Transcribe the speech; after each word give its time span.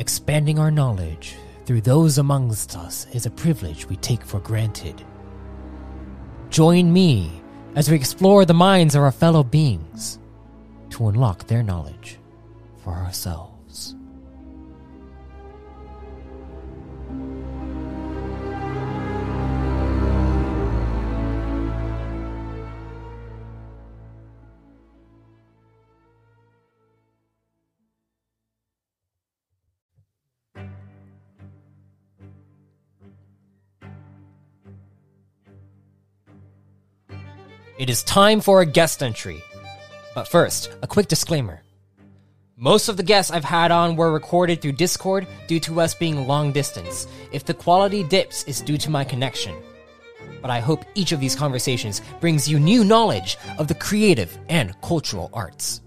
Expanding 0.00 0.60
our 0.60 0.70
knowledge 0.70 1.34
through 1.66 1.80
those 1.80 2.18
amongst 2.18 2.76
us 2.76 3.08
is 3.12 3.26
a 3.26 3.30
privilege 3.30 3.88
we 3.88 3.96
take 3.96 4.24
for 4.24 4.38
granted. 4.38 5.04
Join 6.50 6.92
me 6.92 7.42
as 7.74 7.90
we 7.90 7.96
explore 7.96 8.44
the 8.44 8.54
minds 8.54 8.94
of 8.94 9.02
our 9.02 9.10
fellow 9.10 9.42
beings 9.42 10.20
to 10.90 11.08
unlock 11.08 11.48
their 11.48 11.64
knowledge 11.64 12.20
for 12.76 12.92
ourselves. 12.92 13.96
It 37.88 37.92
is 37.92 38.02
time 38.02 38.42
for 38.42 38.60
a 38.60 38.66
guest 38.66 39.02
entry. 39.02 39.42
But 40.14 40.28
first, 40.28 40.70
a 40.82 40.86
quick 40.86 41.08
disclaimer. 41.08 41.62
Most 42.54 42.90
of 42.90 42.98
the 42.98 43.02
guests 43.02 43.32
I've 43.32 43.44
had 43.46 43.70
on 43.70 43.96
were 43.96 44.12
recorded 44.12 44.60
through 44.60 44.72
Discord 44.72 45.26
due 45.46 45.58
to 45.60 45.80
us 45.80 45.94
being 45.94 46.26
long 46.26 46.52
distance. 46.52 47.06
If 47.32 47.46
the 47.46 47.54
quality 47.54 48.02
dips, 48.02 48.44
it's 48.46 48.60
due 48.60 48.76
to 48.76 48.90
my 48.90 49.04
connection. 49.04 49.56
But 50.42 50.50
I 50.50 50.60
hope 50.60 50.84
each 50.96 51.12
of 51.12 51.20
these 51.20 51.34
conversations 51.34 52.02
brings 52.20 52.46
you 52.46 52.60
new 52.60 52.84
knowledge 52.84 53.38
of 53.56 53.68
the 53.68 53.74
creative 53.74 54.36
and 54.50 54.78
cultural 54.82 55.30
arts. 55.32 55.80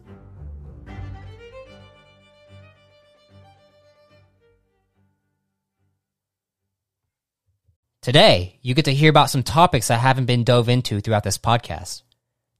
Today, 8.01 8.57
you 8.63 8.73
get 8.73 8.85
to 8.85 8.93
hear 8.95 9.11
about 9.11 9.29
some 9.29 9.43
topics 9.43 9.89
that 9.89 9.99
haven't 9.99 10.25
been 10.25 10.43
dove 10.43 10.69
into 10.69 11.01
throughout 11.01 11.23
this 11.23 11.37
podcast. 11.37 12.01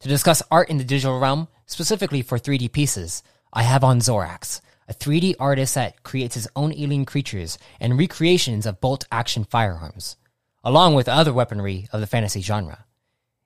To 0.01 0.07
discuss 0.07 0.43
art 0.51 0.69
in 0.69 0.77
the 0.77 0.83
digital 0.83 1.19
realm, 1.19 1.47
specifically 1.65 2.21
for 2.21 2.37
3D 2.37 2.71
pieces, 2.71 3.23
I 3.51 3.63
have 3.63 3.83
on 3.83 4.01
Zoraxe, 4.01 4.61
a 4.87 4.93
3D 4.93 5.33
artist 5.39 5.73
that 5.73 6.03
creates 6.03 6.35
his 6.35 6.47
own 6.55 6.71
alien 6.73 7.05
creatures 7.05 7.57
and 7.79 7.97
recreations 7.97 8.67
of 8.67 8.79
bolt 8.81 9.05
action 9.11 9.43
firearms, 9.43 10.15
along 10.63 10.93
with 10.93 11.09
other 11.09 11.33
weaponry 11.33 11.87
of 11.91 12.01
the 12.01 12.07
fantasy 12.07 12.41
genre. 12.41 12.85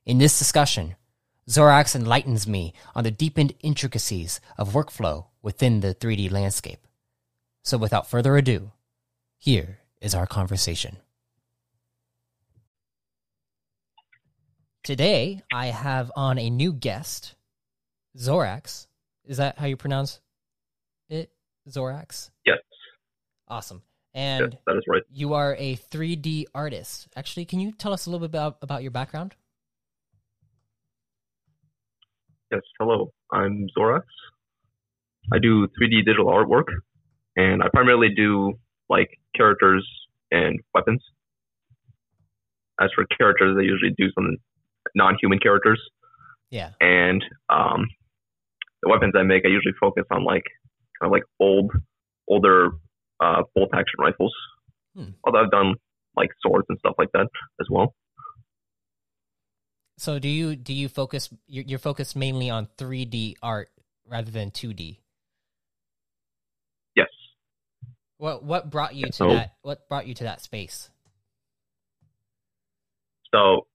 In 0.05 0.17
this 0.17 0.37
discussion, 0.37 0.97
Zoraxe 1.49 1.95
enlightens 1.95 2.45
me 2.45 2.73
on 2.93 3.05
the 3.05 3.11
deepened 3.11 3.53
intricacies 3.61 4.41
of 4.57 4.73
workflow 4.73 5.27
within 5.41 5.79
the 5.79 5.95
3D 5.95 6.29
landscape. 6.29 6.85
So 7.63 7.77
without 7.77 8.09
further 8.09 8.35
ado, 8.35 8.73
here 9.37 9.79
is 10.01 10.13
our 10.13 10.27
conversation. 10.27 10.97
Today, 14.85 15.41
I 15.51 15.65
have 15.65 16.11
on 16.15 16.37
a 16.37 16.47
new 16.51 16.71
guest, 16.71 17.33
Zoraxe. 18.15 18.85
Is 19.25 19.37
that 19.37 19.57
how 19.57 19.65
you 19.65 19.77
pronounce 19.77 20.21
it? 21.09 21.31
Zoraxe? 21.67 22.29
Yes. 22.45 22.59
Awesome. 23.47 23.81
And 24.13 24.51
yes, 24.51 24.61
that 24.67 24.75
is 24.77 24.83
right. 24.87 25.01
You 25.11 25.33
are 25.33 25.55
a 25.57 25.75
3D 25.75 26.45
artist. 26.53 27.07
Actually, 27.15 27.45
can 27.45 27.59
you 27.59 27.71
tell 27.71 27.93
us 27.93 28.05
a 28.05 28.11
little 28.11 28.27
bit 28.27 28.29
about, 28.29 28.59
about 28.61 28.83
your 28.83 28.91
background? 28.91 29.33
Yes. 32.51 32.61
Hello. 32.79 33.11
I'm 33.33 33.65
Zoraxe. 33.75 34.03
I 35.33 35.39
do 35.39 35.67
3D 35.81 36.05
digital 36.05 36.27
artwork, 36.27 36.67
and 37.35 37.63
I 37.63 37.69
primarily 37.73 38.09
do 38.15 38.53
like 38.87 39.09
characters 39.35 39.83
and 40.29 40.59
weapons. 40.75 41.01
As 42.79 42.91
for 42.93 43.03
characters, 43.17 43.57
I 43.59 43.63
usually 43.63 43.95
do 43.97 44.11
some 44.13 44.37
non-human 44.95 45.39
characters. 45.39 45.81
Yeah. 46.49 46.71
And 46.79 47.23
um, 47.49 47.87
the 48.81 48.89
weapons 48.89 49.13
I 49.17 49.23
make, 49.23 49.43
I 49.45 49.49
usually 49.49 49.73
focus 49.79 50.05
on 50.11 50.23
like 50.23 50.43
kind 50.99 51.09
of 51.09 51.11
like 51.11 51.23
old, 51.39 51.71
older 52.27 52.71
uh, 53.19 53.43
bolt 53.53 53.69
action 53.73 53.99
rifles. 53.99 54.33
Hmm. 54.95 55.09
Although 55.23 55.43
I've 55.43 55.51
done 55.51 55.75
like 56.15 56.29
swords 56.41 56.65
and 56.69 56.79
stuff 56.79 56.95
like 56.97 57.11
that 57.13 57.27
as 57.59 57.67
well. 57.69 57.93
So 59.97 60.19
do 60.19 60.27
you 60.27 60.55
do 60.55 60.73
you 60.73 60.89
focus 60.89 61.29
you're, 61.47 61.63
you're 61.65 61.79
focused 61.79 62.15
mainly 62.15 62.49
on 62.49 62.67
3D 62.77 63.35
art 63.41 63.69
rather 64.05 64.29
than 64.29 64.51
2D? 64.51 64.97
Yes. 66.95 67.07
What 68.17 68.43
what 68.43 68.69
brought 68.69 68.95
you 68.95 69.05
to 69.07 69.13
so, 69.13 69.29
that 69.29 69.53
what 69.61 69.87
brought 69.87 70.05
you 70.07 70.13
to 70.15 70.25
that 70.25 70.41
space? 70.41 70.89
So 73.33 73.67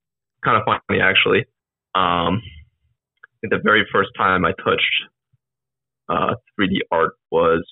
kind 0.43 0.57
of 0.57 0.63
funny 0.65 1.01
actually. 1.01 1.45
Um, 1.93 2.41
the 3.43 3.59
very 3.63 3.85
first 3.91 4.09
time 4.17 4.45
I 4.45 4.51
touched 4.51 5.03
uh, 6.09 6.35
3D 6.59 6.79
art 6.91 7.13
was 7.31 7.65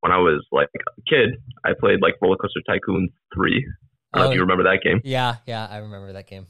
when 0.00 0.12
I 0.12 0.18
was 0.18 0.44
like 0.52 0.68
a 0.74 1.02
kid. 1.08 1.36
I 1.64 1.70
played 1.78 2.00
like 2.02 2.14
Roller 2.20 2.36
Coaster 2.36 2.60
Tycoon 2.68 3.08
3. 3.34 3.66
I 4.12 4.18
don't 4.18 4.26
oh, 4.26 4.30
if 4.30 4.34
you 4.34 4.40
remember 4.42 4.64
that 4.64 4.80
game. 4.84 5.00
Yeah, 5.04 5.36
yeah, 5.46 5.66
I 5.68 5.78
remember 5.78 6.12
that 6.12 6.26
game. 6.26 6.46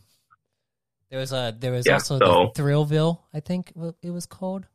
There 1.10 1.20
was 1.20 1.32
a 1.32 1.56
there 1.56 1.70
was 1.70 1.86
yeah, 1.86 1.94
also 1.94 2.18
so, 2.18 2.52
the 2.54 2.62
Thrillville, 2.62 3.20
I 3.32 3.40
think 3.40 3.72
it 4.02 4.10
was 4.10 4.26
called. 4.26 4.66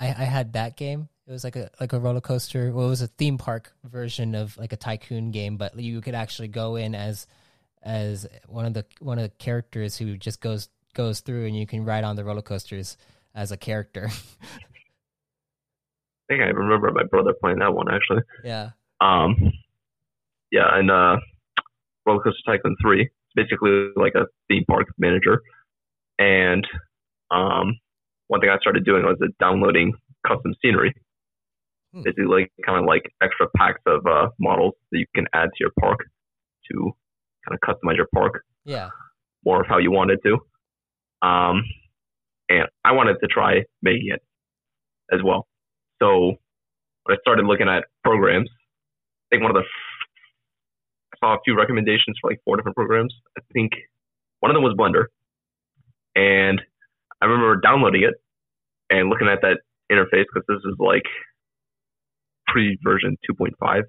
I, 0.00 0.08
I 0.08 0.24
had 0.24 0.54
that 0.54 0.76
game. 0.76 1.08
It 1.26 1.32
was 1.32 1.44
like 1.44 1.54
a 1.54 1.70
like 1.78 1.92
a 1.92 2.00
roller 2.00 2.20
coaster. 2.20 2.72
Well, 2.72 2.86
it 2.86 2.90
was 2.90 3.02
a 3.02 3.06
theme 3.06 3.38
park 3.38 3.72
version 3.84 4.34
of 4.34 4.56
like 4.58 4.72
a 4.72 4.76
tycoon 4.76 5.30
game, 5.30 5.56
but 5.56 5.78
you 5.78 6.00
could 6.00 6.16
actually 6.16 6.48
go 6.48 6.74
in 6.74 6.94
as 6.94 7.26
as 7.82 8.26
one 8.46 8.66
of 8.66 8.74
the 8.74 8.84
one 9.00 9.18
of 9.18 9.24
the 9.24 9.30
characters 9.30 9.96
who 9.96 10.16
just 10.16 10.40
goes 10.40 10.68
goes 10.94 11.20
through 11.20 11.46
and 11.46 11.56
you 11.56 11.66
can 11.66 11.84
ride 11.84 12.04
on 12.04 12.16
the 12.16 12.24
roller 12.24 12.42
coasters 12.42 12.96
as 13.34 13.52
a 13.52 13.56
character. 13.56 14.08
I 16.30 16.34
think 16.34 16.42
I 16.42 16.46
remember 16.46 16.90
my 16.92 17.04
brother 17.04 17.34
playing 17.40 17.58
that 17.58 17.74
one 17.74 17.86
actually. 17.90 18.22
Yeah. 18.44 18.70
Um 19.00 19.52
yeah, 20.50 20.68
and 20.72 20.90
uh 20.90 21.16
Roller 22.06 22.22
Coaster 22.22 22.40
Tycoon 22.46 22.76
3. 22.82 23.02
It's 23.02 23.10
basically 23.34 23.90
like 23.96 24.14
a 24.14 24.26
theme 24.48 24.64
park 24.68 24.88
manager. 24.98 25.42
And 26.18 26.66
um 27.30 27.78
one 28.28 28.40
thing 28.40 28.50
I 28.50 28.58
started 28.58 28.84
doing 28.84 29.04
was 29.04 29.18
downloading 29.40 29.92
custom 30.26 30.54
scenery. 30.62 30.94
Hmm. 31.92 32.02
Basically 32.02 32.26
like 32.26 32.52
kind 32.66 32.78
of 32.78 32.84
like 32.84 33.10
extra 33.22 33.46
packs 33.56 33.80
of 33.86 34.06
uh 34.06 34.28
models 34.38 34.74
that 34.92 34.98
you 34.98 35.06
can 35.14 35.26
add 35.32 35.48
to 35.48 35.58
your 35.60 35.72
park 35.80 36.00
to 36.70 36.92
kind 37.46 37.58
of 37.60 37.60
customize 37.60 37.96
your 37.96 38.08
park. 38.14 38.42
Yeah. 38.64 38.90
More 39.44 39.60
of 39.62 39.66
how 39.66 39.78
you 39.78 39.90
wanted 39.90 40.20
to. 40.24 40.34
Um, 41.26 41.62
and 42.48 42.66
I 42.84 42.92
wanted 42.92 43.16
to 43.20 43.26
try 43.26 43.62
making 43.82 44.08
it 44.12 44.22
as 45.12 45.20
well. 45.24 45.46
So 46.02 46.36
when 47.04 47.16
I 47.16 47.20
started 47.20 47.46
looking 47.46 47.68
at 47.68 47.84
programs, 48.04 48.50
I 48.50 49.36
think 49.36 49.42
one 49.42 49.56
of 49.56 49.62
the 49.62 49.68
I 51.14 51.16
saw 51.26 51.34
a 51.34 51.38
few 51.44 51.56
recommendations 51.56 52.16
for 52.20 52.30
like 52.30 52.40
four 52.44 52.56
different 52.56 52.76
programs. 52.76 53.14
I 53.36 53.42
think 53.52 53.72
one 54.40 54.50
of 54.50 54.54
them 54.54 54.62
was 54.62 54.74
Blender, 54.74 55.06
and 56.14 56.60
I 57.20 57.26
remember 57.26 57.60
downloading 57.60 58.02
it 58.04 58.14
and 58.88 59.10
looking 59.10 59.28
at 59.28 59.42
that 59.42 59.58
interface 59.92 60.24
because 60.32 60.44
this 60.48 60.64
is 60.64 60.76
like 60.78 61.04
pre 62.48 62.78
version 62.82 63.18
2.5, 63.30 63.82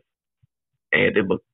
and 0.91 1.17
it 1.17 1.25
looked 1.25 1.45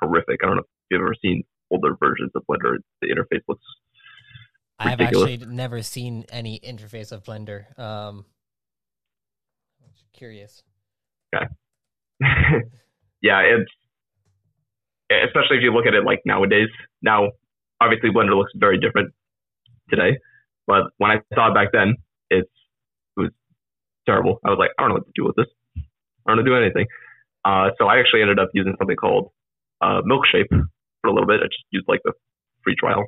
horrific. 0.00 0.40
I 0.42 0.46
don't 0.46 0.56
know 0.56 0.62
you've 0.90 1.00
ever 1.00 1.14
seen 1.22 1.44
older 1.70 1.96
versions 1.98 2.30
of 2.34 2.42
Blender, 2.50 2.78
the 3.00 3.08
interface 3.08 3.42
looks. 3.48 3.62
I've 4.78 5.00
actually 5.00 5.36
never 5.36 5.82
seen 5.82 6.24
any 6.30 6.58
interface 6.60 7.12
of 7.12 7.22
Blender. 7.22 7.78
Um, 7.78 8.24
curious. 10.12 10.62
Okay. 11.34 11.46
yeah, 13.22 13.40
it's 13.40 13.70
especially 15.26 15.58
if 15.58 15.62
you 15.62 15.72
look 15.72 15.86
at 15.86 15.94
it 15.94 16.04
like 16.04 16.20
nowadays. 16.24 16.68
Now, 17.02 17.30
obviously, 17.80 18.10
Blender 18.10 18.36
looks 18.36 18.52
very 18.54 18.78
different 18.78 19.12
today, 19.90 20.18
but 20.66 20.84
when 20.98 21.10
I 21.10 21.20
saw 21.34 21.50
it 21.50 21.54
back 21.54 21.68
then, 21.72 21.96
it's 22.30 22.50
it 23.16 23.20
was 23.20 23.30
terrible. 24.06 24.40
I 24.44 24.50
was 24.50 24.58
like, 24.58 24.70
I 24.78 24.82
don't 24.82 24.90
know 24.90 24.94
what 24.96 25.06
to 25.06 25.12
do 25.14 25.24
with 25.24 25.36
this. 25.36 25.46
I 25.76 26.30
don't 26.30 26.36
know 26.36 26.44
to 26.44 26.50
do 26.50 26.56
anything. 26.56 26.86
Uh, 27.44 27.70
so 27.78 27.86
I 27.86 27.98
actually 27.98 28.22
ended 28.22 28.38
up 28.38 28.50
using 28.52 28.74
something 28.78 28.96
called 28.96 29.30
uh, 29.80 30.02
Milkshape, 30.02 30.52
for 31.00 31.08
a 31.08 31.12
little 31.12 31.26
bit. 31.26 31.40
I 31.40 31.46
just 31.46 31.64
used 31.70 31.88
like 31.88 32.00
the 32.04 32.12
free 32.64 32.74
trial 32.78 33.04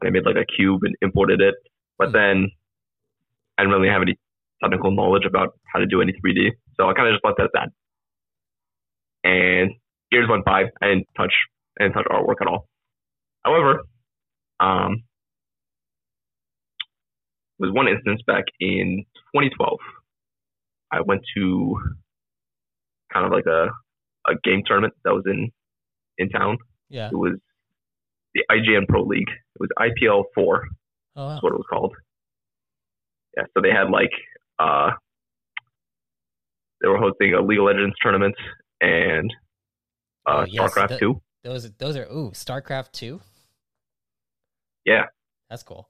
and 0.00 0.08
I 0.08 0.10
made 0.10 0.26
like 0.26 0.36
a 0.36 0.46
cube 0.46 0.80
and 0.84 0.94
imported 1.02 1.40
it. 1.40 1.54
But 1.98 2.08
hmm. 2.08 2.12
then 2.12 2.50
I 3.58 3.62
didn't 3.62 3.74
really 3.74 3.92
have 3.92 4.02
any 4.02 4.16
technical 4.62 4.90
knowledge 4.90 5.24
about 5.26 5.58
how 5.72 5.80
to 5.80 5.86
do 5.86 6.00
any 6.00 6.12
3D. 6.12 6.50
So 6.76 6.88
I 6.88 6.94
kind 6.94 7.08
of 7.08 7.14
just 7.14 7.24
let 7.24 7.36
that 7.38 7.50
stand. 7.54 7.70
And 9.24 9.72
years 10.10 10.28
went 10.28 10.44
by. 10.44 10.64
I 10.82 10.86
didn't 10.86 11.06
touch, 11.16 11.32
I 11.78 11.84
didn't 11.84 11.94
touch 11.94 12.06
artwork 12.10 12.40
at 12.40 12.46
all. 12.46 12.68
However, 13.44 13.82
um, 14.60 15.02
there 17.58 17.68
was 17.68 17.74
one 17.74 17.88
instance 17.88 18.20
back 18.26 18.44
in 18.60 19.04
2012. 19.34 19.78
I 20.92 21.00
went 21.00 21.22
to 21.36 21.78
kind 23.12 23.26
of 23.26 23.32
like 23.32 23.46
a 23.46 23.68
a 24.28 24.34
game 24.42 24.62
tournament 24.66 24.94
that 25.04 25.12
was 25.12 25.24
in 25.26 25.50
in 26.18 26.28
town. 26.28 26.58
Yeah. 26.88 27.08
It 27.08 27.16
was 27.16 27.38
the 28.34 28.44
IGN 28.50 28.86
Pro 28.88 29.02
League. 29.02 29.28
It 29.28 29.60
was 29.60 29.70
IPL 29.78 30.24
four. 30.34 30.64
Oh 31.16 31.24
wow. 31.24 31.28
That's 31.30 31.42
what 31.42 31.52
it 31.52 31.56
was 31.56 31.66
called. 31.70 31.94
Yeah, 33.36 33.44
so 33.54 33.60
they 33.62 33.70
had 33.70 33.90
like 33.90 34.10
uh 34.58 34.90
they 36.80 36.88
were 36.88 36.98
hosting 36.98 37.34
a 37.34 37.40
League 37.40 37.58
of 37.58 37.66
Legends 37.66 37.94
tournament 38.02 38.34
and 38.80 39.32
uh 40.26 40.40
Oh, 40.40 40.44
yes, 40.48 40.74
StarCraft 40.74 40.98
two. 40.98 41.20
Those 41.44 41.70
those 41.78 41.96
are 41.96 42.06
ooh 42.12 42.30
StarCraft 42.32 42.92
two. 42.92 43.20
Yeah. 44.84 45.04
That's 45.50 45.62
cool. 45.62 45.88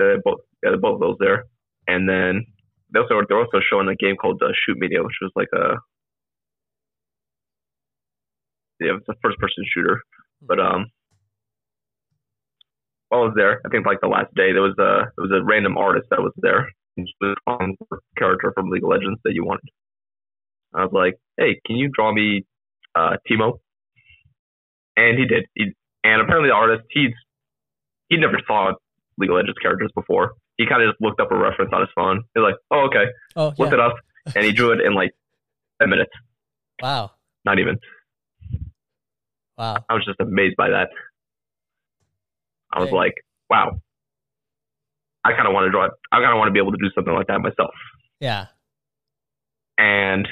Uh, 0.00 0.16
both 0.24 0.40
yeah, 0.62 0.70
both 0.80 0.94
of 0.94 1.00
those 1.00 1.16
there. 1.18 1.44
And 1.86 2.08
then 2.08 2.46
they 2.92 3.00
also 3.00 3.20
they're 3.28 3.38
also 3.38 3.60
showing 3.70 3.88
a 3.88 3.96
game 3.96 4.16
called 4.16 4.42
uh, 4.42 4.48
ShootMania, 4.48 5.04
which 5.04 5.16
was 5.20 5.32
like 5.34 5.48
a 5.54 5.74
yeah, 8.80 8.96
it's 8.96 9.08
a 9.08 9.14
first 9.22 9.38
person 9.38 9.64
shooter. 9.74 10.00
But 10.42 10.60
um 10.60 10.86
while 13.08 13.22
I 13.22 13.24
was 13.24 13.34
there, 13.36 13.60
I 13.64 13.68
think 13.70 13.86
like 13.86 14.00
the 14.00 14.08
last 14.08 14.34
day 14.34 14.52
there 14.52 14.62
was 14.62 14.76
a 14.78 15.10
there 15.16 15.24
was 15.24 15.32
a 15.32 15.44
random 15.44 15.76
artist 15.76 16.06
that 16.10 16.20
was 16.20 16.32
there. 16.36 16.70
On 17.46 17.76
character 18.16 18.52
from 18.52 18.70
League 18.70 18.82
of 18.82 18.90
Legends 18.90 19.20
that 19.24 19.32
you 19.32 19.44
wanted. 19.44 19.68
I 20.74 20.82
was 20.82 20.92
like, 20.92 21.14
Hey, 21.36 21.60
can 21.64 21.76
you 21.76 21.88
draw 21.88 22.12
me 22.12 22.44
uh 22.94 23.16
Teemo? 23.30 23.58
And 24.96 25.16
he 25.16 25.26
did. 25.26 25.46
He, 25.54 25.72
and 26.02 26.20
apparently 26.22 26.50
the 26.50 26.54
artist 26.56 26.82
he's 26.90 27.12
he 28.08 28.16
never 28.16 28.40
saw 28.46 28.72
League 29.16 29.30
of 29.30 29.36
Legends 29.36 29.58
characters 29.58 29.90
before. 29.94 30.32
He 30.56 30.66
kind 30.66 30.82
of 30.82 30.90
just 30.90 31.00
looked 31.00 31.20
up 31.20 31.30
a 31.30 31.36
reference 31.38 31.70
on 31.72 31.82
his 31.82 31.90
phone. 31.94 32.24
He's 32.34 32.42
like, 32.42 32.56
"Oh, 32.70 32.86
okay." 32.86 33.04
Oh 33.36 33.54
Looked 33.58 33.74
it 33.74 33.80
up, 33.80 33.94
and 34.34 34.44
he 34.44 34.50
drew 34.52 34.72
it 34.72 34.80
in 34.80 34.94
like 34.94 35.12
ten 35.80 35.88
minutes. 35.88 36.10
Wow. 36.82 37.12
Not 37.44 37.58
even. 37.60 37.78
Wow. 39.58 39.84
I 39.88 39.94
was 39.94 40.04
just 40.04 40.20
amazed 40.20 40.56
by 40.56 40.70
that. 40.70 40.90
I 42.72 42.80
was 42.80 42.90
Hey. 42.90 42.94
like, 42.96 43.14
"Wow." 43.50 43.80
I 45.24 45.32
kind 45.32 45.46
of 45.48 45.52
want 45.52 45.66
to 45.66 45.70
draw. 45.70 45.88
I 46.12 46.16
kind 46.20 46.32
of 46.32 46.38
want 46.38 46.48
to 46.48 46.52
be 46.52 46.60
able 46.60 46.72
to 46.72 46.78
do 46.80 46.90
something 46.94 47.12
like 47.12 47.26
that 47.26 47.40
myself. 47.40 47.74
Yeah. 48.20 48.46
And 49.76 50.28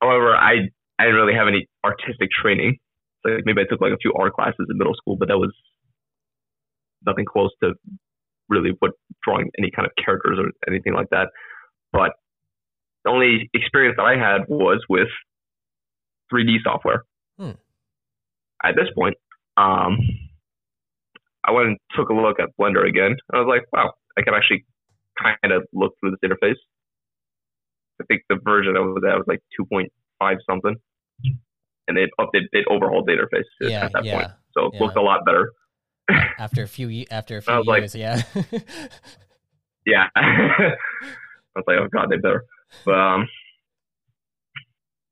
however, 0.00 0.36
I 0.36 0.68
I 0.98 1.04
didn't 1.04 1.16
really 1.16 1.34
have 1.34 1.48
any 1.48 1.66
artistic 1.84 2.30
training. 2.30 2.78
So 3.24 3.32
like 3.32 3.46
maybe 3.46 3.62
I 3.62 3.64
took 3.64 3.80
like 3.80 3.92
a 3.92 3.96
few 4.00 4.12
art 4.14 4.34
classes 4.34 4.66
in 4.70 4.76
middle 4.78 4.94
school, 4.94 5.16
but 5.16 5.28
that 5.28 5.38
was 5.38 5.52
nothing 7.06 7.24
close 7.24 7.50
to 7.62 7.74
really 8.48 8.72
what 8.80 8.92
drawing 9.24 9.50
any 9.58 9.70
kind 9.70 9.86
of 9.86 9.92
characters 10.02 10.38
or 10.38 10.50
anything 10.68 10.92
like 10.94 11.08
that. 11.10 11.28
But 11.92 12.12
the 13.04 13.10
only 13.10 13.50
experience 13.54 13.96
that 13.96 14.04
I 14.04 14.16
had 14.16 14.42
was 14.48 14.84
with 14.88 15.08
3D 16.32 16.58
software. 16.62 17.04
At 18.64 18.74
this 18.76 18.88
point, 18.96 19.14
um, 19.56 19.98
I 21.46 21.52
went 21.52 21.68
and 21.68 21.78
took 21.94 22.08
a 22.08 22.14
look 22.14 22.40
at 22.40 22.48
Blender 22.58 22.88
again. 22.88 23.16
I 23.32 23.38
was 23.38 23.46
like, 23.48 23.62
wow, 23.72 23.92
I 24.18 24.22
can 24.22 24.32
actually 24.34 24.64
kind 25.22 25.52
of 25.52 25.64
look 25.74 25.92
through 26.00 26.12
this 26.12 26.20
interface. 26.30 26.56
I 28.00 28.04
think 28.08 28.22
the 28.28 28.38
version 28.42 28.76
of 28.76 28.94
that 29.02 29.14
was 29.16 29.24
like 29.28 29.40
2.5 29.60 30.36
something, 30.48 30.74
and 31.86 31.98
it 31.98 32.10
updated, 32.18 32.48
it 32.52 32.66
overhauled 32.70 33.06
the 33.06 33.12
interface 33.12 33.44
Yeah. 33.60 33.84
at 33.84 33.92
that 33.92 34.04
Yeah. 34.04 34.14
point, 34.18 34.32
so 34.52 34.66
it 34.66 34.74
Yeah. 34.74 34.80
looked 34.82 34.96
a 34.96 35.02
lot 35.02 35.24
better. 35.26 35.52
After 36.38 36.62
a 36.62 36.68
few 36.68 37.04
after 37.10 37.36
a 37.38 37.42
few 37.42 37.54
was 37.54 37.66
like- 37.66 37.80
years, 37.82 37.94
yeah. 37.94 38.22
Yeah, 39.86 40.08
I 40.16 40.76
was 41.54 41.64
like, 41.66 41.76
oh 41.78 41.88
god, 41.92 42.08
they 42.10 42.16
better. 42.16 42.44
But 42.86 42.94
um, 42.94 43.28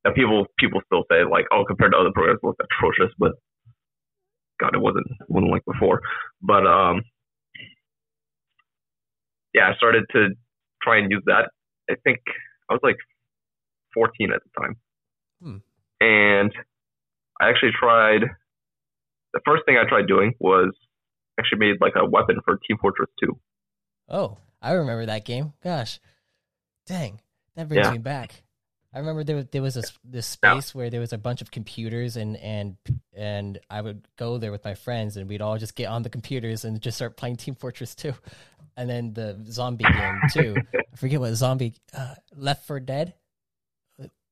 and 0.05 0.15
people 0.15 0.47
people 0.59 0.81
still 0.87 1.05
say 1.11 1.25
like, 1.25 1.47
oh, 1.53 1.65
compared 1.67 1.93
to 1.93 1.99
other 1.99 2.11
programs, 2.13 2.41
it 2.43 2.47
looked 2.47 2.61
atrocious, 2.63 3.13
but 3.19 3.33
God, 4.61 4.75
it 4.75 4.81
wasn't 4.81 5.07
it 5.21 5.27
wasn't 5.29 5.51
like 5.53 5.65
before. 5.65 6.01
But 6.41 6.67
um, 6.67 7.03
yeah, 9.55 9.71
I 9.73 9.75
started 9.77 10.05
to 10.13 10.29
try 10.83 10.99
and 10.99 11.11
use 11.11 11.23
that. 11.27 11.51
I 11.91 11.95
think 12.05 12.21
I 12.71 12.75
was 12.75 12.81
like 12.83 12.97
14 13.95 14.33
at 14.33 14.41
the 14.43 14.61
time, 14.61 14.77
Hmm. 15.43 15.57
and 16.01 16.53
I 17.41 17.49
actually 17.51 17.73
tried. 17.79 18.23
The 19.35 19.41
first 19.47 19.63
thing 19.67 19.77
I 19.79 19.89
tried 19.89 20.07
doing 20.09 20.35
was 20.41 20.75
actually 21.41 21.59
made 21.59 21.77
like 21.81 21.95
a 21.97 22.05
weapon 22.05 22.37
for 22.45 22.59
Team 22.69 22.77
Fortress 22.81 23.09
2. 23.25 23.39
oh, 24.11 24.39
I 24.61 24.73
remember 24.73 25.07
that 25.07 25.25
game. 25.25 25.55
Gosh, 25.63 25.99
dang, 26.87 27.21
that 27.57 27.69
brings 27.69 27.87
Yeah. 27.87 27.93
me 27.93 27.99
back. 27.99 28.43
I 28.95 28.99
remember 28.99 29.25
there 29.25 29.37
was 29.37 29.47
there 29.53 29.63
was 29.63 29.75
this 29.75 29.99
this 30.05 30.37
Yeah. 30.43 30.53
space 30.61 30.75
where 30.75 30.91
there 30.91 31.01
was 31.01 31.13
a 31.15 31.19
bunch 31.19 31.41
of 31.41 31.51
computers 31.51 32.17
and 32.17 32.37
and 32.37 32.77
and 33.17 33.59
I 33.71 33.81
would 33.81 34.07
go 34.17 34.37
there 34.39 34.51
with 34.53 34.65
my 34.65 34.75
friends 34.75 35.17
and 35.17 35.29
we'd 35.29 35.41
all 35.41 35.57
just 35.57 35.75
get 35.77 35.87
on 35.87 36.03
the 36.03 36.11
computers 36.11 36.65
and 36.67 36.79
just 36.81 36.97
start 36.99 37.17
playing 37.17 37.37
Team 37.37 37.55
Fortress 37.55 37.95
2. 37.95 38.13
And 38.77 38.89
then 38.91 39.15
the 39.15 39.39
zombie 39.51 39.85
game 39.93 40.21
too. 40.31 40.57
I 40.75 40.97
forget 40.97 41.21
what 41.21 41.33
zombie 41.35 41.75
uh, 41.97 42.15
Left 42.37 42.67
4 42.67 42.81
Dead. 42.81 43.15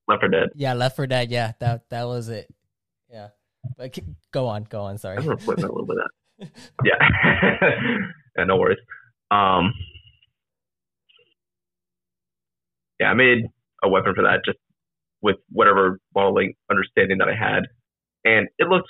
Left 0.09 0.21
4 0.21 0.29
Dead. 0.29 0.49
Yeah, 0.55 0.75
Left 0.75 0.97
4 0.97 1.07
Dead. 1.07 1.31
Yeah, 1.31 1.53
that 1.61 1.89
that 1.91 2.05
was 2.05 2.29
it. 2.29 2.53
Yeah, 3.11 3.29
but 3.79 3.93
keep- 3.93 4.05
go 4.31 4.47
on, 4.47 4.65
go 4.65 4.83
on. 4.83 4.99
Sorry. 4.99 5.17
I'm 5.17 5.25
gonna 5.25 5.37
flip 5.39 5.59
that 5.59 5.71
a 5.71 5.73
little 5.73 5.87
bit. 5.87 5.97
Yeah. 6.85 7.59
yeah, 8.37 8.45
no 8.45 8.57
worries. 8.57 8.79
Um, 9.31 9.75
yeah, 12.99 13.11
I 13.11 13.15
made 13.15 13.45
a 13.83 13.89
weapon 13.89 14.15
for 14.15 14.23
that 14.23 14.41
just 14.45 14.59
with 15.23 15.37
whatever 15.51 15.99
modeling 16.15 16.55
understanding 16.71 17.19
that 17.19 17.29
I 17.29 17.35
had, 17.35 17.65
and 18.25 18.49
it 18.59 18.69
looked, 18.69 18.89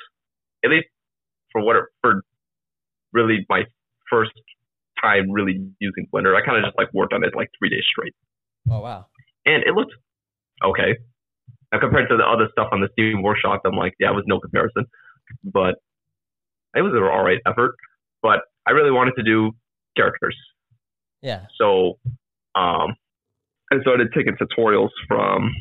at 0.65 0.71
least 0.71 0.87
for 1.53 1.61
what 1.63 1.77
it, 1.77 1.85
for 2.01 2.23
really 3.13 3.45
my 3.49 3.63
first 4.09 4.33
time 5.03 5.31
really 5.31 5.61
using 5.81 6.07
Blender, 6.13 6.37
I 6.41 6.45
kind 6.45 6.59
of 6.59 6.65
just 6.65 6.79
like 6.79 6.93
worked 6.95 7.13
on 7.13 7.25
it 7.25 7.35
like 7.35 7.49
three 7.59 7.69
days 7.71 7.85
straight, 7.91 8.15
Oh 8.71 8.81
wow. 8.81 9.07
and 9.47 9.63
it 9.65 9.75
looked 9.75 9.93
okay. 10.65 10.97
Now 11.73 11.79
compared 11.81 12.09
to 12.11 12.17
the 12.17 12.25
other 12.25 12.49
stuff 12.53 12.69
on 12.73 12.81
the 12.81 12.89
Steam 12.93 13.23
Workshop, 13.23 13.63
I'm 13.65 13.77
like, 13.77 13.95
yeah, 14.01 14.11
it 14.11 14.15
was 14.15 14.25
no 14.27 14.39
comparison, 14.41 14.87
but 15.45 15.77
it 16.75 16.83
was 16.83 16.93
an 16.95 17.03
all 17.03 17.25
right 17.25 17.39
effort. 17.47 17.75
But 18.23 18.41
I 18.67 18.73
really 18.73 18.91
wanted 18.91 19.15
to 19.17 19.23
do 19.23 19.53
characters, 19.97 20.37
Yeah. 21.23 21.47
so 21.59 21.99
um, 22.55 22.95
I 23.73 23.81
started 23.81 24.09
taking 24.15 24.35
tutorials 24.37 24.91
from 25.07 25.55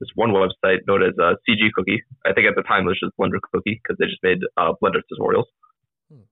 this 0.00 0.08
one 0.14 0.30
website 0.30 0.78
known 0.86 1.02
as 1.02 1.12
uh, 1.20 1.34
CG 1.48 1.70
Cookie. 1.74 2.02
I 2.24 2.32
think 2.32 2.46
at 2.48 2.56
the 2.56 2.62
time 2.62 2.84
it 2.84 2.88
was 2.88 3.00
just 3.00 3.12
Blender 3.20 3.40
Cookie 3.52 3.80
because 3.82 3.96
they 3.98 4.06
just 4.06 4.22
made 4.22 4.38
uh, 4.56 4.72
Blender 4.82 5.02
tutorials. 5.12 5.44
Hmm. 6.10 6.24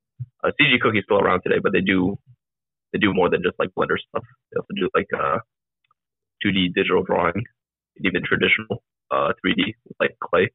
Uh, 0.43 0.51
CG 0.59 0.81
Cookie's 0.81 1.05
still 1.05 1.19
around 1.21 1.43
today, 1.45 1.59
but 1.63 1.73
they 1.73 1.83
do 1.83 2.17
they 2.93 2.99
do 2.99 3.13
more 3.13 3.29
than 3.29 3.43
just 3.43 3.59
like 3.59 3.69
Blender 3.77 3.99
stuff. 4.09 4.25
They 4.53 4.59
also 4.59 4.73
do 4.75 4.89
like 4.95 5.09
uh, 5.15 5.39
2D 6.45 6.75
digital 6.75 7.03
drawing, 7.03 7.35
and 7.97 8.07
even 8.07 8.23
traditional 8.25 8.83
uh, 9.11 9.33
3D 9.45 9.75
like 10.01 10.17
clay. 10.21 10.49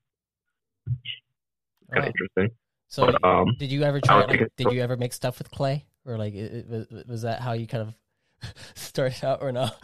Kind 1.94 2.00
of 2.00 2.04
Wow. 2.06 2.08
interesting. 2.08 2.58
So 2.88 3.06
But 3.08 3.24
um, 3.24 3.56
Did 3.60 3.72
you 3.72 3.84
ever 3.84 4.02
try? 4.02 4.26
Like, 4.26 4.52
did 4.58 4.72
you 4.72 4.82
ever 4.82 4.98
make 4.98 5.14
stuff 5.14 5.38
with 5.38 5.52
clay, 5.52 5.86
or 6.06 6.18
like, 6.18 6.34
it, 6.34 6.54
it, 6.54 6.70
was, 6.70 7.06
was 7.08 7.22
that 7.24 7.42
how 7.42 7.54
you 7.54 7.68
kind 7.68 7.88
of 7.88 7.94
started 8.76 9.24
out, 9.24 9.42
or 9.42 9.52
no? 9.52 9.70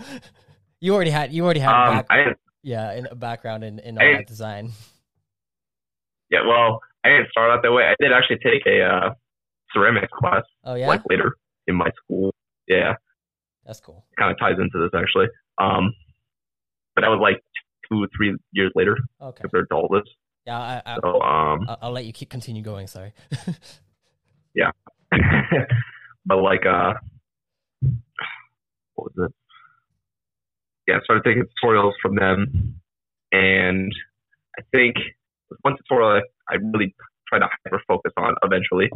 You 0.82 0.96
already 0.96 1.12
had 1.12 1.34
you 1.34 1.44
already 1.44 1.60
had 1.60 1.74
um, 1.74 1.94
back, 1.98 2.06
I 2.10 2.24
yeah, 2.64 2.94
in 2.94 3.06
a 3.12 3.16
background 3.16 3.66
in, 3.66 3.80
in 3.80 3.98
all 3.98 4.06
that 4.14 4.28
design. 4.28 4.72
Yeah, 6.30 6.40
well, 6.48 6.80
I 7.04 7.10
didn't 7.10 7.30
start 7.32 7.52
out 7.52 7.62
that 7.64 7.72
way. 7.74 7.84
I 7.84 7.96
did 8.00 8.14
actually 8.14 8.38
take 8.38 8.66
a 8.66 8.82
uh, 8.84 9.14
ceramics 9.74 10.08
class 10.18 10.44
Oh 10.64 10.76
yeah, 10.76 10.88
like 10.88 11.02
later 11.10 11.34
in 11.68 11.76
my 11.76 11.90
school. 12.02 12.34
Yeah, 12.70 12.94
that's 13.66 13.82
cool. 13.82 14.06
kind 14.18 14.32
of 14.32 14.40
ties 14.40 14.56
into 14.58 14.80
this 14.80 14.92
actually. 14.98 15.28
Um, 15.58 15.94
but 16.96 17.02
that 17.02 17.10
was 17.10 17.20
like 17.22 17.42
two 17.92 18.04
or 18.04 18.08
three 18.16 18.38
years 18.54 18.72
later 18.76 18.98
Okay, 19.22 19.42
compared 19.42 19.68
to 19.72 19.76
all 19.76 19.90
this. 19.92 20.04
yeah, 20.46 20.60
I, 20.60 20.82
I, 20.86 20.98
So 21.04 21.22
um, 21.22 21.66
I'll, 21.68 21.78
I'll 21.82 21.92
let 21.92 22.06
you 22.06 22.14
keep 22.14 22.30
continue 22.30 22.62
going. 22.62 22.88
Sorry. 22.88 23.12
Yeah, 24.56 24.72
but 26.26 26.38
like 26.38 26.66
uh, 26.66 26.94
what 29.00 29.16
was 29.16 29.30
it? 29.30 29.36
Yeah, 30.88 30.98
I 30.98 31.04
started 31.04 31.24
taking 31.24 31.44
tutorials 31.64 31.94
from 32.02 32.16
them, 32.16 32.82
and 33.32 33.92
I 34.58 34.64
think 34.74 34.96
one 35.62 35.76
tutorial 35.78 36.22
I, 36.50 36.54
I 36.54 36.58
really 36.74 36.96
tried 37.28 37.40
to 37.40 37.50
hyper 37.64 37.82
focus 37.88 38.12
on 38.18 38.34
eventually, 38.44 38.90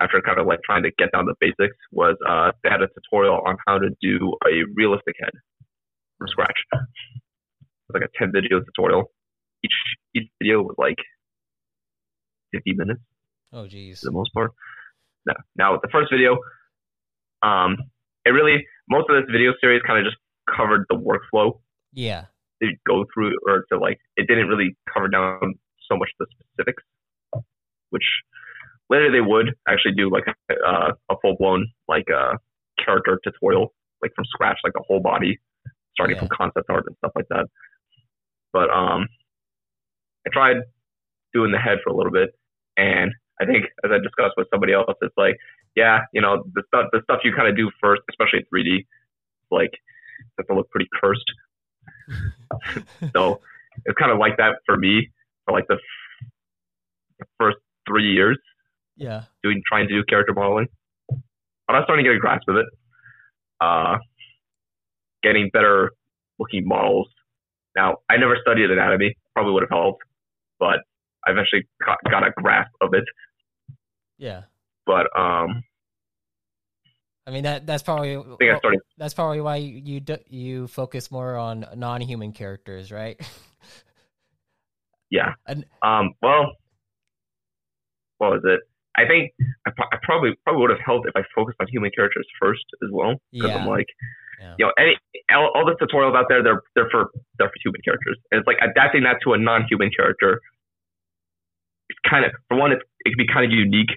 after 0.00 0.20
kind 0.20 0.38
of 0.38 0.46
like 0.46 0.60
trying 0.64 0.82
to 0.82 0.90
get 0.98 1.12
down 1.12 1.26
the 1.26 1.34
basics, 1.40 1.76
was 1.92 2.16
uh, 2.28 2.52
they 2.62 2.70
had 2.70 2.82
a 2.82 2.88
tutorial 2.88 3.40
on 3.46 3.56
how 3.66 3.78
to 3.78 3.90
do 4.00 4.34
a 4.46 4.64
realistic 4.74 5.14
head 5.20 5.30
from 6.18 6.28
scratch. 6.28 6.58
It 6.72 6.80
was 7.88 8.00
like 8.00 8.02
a 8.02 8.18
ten 8.18 8.32
video 8.32 8.60
tutorial. 8.60 9.10
Each 9.64 9.72
each 10.14 10.28
video 10.40 10.62
was 10.62 10.74
like 10.78 10.98
fifty 12.52 12.74
minutes 12.74 13.00
Oh 13.52 13.66
geez. 13.66 14.00
for 14.00 14.06
the 14.06 14.12
most 14.12 14.32
part. 14.34 14.52
Now, 15.26 15.34
now 15.56 15.72
with 15.72 15.82
the 15.82 15.88
first 15.88 16.10
video, 16.12 16.38
um, 17.42 17.76
it 18.24 18.30
really 18.30 18.66
most 18.88 19.08
of 19.10 19.16
this 19.16 19.30
video 19.30 19.52
series 19.60 19.82
kind 19.86 19.98
of 19.98 20.04
just 20.10 20.16
covered 20.54 20.84
the 20.88 20.96
workflow 20.96 21.58
Yeah. 21.92 22.26
to 22.62 22.70
go 22.86 23.04
through 23.12 23.32
or 23.46 23.64
to 23.72 23.78
like 23.78 23.98
it 24.16 24.26
didn't 24.26 24.48
really 24.48 24.76
cover 24.92 25.08
down 25.08 25.54
so 25.88 25.96
much 25.96 26.10
the 26.18 26.26
specifics, 26.52 26.82
which 27.90 28.04
later 28.90 29.10
they 29.10 29.20
would 29.20 29.54
actually 29.68 29.92
do 29.94 30.10
like 30.10 30.24
a, 30.26 30.54
uh, 30.66 30.92
a 31.10 31.14
full 31.22 31.36
blown 31.38 31.66
like 31.88 32.06
uh, 32.10 32.34
character 32.84 33.18
tutorial 33.24 33.74
like 34.02 34.12
from 34.14 34.24
scratch, 34.26 34.58
like 34.64 34.72
the 34.74 34.82
whole 34.86 35.00
body, 35.00 35.38
starting 35.94 36.16
Yeah. 36.16 36.20
from 36.20 36.28
concept 36.28 36.70
art 36.70 36.84
and 36.86 36.96
stuff 36.98 37.12
like 37.14 37.26
that. 37.30 37.46
But 38.52 38.70
um, 38.70 39.08
I 40.26 40.30
tried 40.32 40.56
doing 41.34 41.52
the 41.52 41.58
head 41.58 41.78
for 41.84 41.90
a 41.90 41.96
little 41.96 42.12
bit, 42.12 42.30
and 42.76 43.12
I 43.40 43.46
think 43.46 43.64
as 43.84 43.90
I 43.92 43.98
discussed 43.98 44.34
with 44.36 44.48
somebody 44.50 44.72
else, 44.72 44.94
it's 45.00 45.14
like, 45.16 45.36
yeah, 45.76 46.00
you 46.12 46.20
know, 46.20 46.44
the 46.54 46.62
stuff 46.68 46.86
the 46.92 47.00
stuff 47.04 47.20
you 47.24 47.32
kind 47.34 47.48
of 47.48 47.56
do 47.56 47.70
first, 47.80 48.02
especially 48.10 48.40
in 48.40 48.46
3D, 48.52 48.86
like 49.50 49.70
has 50.38 50.46
to 50.46 50.54
look 50.54 50.68
pretty 50.70 50.88
cursed. 51.00 51.30
so 53.14 53.40
it's 53.84 53.96
kind 53.98 54.10
of 54.10 54.18
like 54.18 54.36
that 54.38 54.56
for 54.66 54.76
me 54.76 55.10
for 55.44 55.52
like 55.52 55.66
the, 55.68 55.74
f- 55.74 56.28
the 57.20 57.26
first 57.38 57.58
three 57.86 58.12
years 58.12 58.38
Yeah. 58.96 59.24
doing 59.42 59.62
trying 59.66 59.88
to 59.88 59.94
do 59.94 60.02
character 60.04 60.32
modeling. 60.34 60.68
But 61.08 61.76
I'm 61.76 61.84
starting 61.84 62.04
to 62.04 62.10
get 62.10 62.16
a 62.16 62.20
grasp 62.20 62.48
of 62.48 62.56
it. 62.56 62.66
Uh, 63.60 63.98
getting 65.22 65.50
better 65.52 65.92
looking 66.38 66.66
models. 66.66 67.08
Now, 67.76 67.98
I 68.08 68.16
never 68.16 68.36
studied 68.40 68.70
anatomy. 68.70 69.16
Probably 69.34 69.52
would 69.52 69.62
have 69.64 69.70
helped, 69.70 70.02
but 70.58 70.80
I 71.26 71.30
eventually 71.32 71.66
got, 71.84 71.98
got 72.10 72.26
a 72.26 72.30
grasp 72.36 72.70
of 72.80 72.94
it. 72.94 73.04
Yeah. 74.18 74.42
But 74.86 75.06
um, 75.18 75.62
I 77.26 77.30
mean 77.30 77.44
that 77.44 77.66
that's 77.66 77.82
probably 77.82 78.16
I 78.16 78.22
think 78.38 78.52
I 78.54 78.58
started. 78.58 78.80
that's 78.96 79.14
probably 79.14 79.40
why 79.40 79.56
you 79.56 79.80
you, 79.84 80.00
do, 80.00 80.16
you 80.28 80.66
focus 80.66 81.10
more 81.10 81.36
on 81.36 81.66
non-human 81.76 82.32
characters, 82.32 82.90
right? 82.92 83.20
Yeah. 85.10 85.34
And- 85.46 85.64
Um. 85.82 86.14
Well, 86.22 86.52
what 88.18 88.30
was 88.32 88.42
it? 88.44 88.60
I 88.96 89.06
think 89.06 89.30
I, 89.66 89.70
I 89.92 89.96
probably 90.02 90.30
probably 90.44 90.62
would 90.62 90.70
have 90.70 90.80
helped 90.84 91.06
if 91.06 91.14
I 91.16 91.22
focused 91.34 91.56
on 91.60 91.66
human 91.70 91.90
characters 91.94 92.26
first 92.40 92.64
as 92.82 92.88
well. 92.92 93.14
Because 93.32 93.50
Yeah. 93.50 93.56
I'm 93.58 93.66
like, 93.68 93.86
Yeah. 94.40 94.54
you 94.58 94.66
know, 94.66 94.72
any 94.78 94.96
all, 95.32 95.52
all 95.54 95.64
the 95.64 95.76
tutorials 95.80 96.16
out 96.16 96.26
there, 96.28 96.42
they're 96.42 96.62
they're 96.74 96.88
for 96.90 97.10
they're 97.38 97.48
for 97.48 97.60
human 97.62 97.80
characters, 97.84 98.18
and 98.32 98.38
it's 98.40 98.46
like 98.46 98.56
adapting 98.60 99.04
that 99.04 99.18
to 99.24 99.34
a 99.34 99.38
non-human 99.38 99.90
character. 99.96 100.40
It's 101.90 101.98
kind 102.10 102.24
of 102.24 102.32
for 102.48 102.56
one, 102.58 102.72
it's, 102.72 102.82
it 103.04 103.10
can 103.10 103.18
be 103.18 103.32
kind 103.32 103.44
of 103.46 103.52
unique. 103.56 103.90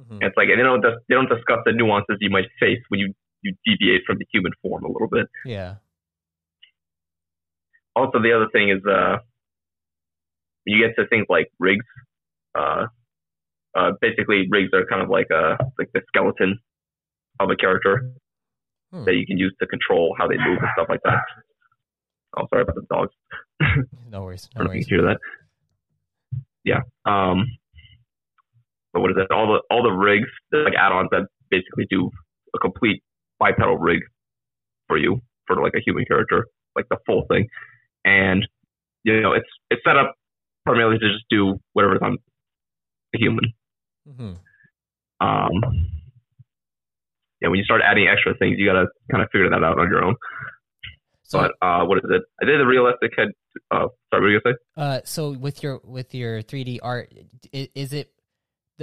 Mhm. 0.00 0.22
It's 0.22 0.36
like 0.36 0.48
and 0.48 0.58
they 0.58 0.62
don't 0.64 0.80
they 0.82 1.14
don't 1.14 1.28
discuss 1.28 1.58
the 1.66 1.72
nuances 1.72 2.16
you 2.20 2.30
might 2.30 2.48
face 2.58 2.80
when 2.88 3.00
you 3.00 3.12
you 3.42 3.54
deviate 3.64 4.02
from 4.06 4.18
the 4.18 4.26
human 4.32 4.52
form 4.62 4.84
a 4.84 4.88
little 4.88 5.08
bit. 5.08 5.26
Yeah. 5.44 5.76
Also, 7.96 8.20
the 8.20 8.32
other 8.32 8.48
thing 8.52 8.70
is 8.70 8.84
uh, 8.86 9.18
you 10.64 10.78
get 10.86 10.94
to 10.96 11.06
things 11.08 11.26
like 11.28 11.50
rigs. 11.58 11.84
Uh, 12.56 12.86
uh, 13.76 13.92
basically, 14.00 14.46
rigs 14.50 14.70
are 14.72 14.84
kind 14.86 15.02
of 15.02 15.08
like 15.08 15.30
uh 15.30 15.56
like 15.78 15.90
the 15.94 16.02
skeleton 16.08 16.58
of 17.40 17.50
a 17.50 17.56
character 17.56 18.12
Hmm. 18.92 19.04
that 19.04 19.14
you 19.14 19.24
can 19.24 19.38
use 19.38 19.54
to 19.60 19.66
control 19.68 20.16
how 20.18 20.26
they 20.26 20.36
move 20.36 20.58
and 20.58 20.68
stuff 20.74 20.88
like 20.88 21.00
that. 21.04 21.22
Oh, 22.36 22.46
sorry 22.48 22.62
about 22.62 22.74
the 22.74 22.86
dogs. 22.90 23.12
No 24.10 24.22
worries. 24.24 24.48
I 24.56 24.58
No 24.58 24.64
don't 24.64 24.74
know 24.74 24.80
if 24.80 24.88
worries. 24.88 24.90
you 24.90 24.96
can 24.98 25.06
hear 25.06 25.14
that. 25.14 25.20
Yeah. 26.64 26.80
Um. 27.04 27.46
But 28.92 29.00
what 29.02 29.10
is 29.12 29.16
it? 29.18 29.30
All 29.32 29.46
the 29.46 29.60
all 29.70 29.82
the 29.82 29.90
rigs, 29.90 30.28
like 30.52 30.74
add-ons 30.78 31.08
that 31.12 31.26
basically 31.50 31.86
do 31.90 32.10
a 32.54 32.58
complete 32.58 33.02
bipedal 33.38 33.78
rig 33.78 34.00
for 34.88 34.98
you 34.98 35.20
for 35.46 35.62
like 35.62 35.72
a 35.76 35.80
human 35.84 36.04
character, 36.04 36.46
like 36.76 36.86
the 36.90 36.96
full 37.06 37.24
thing. 37.30 37.46
And 38.04 38.46
you 39.04 39.20
know, 39.20 39.32
it's 39.32 39.48
it's 39.70 39.82
set 39.86 39.96
up 39.96 40.14
primarily 40.66 40.98
to 40.98 41.08
just 41.12 41.24
do 41.30 41.58
whatever's 41.72 42.00
on 42.02 42.18
a 43.14 43.18
human. 43.18 43.44
Mm-hmm. 44.08 45.26
Um. 45.26 45.52
Yeah, 47.40 47.48
when 47.48 47.58
you 47.58 47.64
start 47.64 47.80
adding 47.82 48.06
extra 48.06 48.34
things, 48.36 48.56
you 48.58 48.66
gotta 48.66 48.86
kind 49.10 49.22
of 49.22 49.30
figure 49.30 49.48
that 49.48 49.64
out 49.64 49.78
on 49.78 49.88
your 49.88 50.04
own. 50.04 50.14
So 51.22 51.38
but 51.38 51.52
uh, 51.66 51.84
what 51.86 51.98
is 51.98 52.04
it? 52.10 52.22
I 52.42 52.44
did 52.44 52.60
the 52.60 52.66
realistic 52.66 53.12
head. 53.16 53.28
Uh, 53.70 53.86
sorry, 54.10 54.20
what 54.20 54.20
were 54.20 54.30
you 54.30 54.40
gonna 54.44 54.54
say? 54.56 54.82
uh 54.82 55.00
so 55.04 55.30
with 55.30 55.62
your 55.62 55.80
with 55.84 56.14
your 56.14 56.42
3D 56.42 56.80
art 56.82 57.12
i- 57.54 57.68
is 57.74 57.92
it 57.92 58.12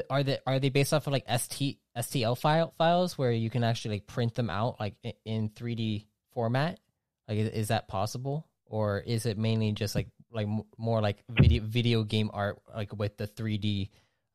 are 0.09 0.23
they 0.23 0.37
are 0.45 0.59
they 0.59 0.69
based 0.69 0.93
off 0.93 1.07
of 1.07 1.13
like 1.13 1.25
ST 1.29 1.77
STL 1.97 2.37
file 2.37 2.73
files 2.77 3.17
where 3.17 3.31
you 3.31 3.49
can 3.49 3.63
actually 3.63 3.95
like 3.95 4.07
print 4.07 4.35
them 4.35 4.49
out 4.49 4.79
like 4.79 4.95
in 5.25 5.49
3D 5.49 6.05
format? 6.33 6.79
Like 7.27 7.39
is, 7.39 7.67
that 7.69 7.87
possible 7.87 8.47
or 8.65 8.99
is 8.99 9.25
it 9.25 9.37
mainly 9.37 9.71
just 9.73 9.95
like 9.95 10.07
like 10.31 10.47
more 10.77 11.01
like 11.01 11.23
video 11.29 11.63
video 11.63 12.03
game 12.03 12.29
art 12.33 12.59
like 12.73 12.97
with 12.97 13.17
the 13.17 13.27
3D 13.27 13.89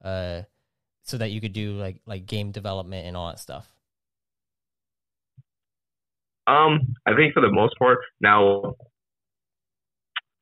uh 0.05 0.43
so 1.03 1.17
that 1.19 1.31
you 1.31 1.41
could 1.41 1.53
do 1.53 1.73
like 1.73 2.01
like 2.07 2.27
game 2.27 2.51
development 2.51 3.07
and 3.07 3.17
all 3.17 3.29
that 3.29 3.39
stuff? 3.39 3.67
Um, 6.47 6.95
I 7.07 7.15
think 7.15 7.35
for 7.35 7.41
the 7.41 7.51
most 7.51 7.75
part, 7.79 7.99
now, 8.21 8.75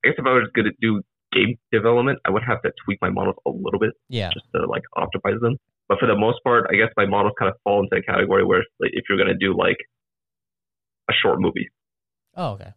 I 0.02 0.08
guess 0.08 0.14
if 0.16 0.26
I 0.26 0.32
was 0.32 0.48
to 0.56 0.62
do 0.80 1.02
game 1.32 1.56
development, 1.72 2.18
I 2.25 2.30
would 2.30 2.42
have 2.46 2.62
to 2.62 2.72
tweak 2.84 2.99
my 3.00 3.10
models 3.10 3.37
a 3.46 3.50
little 3.50 3.78
bit 3.80 3.92
Yeah. 4.08 4.30
just 4.32 4.46
to 4.54 4.66
like 4.66 4.82
optimize 4.96 5.40
them. 5.40 5.56
But 5.88 5.99
for 5.99 6.06
the 6.06 6.16
most 6.16 6.42
part, 6.44 6.66
I 6.70 6.75
guess 6.76 6.88
my 6.96 7.06
models 7.06 7.34
kind 7.38 7.50
of 7.50 7.56
fall 7.64 7.80
into 7.82 7.96
a 7.96 8.02
category 8.02 8.44
where 8.44 8.64
like, 8.80 8.90
if 8.92 9.04
you're 9.08 9.18
going 9.18 9.28
to 9.30 9.34
do 9.37 9.56
like 9.56 9.76
a 11.08 11.12
short 11.12 11.40
movie, 11.40 11.68
Oh, 12.37 12.52
okay. 12.52 12.72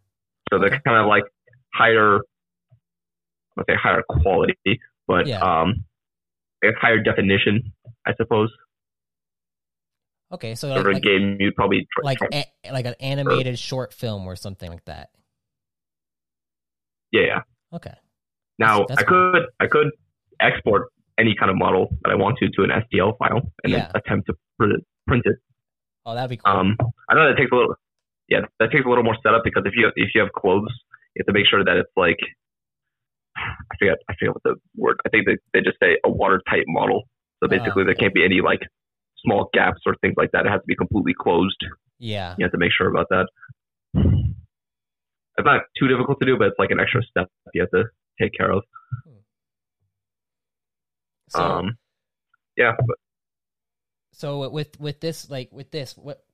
so 0.52 0.58
they're 0.58 0.80
kind 0.84 0.98
of 1.00 1.06
like 1.06 1.24
higher, 1.74 2.18
let's 3.56 3.68
say 3.68 3.76
higher 3.80 4.02
quality, 4.08 4.54
but 5.06 5.26
Yeah. 5.26 5.38
um, 5.40 5.84
I 6.62 6.68
guess 6.68 6.76
higher 6.80 7.00
definition, 7.02 7.72
I 8.06 8.14
suppose. 8.16 8.50
Okay, 10.32 10.54
so 10.56 10.68
like, 10.68 10.84
a 10.84 10.88
like, 10.94 11.02
game, 11.02 11.36
you'd 11.38 11.54
probably 11.54 11.86
try, 11.92 12.04
like 12.04 12.18
try- 12.18 12.44
a, 12.64 12.72
like 12.72 12.86
an 12.86 12.94
animated 12.98 13.58
short 13.58 13.92
film 13.92 14.26
or 14.26 14.34
something 14.34 14.68
like 14.70 14.84
that. 14.86 15.10
yeah, 17.12 17.20
yeah. 17.26 17.40
Okay. 17.72 17.94
Now 18.58 18.78
That's- 18.80 18.88
that's 18.98 19.02
I 19.02 19.04
could 19.06 19.42
I 19.60 19.66
could 19.66 19.90
export 20.40 20.88
any 21.18 21.34
kind 21.38 21.50
of 21.50 21.56
model 21.56 21.88
that 22.02 22.10
I 22.10 22.16
want 22.16 22.38
to 22.38 22.48
to 22.50 22.62
an 22.64 22.70
STL 22.70 23.16
file 23.18 23.40
and 23.62 23.72
Yeah. 23.72 23.78
then 23.78 23.90
attempt 23.94 24.26
to 24.28 24.34
print 24.58 24.72
it, 24.74 24.84
print 25.06 25.22
it. 25.26 25.36
Oh, 26.06 26.14
that'd 26.14 26.28
be 26.30 26.36
cool. 26.36 26.52
Um, 26.54 26.76
I 27.08 27.14
know 27.14 27.28
that 27.28 27.36
takes 27.36 27.50
a 27.52 27.54
little 27.54 27.74
yeah 28.28 28.40
that 28.60 28.70
takes 28.72 28.84
a 28.84 28.88
little 28.88 29.04
more 29.04 29.16
setup 29.22 29.42
because 29.44 29.62
if 29.66 29.74
you 29.76 29.90
if 29.96 30.10
you 30.14 30.20
have 30.20 30.32
clothes 30.32 30.72
you 31.14 31.20
have 31.20 31.26
to 31.26 31.32
make 31.32 31.46
sure 31.46 31.64
that 31.64 31.76
it's 31.76 31.90
like 31.96 32.18
I 33.36 33.76
forget 33.78 33.98
I 34.08 34.14
forget 34.18 34.34
what 34.34 34.42
the 34.44 34.54
word 34.76 34.96
I 35.06 35.08
think 35.08 35.26
they 35.26 35.36
they 35.52 35.60
just 35.60 35.78
say 35.82 35.98
a 36.04 36.10
watertight 36.10 36.64
model. 36.66 37.04
So 37.42 37.48
basically 37.48 37.82
Ah, 37.82 37.86
there 37.86 37.94
can't 37.94 38.14
be 38.14 38.24
any 38.24 38.40
like 38.40 38.60
small 39.24 39.48
gaps 39.52 39.80
or 39.86 39.94
things 40.00 40.14
like 40.16 40.30
that. 40.32 40.46
It 40.46 40.50
has 40.50 40.60
to 40.60 40.66
be 40.66 40.76
completely 40.76 41.14
closed. 41.14 41.56
yeah. 41.98 42.34
You 42.38 42.44
have 42.44 42.52
to 42.52 42.58
make 42.58 42.72
sure 42.72 42.88
about 42.88 43.06
that. 43.10 43.26
It's 43.94 45.44
not 45.44 45.62
too 45.78 45.88
difficult 45.88 46.20
to 46.20 46.26
do, 46.26 46.36
but 46.38 46.48
it's 46.48 46.58
like 46.58 46.70
an 46.70 46.78
extra 46.80 47.02
step 47.02 47.28
you 47.54 47.60
have 47.62 47.70
to 47.70 47.84
take 48.20 48.32
care 48.36 48.52
of. 48.52 48.62
So, 51.28 51.42
um, 51.42 51.76
yeah, 52.56 52.72
but 52.86 52.96
so 54.12 54.48
with 54.48 54.78
with 54.78 55.00
this 55.00 55.28
like 55.30 55.50
with 55.52 55.70
this, 55.70 55.96
what 55.96 56.24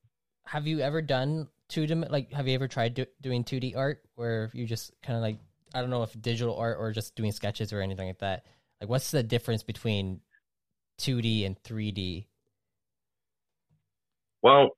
have 0.47 0.67
you 0.67 0.81
ever 0.81 1.01
done 1.01 1.49
two 1.69 1.87
dim 1.87 2.05
like 2.11 2.33
have 2.33 2.49
you 2.49 2.55
ever 2.55 2.69
tried 2.69 2.95
do, 2.95 3.07
doing 3.21 3.45
2D 3.45 3.77
art 3.77 4.03
where 4.17 4.51
you 4.53 4.67
just 4.67 4.93
kind 5.03 5.17
of 5.17 5.23
like 5.23 5.39
I 5.73 5.81
don't 5.81 5.91
know 5.91 6.03
if 6.03 6.21
digital 6.21 6.57
art 6.57 6.77
or 6.79 6.93
just 6.93 7.15
doing 7.15 7.33
sketches 7.33 7.73
or 7.73 7.81
anything 7.81 8.09
like 8.09 8.19
that. 8.19 8.45
Like 8.81 8.91
what's 8.91 9.11
the 9.11 9.23
difference 9.23 9.63
between 9.63 10.21
2D 11.01 11.47
and 11.47 11.63
3D? 11.63 12.27
Well, 14.43 14.71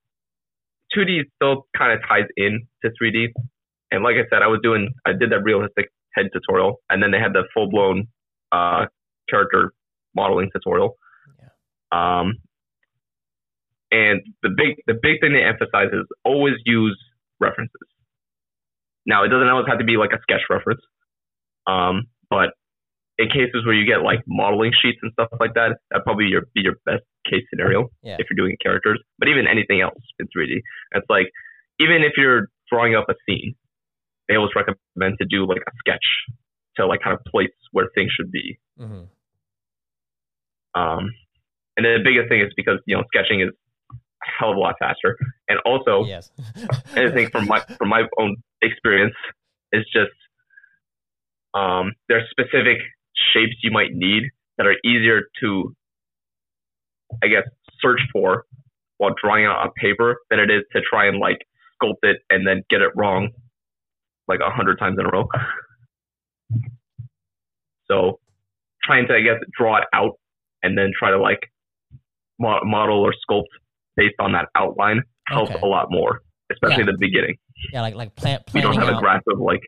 2D 0.96 1.22
still 1.36 1.66
kind 1.76 1.92
of 1.92 2.00
ties 2.08 2.28
in 2.36 2.66
to 2.84 2.90
3D. 2.90 3.28
And 3.90 4.02
like 4.02 4.14
I 4.14 4.28
said, 4.30 4.42
I 4.42 4.48
was 4.48 4.60
doing, 4.62 4.92
I 5.06 5.12
did 5.12 5.30
that 5.30 5.42
realistic 5.42 5.90
head 6.14 6.26
tutorial, 6.32 6.80
and 6.90 7.02
then 7.02 7.10
they 7.10 7.18
had 7.18 7.32
the 7.32 7.44
full 7.54 7.68
blown 7.70 8.08
uh, 8.52 8.86
character 9.28 9.72
modeling 10.14 10.50
tutorial. 10.52 10.96
Um, 11.92 12.34
and 13.90 14.20
the 14.42 14.48
big, 14.56 14.76
the 14.86 14.94
big 14.94 15.20
thing 15.20 15.32
they 15.34 15.42
emphasize 15.44 15.88
is 15.92 16.06
always 16.24 16.54
use 16.64 16.98
references. 17.40 17.72
Now, 19.04 19.24
it 19.24 19.28
doesn't 19.28 19.48
always 19.48 19.66
have 19.68 19.78
to 19.78 19.84
be 19.84 19.96
like 19.96 20.10
a 20.12 20.20
sketch 20.22 20.42
reference, 20.48 20.80
um, 21.66 22.04
but 22.30 22.50
in 23.18 23.28
cases 23.28 23.66
where 23.66 23.74
you 23.74 23.84
get 23.86 24.02
like 24.02 24.20
modeling 24.26 24.72
sheets 24.80 24.98
and 25.02 25.12
stuff 25.12 25.28
like 25.40 25.54
that, 25.54 25.76
that'd 25.90 26.04
probably 26.04 26.26
your, 26.26 26.42
be 26.54 26.62
your 26.62 26.76
best 26.86 27.02
case 27.28 27.42
scenario 27.50 27.88
Yeah. 28.02 28.16
if 28.18 28.26
you're 28.30 28.36
doing 28.42 28.56
characters, 28.62 29.00
but 29.18 29.28
even 29.28 29.46
anything 29.46 29.80
else 29.82 30.00
in 30.18 30.26
3D. 30.26 30.60
It's 30.92 31.06
like 31.10 31.26
even 31.78 32.02
if 32.02 32.12
you're 32.16 32.48
drawing 32.70 32.94
up 32.96 33.06
a 33.10 33.14
scene, 33.28 33.54
they 34.28 34.36
always 34.36 34.52
recommend 34.54 35.18
to 35.20 35.26
do 35.28 35.46
like 35.46 35.62
a 35.66 35.72
sketch 35.78 36.04
to 36.76 36.86
like 36.86 37.00
kind 37.02 37.16
of 37.16 37.24
place 37.30 37.50
where 37.72 37.86
things 37.94 38.10
should 38.16 38.30
be. 38.30 38.58
Mm-hmm. 38.78 39.04
Um, 40.74 41.10
and 41.76 41.84
then 41.84 41.94
the 41.98 42.04
biggest 42.04 42.28
thing 42.28 42.40
is 42.40 42.52
because 42.56 42.78
you 42.86 42.96
know 42.96 43.02
sketching 43.14 43.40
is 43.40 43.48
a 43.90 43.96
hell 44.38 44.50
of 44.50 44.56
a 44.56 44.60
lot 44.60 44.76
faster, 44.78 45.16
and 45.48 45.58
also 45.64 46.04
Yes. 46.04 46.30
think 46.94 47.32
from 47.32 47.46
my 47.46 47.60
from 47.78 47.88
my 47.88 48.02
own 48.18 48.36
experience, 48.62 49.14
is 49.72 49.84
just 49.92 50.12
um, 51.54 51.92
there's 52.08 52.24
specific 52.30 52.78
shapes 53.34 53.56
you 53.62 53.70
might 53.70 53.92
need 53.92 54.24
that 54.56 54.66
are 54.66 54.76
easier 54.84 55.22
to, 55.40 55.74
I 57.22 57.28
guess, 57.28 57.44
search 57.80 58.00
for 58.12 58.44
while 58.98 59.14
drawing 59.22 59.46
out 59.46 59.56
on 59.56 59.70
paper 59.76 60.18
than 60.30 60.38
it 60.38 60.50
is 60.50 60.62
to 60.72 60.80
try 60.88 61.06
and 61.06 61.18
like 61.18 61.38
sculpt 61.82 62.02
it 62.02 62.18
and 62.30 62.46
then 62.46 62.62
get 62.70 62.80
it 62.80 62.90
wrong 62.94 63.30
like 64.32 64.40
a 64.40 64.50
hundred 64.50 64.78
times 64.78 64.96
in 64.98 65.06
a 65.06 65.10
row. 65.10 65.28
So 67.90 68.20
trying 68.82 69.06
to, 69.08 69.14
I 69.14 69.20
guess, 69.20 69.38
draw 69.56 69.76
it 69.78 69.84
out 69.92 70.12
and 70.62 70.76
then 70.76 70.92
try 70.98 71.10
to 71.10 71.18
like 71.18 71.40
mo- 72.38 72.64
model 72.64 73.00
or 73.00 73.12
sculpt 73.28 73.44
based 73.96 74.14
on 74.18 74.32
that 74.32 74.48
outline 74.56 75.02
helps 75.26 75.50
Okay. 75.50 75.60
a 75.62 75.66
lot 75.66 75.88
more, 75.90 76.22
especially 76.50 76.76
Yeah. 76.84 76.90
in 76.90 76.94
the 76.94 76.98
beginning. 76.98 77.36
Yeah, 77.72 77.82
like 77.82 77.94
like 77.94 78.14
plan, 78.16 78.40
We 78.54 78.60
don't 78.60 78.72
planning 78.74 78.88
have 78.94 78.98
a 78.98 79.00
grasp 79.00 79.26
of 79.28 79.38
like, 79.38 79.60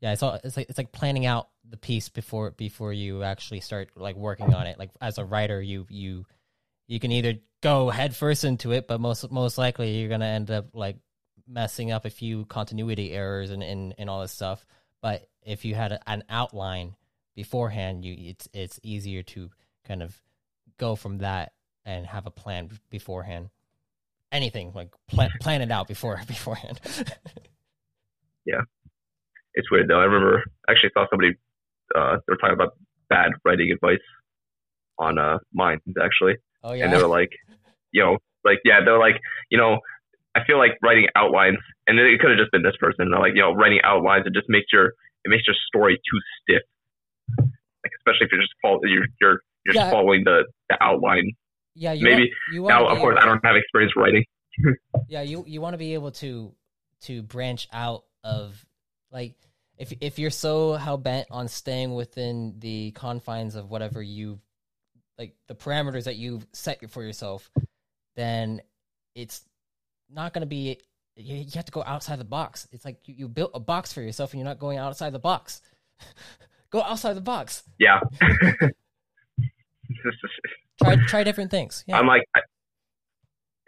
Yeah, 0.00 0.12
it's 0.12 0.22
all 0.22 0.34
it's 0.44 0.56
like 0.56 0.68
it's 0.68 0.78
like 0.78 0.92
planning 0.92 1.26
out 1.26 1.48
the 1.68 1.76
piece 1.76 2.08
before 2.08 2.52
before 2.52 2.92
you 2.92 3.22
actually 3.22 3.60
start 3.60 3.90
like 3.96 4.16
working 4.16 4.54
on 4.54 4.66
it. 4.66 4.78
Like 4.78 4.90
as 5.00 5.18
a 5.18 5.24
writer, 5.24 5.60
you 5.60 5.86
you 5.90 6.24
you 6.86 7.00
can 7.00 7.10
either 7.12 7.34
go 7.62 7.88
head 7.90 8.14
first 8.14 8.44
into 8.44 8.72
it, 8.72 8.86
but 8.86 9.00
most 9.00 9.30
most 9.30 9.58
likely 9.58 9.96
you're 9.98 10.08
gonna 10.10 10.26
end 10.26 10.50
up 10.50 10.66
like 10.74 10.96
messing 11.46 11.92
up 11.92 12.04
a 12.04 12.10
few 12.10 12.44
continuity 12.46 13.12
errors 13.12 13.50
and 13.50 13.62
and, 13.62 13.94
and 13.98 14.10
all 14.10 14.22
this 14.22 14.32
stuff. 14.32 14.66
But 15.00 15.28
if 15.44 15.64
you 15.64 15.74
had 15.74 15.92
a, 15.92 16.10
an 16.10 16.24
outline 16.28 16.96
beforehand, 17.34 18.04
you 18.04 18.30
it's 18.30 18.48
it's 18.52 18.80
easier 18.82 19.22
to 19.22 19.50
kind 19.86 20.02
of 20.02 20.20
go 20.78 20.96
from 20.96 21.18
that 21.18 21.52
and 21.84 22.06
have 22.06 22.26
a 22.26 22.30
plan 22.30 22.70
beforehand. 22.90 23.50
Anything 24.32 24.72
like 24.74 24.94
plan 25.08 25.30
plan 25.40 25.62
it 25.62 25.70
out 25.70 25.88
before 25.88 26.20
beforehand. 26.26 26.80
Yeah, 28.46 28.60
it's 29.54 29.70
weird 29.70 29.88
though. 29.88 30.00
I 30.00 30.04
remember 30.04 30.44
I 30.68 30.72
actually 30.72 30.90
saw 30.92 31.06
somebody 31.08 31.30
uh, 31.96 32.16
they 32.16 32.32
were 32.32 32.36
talking 32.36 32.52
about 32.52 32.76
bad 33.08 33.32
writing 33.42 33.70
advice 33.72 34.04
on 34.98 35.18
uh 35.18 35.38
Minds 35.54 35.82
actually, 35.98 36.36
oh 36.62 36.74
yeah. 36.74 36.84
and 36.84 36.92
they 36.92 37.00
were 37.00 37.08
like, 37.08 37.30
you 37.90 38.02
know, 38.02 38.18
like 38.44 38.58
yeah, 38.66 38.80
they're 38.84 38.98
like, 38.98 39.18
you 39.50 39.56
know, 39.56 39.78
I 40.34 40.44
feel 40.44 40.58
like 40.58 40.72
writing 40.82 41.06
outlines, 41.14 41.58
and 41.86 41.98
it 41.98 42.18
could 42.20 42.30
have 42.30 42.38
just 42.38 42.50
been 42.50 42.62
this 42.62 42.76
person. 42.80 43.10
Like, 43.10 43.32
you 43.34 43.40
know, 43.42 43.52
writing 43.52 43.80
outlines, 43.84 44.26
it 44.26 44.32
just 44.34 44.48
makes 44.48 44.66
your 44.72 44.86
it 45.24 45.28
makes 45.28 45.46
your 45.46 45.56
story 45.68 45.96
too 45.96 46.18
stiff. 46.42 46.62
Like 47.38 47.92
especially 47.98 48.26
if 48.26 48.32
you're 48.32 48.40
just 48.40 48.54
follow, 48.62 48.80
you're 48.84 49.06
you're 49.20 49.40
you're 49.64 49.74
Yeah. 49.74 49.82
just 49.82 49.90
following 49.92 50.24
the, 50.24 50.44
the 50.68 50.76
outline. 50.82 51.30
yeah, 51.74 51.92
you 51.92 52.04
maybe- 52.04 52.22
want, 52.22 52.30
you 52.52 52.62
want 52.62 52.74
Now, 52.74 52.88
of 52.88 52.98
course, 52.98 53.18
I 53.20 53.24
don't 53.26 53.44
have 53.44 53.56
experience 53.56 53.92
writing. 53.96 54.24
yeah 55.08 55.22
you 55.22 55.44
you 55.48 55.60
want 55.60 55.74
to 55.74 55.78
be 55.78 55.94
able 55.94 56.12
to 56.12 56.54
to 57.02 57.22
branch 57.24 57.66
out 57.72 58.04
of 58.22 58.64
like 59.10 59.34
if 59.78 59.92
if 60.00 60.16
you're 60.18 60.30
so 60.30 60.74
hell 60.74 60.96
bent 60.96 61.26
on 61.30 61.48
staying 61.48 61.92
within 61.92 62.54
the 62.60 62.92
confines 62.92 63.56
of 63.56 63.68
whatever 63.68 64.00
you 64.00 64.38
like 65.18 65.34
the 65.48 65.56
parameters 65.56 66.04
that 66.04 66.14
you've 66.14 66.46
set 66.52 66.88
for 66.88 67.02
yourself 67.02 67.50
then 68.14 68.60
it's 69.16 69.42
not 70.10 70.32
going 70.32 70.42
to 70.42 70.46
be 70.46 70.78
you, 71.16 71.36
you 71.36 71.50
have 71.54 71.64
to 71.66 71.72
go 71.72 71.82
outside 71.84 72.18
the 72.18 72.24
box. 72.24 72.66
It's 72.72 72.84
like 72.84 72.98
you, 73.06 73.14
you 73.16 73.28
built 73.28 73.52
a 73.54 73.60
box 73.60 73.92
for 73.92 74.02
yourself 74.02 74.32
and 74.32 74.40
you're 74.40 74.48
not 74.48 74.58
going 74.58 74.78
outside 74.78 75.12
the 75.12 75.18
box. 75.18 75.60
Go 76.70 76.82
outside 76.82 77.14
the 77.14 77.20
box. 77.20 77.62
Yeah. 77.78 78.00
try 80.82 80.96
try 81.06 81.22
different 81.22 81.52
things. 81.52 81.84
Yeah. 81.86 81.98
I'm 81.98 82.08
like, 82.08 82.24
I, 82.34 82.40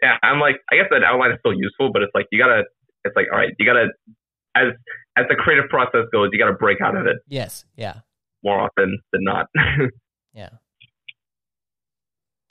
yeah, 0.01 0.17
I'm 0.21 0.41
like, 0.41 0.57
I 0.69 0.75
guess 0.75 0.87
that 0.91 1.03
outline 1.03 1.31
is 1.31 1.37
still 1.39 1.53
useful, 1.53 1.89
but 1.93 2.01
it's 2.01 2.11
like 2.13 2.25
you 2.33 2.39
gotta, 2.39 2.63
it's 3.05 3.15
like, 3.15 3.27
all 3.31 3.37
right, 3.39 3.53
you 3.57 3.65
gotta, 3.65 3.87
as 4.55 4.73
as 5.15 5.25
the 5.29 5.35
creative 5.35 5.69
process 5.69 6.01
goes, 6.11 6.31
you 6.33 6.39
gotta 6.39 6.51
break 6.53 6.81
out 6.81 6.97
of 6.97 7.05
it. 7.07 7.15
Yes. 7.29 7.63
Yeah. 7.77 8.01
More 8.43 8.59
often 8.59 8.99
than 9.13 9.23
not. 9.23 9.47
Yeah. 10.33 10.49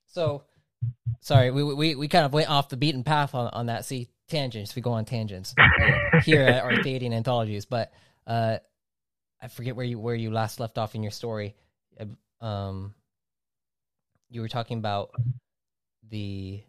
So, 0.06 0.42
sorry, 1.20 1.50
we 1.50 1.62
we 1.62 1.94
we 1.94 2.08
kind 2.08 2.24
of 2.24 2.32
went 2.32 2.50
off 2.50 2.68
the 2.68 2.76
beaten 2.76 3.04
path 3.04 3.34
on, 3.34 3.48
on 3.48 3.66
that. 3.66 3.84
See, 3.84 4.08
tangents. 4.28 4.74
We 4.74 4.82
go 4.82 4.92
on 4.92 5.04
tangents 5.04 5.54
uh, 5.58 6.20
here 6.24 6.42
at 6.42 6.62
our 6.62 6.72
Arthadian 6.72 7.12
Anthologies, 7.12 7.64
but 7.64 7.92
uh, 8.26 8.58
I 9.40 9.48
forget 9.48 9.76
where 9.76 9.86
you 9.86 9.98
where 9.98 10.14
you 10.14 10.30
last 10.30 10.60
left 10.60 10.78
off 10.78 10.94
in 10.94 11.02
your 11.02 11.12
story. 11.12 11.54
Um, 12.40 12.94
you 14.28 14.40
were 14.40 14.48
talking 14.48 14.78
about 14.78 15.10
the 16.10 16.62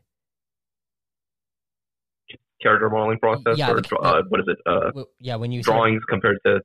Character 2.61 2.89
modeling 2.89 3.19
process, 3.19 3.57
Yeah, 3.57 3.71
or 3.71 3.81
the- 3.81 3.95
uh, 3.97 4.23
what 4.29 4.39
is 4.39 4.47
it? 4.47 4.57
Uh, 4.65 5.03
yeah 5.19 5.35
when 5.35 5.51
you 5.51 5.61
started, 5.61 5.77
drawings 5.79 6.03
compared 6.09 6.37
to 6.45 6.59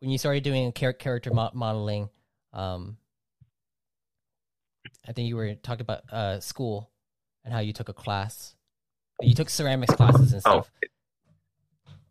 when 0.00 0.10
you 0.10 0.18
started 0.18 0.42
doing 0.42 0.72
character 0.72 1.30
modeling. 1.32 2.10
Um, 2.52 2.98
I 5.08 5.12
think 5.12 5.28
you 5.28 5.36
were 5.36 5.54
talking 5.54 5.82
about 5.82 6.02
uh 6.12 6.40
school 6.40 6.90
and 7.46 7.54
how 7.54 7.60
you 7.60 7.72
took 7.72 7.88
a 7.88 7.94
class. 7.94 8.54
You 9.22 9.34
took 9.34 9.48
ceramics 9.48 9.94
classes 9.94 10.32
and 10.32 10.42
stuff. 10.42 10.54
Oh, 10.54 10.60
stuff. 10.60 10.70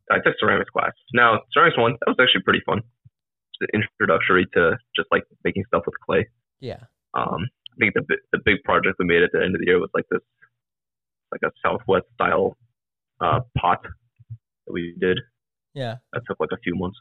I 0.10 0.15
took 0.24 0.36
ceramics 0.39 0.69
class. 0.71 0.93
Now, 1.13 1.41
ceramics 1.52 1.78
one 1.78 1.91
that 1.91 2.08
was 2.08 2.17
actually 2.19 2.41
pretty 2.43 2.62
fun. 2.65 2.82
It's 3.60 3.71
introductory 3.74 4.48
to 4.54 4.78
just 4.95 5.08
like 5.12 5.24
making 5.43 5.65
stuff 5.67 5.84
with 5.86 5.95
clay. 6.04 6.28
Yeah. 6.60 6.80
Um, 7.13 7.48
I 7.71 7.76
think 7.80 7.93
the 7.93 8.04
the 8.32 8.39
big 8.43 8.63
project 8.63 8.95
we 8.98 9.06
made 9.06 9.21
at 9.24 9.32
the 9.34 9.43
end 9.43 9.54
of 9.56 9.60
the 9.60 9.67
year 9.67 9.80
was 9.80 9.89
like 9.93 10.06
this, 10.10 10.21
like 11.32 11.41
a 11.43 11.52
Southwest 11.63 12.06
style 12.15 12.58
uh, 13.21 13.41
pot 13.58 13.82
that 13.84 14.74
we 14.74 14.95
did. 15.00 15.19
Yeah. 15.74 15.95
That 16.13 16.21
took 16.28 16.39
like 16.39 16.52
a 16.54 16.58
few 16.63 16.76
months. 16.76 16.98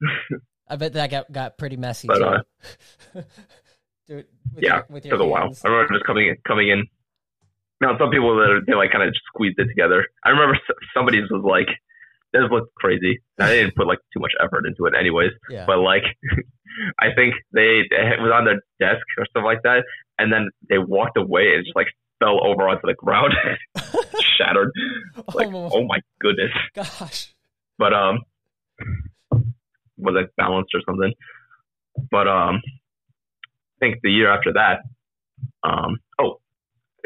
I 0.68 0.76
bet 0.76 0.94
that 0.94 1.10
got 1.10 1.30
got 1.30 1.58
pretty 1.58 1.76
messy 1.76 2.08
But, 2.08 2.18
too. 2.18 2.24
uh, 2.24 3.22
Dude, 4.08 4.26
yeah, 4.56 4.74
your, 4.76 4.86
with 4.88 5.02
took 5.04 5.20
a 5.20 5.26
while. 5.26 5.52
I 5.64 5.68
remember 5.68 5.94
just 5.94 6.06
coming 6.06 6.28
in, 6.28 6.36
coming 6.46 6.68
in. 6.68 6.86
Now 7.80 7.98
some 7.98 8.10
people 8.10 8.36
that 8.36 8.50
are, 8.50 8.60
they 8.66 8.74
like 8.74 8.92
kind 8.92 9.06
of 9.06 9.14
squeezed 9.28 9.58
it 9.58 9.68
together. 9.68 10.06
I 10.24 10.30
remember 10.30 10.58
somebody's 10.94 11.30
was 11.30 11.44
like, 11.44 11.68
"This 12.32 12.42
looked 12.50 12.74
crazy." 12.74 13.20
I 13.38 13.48
didn't 13.50 13.76
put 13.76 13.86
like 13.86 13.98
too 14.12 14.20
much 14.20 14.32
effort 14.42 14.66
into 14.66 14.86
it, 14.86 14.94
anyways. 14.98 15.32
Yeah. 15.50 15.66
But 15.66 15.78
like, 15.78 16.04
I 16.98 17.12
think 17.14 17.34
they 17.52 17.82
it 17.90 18.20
was 18.20 18.32
on 18.32 18.44
their 18.44 18.60
desk 18.80 19.04
or 19.18 19.26
something 19.32 19.44
like 19.44 19.62
that, 19.64 19.84
and 20.18 20.32
then 20.32 20.50
they 20.68 20.78
walked 20.78 21.18
away 21.18 21.54
and 21.54 21.64
just 21.64 21.76
like 21.76 21.88
fell 22.18 22.44
over 22.44 22.68
onto 22.68 22.86
the 22.86 22.94
ground, 22.94 23.34
shattered. 24.20 24.70
Like, 25.34 25.48
oh, 25.52 25.70
oh 25.72 25.84
my 25.84 26.00
goodness. 26.18 26.50
gosh. 26.74 27.34
But 27.78 27.92
um, 27.92 28.20
was 29.98 30.14
it 30.16 30.34
balanced 30.36 30.74
or 30.74 30.80
something? 30.86 31.12
But 32.10 32.28
um, 32.28 32.60
I 32.64 33.78
think 33.80 33.98
the 34.02 34.10
year 34.10 34.30
after 34.32 34.52
that, 34.54 34.80
um, 35.62 35.98
oh, 36.18 36.40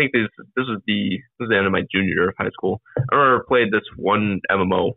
think 0.00 0.12
this 0.12 0.28
this 0.56 0.64
was 0.66 0.80
the 0.86 1.10
this 1.10 1.36
was 1.40 1.48
the 1.50 1.56
end 1.56 1.66
of 1.66 1.72
my 1.72 1.82
junior 1.92 2.14
year 2.14 2.28
of 2.30 2.34
high 2.38 2.50
school. 2.50 2.80
I 2.96 3.14
remember 3.14 3.44
I 3.44 3.48
played 3.48 3.72
this 3.72 3.82
one 3.96 4.40
MMO 4.50 4.92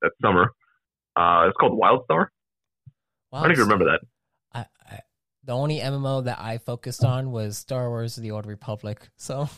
that 0.00 0.12
summer. 0.22 0.52
Uh, 1.14 1.44
it's 1.48 1.56
called 1.60 1.78
WildStar. 1.78 2.28
I 3.32 3.42
don't 3.42 3.50
even 3.52 3.64
remember 3.64 3.84
that. 3.84 4.00
I, 4.54 4.66
I, 4.90 4.98
the 5.44 5.52
only 5.52 5.78
MMO 5.80 6.24
that 6.24 6.38
I 6.40 6.58
focused 6.58 7.04
on 7.04 7.30
was 7.30 7.58
Star 7.58 7.88
Wars: 7.88 8.16
The 8.16 8.30
Old 8.30 8.46
Republic. 8.46 9.08
So 9.16 9.48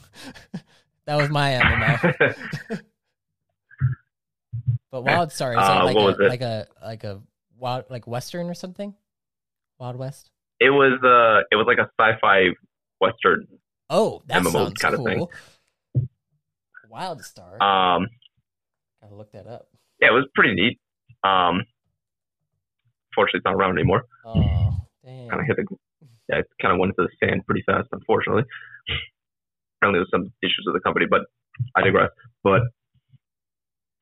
that 1.06 1.16
was 1.16 1.30
my 1.30 1.52
MMO. 1.52 2.80
But 4.90 5.04
WildStar 5.04 5.52
is 5.52 5.58
Uh, 5.58 5.84
like 5.84 5.96
a 5.96 6.22
like 6.22 6.40
a 6.40 6.66
like 6.80 7.04
a 7.04 7.20
wild 7.58 7.84
like 7.90 8.06
Western 8.06 8.48
or 8.48 8.54
something? 8.54 8.94
Wild 9.78 9.96
West. 9.96 10.30
it 10.60 10.70
was 10.70 10.92
uh, 11.02 11.42
it 11.50 11.56
was 11.56 11.66
like 11.66 11.78
a 11.78 11.90
sci-fi 11.98 12.50
western. 13.00 13.48
Oh, 13.94 14.22
that 14.26 14.42
MMO 14.42 14.50
sounds 14.50 14.74
kind 14.80 14.94
of 14.94 15.04
thing. 15.04 15.18
cool. 15.18 15.30
WildStar. 16.92 17.60
Um, 17.62 18.08
Gotta 19.00 19.14
look 19.14 19.30
that 19.32 19.46
up. 19.46 19.68
yeah, 20.00 20.08
it 20.08 20.12
was 20.14 20.26
pretty 20.34 20.54
neat. 20.54 20.80
Um, 21.22 21.62
fortunately, 23.14 23.38
it's 23.38 23.44
not 23.44 23.54
around 23.54 23.78
anymore. 23.78 24.02
Oh, 24.24 24.76
dang. 25.04 25.28
kind 25.28 25.40
of 25.40 25.46
hit 25.46 25.56
the 25.56 25.76
yeah, 26.28 26.38
it 26.38 26.46
kind 26.60 26.72
of 26.74 26.80
went 26.80 26.94
into 26.98 27.08
the 27.08 27.26
sand 27.26 27.46
pretty 27.46 27.62
fast, 27.66 27.88
unfortunately. 27.92 28.42
Apparently, 29.78 30.00
there's 30.00 30.10
some 30.10 30.32
issues 30.42 30.64
with 30.66 30.74
the 30.74 30.80
company, 30.80 31.06
but 31.08 31.22
I 31.76 31.82
digress. 31.82 32.10
But 32.42 32.62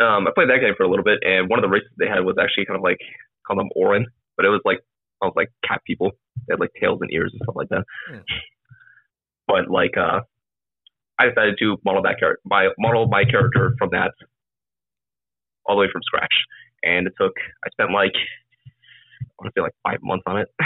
um, 0.00 0.26
I 0.26 0.30
played 0.34 0.48
that 0.48 0.60
game 0.60 0.74
for 0.76 0.84
a 0.84 0.88
little 0.88 1.04
bit, 1.04 1.18
and 1.22 1.50
one 1.50 1.58
of 1.58 1.62
the 1.62 1.68
races 1.68 1.90
they 1.98 2.08
had 2.08 2.20
was 2.24 2.36
actually 2.40 2.64
kind 2.64 2.76
of 2.78 2.82
like 2.82 2.98
called 3.46 3.58
them 3.58 3.68
Aurin, 3.76 4.06
but 4.36 4.46
it 4.46 4.50
was 4.50 4.62
like 4.64 4.80
I 5.20 5.26
was 5.26 5.34
like 5.36 5.50
cat 5.68 5.82
people. 5.86 6.12
They 6.48 6.52
had 6.54 6.60
like 6.60 6.72
tails 6.80 7.00
and 7.02 7.12
ears 7.12 7.32
and 7.32 7.40
stuff 7.44 7.56
like 7.56 7.68
that. 7.68 7.84
Hmm. 8.08 8.18
But 9.52 9.70
like, 9.70 9.98
uh, 9.98 10.20
I 11.18 11.28
decided 11.28 11.56
to 11.58 11.76
model 11.84 12.00
that 12.02 12.18
character, 12.18 12.40
my 12.46 12.68
model 12.78 13.06
my 13.06 13.24
character 13.24 13.74
from 13.78 13.90
that 13.92 14.12
all 15.66 15.76
the 15.76 15.80
way 15.82 15.88
from 15.92 16.00
scratch, 16.02 16.32
and 16.82 17.06
it 17.06 17.12
took. 17.20 17.34
I 17.62 17.68
spent 17.70 17.92
like 17.92 18.12
I 18.16 19.28
want 19.38 19.52
to 19.54 19.60
say 19.60 19.62
like 19.62 19.74
five 19.82 19.98
months 20.02 20.24
on 20.26 20.38
it. 20.38 20.48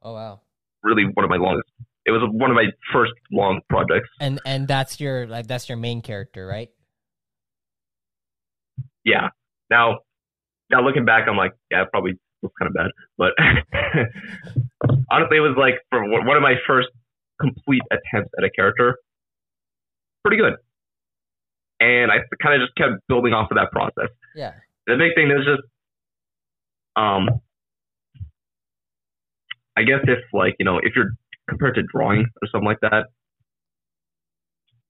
Oh 0.00 0.14
wow. 0.14 0.40
really 0.84 1.02
one 1.12 1.24
of 1.24 1.28
my 1.28 1.38
longest. 1.38 1.68
It 2.06 2.12
was 2.12 2.22
one 2.32 2.50
of 2.50 2.54
my 2.54 2.66
first 2.92 3.12
long 3.32 3.60
projects. 3.68 4.08
And 4.20 4.40
and 4.46 4.68
that's 4.68 5.00
your 5.00 5.26
like 5.26 5.48
that's 5.48 5.68
your 5.68 5.76
main 5.76 6.02
character, 6.02 6.46
right? 6.46 6.70
Yeah. 9.04 9.30
Now, 9.70 9.98
now 10.70 10.82
looking 10.82 11.04
back, 11.04 11.26
I'm 11.28 11.36
like, 11.36 11.50
yeah, 11.72 11.82
probably 11.90 12.12
was 12.42 12.52
kind 12.58 12.70
of 12.70 12.74
bad. 12.74 12.90
But 13.18 13.32
honestly, 15.10 15.36
it 15.36 15.40
was 15.40 15.56
like 15.58 15.74
for 15.90 16.00
one 16.08 16.36
of 16.36 16.42
my 16.42 16.54
first 16.64 16.88
complete 17.40 17.82
attempts 17.90 18.30
at 18.38 18.44
a 18.44 18.50
character, 18.50 18.96
pretty 20.24 20.36
good. 20.36 20.54
And 21.80 22.10
I 22.10 22.18
kind 22.42 22.60
of 22.60 22.66
just 22.66 22.76
kept 22.76 23.06
building 23.08 23.32
off 23.32 23.50
of 23.50 23.56
that 23.56 23.70
process. 23.70 24.10
Yeah. 24.34 24.54
The 24.86 24.96
big 24.96 25.14
thing 25.14 25.30
is 25.30 25.44
just, 25.44 25.62
um, 26.96 27.28
I 29.76 29.82
guess 29.82 30.00
if 30.04 30.18
like 30.32 30.56
you 30.58 30.64
know 30.64 30.78
if 30.78 30.96
you're 30.96 31.12
compared 31.48 31.76
to 31.76 31.82
drawing 31.82 32.26
or 32.42 32.48
something 32.50 32.66
like 32.66 32.80
that, 32.80 33.06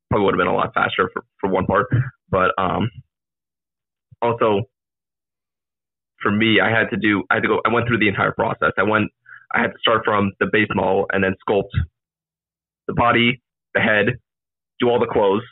probably 0.08 0.24
would 0.24 0.34
have 0.34 0.38
been 0.38 0.46
a 0.46 0.54
lot 0.54 0.72
faster 0.72 1.11
for, 1.12 1.22
for 1.40 1.50
one 1.50 1.66
part. 1.66 1.88
But 2.30 2.52
um, 2.58 2.90
also 4.22 4.62
for 6.22 6.32
me, 6.32 6.61
I 6.61 6.70
had 6.70 6.88
to 6.90 6.96
do 6.96 7.24
I 7.30 7.34
had 7.34 7.42
to 7.42 7.48
go 7.48 7.61
I 7.66 7.72
went 7.72 7.87
through 7.87 7.98
the 7.98 8.08
entire 8.08 8.32
process. 8.32 8.72
I 8.78 8.82
went 8.82 9.11
I 9.52 9.61
had 9.61 9.72
to 9.72 9.78
start 9.78 10.04
from 10.04 10.32
the 10.40 10.46
base 10.50 10.68
model 10.74 11.06
and 11.12 11.22
then 11.22 11.34
sculpt 11.46 11.68
the 12.88 12.94
body, 12.94 13.40
the 13.74 13.81
head, 13.81 14.18
do 14.81 14.88
all 14.88 14.98
the 14.98 15.07
clothes. 15.07 15.42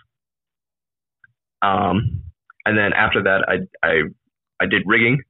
Um, 1.63 2.23
and 2.65 2.77
then 2.77 2.93
after 2.93 3.23
that, 3.23 3.45
I 3.49 3.87
I 3.87 4.03
I 4.61 4.67
did 4.67 4.83
rigging, 4.87 5.23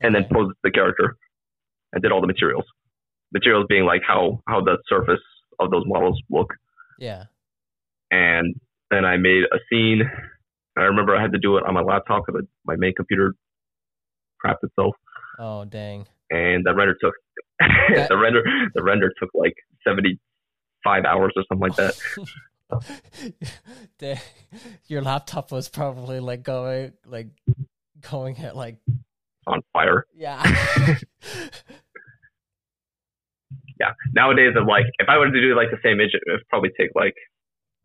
and 0.00 0.14
then 0.14 0.24
posed 0.32 0.56
the 0.62 0.70
character. 0.70 1.16
I 1.94 1.98
did 1.98 2.12
all 2.12 2.20
the 2.20 2.26
materials. 2.26 2.64
Materials 3.32 3.66
being 3.68 3.84
like 3.84 4.02
how 4.06 4.40
how 4.48 4.60
the 4.60 4.78
surface 4.88 5.20
of 5.58 5.70
those 5.70 5.84
models 5.86 6.20
look. 6.30 6.54
Yeah. 6.98 7.24
And 8.10 8.54
then 8.90 9.04
I 9.04 9.16
made 9.16 9.44
a 9.44 9.58
scene. 9.70 10.02
I 10.76 10.82
remember 10.82 11.14
I 11.14 11.22
had 11.22 11.32
to 11.32 11.38
do 11.38 11.56
it 11.56 11.64
on 11.66 11.74
my 11.74 11.82
laptop 11.82 12.24
because 12.26 12.42
my 12.64 12.76
main 12.76 12.94
computer 12.94 13.34
crapped 14.44 14.62
itself. 14.62 14.94
Oh 15.38 15.64
dang. 15.64 16.06
And 16.30 16.64
the 16.64 16.74
render 16.74 16.96
took 17.00 17.14
the 18.08 18.16
render 18.16 18.42
the 18.74 18.82
render 18.82 19.12
took 19.18 19.30
like 19.34 19.54
seventy 19.86 20.18
five 20.84 21.04
hours 21.04 21.32
or 21.36 21.44
something 21.48 21.68
like 21.68 21.76
that. 21.76 21.94
Your 24.86 25.02
laptop 25.02 25.52
was 25.52 25.68
probably 25.68 26.20
like 26.20 26.42
going 26.42 26.92
like 27.06 27.28
going 28.10 28.38
at 28.38 28.56
like 28.56 28.76
on 29.46 29.60
fire. 29.72 30.06
Yeah. 30.14 30.42
yeah. 33.80 33.92
Nowadays, 34.14 34.54
I'm 34.58 34.66
like, 34.66 34.86
if 34.98 35.08
I 35.08 35.18
were 35.18 35.30
to 35.30 35.40
do 35.40 35.54
like 35.54 35.70
the 35.70 35.78
same 35.82 36.00
image, 36.00 36.10
it 36.14 36.22
would 36.26 36.48
probably 36.48 36.70
take 36.78 36.90
like 36.94 37.14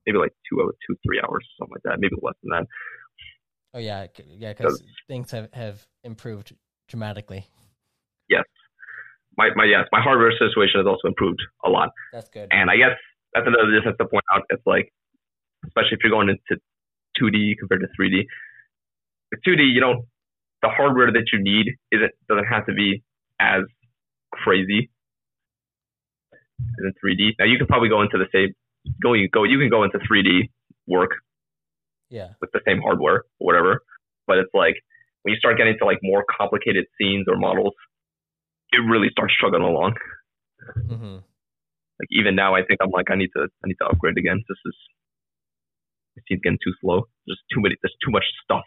maybe 0.05 0.17
like 0.17 0.33
two, 0.49 0.61
oh, 0.61 0.71
two, 0.87 0.95
three 1.05 1.19
hours, 1.19 1.43
or 1.43 1.53
something 1.59 1.75
like 1.75 1.83
that, 1.83 1.99
maybe 1.99 2.15
less 2.21 2.35
than 2.43 2.51
that. 2.51 2.67
Oh 3.73 3.79
yeah, 3.79 4.07
yeah, 4.25 4.53
because 4.53 4.81
things 5.07 5.31
have 5.31 5.53
have 5.53 5.85
improved 6.03 6.55
dramatically. 6.87 7.45
Yes, 8.29 8.43
my 9.37 9.49
my 9.55 9.65
yes, 9.65 9.85
my 9.91 10.01
hardware 10.01 10.31
situation 10.31 10.79
has 10.81 10.87
also 10.87 11.07
improved 11.07 11.39
a 11.63 11.69
lot. 11.69 11.89
That's 12.11 12.29
good. 12.29 12.47
And 12.51 12.69
I 12.69 12.77
guess 12.77 12.97
that's 13.33 13.47
another 13.47 13.71
just 13.73 13.85
have 13.85 13.97
to 13.97 14.05
point 14.05 14.25
out. 14.33 14.43
It's 14.49 14.65
like, 14.65 14.91
especially 15.65 15.93
if 15.93 15.99
you're 16.03 16.11
going 16.11 16.29
into 16.29 16.61
2D 17.21 17.57
compared 17.59 17.81
to 17.81 17.87
3D. 17.99 18.25
With 19.31 19.41
2D, 19.47 19.73
you 19.73 19.79
don't 19.79 20.05
the 20.61 20.69
hardware 20.69 21.11
that 21.11 21.29
you 21.31 21.41
need 21.41 21.77
isn't 21.91 22.11
doesn't 22.27 22.45
have 22.45 22.65
to 22.65 22.73
be 22.73 23.03
as 23.39 23.63
crazy 24.31 24.89
as 26.61 26.85
in 26.85 26.93
3D. 27.03 27.33
Now 27.39 27.45
you 27.45 27.57
can 27.57 27.67
probably 27.67 27.89
go 27.89 28.01
into 28.01 28.17
the 28.17 28.27
same 28.33 28.53
go 29.01 29.13
you 29.13 29.29
go 29.29 29.43
you 29.43 29.59
can 29.59 29.69
go 29.69 29.83
into 29.83 29.99
3D 29.99 30.49
work 30.87 31.11
yeah 32.09 32.29
with 32.41 32.51
the 32.53 32.61
same 32.65 32.81
hardware 32.81 33.25
or 33.39 33.45
whatever, 33.45 33.81
but 34.25 34.37
it's 34.37 34.53
like 34.53 34.75
when 35.21 35.33
you 35.33 35.37
start 35.37 35.57
getting 35.57 35.77
to 35.77 35.85
like 35.85 35.99
more 36.01 36.23
complicated 36.37 36.85
scenes 36.97 37.25
or 37.27 37.35
models, 37.35 37.73
it 38.71 38.79
really 38.89 39.09
starts 39.11 39.33
struggling 39.33 39.63
along. 39.63 39.95
Mm-hmm. 40.77 41.15
Like 41.15 42.09
even 42.11 42.35
now, 42.35 42.55
I 42.55 42.63
think 42.63 42.79
I'm 42.81 42.91
like 42.91 43.09
I 43.09 43.15
need 43.15 43.29
to 43.35 43.43
I 43.43 43.67
need 43.67 43.77
to 43.81 43.87
upgrade 43.87 44.17
again. 44.17 44.43
This 44.47 44.57
is 44.65 44.75
it 46.15 46.23
seems 46.27 46.41
getting 46.41 46.59
too 46.63 46.73
slow. 46.81 47.03
There's 47.25 47.39
too 47.53 47.61
many. 47.61 47.75
There's 47.81 47.95
too 48.03 48.11
much 48.11 48.23
stuff. 48.43 48.65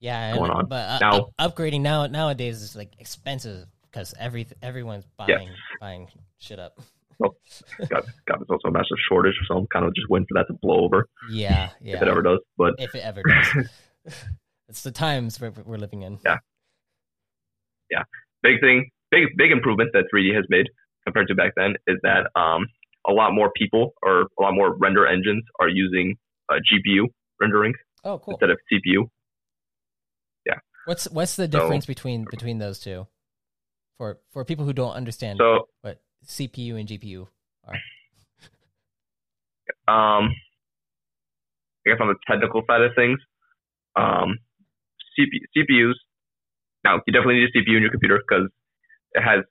Yeah, 0.00 0.34
going 0.34 0.50
on. 0.50 0.66
But 0.66 0.88
uh, 0.88 0.98
now, 1.00 1.30
up, 1.38 1.56
upgrading 1.56 1.82
now 1.82 2.06
nowadays 2.06 2.62
is 2.62 2.74
like 2.74 2.92
expensive 2.98 3.66
because 3.90 4.14
every 4.18 4.46
everyone's 4.62 5.04
buying 5.16 5.48
yes. 5.48 5.56
buying 5.80 6.08
shit 6.38 6.58
up. 6.58 6.78
Oh, 7.22 7.34
God, 7.80 8.04
God, 8.26 8.38
there's 8.38 8.48
also 8.48 8.68
a 8.68 8.70
massive 8.70 8.96
shortage, 9.06 9.34
so 9.46 9.58
I'm 9.58 9.66
kind 9.66 9.84
of 9.84 9.94
just 9.94 10.08
waiting 10.08 10.26
for 10.26 10.40
that 10.40 10.46
to 10.46 10.58
blow 10.62 10.84
over. 10.84 11.06
Yeah, 11.30 11.68
yeah. 11.82 11.96
If 11.96 12.02
it 12.02 12.08
ever 12.08 12.22
does, 12.22 12.38
but 12.56 12.76
if 12.78 12.94
it 12.94 13.04
ever 13.04 13.22
does, 13.22 13.68
it's 14.70 14.82
the 14.82 14.90
times 14.90 15.38
we're, 15.38 15.52
we're 15.66 15.76
living 15.76 16.00
in. 16.00 16.18
Yeah, 16.24 16.38
yeah. 17.90 18.04
Big 18.42 18.60
thing, 18.60 18.90
big 19.10 19.36
big 19.36 19.50
improvement 19.52 19.90
that 19.92 20.04
3D 20.12 20.34
has 20.34 20.44
made 20.48 20.66
compared 21.04 21.28
to 21.28 21.34
back 21.34 21.52
then 21.56 21.74
is 21.86 21.96
that 22.02 22.30
um, 22.38 22.66
a 23.06 23.12
lot 23.12 23.32
more 23.32 23.50
people 23.56 23.94
or 24.02 24.22
a 24.38 24.42
lot 24.42 24.54
more 24.54 24.74
render 24.76 25.06
engines 25.06 25.44
are 25.60 25.68
using 25.68 26.16
uh, 26.48 26.54
GPU 26.54 27.06
rendering 27.40 27.74
oh, 28.04 28.18
cool. 28.18 28.34
instead 28.34 28.50
of 28.50 28.58
CPU. 28.70 29.08
Yeah. 30.46 30.58
What's 30.84 31.08
what's 31.10 31.36
the 31.36 31.48
difference 31.48 31.86
so, 31.86 31.88
between 31.88 32.26
between 32.30 32.58
those 32.58 32.78
two? 32.78 33.06
For 33.98 34.18
for 34.30 34.44
people 34.44 34.64
who 34.64 34.72
don't 34.72 34.94
understand 34.94 35.38
so, 35.40 35.68
what 35.82 36.00
CPU 36.26 36.78
and 36.78 36.88
GPU 36.88 37.26
are. 37.66 37.74
Um, 39.88 40.30
I 41.86 41.90
guess 41.90 41.98
on 42.00 42.08
the 42.08 42.14
technical 42.28 42.62
side 42.66 42.82
of 42.82 42.92
things, 42.94 43.18
um, 43.96 44.38
CPU, 45.18 45.40
CPUs. 45.56 45.94
Now 46.84 47.00
you 47.06 47.12
definitely 47.12 47.40
need 47.40 47.48
a 47.54 47.58
CPU 47.58 47.76
in 47.76 47.82
your 47.82 47.90
computer 47.90 48.20
because 48.26 48.50
it 49.12 49.22
has 49.22 49.44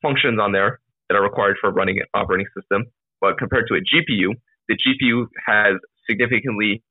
functions 0.00 0.38
on 0.40 0.52
there 0.52 0.80
that 1.08 1.16
are 1.16 1.22
required 1.22 1.56
for 1.60 1.70
running 1.70 1.98
an 1.98 2.06
operating 2.14 2.46
system. 2.58 2.84
But 3.20 3.38
compared 3.38 3.66
to 3.68 3.74
a 3.74 3.78
GPU, 3.78 4.34
the 4.68 4.76
GPU 4.76 5.26
has 5.46 5.74
significantly 6.08 6.82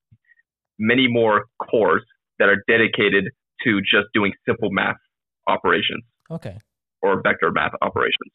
many 0.80 1.08
more 1.08 1.46
cores 1.70 2.04
that 2.40 2.50
are 2.50 2.64
dedicated 2.68 3.26
to 3.64 3.82
just 3.82 4.08
doing 4.14 4.32
simple 4.48 4.70
math 4.72 4.96
operations. 5.48 6.04
Okay. 6.30 6.58
Or 7.02 7.22
vector 7.22 7.52
math 7.52 7.74
operations. 7.82 8.32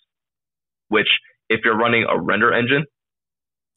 Which, 0.88 1.08
if 1.48 1.60
you're 1.64 1.76
running 1.76 2.04
a 2.08 2.20
render 2.20 2.52
engine, 2.52 2.84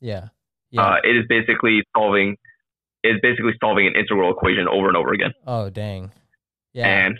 yeah, 0.01 0.29
yeah. 0.71 0.81
Uh, 0.81 0.95
it 1.03 1.17
is 1.17 1.25
basically 1.27 1.81
solving 1.95 2.37
it 3.03 3.09
is 3.09 3.19
basically 3.21 3.53
solving 3.61 3.87
an 3.87 3.93
integral 3.95 4.31
equation 4.31 4.67
over 4.67 4.87
and 4.87 4.97
over 4.97 5.13
again. 5.13 5.31
Oh 5.47 5.69
dang. 5.69 6.11
Yeah. 6.73 6.87
And 6.87 7.19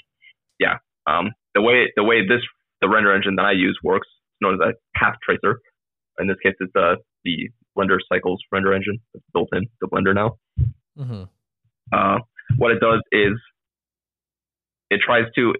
yeah, 0.60 0.78
um, 1.08 1.32
the 1.56 1.62
way 1.62 1.92
the 1.96 2.04
way 2.04 2.28
this 2.28 2.42
the 2.82 2.90
render 2.90 3.14
engine 3.14 3.36
that 3.36 3.46
I 3.46 3.52
use 3.52 3.78
works 3.84 4.08
is 4.08 4.38
known 4.42 4.56
as 4.56 4.60
a 4.60 4.98
path 4.98 5.16
tracer. 5.24 5.60
In 6.20 6.28
this 6.28 6.38
case, 6.44 6.56
it's 6.60 6.76
uh, 6.76 6.96
the 7.24 7.50
Blender 7.78 7.98
Cycles 8.12 8.42
render 8.52 8.74
engine 8.74 9.00
that's 9.14 9.26
built 9.34 9.50
in 9.54 9.68
the 9.82 9.88
Blender 9.88 10.14
now. 10.14 10.38
Mm-hmm. 10.98 11.24
Uh, 11.92 12.20
what 12.58 12.72
it 12.72 12.80
does 12.80 13.02
is 13.12 13.34
it 14.90 15.00
tries 15.06 15.26
to 15.36 15.54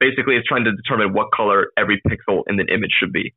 basically 0.00 0.36
it's 0.36 0.46
trying 0.46 0.64
to 0.64 0.72
determine 0.72 1.12
what 1.12 1.28
color 1.34 1.68
every 1.76 2.00
pixel 2.06 2.42
in 2.48 2.56
the 2.56 2.64
image 2.72 2.92
should 2.98 3.12
be 3.12 3.34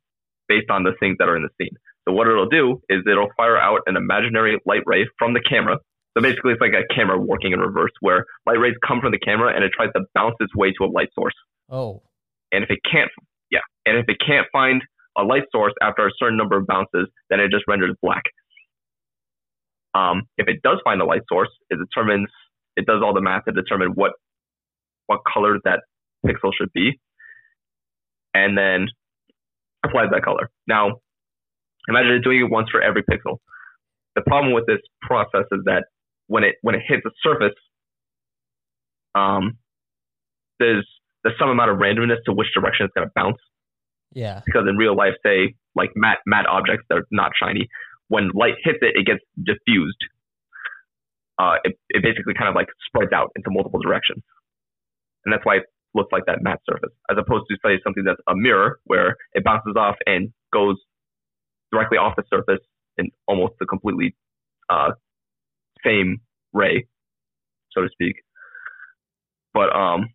based 0.48 0.70
on 0.70 0.82
the 0.82 0.92
things 1.00 1.16
that 1.18 1.28
are 1.28 1.36
in 1.36 1.42
the 1.42 1.50
scene. 1.60 1.76
So 2.06 2.12
what 2.12 2.26
it'll 2.26 2.48
do 2.48 2.80
is 2.88 3.02
it'll 3.10 3.30
fire 3.36 3.56
out 3.56 3.80
an 3.86 3.96
imaginary 3.96 4.58
light 4.66 4.82
ray 4.86 5.06
from 5.18 5.34
the 5.34 5.40
camera. 5.40 5.78
So 6.16 6.22
basically, 6.22 6.52
it's 6.52 6.60
like 6.60 6.74
a 6.74 6.84
camera 6.92 7.18
working 7.18 7.52
in 7.52 7.60
reverse, 7.60 7.92
where 8.00 8.26
light 8.46 8.58
rays 8.58 8.74
come 8.86 9.00
from 9.00 9.12
the 9.12 9.18
camera 9.18 9.54
and 9.54 9.64
it 9.64 9.72
tries 9.74 9.90
to 9.94 10.02
bounce 10.14 10.34
its 10.40 10.54
way 10.54 10.72
to 10.78 10.84
a 10.84 10.90
light 10.90 11.08
source. 11.14 11.34
Oh. 11.72 12.02
And 12.52 12.62
if 12.62 12.70
it 12.70 12.80
can't, 12.88 13.10
yeah, 13.50 13.60
and 13.86 13.96
if 13.96 14.04
it 14.08 14.18
can't 14.24 14.46
find 14.52 14.82
a 15.16 15.22
light 15.22 15.44
source 15.50 15.72
after 15.82 16.06
a 16.06 16.10
certain 16.18 16.36
number 16.36 16.56
of 16.56 16.66
bounces, 16.66 17.08
then 17.30 17.40
it 17.40 17.50
just 17.50 17.64
renders 17.66 17.96
black. 18.02 18.22
Um, 19.94 20.22
if 20.36 20.48
it 20.48 20.62
does 20.62 20.78
find 20.84 21.00
a 21.00 21.04
light 21.04 21.22
source, 21.28 21.50
it 21.70 21.78
determines 21.78 22.28
it 22.76 22.86
does 22.86 23.02
all 23.02 23.14
the 23.14 23.20
math 23.20 23.44
to 23.46 23.52
determine 23.52 23.92
what 23.94 24.12
what 25.06 25.20
color 25.30 25.58
that 25.64 25.80
pixel 26.24 26.52
should 26.56 26.72
be, 26.72 27.00
and 28.34 28.56
then 28.56 28.88
applies 29.84 30.08
that 30.12 30.22
color. 30.22 30.50
Now, 30.66 31.00
imagine 31.88 32.20
doing 32.22 32.40
it 32.40 32.50
once 32.50 32.68
for 32.70 32.80
every 32.80 33.02
pixel. 33.02 33.38
The 34.14 34.22
problem 34.22 34.52
with 34.54 34.66
this 34.66 34.80
process 35.00 35.44
is 35.52 35.60
that 35.64 35.84
when 36.26 36.44
it 36.44 36.56
when 36.62 36.74
it 36.74 36.82
hits 36.86 37.02
a 37.06 37.10
surface, 37.22 37.56
um, 39.14 39.58
there's 40.58 40.86
there's 41.22 41.36
some 41.38 41.50
amount 41.50 41.70
of 41.70 41.78
randomness 41.78 42.22
to 42.26 42.32
which 42.32 42.48
direction 42.54 42.86
it's 42.86 42.94
going 42.94 43.06
to 43.06 43.12
bounce. 43.14 43.38
Yeah. 44.12 44.40
Because 44.44 44.64
in 44.68 44.76
real 44.76 44.96
life, 44.96 45.14
say 45.24 45.54
like 45.74 45.90
matte 45.96 46.18
matte 46.26 46.46
objects 46.46 46.84
that 46.88 46.98
are 46.98 47.06
not 47.10 47.32
shiny, 47.40 47.68
when 48.08 48.30
light 48.34 48.54
hits 48.62 48.78
it, 48.82 48.94
it 48.96 49.06
gets 49.06 49.20
diffused. 49.42 49.96
Uh, 51.38 51.56
it, 51.64 51.78
it 51.88 52.02
basically 52.02 52.34
kind 52.34 52.48
of 52.48 52.54
like 52.54 52.68
spreads 52.86 53.12
out 53.12 53.32
into 53.36 53.50
multiple 53.50 53.80
directions, 53.80 54.22
and 55.24 55.32
that's 55.32 55.44
why 55.44 55.56
it 55.56 55.62
looks 55.94 56.12
like 56.12 56.24
that 56.26 56.42
matte 56.42 56.60
surface, 56.68 56.92
as 57.10 57.16
opposed 57.18 57.44
to 57.48 57.56
say 57.64 57.80
something 57.82 58.04
that's 58.04 58.20
a 58.28 58.34
mirror 58.34 58.78
where 58.84 59.16
it 59.32 59.42
bounces 59.44 59.74
off 59.76 59.96
and 60.06 60.32
goes 60.52 60.76
directly 61.72 61.98
off 61.98 62.14
the 62.16 62.22
surface 62.28 62.60
in 62.98 63.08
almost 63.26 63.54
the 63.60 63.66
completely 63.66 64.14
uh, 64.68 64.90
same 65.84 66.20
ray, 66.52 66.86
so 67.72 67.80
to 67.80 67.88
speak. 67.92 68.16
but 69.54 69.74
um, 69.74 70.06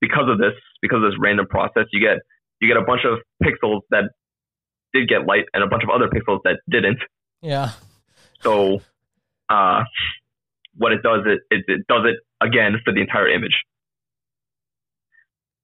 because 0.00 0.28
of 0.28 0.38
this, 0.38 0.52
because 0.82 0.96
of 1.04 1.10
this 1.10 1.18
random 1.20 1.46
process, 1.46 1.84
you 1.92 2.00
get 2.00 2.18
you 2.60 2.68
get 2.68 2.76
a 2.76 2.84
bunch 2.84 3.02
of 3.04 3.18
pixels 3.42 3.80
that 3.90 4.04
did 4.92 5.08
get 5.08 5.26
light 5.26 5.44
and 5.54 5.62
a 5.62 5.66
bunch 5.66 5.82
of 5.82 5.90
other 5.90 6.08
pixels 6.08 6.40
that 6.44 6.60
didn't. 6.68 6.98
Yeah. 7.42 7.72
So, 8.40 8.80
uh, 9.48 9.82
what 10.76 10.92
it 10.92 11.02
does 11.02 11.20
it, 11.26 11.40
it 11.50 11.64
it 11.68 11.86
does 11.88 12.04
it 12.06 12.16
again 12.44 12.76
for 12.84 12.92
the 12.92 13.00
entire 13.00 13.28
image. 13.28 13.62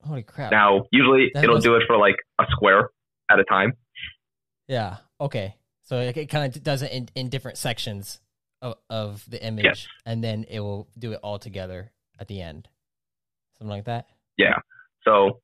Holy 0.03 0.23
crap. 0.23 0.53
Now, 0.53 0.85
usually 0.93 1.31
That 1.35 1.45
it'll 1.45 1.59
do 1.59 1.75
it 1.75 1.83
for 1.87 1.97
like 1.97 2.17
a 2.39 2.45
square 2.51 2.91
at 3.31 3.41
a 3.41 3.45
time. 3.45 3.73
Yeah. 4.69 4.99
Okay. 5.21 5.57
So 5.83 5.99
it, 6.01 6.17
it 6.17 6.27
kind 6.27 6.55
of 6.55 6.63
does 6.63 6.83
it 6.83 6.93
in, 6.93 7.09
in 7.15 7.29
different 7.29 7.59
sections 7.59 8.21
of, 8.63 8.75
of 8.89 9.29
the 9.29 9.45
image, 9.45 9.65
Yes. 9.65 9.87
and 10.05 10.23
then 10.23 10.45
it 10.49 10.61
will 10.61 10.89
do 10.99 11.13
it 11.13 11.21
all 11.23 11.39
together 11.39 11.93
at 12.19 12.29
the 12.29 12.41
end, 12.41 12.69
something 13.59 13.71
like 13.71 13.85
that. 13.85 14.07
Yeah. 14.39 14.59
So, 15.05 15.41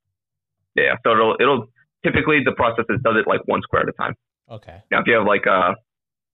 yeah. 0.75 0.95
So 1.03 1.11
it'll 1.11 1.35
it'll 1.39 1.67
typically 2.03 2.41
the 2.43 2.53
process 2.53 2.85
is 2.89 2.99
does 3.03 3.15
it 3.17 3.27
like 3.27 3.41
one 3.45 3.61
square 3.61 3.83
at 3.83 3.89
a 3.89 3.93
time. 3.93 4.15
Okay. 4.49 4.77
Now, 4.91 5.01
if 5.01 5.07
you 5.07 5.15
have 5.15 5.25
like 5.25 5.47
uh, 5.47 5.73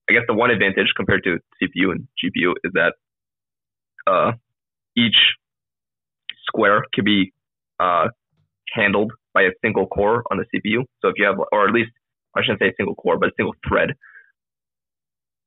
I 0.08 0.12
guess 0.12 0.22
the 0.26 0.34
one 0.34 0.50
advantage 0.50 0.92
compared 0.96 1.22
to 1.24 1.38
CPU 1.62 1.92
and 1.92 2.08
GPU 2.18 2.52
is 2.64 2.72
that 2.74 2.94
uh, 4.06 4.32
each 4.96 5.16
square 6.46 6.82
can 6.92 7.04
be 7.04 7.32
uh, 7.78 8.08
handled 8.72 9.12
by 9.32 9.42
a 9.42 9.50
single 9.62 9.86
core 9.86 10.24
on 10.30 10.38
the 10.38 10.44
CPU. 10.52 10.84
So 11.00 11.08
if 11.08 11.14
you 11.16 11.26
have, 11.26 11.36
or 11.52 11.68
at 11.68 11.72
least 11.72 11.90
I 12.36 12.42
shouldn't 12.42 12.60
say 12.60 12.72
single 12.76 12.94
core, 12.94 13.18
but 13.18 13.28
a 13.28 13.32
single 13.36 13.54
thread. 13.68 13.90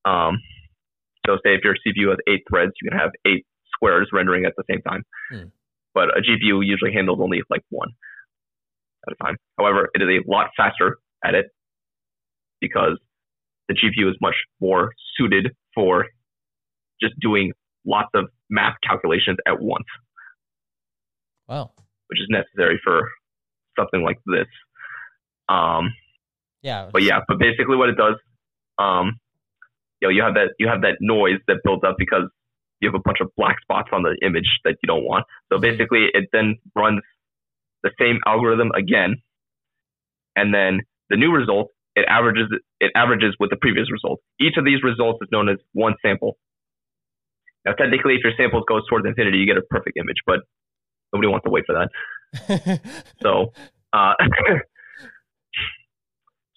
Um, 0.06 0.40
so 1.26 1.36
say 1.44 1.56
if 1.56 1.62
your 1.64 1.76
CPU 1.76 2.10
has 2.10 2.20
eight 2.28 2.44
threads, 2.50 2.72
you 2.82 2.90
can 2.90 2.98
have 2.98 3.12
eight 3.26 3.46
squares 3.74 4.10
rendering 4.14 4.46
at 4.46 4.54
the 4.58 4.64
same 4.70 4.82
time. 4.82 5.04
Hmm. 5.32 5.48
But 5.94 6.10
a 6.18 6.22
GPU 6.22 6.66
usually 6.66 6.94
handles 6.94 7.20
only 7.22 7.42
like 7.50 7.62
one 7.70 7.90
at 9.08 9.14
a 9.14 9.24
time. 9.24 9.36
However, 9.58 9.90
it 9.94 10.02
is 10.02 10.08
a 10.10 10.30
lot 10.32 10.48
faster 10.58 10.98
at 11.24 11.36
it 11.36 11.48
because 12.62 12.98
the 13.68 13.76
GPU 13.76 14.10
is 14.10 14.16
much 14.22 14.36
more 14.60 14.92
suited 15.18 15.52
for 15.76 16.06
just 17.02 17.14
doing 17.20 17.52
lots 17.86 18.10
of 18.14 18.26
math 18.50 18.76
calculations 18.88 19.38
at 19.46 19.62
once, 19.62 19.86
Wow. 21.48 21.72
which 22.08 22.20
is 22.20 22.28
necessary 22.30 22.80
for 22.84 23.10
something 23.78 24.02
like 24.04 24.20
this. 24.26 24.48
Um, 25.50 25.94
Yeah. 26.62 26.90
but 26.92 27.04
yeah, 27.04 27.20
but 27.28 27.40
basically 27.40 27.76
what 27.76 27.90
it 27.90 27.98
does, 27.98 28.16
um, 28.78 29.20
you 30.02 30.08
know, 30.08 30.10
you 30.10 30.22
have 30.24 30.34
that 30.36 30.54
you 30.60 30.68
have 30.68 30.82
that 30.82 30.98
noise 31.02 31.40
that 31.48 31.58
builds 31.64 31.84
up 31.84 31.96
because 31.98 32.30
you 32.84 32.90
have 32.90 33.00
a 33.00 33.04
bunch 33.04 33.18
of 33.22 33.30
black 33.36 33.60
spots 33.62 33.90
on 33.92 34.04
the 34.04 34.16
image 34.26 34.60
that 34.66 34.76
you 34.84 34.88
don't 34.88 35.04
want. 35.04 35.26
So 35.52 35.60
basically, 35.60 36.08
it 36.14 36.30
then 36.32 36.58
runs 36.76 37.02
the 37.82 37.92
same 38.00 38.20
algorithm 38.26 38.72
again, 38.78 39.16
and 40.36 40.54
then 40.54 40.82
the 41.10 41.18
new 41.18 41.32
result 41.32 41.70
it 41.96 42.06
averages 42.08 42.48
it 42.80 42.92
averages 42.96 43.36
with 43.40 43.50
the 43.50 43.56
previous 43.56 43.92
result. 43.92 44.20
Each 44.40 44.58
of 44.58 44.66
these 44.66 44.84
results 44.84 45.20
is 45.22 45.30
known 45.32 45.50
as 45.50 45.58
one 45.74 45.96
sample. 46.02 46.38
Now, 47.66 47.74
technically, 47.74 48.16
if 48.16 48.24
your 48.24 48.34
samples 48.36 48.66
goes 48.68 48.82
towards 48.90 49.06
infinity, 49.06 49.38
you 49.38 49.46
get 49.46 49.58
a 49.58 49.62
perfect 49.62 49.98
image, 49.98 50.18
but 50.26 50.40
nobody 51.14 51.30
wants 51.30 51.46
to 51.46 51.52
wait 51.52 51.66
for 51.66 51.76
that. 51.76 51.90
So, 53.22 53.54
uh, 53.94 54.14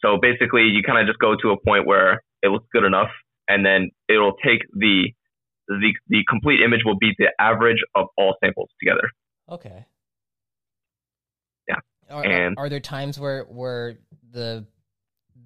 so 0.03 0.19
basically, 0.21 0.63
you 0.63 0.83
kind 0.83 0.99
of 0.99 1.07
just 1.07 1.19
go 1.19 1.37
to 1.41 1.51
a 1.51 1.61
point 1.61 1.87
where 1.87 2.23
it 2.43 2.49
looks 2.49 2.67
good 2.73 2.85
enough, 2.85 3.11
and 3.47 3.65
then 3.65 3.91
it'll 4.09 4.37
take 4.45 4.63
the 4.73 5.13
the 5.69 5.93
the 6.09 6.25
complete 6.29 6.61
image 6.63 6.81
will 6.85 6.99
be 6.99 7.13
the 7.19 7.29
average 7.41 7.83
of 7.95 8.07
all 8.17 8.37
samples 8.43 8.71
together. 8.81 9.09
okay. 9.51 9.87
Yeah. 11.69 11.77
Are, 12.11 12.25
And- 12.25 12.55
are 12.59 12.69
there 12.69 12.81
times 12.81 13.19
where 13.19 13.45
where 13.45 13.99
the 14.31 14.67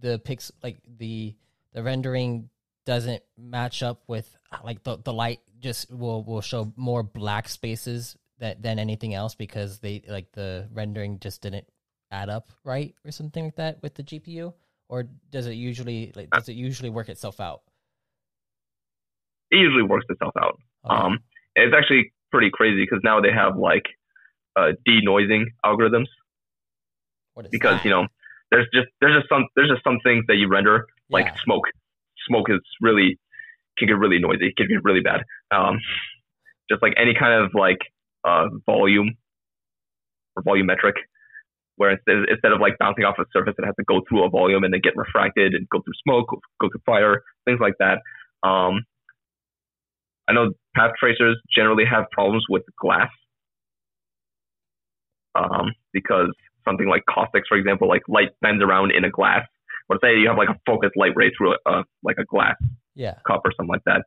the 0.01 0.19
pix 0.19 0.53
like 0.63 0.79
the 0.99 1.35
the 1.73 1.83
rendering 1.83 2.49
doesn't 2.87 3.23
match 3.39 3.83
up 3.83 4.03
with 4.07 4.37
like 4.65 4.83
the 4.83 4.97
the 4.99 5.13
light 5.13 5.41
just 5.61 5.91
will 5.93 6.23
will 6.25 6.41
show 6.41 6.73
more 6.77 7.03
black 7.03 7.49
spaces 7.49 8.17
that 8.39 8.63
than 8.63 8.79
anything 8.79 9.15
else 9.15 9.35
because 9.35 9.79
they 9.81 10.03
like 10.09 10.33
the 10.33 10.69
rendering 10.73 11.19
just 11.21 11.43
didn't 11.43 11.67
add 12.11 12.29
up 12.29 12.51
right 12.65 12.95
or 13.05 13.11
something 13.13 13.45
like 13.45 13.57
that 13.57 13.83
with 13.83 13.95
the 13.95 14.03
GPU 14.03 14.53
or 14.89 15.05
does 15.31 15.47
it 15.47 15.53
usually 15.55 16.13
like 16.17 16.31
does 16.31 16.49
it 16.49 16.55
usually 16.57 16.91
work 16.91 17.09
itself 17.09 17.39
out? 17.41 17.63
It 19.51 19.57
usually 19.59 19.83
works 19.83 20.07
itself 20.09 20.33
out. 20.41 20.59
Okay. 20.85 20.97
Um, 20.97 21.19
it's 21.57 21.75
actually 21.77 22.13
pretty 22.31 22.51
crazy 22.53 22.83
because 22.85 23.01
now 23.03 23.21
they 23.21 23.33
have 23.33 23.57
like 23.57 23.85
uh, 24.57 24.73
denoising 24.89 25.47
algorithms 25.65 26.07
because 27.51 27.77
that? 27.77 27.85
you 27.85 27.91
know 27.91 28.07
there's 28.51 28.67
just 28.73 28.89
there's 29.01 29.17
just 29.19 29.29
some 29.29 29.47
there's 29.57 29.71
just 29.71 29.83
some 29.85 29.99
things 30.03 30.25
that 30.29 30.37
you 30.37 30.49
render 30.49 30.87
like 31.11 31.27
Yeah. 31.27 31.35
smoke. 31.45 31.65
Smoke 32.27 32.51
is 32.51 32.61
really 32.81 33.19
can 33.79 33.89
get 33.89 33.99
really 33.99 34.19
noisy. 34.19 34.49
It 34.49 34.57
can 34.57 34.69
get 34.69 34.85
really 34.85 35.01
bad. 35.01 35.23
Um, 35.51 35.81
just 36.71 36.83
like 36.83 36.93
any 36.97 37.15
kind 37.19 37.43
of 37.43 37.51
like 37.55 37.79
uh, 38.25 38.49
volume 38.67 39.17
or 40.37 40.43
volumetric, 40.43 40.95
where 41.77 41.91
instead, 41.93 42.29
instead 42.29 42.53
of 42.53 42.61
like 42.61 42.77
bouncing 42.79 43.05
off 43.05 43.17
a 43.19 43.25
surface, 43.33 43.55
it 43.59 43.65
has 43.65 43.75
to 43.77 43.85
go 43.85 44.03
through 44.09 44.25
a 44.25 44.31
volume 44.31 44.65
and 44.65 44.73
then 44.73 44.81
get 44.83 44.97
refracted 44.97 45.55
and 45.55 45.69
go 45.71 45.81
through 45.81 45.95
smoke, 46.05 46.29
go 46.61 46.69
through 46.69 46.83
fire, 46.85 47.23
things 47.45 47.59
like 47.61 47.75
that. 47.79 47.99
Um, 48.47 48.85
I 50.31 50.33
know 50.33 50.53
path 50.77 50.93
tracers 50.99 51.41
generally 51.53 51.85
have 51.91 52.05
problems 52.13 52.45
with 52.49 52.63
glass 52.81 53.11
um, 55.35 55.75
because 55.93 56.31
something 56.65 56.89
like 56.89 57.03
caustics, 57.13 57.49
for 57.49 57.57
example, 57.59 57.89
like 57.89 58.03
light 58.09 58.31
bends 58.41 58.63
around 58.63 58.93
in 58.93 59.05
a 59.05 59.11
glass. 59.11 59.45
Or 59.89 59.99
say 60.01 60.19
you 60.19 60.29
have 60.29 60.39
like 60.39 60.49
a 60.49 60.59
focused 60.65 60.97
light 60.97 61.13
ray 61.17 61.33
through 61.37 61.57
a, 61.67 61.83
like 62.05 62.17
a 62.19 62.25
glass 62.25 62.55
yeah. 62.95 63.17
cup 63.27 63.43
or 63.45 63.53
something 63.57 63.73
like 63.73 63.83
that. 63.87 64.03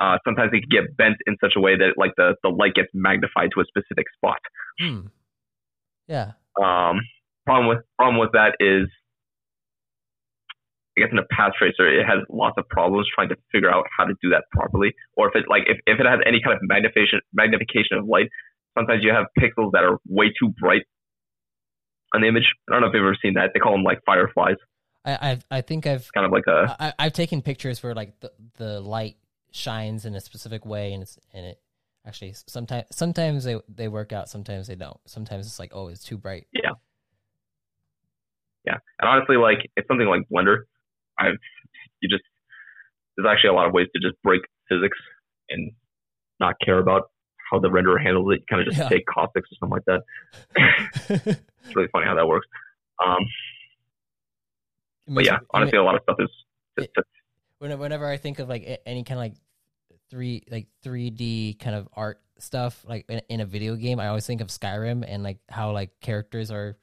Uh, 0.00 0.16
sometimes 0.24 0.50
it 0.54 0.62
can 0.62 0.70
get 0.70 0.96
bent 0.96 1.16
in 1.26 1.36
such 1.42 1.52
a 1.56 1.60
way 1.60 1.76
that 1.76 1.98
like 1.98 2.12
the, 2.16 2.34
the 2.42 2.48
light 2.48 2.72
gets 2.72 2.88
magnified 2.94 3.50
to 3.54 3.60
a 3.60 3.64
specific 3.66 4.06
spot. 4.16 4.38
Hmm. 4.78 5.00
Yeah. 6.08 6.32
Um, 6.58 7.00
problem 7.44 7.68
with 7.68 7.78
problem 7.98 8.18
with 8.18 8.32
that 8.32 8.56
is, 8.60 8.88
I 10.96 11.02
guess 11.02 11.12
in 11.12 11.18
a 11.18 11.26
path 11.30 11.52
tracer, 11.58 11.88
it 11.88 12.04
has 12.04 12.18
lots 12.28 12.58
of 12.58 12.68
problems 12.68 13.06
trying 13.14 13.28
to 13.28 13.36
figure 13.52 13.70
out 13.70 13.86
how 13.96 14.04
to 14.04 14.14
do 14.22 14.30
that 14.30 14.44
properly. 14.50 14.94
Or 15.16 15.28
if 15.28 15.36
it 15.36 15.44
like 15.48 15.62
if, 15.66 15.78
if 15.86 16.00
it 16.00 16.06
has 16.06 16.20
any 16.26 16.40
kind 16.42 16.54
of 16.54 16.60
magnification 16.62 17.20
magnification 17.32 17.96
of 17.98 18.06
light, 18.06 18.28
sometimes 18.76 19.02
you 19.02 19.12
have 19.12 19.26
pixels 19.38 19.72
that 19.72 19.84
are 19.84 19.98
way 20.06 20.32
too 20.38 20.52
bright 20.60 20.82
on 22.14 22.22
the 22.22 22.28
image. 22.28 22.52
I 22.68 22.72
don't 22.72 22.82
know 22.82 22.88
if 22.88 22.94
you've 22.94 23.02
ever 23.04 23.16
seen 23.22 23.34
that. 23.34 23.50
They 23.54 23.60
call 23.60 23.72
them 23.72 23.84
like 23.84 24.00
fireflies, 24.04 24.56
I 25.04 25.12
I 25.50 25.58
I 25.58 25.60
think 25.60 25.86
I've 25.86 26.12
kind 26.12 26.26
of 26.26 26.32
like 26.32 26.46
a 26.48 26.76
I, 26.78 26.92
I've 26.98 27.12
taken 27.12 27.42
pictures 27.42 27.82
where 27.82 27.94
like 27.94 28.18
the, 28.20 28.32
the 28.56 28.80
light 28.80 29.16
shines 29.52 30.04
in 30.04 30.14
a 30.14 30.20
specific 30.20 30.66
way 30.66 30.92
and 30.92 31.02
it's 31.02 31.18
and 31.32 31.46
it 31.46 31.60
actually 32.06 32.34
sometimes 32.46 32.86
sometimes 32.90 33.44
they 33.44 33.60
they 33.68 33.88
work 33.88 34.12
out 34.12 34.28
sometimes 34.28 34.68
they 34.68 34.76
don't 34.76 34.98
sometimes 35.06 35.46
it's 35.46 35.58
like 35.58 35.70
oh 35.74 35.88
it's 35.88 36.04
too 36.04 36.16
bright 36.16 36.46
yeah 36.52 36.70
yeah. 38.64 38.78
And 39.00 39.08
honestly, 39.08 39.36
like 39.36 39.58
it's 39.76 39.88
something 39.88 40.06
like 40.06 40.22
Blender. 40.32 40.64
I've 41.20 41.36
you 42.00 42.08
just 42.08 42.22
there's 43.16 43.28
actually 43.30 43.50
a 43.50 43.54
lot 43.54 43.66
of 43.66 43.72
ways 43.74 43.88
to 43.94 44.00
just 44.00 44.20
break 44.22 44.40
physics 44.68 44.96
and 45.50 45.72
not 46.38 46.54
care 46.64 46.78
about 46.78 47.10
how 47.50 47.58
the 47.58 47.68
renderer 47.68 48.00
handles 48.02 48.32
it. 48.32 48.40
You 48.40 48.44
kind 48.48 48.62
of 48.62 48.68
just 48.68 48.78
Yeah. 48.78 48.88
take 48.88 49.04
caustics 49.06 49.48
or 49.52 49.56
something 49.60 49.76
like 49.78 49.84
that. 49.86 51.36
It's 51.66 51.76
really 51.76 51.88
funny 51.92 52.06
how 52.06 52.14
that 52.14 52.26
works. 52.26 52.46
Um, 53.04 53.18
but 55.08 55.24
yeah, 55.24 55.38
honestly, 55.52 55.78
a 55.78 55.82
lot 55.82 55.94
of 55.96 56.02
stuff 56.02 56.16
is. 56.20 56.28
It- 56.78 56.90
when- 57.58 57.78
whenever 57.78 58.06
I 58.06 58.16
think 58.16 58.38
of 58.38 58.48
like 58.48 58.80
any 58.86 59.04
kind 59.04 59.18
of 59.18 59.22
like 59.24 59.34
three 60.08 60.42
like 60.50 60.66
3D 60.82 61.58
kind 61.60 61.76
of 61.76 61.88
art 61.92 62.20
stuff 62.38 62.82
like 62.88 63.04
in, 63.10 63.20
in 63.28 63.40
a 63.40 63.44
video 63.46 63.76
game, 63.76 64.00
I 64.00 64.08
always 64.08 64.26
think 64.26 64.40
of 64.40 64.48
Skyrim 64.48 65.04
and 65.06 65.22
like 65.22 65.38
how 65.50 65.72
like 65.72 65.90
characters 66.00 66.50
are 66.50 66.78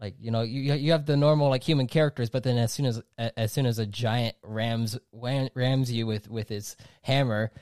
like 0.00 0.14
you 0.18 0.30
know 0.30 0.42
you 0.42 0.74
you 0.74 0.92
have 0.92 1.06
the 1.06 1.16
normal 1.16 1.50
like 1.50 1.62
human 1.62 1.86
characters, 1.86 2.30
but 2.30 2.42
then 2.42 2.56
as 2.56 2.72
soon 2.72 2.86
as 2.86 3.02
as 3.18 3.52
soon 3.52 3.66
as 3.66 3.78
a 3.78 3.86
giant 3.86 4.34
rams 4.42 4.98
rams 5.12 5.92
you 5.92 6.06
with 6.06 6.28
with 6.30 6.50
its 6.50 6.76
hammer, 7.02 7.52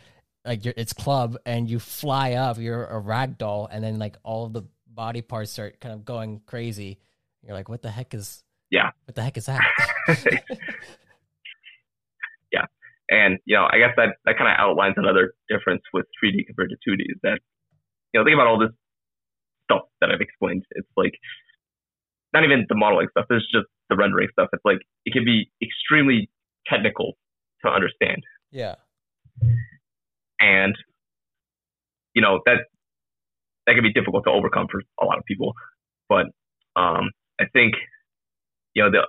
like 0.45 0.65
your 0.65 0.75
its 0.77 0.93
club, 0.93 1.37
and 1.45 1.69
you 1.69 1.79
fly 1.79 2.33
up, 2.33 2.59
you're 2.59 2.87
a 2.87 2.99
rag 2.99 3.39
doll, 3.39 3.69
and 3.71 3.83
then 3.83 3.99
like 3.99 4.17
all 4.23 4.47
of 4.47 4.53
the 4.53 4.63
body 4.87 5.21
parts 5.21 5.51
start 5.51 5.81
kind 5.81 5.93
of 5.93 6.05
going 6.05 6.41
crazy. 6.47 6.99
You're 7.43 7.55
like, 7.55 7.69
what 7.69 7.83
the 7.83 7.91
heck 7.91 8.15
is 8.15 8.43
Yeah. 8.71 8.91
What 9.05 9.15
the 9.15 9.23
heck 9.23 9.37
is 9.37 9.47
that? 9.47 9.63
Yeah, 12.53 12.65
and 13.11 13.39
you 13.45 13.57
know, 13.57 13.67
I 13.71 13.79
guess 13.79 13.93
that 13.97 14.17
that 14.25 14.39
kind 14.39 14.51
of 14.51 14.57
outlines 14.59 14.95
another 14.97 15.35
difference 15.49 15.83
with 15.93 16.07
3D 16.23 16.47
compared 16.47 16.71
to 16.71 16.77
2D 16.91 17.01
is 17.01 17.21
that 17.23 17.41
you 18.13 18.21
know 18.21 18.25
think 18.25 18.35
about 18.35 18.47
all 18.47 18.59
this 18.59 18.73
stuff 19.65 19.83
that 20.01 20.11
I've 20.11 20.21
explained. 20.21 20.65
It's 20.71 20.89
like 20.97 21.13
not 22.33 22.45
even 22.45 22.67
the 22.69 22.75
modeling 22.75 23.09
stuff. 23.11 23.27
It's 23.31 23.51
just 23.51 23.67
the 23.89 23.97
rendering 23.97 24.29
stuff. 24.33 24.49
It's 24.53 24.65
like 24.65 24.79
it 25.05 25.13
can 25.13 25.25
be 25.25 25.51
extremely 25.63 26.31
technical 26.67 27.15
to 27.65 27.71
understand, 27.71 28.23
yeah. 28.51 28.77
and 30.41 30.77
you 32.15 32.23
know 32.23 32.41
that 32.47 32.59
that 33.67 33.75
can 33.75 33.83
be 33.83 33.93
difficult 33.93 34.25
to 34.25 34.31
overcome 34.31 34.67
for 34.71 34.83
a 35.01 35.05
lot 35.05 35.19
of 35.19 35.25
people. 35.25 35.53
But 36.09 36.27
um, 36.77 37.11
I 37.41 37.45
think 37.53 37.75
you 38.75 38.83
know 38.83 38.91
the 38.91 39.07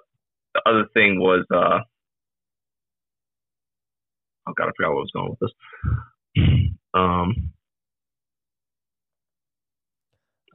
the 0.54 0.62
other 0.66 0.86
thing 0.94 1.20
was 1.20 1.46
uh, 1.54 1.80
oh 4.48 4.54
god, 4.58 4.68
I 4.68 4.72
forgot 4.76 4.94
what 4.94 5.02
was 5.02 5.12
going 5.14 5.30
with 5.30 5.40
this. 5.40 5.52
Um, 6.94 7.52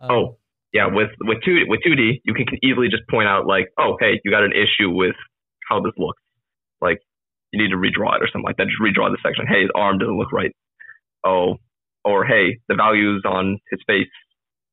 Um, 0.00 0.10
oh 0.10 0.38
yeah, 0.74 0.86
with 0.92 1.08
with 1.22 1.38
two 1.44 1.64
with 1.68 1.80
two 1.82 1.94
D, 1.94 2.20
you 2.24 2.34
can 2.34 2.44
easily 2.62 2.88
just 2.88 3.04
point 3.08 3.28
out 3.28 3.46
like, 3.46 3.68
oh 3.78 3.96
hey, 3.98 4.20
you 4.24 4.30
got 4.30 4.42
an 4.44 4.52
issue 4.52 4.90
with 4.90 5.14
how 5.70 5.80
this 5.80 5.92
looks. 5.96 6.20
Like 6.82 6.98
you 7.52 7.62
need 7.62 7.70
to 7.70 7.76
redraw 7.78 8.16
it 8.16 8.22
or 8.22 8.28
something 8.30 8.44
like 8.44 8.56
that. 8.58 8.66
Just 8.66 8.82
redraw 8.82 9.08
the 9.10 9.18
section. 9.24 9.46
Hey, 9.46 9.62
his 9.62 9.70
arm 9.74 9.96
doesn't 9.98 10.18
look 10.18 10.32
right. 10.32 10.50
Oh, 11.24 11.54
or 12.04 12.26
hey, 12.26 12.58
the 12.68 12.74
values 12.74 13.22
on 13.24 13.58
his 13.70 13.80
face 13.86 14.10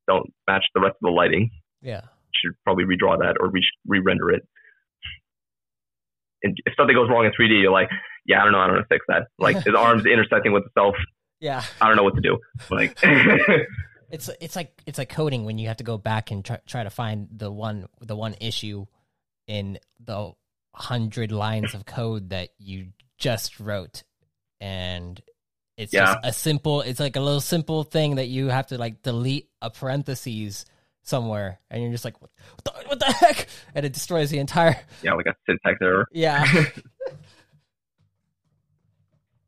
don't 0.07 0.25
match 0.49 0.65
the 0.75 0.81
rest 0.81 0.95
of 0.95 1.01
the 1.03 1.11
lighting. 1.11 1.51
yeah. 1.81 2.01
Should 2.43 2.53
probably 2.65 2.85
redraw 2.85 3.19
that 3.19 3.35
or 3.39 3.49
re- 3.51 3.61
re-render 3.85 4.31
it. 4.31 4.41
And 6.43 6.57
if 6.65 6.73
something 6.75 6.95
goes 6.95 7.07
wrong 7.09 7.25
in 7.25 7.31
3D, 7.31 7.61
you're 7.61 7.71
like, 7.71 7.89
yeah, 8.25 8.41
I 8.41 8.43
don't 8.45 8.53
know, 8.53 8.57
I 8.59 8.65
don't 8.67 8.75
know 8.77 8.81
how 8.81 8.87
to 8.87 8.95
fix 8.95 9.05
that. 9.09 9.27
Like 9.37 9.57
his 9.63 9.75
arms 9.77 10.05
intersecting 10.05 10.51
with 10.51 10.65
itself, 10.65 10.95
Yeah. 11.39 11.61
I 11.79 11.87
don't 11.87 11.97
know 11.97 12.03
what 12.03 12.15
to 12.15 12.21
do. 12.21 12.39
Like, 12.71 12.97
It's 14.11 14.29
it's 14.41 14.55
like 14.55 14.81
it's 14.85 14.97
like 14.97 15.09
coding 15.09 15.45
when 15.45 15.57
you 15.57 15.67
have 15.69 15.77
to 15.77 15.83
go 15.83 15.97
back 15.97 16.31
and 16.31 16.43
try, 16.43 16.59
try 16.67 16.83
to 16.83 16.89
find 16.89 17.27
the 17.31 17.51
one 17.51 17.87
the 18.01 18.15
one 18.15 18.35
issue 18.41 18.85
in 19.47 19.79
the 20.03 20.33
hundred 20.73 21.31
lines 21.31 21.73
of 21.73 21.85
code 21.85 22.29
that 22.29 22.49
you 22.57 22.87
just 23.17 23.59
wrote, 23.59 24.03
and 24.59 25.21
it's 25.77 25.93
Yeah. 25.93 26.05
just 26.05 26.19
a 26.23 26.33
simple. 26.33 26.81
It's 26.81 26.99
like 26.99 27.15
a 27.15 27.21
little 27.21 27.41
simple 27.41 27.83
thing 27.83 28.15
that 28.15 28.27
you 28.27 28.47
have 28.47 28.67
to 28.67 28.77
like 28.77 29.01
delete 29.01 29.49
a 29.61 29.69
parentheses 29.69 30.65
somewhere, 31.03 31.59
and 31.69 31.81
you're 31.81 31.91
just 31.91 32.05
like, 32.05 32.21
what 32.21 32.31
the, 32.63 32.71
what 32.87 32.99
the 32.99 33.05
heck? 33.11 33.47
And 33.73 33.85
it 33.85 33.93
destroys 33.93 34.29
the 34.29 34.39
entire. 34.39 34.79
yeah, 35.03 35.13
like 35.13 35.25
a 35.25 35.35
syntax 35.47 35.79
error. 35.81 36.07
Yeah, 36.11 36.45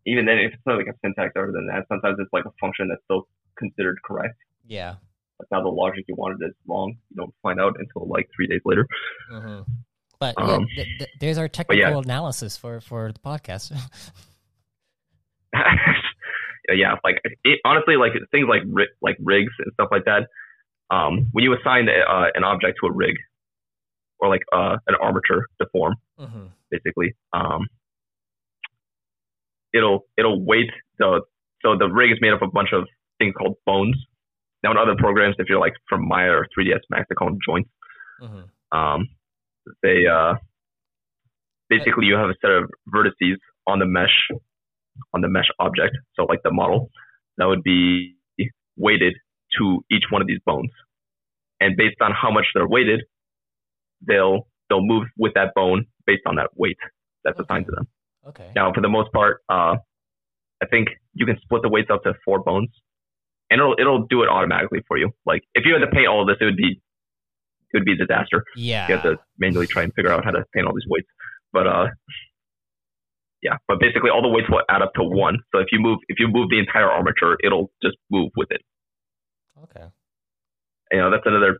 Even 0.05 0.25
then, 0.25 0.37
if 0.39 0.53
it's 0.53 0.61
not 0.65 0.77
like 0.77 0.87
a 0.87 0.93
syntax 1.01 1.31
error, 1.35 1.51
then 1.53 1.67
that 1.67 1.87
sometimes 1.87 2.17
it's 2.19 2.33
like 2.33 2.43
a 2.45 2.51
function 2.59 2.89
that's 2.89 3.01
still 3.05 3.27
considered 3.57 3.97
correct. 4.03 4.35
Yeah. 4.65 4.95
Like 5.39 5.47
now 5.51 5.61
the 5.63 5.69
logic 5.69 6.05
you 6.07 6.15
wanted 6.15 6.45
is 6.45 6.53
wrong. 6.67 6.95
You 7.09 7.17
don't 7.17 7.33
find 7.41 7.59
out 7.59 7.75
until 7.79 8.07
like 8.07 8.29
three 8.35 8.47
days 8.47 8.61
later. 8.65 8.85
hmm 9.31 9.61
But 10.19 10.35
Um, 10.37 10.67
yeah, 10.75 10.83
th- 10.83 10.97
th- 10.99 11.09
there's 11.19 11.37
our 11.37 11.45
yeah. 11.45 11.49
technical 11.49 11.99
analysis 11.99 12.55
for 12.57 12.79
for 12.81 13.11
the 13.11 13.19
podcast. 13.19 13.71
yeah, 16.69 16.95
like 17.03 17.17
it, 17.43 17.59
honestly, 17.65 17.95
like 17.97 18.13
things 18.31 18.47
like 18.47 18.61
ri- 18.67 18.89
like 19.01 19.17
rigs 19.21 19.53
and 19.59 19.71
stuff 19.73 19.89
like 19.91 20.05
that. 20.05 20.27
Um, 20.89 21.27
when 21.31 21.43
you 21.43 21.53
assign 21.55 21.89
uh, 21.89 22.25
an 22.35 22.43
object 22.43 22.77
to 22.81 22.87
a 22.87 22.91
rig 22.93 23.15
or 24.19 24.29
like 24.29 24.43
uh, 24.53 24.77
an 24.87 24.95
armature 25.01 25.45
to 25.59 25.67
form, 25.71 25.95
hmm 26.17 26.45
basically, 26.71 27.15
um, 27.33 27.67
it'll 29.73 30.05
it'll 30.17 30.43
weight 30.43 30.69
the 30.99 31.21
so 31.63 31.75
the 31.77 31.87
rig 31.87 32.11
is 32.11 32.17
made 32.21 32.31
up 32.33 32.41
of 32.41 32.49
a 32.49 32.51
bunch 32.51 32.69
of 32.73 32.87
things 33.19 33.33
called 33.37 33.57
bones. 33.65 33.95
Now 34.63 34.71
in 34.71 34.77
other 34.77 34.95
programs, 34.97 35.35
if 35.39 35.47
you're 35.49 35.59
like 35.59 35.73
from 35.89 36.07
Maya 36.07 36.31
or 36.31 36.47
3ds 36.57 36.79
Max, 36.89 37.05
they 37.09 37.15
call 37.15 37.29
them 37.29 37.39
joints. 37.45 37.69
hmm 38.19 38.77
Um, 38.77 39.07
they 39.81 40.07
uh, 40.07 40.35
basically 41.69 42.05
you 42.05 42.15
have 42.15 42.29
a 42.29 42.35
set 42.41 42.51
of 42.51 42.69
vertices 42.93 43.37
on 43.67 43.79
the 43.79 43.85
mesh 43.85 44.15
on 45.13 45.21
the 45.21 45.27
mesh 45.29 45.49
object. 45.59 45.95
So 46.15 46.23
like 46.23 46.41
the 46.43 46.51
model 46.51 46.89
that 47.37 47.45
would 47.45 47.63
be 47.63 48.15
weighted 48.77 49.13
to 49.57 49.83
each 49.91 50.05
one 50.09 50.21
of 50.21 50.27
these 50.27 50.39
bones, 50.45 50.71
and 51.59 51.75
based 51.77 52.01
on 52.01 52.11
how 52.11 52.31
much 52.31 52.45
they're 52.53 52.67
weighted, 52.67 53.01
they'll 54.07 54.47
they'll 54.69 54.85
move 54.85 55.07
with 55.17 55.33
that 55.35 55.53
bone 55.55 55.85
based 56.05 56.23
on 56.25 56.35
that 56.35 56.49
weight 56.55 56.77
that's 57.23 57.39
assigned 57.39 57.65
to 57.65 57.71
them. 57.71 57.87
Okay. 58.27 58.51
Now, 58.55 58.71
for 58.73 58.81
the 58.81 58.89
most 58.89 59.11
part, 59.11 59.41
uh, 59.49 59.75
I 60.61 60.65
think 60.69 60.89
you 61.13 61.25
can 61.25 61.37
split 61.41 61.61
the 61.61 61.69
weights 61.69 61.89
up 61.91 62.03
to 62.03 62.13
four 62.23 62.41
bones, 62.41 62.69
and 63.53 63.59
it'll 63.61 63.75
it'll 63.77 64.05
do 64.07 64.23
it 64.23 64.29
automatically 64.29 64.81
for 64.87 64.97
you. 64.97 65.11
Like 65.25 65.43
if 65.53 65.63
you 65.65 65.73
had 65.73 65.85
to 65.85 65.91
paint 65.91 66.07
all 66.07 66.21
of 66.21 66.27
this, 66.27 66.37
it 66.41 66.45
would 66.45 66.57
be 66.57 66.81
it 67.71 67.77
would 67.77 67.85
be 67.85 67.93
a 67.93 68.01
disaster 68.05 68.43
Yeah. 68.55 68.87
you 68.87 68.93
have 68.95 69.03
to 69.03 69.17
manually 69.37 69.67
try 69.67 69.83
and 69.83 69.93
figure 69.93 70.11
out 70.11 70.23
how 70.25 70.31
to 70.31 70.43
paint 70.53 70.65
all 70.67 70.73
these 70.73 70.87
weights. 70.89 71.07
But 71.53 71.67
uh, 71.67 71.87
yeah, 73.41 73.57
but 73.67 73.79
basically 73.79 74.09
all 74.09 74.21
the 74.21 74.29
weights 74.29 74.49
will 74.49 74.61
add 74.69 74.81
up 74.81 74.93
to 74.95 75.03
one. 75.03 75.37
So 75.53 75.59
if 75.59 75.67
you 75.71 75.79
move 75.79 75.99
if 76.07 76.17
you 76.19 76.27
move 76.27 76.49
the 76.49 76.59
entire 76.59 76.89
armature, 76.89 77.37
it'll 77.43 77.71
just 77.83 77.97
move 78.09 78.31
with 78.35 78.49
it. 78.51 78.61
Okay. 79.63 79.85
You 80.91 80.99
know, 80.99 81.11
that's 81.11 81.25
another 81.25 81.59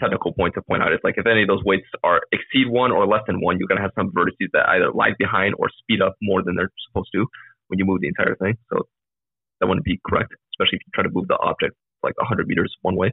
technical 0.00 0.32
point 0.32 0.54
to 0.54 0.62
point 0.62 0.82
out. 0.82 0.92
It's 0.92 1.04
like 1.04 1.16
if 1.18 1.26
any 1.26 1.42
of 1.42 1.48
those 1.48 1.62
weights 1.64 1.86
are 2.02 2.20
exceed 2.32 2.68
one 2.70 2.90
or 2.90 3.06
less 3.06 3.20
than 3.26 3.40
one, 3.40 3.58
you're 3.58 3.68
gonna 3.68 3.82
have 3.82 3.92
some 3.94 4.10
vertices 4.10 4.48
that 4.54 4.68
either 4.68 4.90
lag 4.92 5.12
behind 5.18 5.54
or 5.58 5.68
speed 5.78 6.00
up 6.02 6.14
more 6.22 6.42
than 6.42 6.56
they're 6.56 6.70
supposed 6.88 7.10
to 7.14 7.26
when 7.68 7.78
you 7.78 7.84
move 7.84 8.00
the 8.00 8.08
entire 8.08 8.34
thing. 8.36 8.56
So 8.72 8.88
that 9.60 9.66
wouldn't 9.66 9.84
be 9.84 10.00
correct, 10.06 10.32
especially 10.54 10.76
if 10.78 10.82
you 10.86 10.90
try 10.94 11.04
to 11.04 11.10
move 11.10 11.28
the 11.28 11.38
object 11.38 11.74
like 12.02 12.16
100 12.18 12.48
meters 12.48 12.74
one 12.82 12.96
way, 12.96 13.12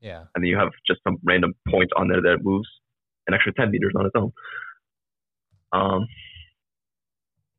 Yeah. 0.00 0.20
and 0.34 0.42
then 0.42 0.44
you 0.44 0.56
have 0.56 0.70
just 0.86 1.00
some 1.04 1.18
random 1.24 1.54
point 1.68 1.90
on 1.96 2.08
there 2.08 2.22
that 2.22 2.38
moves 2.42 2.68
an 3.26 3.34
extra 3.34 3.52
10 3.52 3.70
meters 3.70 3.92
on 3.96 4.06
its 4.06 4.14
own. 4.16 4.32
Um, 5.72 6.06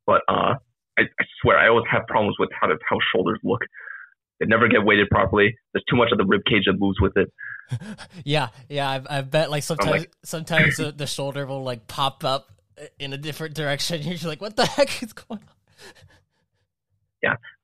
but 0.06 0.22
uh, 0.28 0.56
I, 0.98 1.02
I 1.02 1.26
swear 1.42 1.58
I 1.58 1.70
always 1.70 1.86
have 1.92 2.06
problems 2.08 2.36
with 2.40 2.50
how 2.60 2.68
to, 2.68 2.76
how 2.90 2.98
shoulders 3.14 3.40
look. 3.44 3.62
They 4.40 4.46
never 4.48 4.68
get 4.68 4.84
weighted 4.84 5.10
properly. 5.10 5.56
There's 5.74 5.84
too 5.90 5.96
much 5.96 6.10
of 6.12 6.18
the 6.18 6.26
rib 6.26 6.42
cage 6.46 6.64
that 6.66 6.74
moves 6.80 7.00
with 7.00 7.14
it. 7.16 7.32
Yeah, 8.26 8.50
yeah. 8.70 8.90
I, 8.90 9.20
I 9.20 9.22
bet 9.22 9.50
like 9.50 9.64
sometimes 9.64 9.92
like- 9.92 10.12
sometimes 10.24 10.78
the, 10.78 10.92
the 10.92 11.08
shoulder 11.08 11.46
will 11.46 11.64
like 11.64 11.88
pop 11.88 12.24
up 12.26 12.50
in 13.00 13.14
a 13.14 13.18
different 13.18 13.56
direction. 13.56 14.02
You're 14.04 14.14
just 14.14 14.26
like, 14.26 14.42
what 14.42 14.56
the 14.58 14.66
heck 14.66 15.02
is 15.02 15.14
going 15.14 15.40
on? 15.40 15.56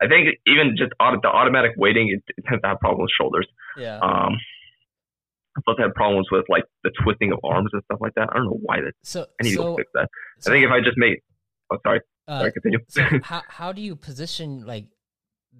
I 0.02 0.08
think 0.08 0.30
even 0.48 0.76
just 0.78 0.92
auto, 1.00 1.20
the 1.22 1.28
automatic 1.28 1.72
weighting, 1.78 2.10
it, 2.10 2.24
it 2.38 2.46
tends 2.48 2.62
to 2.62 2.68
have 2.70 2.80
problems 2.80 3.08
with 3.10 3.12
shoulders. 3.20 3.48
Yeah. 3.78 3.98
Um, 4.00 4.34
I 5.58 5.62
supposed 5.62 5.78
to 5.80 5.84
have 5.84 5.94
problems 5.96 6.28
with 6.32 6.46
like 6.50 6.64
the 6.84 6.92
twisting 7.04 7.32
of 7.34 7.40
arms 7.44 7.70
and 7.74 7.82
stuff 7.86 8.00
like 8.02 8.14
that. 8.16 8.30
I 8.32 8.36
don't 8.38 8.46
know 8.46 8.60
why 8.62 8.82
that. 8.82 8.94
so 9.04 9.26
I 9.42 9.44
need 9.44 9.50
to 9.52 9.56
so, 9.58 9.64
go 9.64 9.76
fix 9.78 9.90
that. 9.94 10.10
so 10.40 10.52
I 10.52 10.56
think 10.56 10.66
if 10.66 10.72
I 10.72 10.80
just 10.80 10.98
make, 10.98 11.22
oh 11.72 11.78
sorry, 11.86 12.02
uh, 12.28 12.40
sorry, 12.40 12.52
continue. 12.54 12.80
so 12.88 13.04
how 13.24 13.42
how 13.48 13.72
do 13.72 13.82
you 13.82 13.96
position 13.96 14.66
like 14.66 14.86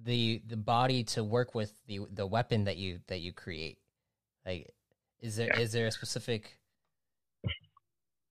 the 0.02 0.40
the 0.46 0.56
body 0.56 1.04
to 1.04 1.22
work 1.24 1.54
with 1.54 1.72
the 1.86 2.00
the 2.12 2.26
weapon 2.26 2.64
that 2.64 2.76
you 2.78 3.00
that 3.08 3.20
you 3.20 3.32
create? 3.32 3.78
Like, 4.46 4.72
is 5.20 5.36
there 5.36 5.50
is 5.60 5.74
Yeah. 5.74 5.80
there 5.80 5.86
a 5.88 5.90
specific 5.92 6.56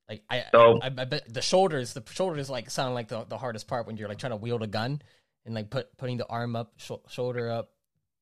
like 0.08 0.24
I, 0.30 0.46
So- 0.52 0.80
I 0.82 0.88
I 0.88 1.06
bet 1.06 1.32
the 1.32 1.42
shoulders 1.42 1.94
the 1.94 2.04
shoulders 2.10 2.50
like 2.50 2.70
sound 2.70 2.96
like 2.96 3.10
the 3.10 3.26
the 3.26 3.38
hardest 3.38 3.68
part 3.68 3.86
when 3.86 3.98
you're 3.98 4.08
like 4.10 4.18
trying 4.18 4.32
to 4.32 4.38
wield 4.38 4.64
a 4.64 4.68
gun 4.68 5.02
and 5.50 5.56
like 5.56 5.72
put 5.72 5.98
putting 5.98 6.18
the 6.18 6.28
arm 6.28 6.56
up 6.56 6.74
sho- 6.78 7.02
shoulder 7.10 7.50
up 7.50 7.72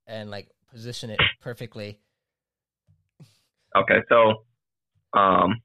and 0.07 0.31
like 0.31 0.47
position 0.71 1.09
it 1.09 1.19
perfectly. 1.41 1.99
Okay, 3.75 3.99
so 4.07 4.45
um, 5.19 5.61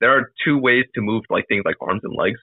there 0.00 0.16
are 0.16 0.32
two 0.42 0.58
ways 0.58 0.84
to 0.94 1.02
move 1.02 1.24
like 1.28 1.46
things 1.48 1.64
like 1.66 1.76
arms 1.82 2.00
and 2.02 2.16
legs. 2.16 2.40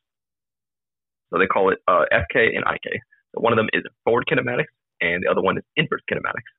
So 1.31 1.39
they 1.39 1.47
call 1.47 1.71
it 1.71 1.79
uh, 1.87 2.05
FK 2.13 2.55
and 2.55 2.63
IK. 2.63 3.01
So 3.33 3.41
one 3.41 3.51
of 3.51 3.57
them 3.57 3.69
is 3.73 3.81
forward 4.03 4.25
kinematics, 4.31 4.69
and 5.01 5.23
the 5.23 5.31
other 5.31 5.41
one 5.41 5.57
is 5.57 5.63
inverse 5.75 6.01
kinematics. 6.09 6.53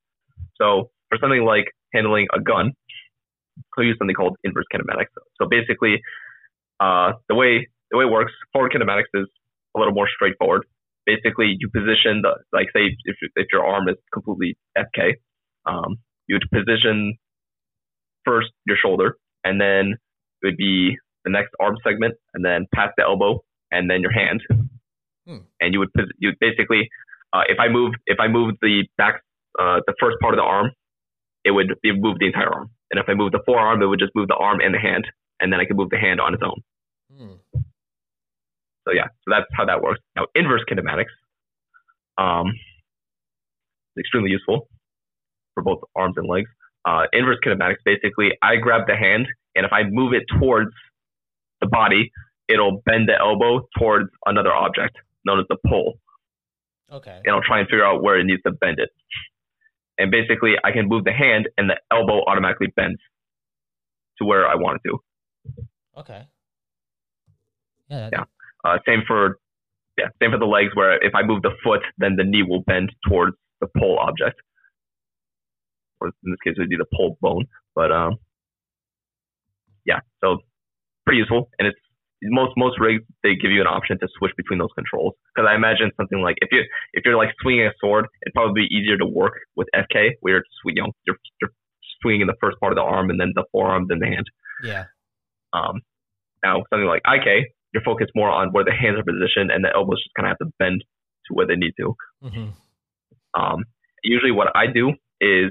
So 0.60 0.90
for 1.10 1.18
something 1.20 1.44
like 1.44 1.66
handling 1.94 2.26
a 2.34 2.40
gun, 2.40 2.72
we'll 3.76 3.86
use 3.86 3.96
something 3.98 4.16
called 4.16 4.36
inverse 4.42 4.66
kinematics. 4.74 5.14
So 5.40 5.46
basically, 5.48 6.02
uh, 6.80 7.12
the 7.28 7.36
way 7.36 7.68
the 7.92 7.98
way 7.98 8.04
it 8.04 8.10
works, 8.10 8.32
forward 8.52 8.72
kinematics 8.72 9.14
is 9.14 9.28
a 9.76 9.78
little 9.78 9.94
more 9.94 10.08
straightforward. 10.12 10.66
Basically, 11.06 11.56
you 11.58 11.68
position 11.68 12.22
the 12.22 12.36
like 12.52 12.68
say 12.74 12.96
if 13.04 13.16
if 13.36 13.46
your 13.52 13.64
arm 13.64 13.88
is 13.88 13.96
completely 14.12 14.56
FK, 14.76 15.14
um, 15.66 15.96
you 16.26 16.36
would 16.36 16.48
position 16.50 17.16
first 18.24 18.48
your 18.66 18.76
shoulder, 18.76 19.16
and 19.44 19.60
then 19.60 19.96
it 20.42 20.46
would 20.46 20.56
be 20.56 20.96
the 21.24 21.30
next 21.30 21.50
arm 21.60 21.76
segment, 21.84 22.14
and 22.34 22.44
then 22.44 22.66
past 22.74 22.92
the 22.96 23.04
elbow, 23.04 23.40
and 23.70 23.90
then 23.90 24.00
your 24.00 24.12
hand. 24.12 24.42
Hmm. 25.26 25.44
And 25.60 25.72
you 25.72 25.80
would 25.80 25.90
you 26.18 26.32
basically, 26.40 26.88
uh, 27.32 27.42
if 27.48 27.58
I 27.58 27.68
move 27.68 27.92
if 28.06 28.18
I 28.20 28.28
move 28.28 28.54
the 28.60 28.84
back 28.96 29.22
uh, 29.58 29.80
the 29.86 29.94
first 30.00 30.16
part 30.20 30.34
of 30.34 30.38
the 30.38 30.44
arm, 30.44 30.70
it 31.44 31.50
would 31.50 31.70
it 31.82 31.92
would 31.92 32.02
move 32.02 32.18
the 32.18 32.26
entire 32.26 32.52
arm. 32.52 32.70
And 32.90 33.00
if 33.00 33.08
I 33.08 33.14
move 33.14 33.32
the 33.32 33.42
forearm, 33.44 33.82
it 33.82 33.86
would 33.86 33.98
just 33.98 34.12
move 34.14 34.28
the 34.28 34.36
arm 34.36 34.60
and 34.60 34.74
the 34.74 34.78
hand, 34.78 35.06
and 35.40 35.52
then 35.52 35.60
I 35.60 35.64
could 35.64 35.76
move 35.76 35.90
the 35.90 35.98
hand 35.98 36.20
on 36.20 36.34
its 36.34 36.42
own. 36.42 36.60
Hmm. 37.16 37.60
So 38.86 38.92
yeah, 38.92 39.04
so 39.22 39.30
that's 39.30 39.46
how 39.52 39.64
that 39.66 39.82
works. 39.82 40.00
Now 40.16 40.26
inverse 40.34 40.62
kinematics, 40.70 41.12
um, 42.18 42.48
is 43.96 44.00
extremely 44.00 44.30
useful 44.30 44.68
for 45.54 45.62
both 45.62 45.80
arms 45.96 46.14
and 46.16 46.28
legs. 46.28 46.50
Uh, 46.84 47.04
inverse 47.12 47.38
kinematics, 47.44 47.76
basically, 47.84 48.32
I 48.42 48.56
grab 48.56 48.86
the 48.86 48.96
hand, 48.96 49.26
and 49.54 49.64
if 49.64 49.72
I 49.72 49.84
move 49.84 50.12
it 50.12 50.24
towards 50.38 50.70
the 51.60 51.66
body, 51.66 52.10
it'll 52.48 52.82
bend 52.84 53.08
the 53.08 53.18
elbow 53.18 53.66
towards 53.78 54.10
another 54.26 54.52
object 54.52 54.96
known 55.24 55.40
as 55.40 55.46
the 55.48 55.56
pole, 55.66 55.94
Okay. 56.92 57.18
and 57.24 57.34
I'll 57.34 57.42
try 57.42 57.60
and 57.60 57.68
figure 57.68 57.84
out 57.86 58.02
where 58.02 58.18
it 58.18 58.24
needs 58.24 58.42
to 58.42 58.52
bend 58.52 58.78
it. 58.78 58.90
and 59.96 60.10
basically 60.10 60.54
I 60.64 60.72
can 60.72 60.88
move 60.88 61.04
the 61.04 61.12
hand 61.12 61.48
and 61.56 61.70
the 61.70 61.78
elbow 61.90 62.22
automatically 62.26 62.66
bends 62.76 63.00
to 64.18 64.24
where 64.24 64.46
I 64.46 64.56
want 64.56 64.80
it 64.84 64.88
to. 64.88 64.98
Okay. 66.00 66.22
Yeah. 67.88 68.10
Yeah. 68.12 68.24
Uh, 68.64 68.78
same 68.86 69.02
for 69.06 69.38
yeah, 69.98 70.06
same 70.20 70.32
for 70.32 70.38
the 70.38 70.46
legs 70.46 70.70
where 70.74 70.96
if 71.04 71.14
I 71.14 71.22
move 71.22 71.42
the 71.42 71.52
foot, 71.62 71.80
then 71.98 72.16
the 72.16 72.24
knee 72.24 72.42
will 72.42 72.62
bend 72.62 72.90
towards 73.08 73.36
the 73.60 73.68
pole 73.78 73.98
object. 74.00 74.40
Or 76.00 76.08
in 76.08 76.32
this 76.32 76.40
case 76.44 76.54
it 76.56 76.60
would 76.60 76.70
be 76.70 76.76
the 76.76 76.86
pole 76.94 77.16
bone. 77.20 77.46
But 77.74 77.92
um 77.92 78.16
yeah, 79.84 80.00
so 80.22 80.38
pretty 81.04 81.18
useful 81.18 81.50
and 81.58 81.68
it's 81.68 81.78
most 82.22 82.54
most 82.56 82.80
rigs 82.80 83.02
they 83.22 83.34
give 83.34 83.50
you 83.50 83.60
an 83.60 83.66
option 83.66 83.98
to 84.00 84.08
switch 84.16 84.32
between 84.36 84.58
those 84.58 84.72
controls 84.74 85.12
because 85.34 85.46
I 85.50 85.54
imagine 85.54 85.90
something 85.96 86.20
like 86.20 86.36
if 86.40 86.48
you 86.52 86.62
if 86.94 87.04
you're 87.04 87.16
like 87.16 87.30
swinging 87.42 87.66
a 87.66 87.72
sword, 87.80 88.06
it'd 88.24 88.34
probably 88.34 88.62
be 88.62 88.74
easier 88.74 88.96
to 88.96 89.06
work 89.06 89.34
with 89.56 89.68
FK 89.74 90.12
where 90.20 90.34
you're 90.34 90.44
you 90.64 90.82
know 90.82 90.92
you're, 91.06 91.18
you're 91.40 91.50
swinging 92.00 92.26
the 92.26 92.36
first 92.40 92.58
part 92.60 92.72
of 92.72 92.76
the 92.76 92.82
arm 92.82 93.10
and 93.10 93.20
then 93.20 93.32
the 93.34 93.44
forearm 93.52 93.86
then 93.88 93.98
the 93.98 94.06
hand. 94.06 94.26
Yeah. 94.62 94.84
Um, 95.52 95.82
now 96.42 96.62
something 96.70 96.86
like 96.88 97.02
IK, 97.06 97.52
you're 97.74 97.82
focused 97.82 98.12
more 98.14 98.30
on 98.30 98.50
where 98.52 98.64
the 98.64 98.72
hands 98.72 98.98
are 98.98 99.02
positioned 99.02 99.50
and 99.50 99.64
the 99.64 99.74
elbows 99.74 100.02
just 100.02 100.14
kind 100.14 100.30
of 100.30 100.36
have 100.38 100.46
to 100.46 100.52
bend 100.58 100.82
to 101.26 101.34
where 101.34 101.46
they 101.46 101.56
need 101.56 101.72
to. 101.76 101.94
Mm-hmm. 102.22 103.40
Um, 103.40 103.64
usually 104.04 104.30
what 104.30 104.48
I 104.54 104.66
do 104.72 104.92
is 105.20 105.50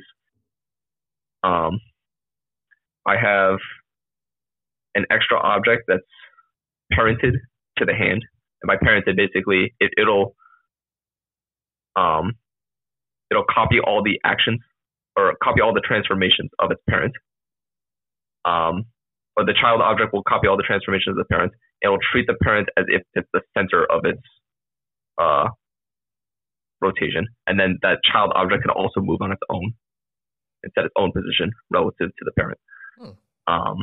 um, 1.43 1.79
I 3.05 3.17
have 3.21 3.59
an 4.95 5.05
extra 5.11 5.37
object 5.37 5.83
that's 5.87 6.01
parented 6.93 7.33
to 7.77 7.85
the 7.85 7.93
hand. 7.93 8.23
And 8.61 8.67
by 8.67 8.77
parented, 8.77 9.17
basically, 9.17 9.73
it, 9.79 9.91
it'll 9.97 10.35
um, 11.95 12.33
it'll 13.29 13.45
copy 13.49 13.79
all 13.79 14.01
the 14.01 14.19
actions 14.23 14.61
or 15.17 15.33
copy 15.43 15.61
all 15.61 15.73
the 15.73 15.81
transformations 15.81 16.49
of 16.59 16.71
its 16.71 16.81
parent. 16.89 17.13
Um, 18.45 18.85
or 19.35 19.45
the 19.45 19.53
child 19.59 19.81
object 19.81 20.13
will 20.13 20.23
copy 20.23 20.47
all 20.47 20.57
the 20.57 20.63
transformations 20.63 21.17
of 21.17 21.17
the 21.17 21.25
parent. 21.25 21.53
It 21.83 21.89
will 21.89 21.99
treat 22.11 22.27
the 22.27 22.35
parent 22.41 22.69
as 22.77 22.85
if 22.87 23.03
it's 23.13 23.27
the 23.33 23.41
center 23.55 23.85
of 23.91 24.05
its 24.05 24.21
uh, 25.21 25.49
rotation, 26.81 27.27
and 27.45 27.59
then 27.59 27.77
that 27.81 27.99
child 28.09 28.31
object 28.35 28.63
can 28.63 28.71
also 28.71 29.01
move 29.01 29.21
on 29.21 29.31
its 29.31 29.41
own 29.49 29.73
and 30.63 30.71
set 30.75 30.85
its 30.85 30.93
own 30.97 31.11
position 31.11 31.51
relative 31.69 32.09
to 32.09 32.25
the 32.25 32.31
parent. 32.31 32.59
Hmm. 32.97 33.53
Um, 33.53 33.77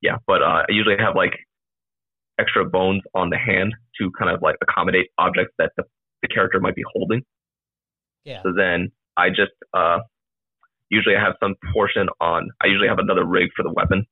yeah, 0.00 0.16
but 0.26 0.42
uh, 0.42 0.62
I 0.62 0.64
usually 0.68 0.96
have 0.98 1.16
like 1.16 1.32
extra 2.38 2.64
bones 2.64 3.02
on 3.14 3.30
the 3.30 3.38
hand 3.38 3.74
to 4.00 4.10
kind 4.18 4.30
of 4.34 4.42
like 4.42 4.56
accommodate 4.62 5.06
objects 5.18 5.54
that 5.58 5.72
the, 5.76 5.84
the 6.22 6.28
character 6.28 6.60
might 6.60 6.74
be 6.74 6.84
holding. 6.94 7.22
Yeah. 8.24 8.42
So 8.42 8.52
then 8.56 8.92
I 9.16 9.28
just 9.30 9.52
uh, 9.72 9.98
usually 10.90 11.16
I 11.16 11.20
have 11.20 11.34
some 11.42 11.54
portion 11.72 12.08
on. 12.20 12.48
I 12.62 12.66
usually 12.66 12.88
have 12.88 12.98
another 12.98 13.24
rig 13.24 13.50
for 13.56 13.62
the 13.62 13.72
weapon, 13.72 14.06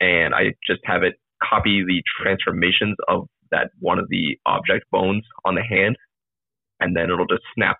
and 0.00 0.34
I 0.34 0.54
just 0.66 0.80
have 0.84 1.02
it 1.02 1.14
copy 1.42 1.84
the 1.86 2.02
transformations 2.22 2.96
of 3.08 3.28
that 3.50 3.70
one 3.78 3.98
of 3.98 4.08
the 4.08 4.38
object 4.46 4.84
bones 4.90 5.24
on 5.44 5.54
the 5.54 5.62
hand, 5.62 5.96
and 6.80 6.96
then 6.96 7.04
it'll 7.04 7.26
just 7.26 7.42
snap 7.54 7.78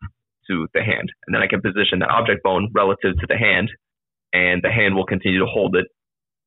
to 0.48 0.68
the 0.74 0.82
hand, 0.82 1.10
and 1.26 1.34
then 1.34 1.42
I 1.42 1.48
can 1.48 1.60
position 1.60 1.98
that 2.00 2.10
object 2.10 2.42
bone 2.42 2.70
relative 2.74 3.18
to 3.18 3.26
the 3.28 3.36
hand, 3.36 3.70
and 4.32 4.62
the 4.62 4.70
hand 4.70 4.94
will 4.94 5.06
continue 5.06 5.40
to 5.40 5.46
hold 5.46 5.74
it 5.76 5.86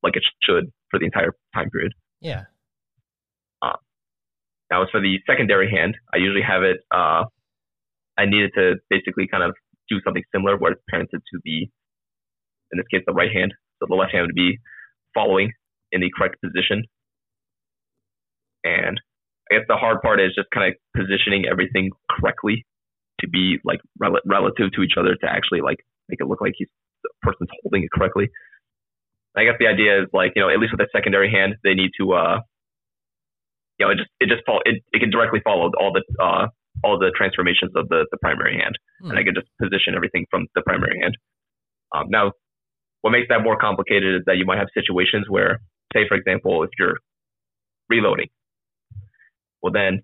like 0.02 0.16
it 0.16 0.24
should 0.42 0.72
for 0.90 0.98
the 0.98 1.04
entire 1.04 1.34
time 1.54 1.68
period. 1.70 1.92
Yeah. 2.20 2.44
Now, 4.70 4.84
as 4.84 4.88
for 4.90 5.00
the 5.00 5.18
secondary 5.26 5.68
hand, 5.68 5.96
I 6.14 6.18
usually 6.18 6.46
have 6.46 6.62
it. 6.62 6.78
Uh, 6.94 7.24
I 8.16 8.26
needed 8.26 8.52
to 8.54 8.76
basically 8.88 9.26
kind 9.26 9.42
of 9.42 9.54
do 9.88 9.98
something 10.04 10.22
similar 10.32 10.56
where 10.56 10.72
it's 10.72 10.82
parented 10.92 11.18
to 11.18 11.40
the, 11.44 11.66
in 12.70 12.78
this 12.78 12.86
case, 12.90 13.02
the 13.06 13.12
right 13.12 13.32
hand. 13.32 13.52
So 13.80 13.86
the 13.88 13.96
left 13.96 14.12
hand 14.12 14.26
would 14.28 14.34
be 14.34 14.58
following 15.12 15.50
in 15.92 16.00
the 16.00 16.10
correct 16.16 16.36
position. 16.44 16.84
And 18.64 19.00
I 19.50 19.56
guess 19.56 19.64
the 19.68 19.76
hard 19.76 20.02
part 20.02 20.20
is 20.20 20.32
just 20.34 20.48
kind 20.52 20.72
of 20.72 20.78
positioning 20.96 21.44
everything 21.50 21.90
correctly 22.10 22.64
to 23.20 23.28
be 23.28 23.58
like 23.64 23.80
rel- 23.98 24.20
relative 24.26 24.72
to 24.76 24.82
each 24.82 24.94
other 24.98 25.14
to 25.14 25.26
actually 25.28 25.60
like 25.60 25.78
make 26.08 26.20
it 26.20 26.26
look 26.26 26.40
like 26.40 26.52
he's 26.56 26.68
the 27.02 27.10
person's 27.22 27.48
holding 27.62 27.82
it 27.82 27.90
correctly. 27.90 28.28
I 29.36 29.44
guess 29.44 29.54
the 29.58 29.66
idea 29.66 30.02
is 30.02 30.08
like 30.12 30.32
you 30.36 30.42
know 30.42 30.50
at 30.50 30.58
least 30.58 30.72
with 30.72 30.80
a 30.80 30.90
secondary 30.92 31.30
hand 31.30 31.54
they 31.64 31.74
need 31.74 31.90
to 32.00 32.12
uh 32.12 32.40
you 33.78 33.86
know 33.86 33.92
it 33.92 33.96
just 33.96 34.10
it 34.20 34.28
just 34.28 34.44
fall 34.44 34.60
it, 34.64 34.82
it 34.92 34.98
can 35.00 35.10
directly 35.10 35.40
follow 35.42 35.70
all 35.78 35.92
the 35.92 36.02
uh 36.22 36.48
all 36.84 36.98
the 36.98 37.12
transformations 37.16 37.72
of 37.76 37.88
the 37.88 38.06
the 38.10 38.18
primary 38.18 38.56
hand 38.58 38.76
Hmm. 39.00 39.10
and 39.10 39.18
I 39.18 39.22
can 39.24 39.34
just 39.34 39.48
position 39.60 39.94
everything 39.96 40.26
from 40.30 40.46
the 40.54 40.60
primary 40.60 40.98
hand. 41.00 41.16
Um, 41.94 42.06
now, 42.10 42.32
what 43.00 43.10
makes 43.12 43.28
that 43.30 43.42
more 43.42 43.56
complicated 43.56 44.16
is 44.16 44.22
that 44.26 44.36
you 44.36 44.44
might 44.44 44.58
have 44.58 44.68
situations 44.74 45.24
where, 45.28 45.60
say, 45.92 46.06
for 46.08 46.16
example, 46.16 46.62
if 46.62 46.70
you're 46.78 46.98
reloading, 47.88 48.28
well, 49.62 49.72
then 49.72 50.02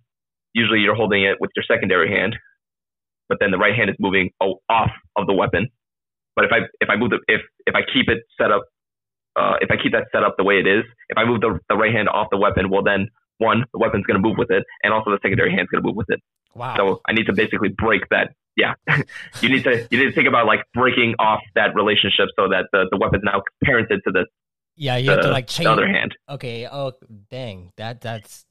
usually 0.52 0.80
you're 0.80 0.94
holding 0.94 1.24
it 1.24 1.36
with 1.40 1.50
your 1.54 1.64
secondary 1.68 2.10
hand, 2.10 2.36
but 3.28 3.38
then 3.40 3.50
the 3.50 3.58
right 3.58 3.74
hand 3.74 3.90
is 3.90 3.96
moving 3.98 4.30
off 4.40 4.90
of 5.16 5.26
the 5.26 5.32
weapon. 5.32 5.68
But 6.34 6.44
if 6.44 6.52
I 6.52 6.58
if 6.80 6.90
I 6.90 6.96
move 6.96 7.10
the 7.10 7.18
if 7.28 7.40
if 7.66 7.74
I 7.74 7.80
keep 7.92 8.08
it 8.08 8.18
set 8.40 8.50
up, 8.50 8.64
uh, 9.36 9.54
if 9.60 9.70
I 9.70 9.76
keep 9.82 9.92
that 9.92 10.08
set 10.12 10.22
up 10.22 10.36
the 10.36 10.44
way 10.44 10.58
it 10.58 10.66
is, 10.66 10.84
if 11.08 11.16
I 11.16 11.24
move 11.24 11.40
the 11.40 11.58
the 11.68 11.76
right 11.76 11.92
hand 11.92 12.08
off 12.08 12.28
the 12.30 12.36
weapon, 12.36 12.70
well 12.70 12.82
then 12.82 13.08
one 13.38 13.64
the 13.72 13.78
weapon's 13.78 14.04
going 14.06 14.20
to 14.20 14.26
move 14.26 14.36
with 14.38 14.50
it, 14.50 14.64
and 14.82 14.92
also 14.92 15.10
the 15.10 15.18
secondary 15.22 15.50
hand's 15.50 15.70
going 15.70 15.82
to 15.82 15.86
move 15.86 15.96
with 15.96 16.10
it. 16.10 16.20
Wow. 16.54 16.76
So 16.76 17.00
I 17.08 17.12
need 17.12 17.26
to 17.26 17.32
basically 17.32 17.68
break 17.68 18.08
that. 18.10 18.32
Yeah, 18.56 18.74
you 19.40 19.48
need 19.48 19.64
to 19.64 19.86
you 19.90 19.98
need 19.98 20.06
to 20.06 20.12
think 20.12 20.28
about 20.28 20.46
like 20.46 20.60
breaking 20.72 21.14
off 21.18 21.40
that 21.54 21.74
relationship 21.74 22.28
so 22.36 22.48
that 22.48 22.68
the 22.72 22.86
the 22.90 22.96
weapon's 22.96 23.24
now 23.24 23.42
parented 23.64 24.02
to 24.04 24.12
the, 24.12 24.26
yeah, 24.76 24.96
you 24.96 25.10
have 25.10 25.22
to 25.22 25.28
the, 25.28 25.32
like 25.32 25.46
the 25.46 25.52
change. 25.52 25.66
other 25.66 25.88
hand. 25.88 26.16
Okay. 26.28 26.68
Oh, 26.70 26.92
dang. 27.30 27.72
That 27.76 28.00
that's 28.00 28.44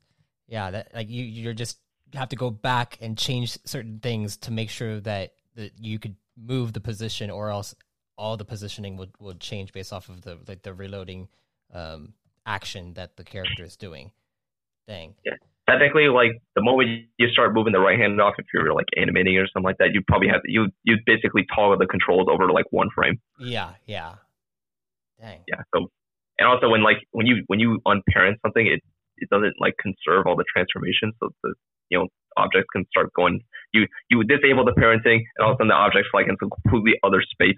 yeah. 0.47 0.71
That 0.71 0.93
like 0.93 1.09
you 1.09 1.23
you're 1.23 1.53
just 1.53 1.79
have 2.13 2.29
to 2.29 2.35
go 2.35 2.49
back 2.49 2.97
and 3.01 3.17
change 3.17 3.57
certain 3.65 3.99
things 3.99 4.37
to 4.37 4.51
make 4.51 4.69
sure 4.69 4.99
that 5.01 5.33
that 5.55 5.71
you 5.79 5.99
could 5.99 6.15
move 6.37 6.73
the 6.73 6.81
position, 6.81 7.29
or 7.29 7.49
else 7.49 7.75
all 8.17 8.37
the 8.37 8.45
positioning 8.45 8.97
would 8.97 9.11
would 9.19 9.39
change 9.39 9.71
based 9.71 9.93
off 9.93 10.09
of 10.09 10.21
the 10.21 10.37
like 10.47 10.63
the 10.63 10.73
reloading 10.73 11.27
um 11.73 12.13
action 12.45 12.93
that 12.93 13.17
the 13.17 13.23
character 13.23 13.63
is 13.63 13.75
doing. 13.75 14.11
Dang. 14.87 15.15
Yeah. 15.25 15.33
Technically, 15.67 16.07
like 16.09 16.31
the 16.55 16.61
moment 16.61 17.07
you 17.17 17.27
start 17.29 17.55
moving 17.55 17.73
the 17.73 17.79
right 17.79 17.99
hand 17.99 18.21
off, 18.21 18.35
if 18.37 18.45
you're 18.53 18.71
like 18.73 18.85
animating 18.97 19.35
or 19.37 19.47
something 19.47 19.63
like 19.63 19.79
that, 19.79 19.93
you 19.93 20.01
probably 20.07 20.27
have 20.27 20.43
to, 20.43 20.51
you 20.51 20.67
you 20.83 20.97
basically 21.05 21.45
toggle 21.55 21.77
the 21.77 21.87
controls 21.87 22.27
over 22.31 22.45
to 22.45 22.53
like 22.53 22.65
one 22.69 22.89
frame. 22.93 23.19
Yeah. 23.39 23.71
Yeah. 23.87 24.15
Dang. 25.19 25.39
Yeah. 25.47 25.61
So 25.73 25.89
and 26.37 26.47
also 26.47 26.69
when 26.69 26.83
like 26.83 26.97
when 27.11 27.25
you 27.25 27.43
when 27.47 27.59
you 27.59 27.79
unparent 27.85 28.39
something, 28.41 28.65
it 28.65 28.81
it 29.17 29.29
doesn't 29.29 29.55
like 29.59 29.75
conserve 29.77 30.27
all 30.27 30.35
the 30.35 30.45
transformations, 30.51 31.13
so 31.19 31.29
the 31.43 31.53
you 31.89 31.97
know 31.97 32.07
objects 32.37 32.67
can 32.73 32.85
start 32.89 33.11
going. 33.15 33.41
You 33.73 33.87
you 34.09 34.23
disable 34.23 34.65
the 34.65 34.73
parenting, 34.73 35.23
and 35.37 35.41
all 35.45 35.51
of 35.51 35.55
a 35.55 35.57
sudden 35.57 35.67
the 35.69 35.75
object's 35.75 36.09
like 36.13 36.27
in 36.27 36.35
some 36.39 36.49
completely 36.49 36.93
other 37.03 37.21
space. 37.21 37.55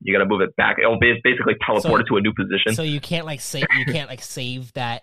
You 0.00 0.12
gotta 0.12 0.28
move 0.28 0.40
it 0.40 0.54
back. 0.56 0.76
It'll 0.78 0.98
be 0.98 1.14
basically 1.22 1.54
teleport 1.64 2.02
it 2.02 2.06
to 2.08 2.16
a 2.16 2.20
new 2.20 2.32
position. 2.34 2.74
So 2.74 2.82
you 2.82 3.00
can't 3.00 3.26
like 3.26 3.40
save 3.40 3.64
you 3.78 3.84
can't 3.86 4.08
like 4.08 4.22
save 4.22 4.72
that 4.74 5.02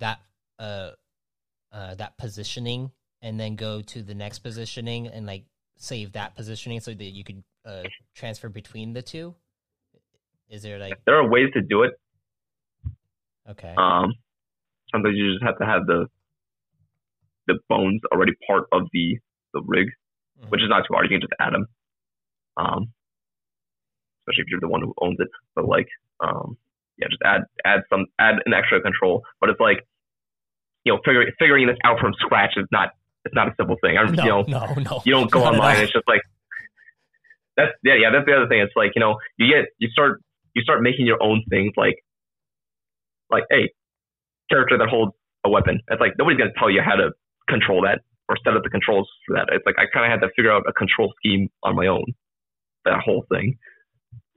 that 0.00 0.20
uh 0.58 0.90
uh 1.72 1.94
that 1.94 2.16
positioning 2.18 2.90
and 3.22 3.38
then 3.38 3.56
go 3.56 3.80
to 3.82 4.02
the 4.02 4.14
next 4.14 4.40
positioning 4.40 5.06
and 5.06 5.26
like 5.26 5.44
save 5.76 6.12
that 6.12 6.34
positioning 6.34 6.80
so 6.80 6.92
that 6.92 7.04
you 7.04 7.24
could 7.24 7.42
uh 7.64 7.84
transfer 8.14 8.48
between 8.48 8.92
the 8.92 9.02
two. 9.02 9.34
Is 10.50 10.62
there 10.62 10.78
like 10.78 10.94
there 11.04 11.16
are 11.16 11.28
ways 11.28 11.48
to 11.54 11.60
do 11.60 11.82
it. 11.82 11.92
Okay 13.50 13.74
Um, 13.76 14.14
sometimes 14.92 15.16
you 15.16 15.32
just 15.32 15.44
have 15.44 15.58
to 15.58 15.66
have 15.66 15.86
the 15.86 16.06
the 17.46 17.58
bones 17.68 18.00
already 18.12 18.32
part 18.46 18.64
of 18.72 18.82
the 18.92 19.18
the 19.54 19.62
rig, 19.66 19.88
Mhm. 20.40 20.50
which 20.50 20.60
is 20.62 20.68
not 20.68 20.84
too 20.86 20.92
hard. 20.94 21.06
You 21.10 21.18
can 21.18 21.22
just 21.22 21.32
add 21.40 21.54
them. 21.54 21.66
Um, 22.56 22.92
especially 24.20 24.42
if 24.44 24.48
you're 24.50 24.60
the 24.60 24.68
one 24.68 24.82
who 24.82 24.92
owns 25.00 25.16
it. 25.20 25.28
But 25.54 25.66
like, 25.66 25.88
um, 26.20 26.56
yeah, 26.98 27.06
just 27.08 27.22
add 27.24 27.42
add 27.64 27.80
some 27.88 28.06
add 28.18 28.36
an 28.44 28.52
extra 28.52 28.80
control. 28.82 29.22
But 29.40 29.48
it's 29.50 29.60
like, 29.60 29.86
you 30.84 30.92
know, 30.92 31.00
figuring 31.04 31.28
figuring 31.38 31.66
this 31.66 31.78
out 31.84 31.98
from 32.00 32.12
scratch 32.20 32.52
is 32.56 32.66
not 32.70 32.90
it's 33.24 33.34
not 33.34 33.48
a 33.48 33.54
simple 33.56 33.76
thing. 33.82 33.96
I'm, 33.96 34.12
no, 34.12 34.22
you 34.24 34.28
know, 34.30 34.42
no, 34.46 34.74
no. 34.74 35.02
you 35.06 35.12
don't 35.12 35.30
go 35.30 35.40
Not 35.44 35.54
online. 35.54 35.80
It's 35.82 35.92
just 35.92 36.06
like 36.06 36.20
that's 37.56 37.72
yeah, 37.82 37.94
yeah. 37.94 38.10
That's 38.12 38.26
the 38.26 38.34
other 38.36 38.46
thing. 38.48 38.60
It's 38.60 38.76
like 38.76 38.92
you 38.94 39.00
know, 39.00 39.18
you 39.38 39.48
get 39.48 39.70
you 39.78 39.88
start 39.90 40.20
you 40.54 40.62
start 40.62 40.82
making 40.82 41.06
your 41.06 41.22
own 41.22 41.42
things. 41.48 41.72
Like 41.76 41.96
like 43.30 43.44
hey, 43.50 43.70
character 44.50 44.78
that 44.78 44.88
holds 44.88 45.12
a 45.44 45.50
weapon. 45.50 45.80
It's 45.88 46.00
like 46.00 46.12
nobody's 46.18 46.38
gonna 46.38 46.52
tell 46.58 46.70
you 46.70 46.82
how 46.82 46.96
to 46.96 47.10
control 47.48 47.82
that 47.82 48.00
or 48.28 48.36
set 48.44 48.54
up 48.56 48.62
the 48.62 48.70
controls 48.70 49.08
for 49.26 49.36
that. 49.36 49.48
It's 49.52 49.64
like 49.66 49.76
I 49.78 49.84
kind 49.92 50.04
of 50.04 50.20
had 50.20 50.26
to 50.26 50.32
figure 50.34 50.52
out 50.52 50.64
a 50.68 50.72
control 50.72 51.12
scheme 51.18 51.48
on 51.62 51.76
my 51.76 51.86
own. 51.86 52.04
That 52.84 53.00
whole 53.04 53.24
thing. 53.30 53.58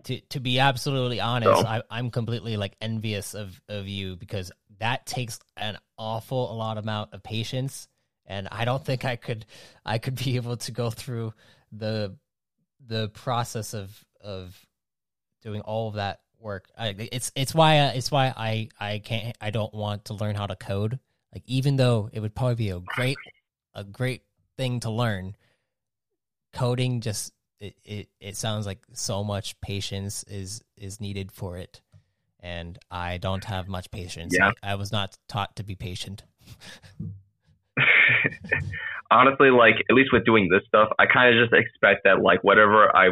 to 0.06 0.20
to 0.30 0.40
be 0.40 0.60
absolutely 0.60 1.20
honest, 1.20 1.62
So- 1.62 1.68
I, 1.68 1.82
I'm 1.90 2.10
completely 2.12 2.58
like 2.58 2.76
envious 2.82 3.34
of 3.34 3.62
of 3.70 3.88
you 3.88 4.16
because 4.16 4.52
that 4.80 5.06
takes 5.06 5.40
an 5.58 5.78
awful 5.98 6.56
lot 6.58 6.78
amount 6.80 7.14
of 7.14 7.22
patience, 7.22 7.88
and 8.26 8.48
I 8.52 8.66
don't 8.66 8.84
think 8.84 9.06
I 9.06 9.16
could 9.16 9.46
I 9.86 10.00
could 10.00 10.16
be 10.16 10.36
able 10.38 10.58
to 10.58 10.72
go 10.72 10.90
through 10.90 11.34
the 11.72 12.16
the 12.86 13.10
process 13.10 13.74
of 13.74 14.04
of 14.22 14.60
doing 15.44 15.62
all 15.62 15.88
of 15.88 15.96
that 15.96 16.22
work. 16.42 16.70
I, 16.78 16.96
it's 17.12 17.32
it's 17.36 17.54
why 17.54 17.80
uh, 17.80 17.92
it's 17.94 18.12
why 18.12 18.34
I 18.36 18.70
I 18.80 19.00
can't 19.00 19.38
I 19.42 19.50
don't 19.50 19.74
want 19.74 20.06
to 20.06 20.14
learn 20.14 20.36
how 20.36 20.48
to 20.48 20.56
code. 20.56 21.00
Like 21.34 21.44
even 21.46 21.78
though 21.78 22.10
it 22.12 22.20
would 22.20 22.36
probably 22.36 22.56
be 22.56 22.70
a 22.70 22.80
great 22.80 23.18
a 23.74 23.84
great 23.84 24.24
thing 24.58 24.80
to 24.82 24.92
learn, 24.92 25.36
coding 26.54 27.02
just 27.02 27.34
it, 27.60 27.76
it, 27.86 28.10
it 28.20 28.36
sounds 28.36 28.66
like 28.66 28.80
so 28.94 29.24
much 29.24 29.60
patience 29.62 30.24
is 30.24 30.64
is 30.76 31.00
needed 31.00 31.32
for 31.32 31.58
it 31.58 31.82
and 32.40 32.80
i 32.90 33.18
don't 33.18 33.44
have 33.46 33.68
much 33.68 33.92
patience 33.92 34.34
Yeah. 34.36 34.52
I, 34.64 34.72
I 34.72 34.76
was 34.76 34.92
not 34.92 35.16
taught 35.28 35.56
to 35.58 35.64
be 35.64 35.76
patient 35.76 36.24
Honestly, 39.12 39.50
like 39.50 39.76
at 39.90 39.94
least 39.94 40.12
with 40.14 40.26
doing 40.26 40.50
this 40.50 40.62
stuff, 40.68 40.90
I 41.00 41.06
kind 41.06 41.36
of 41.36 41.44
just 41.44 41.54
expect 41.54 42.04
that 42.06 42.22
like 42.22 42.44
whatever 42.44 42.96
I, 42.96 43.10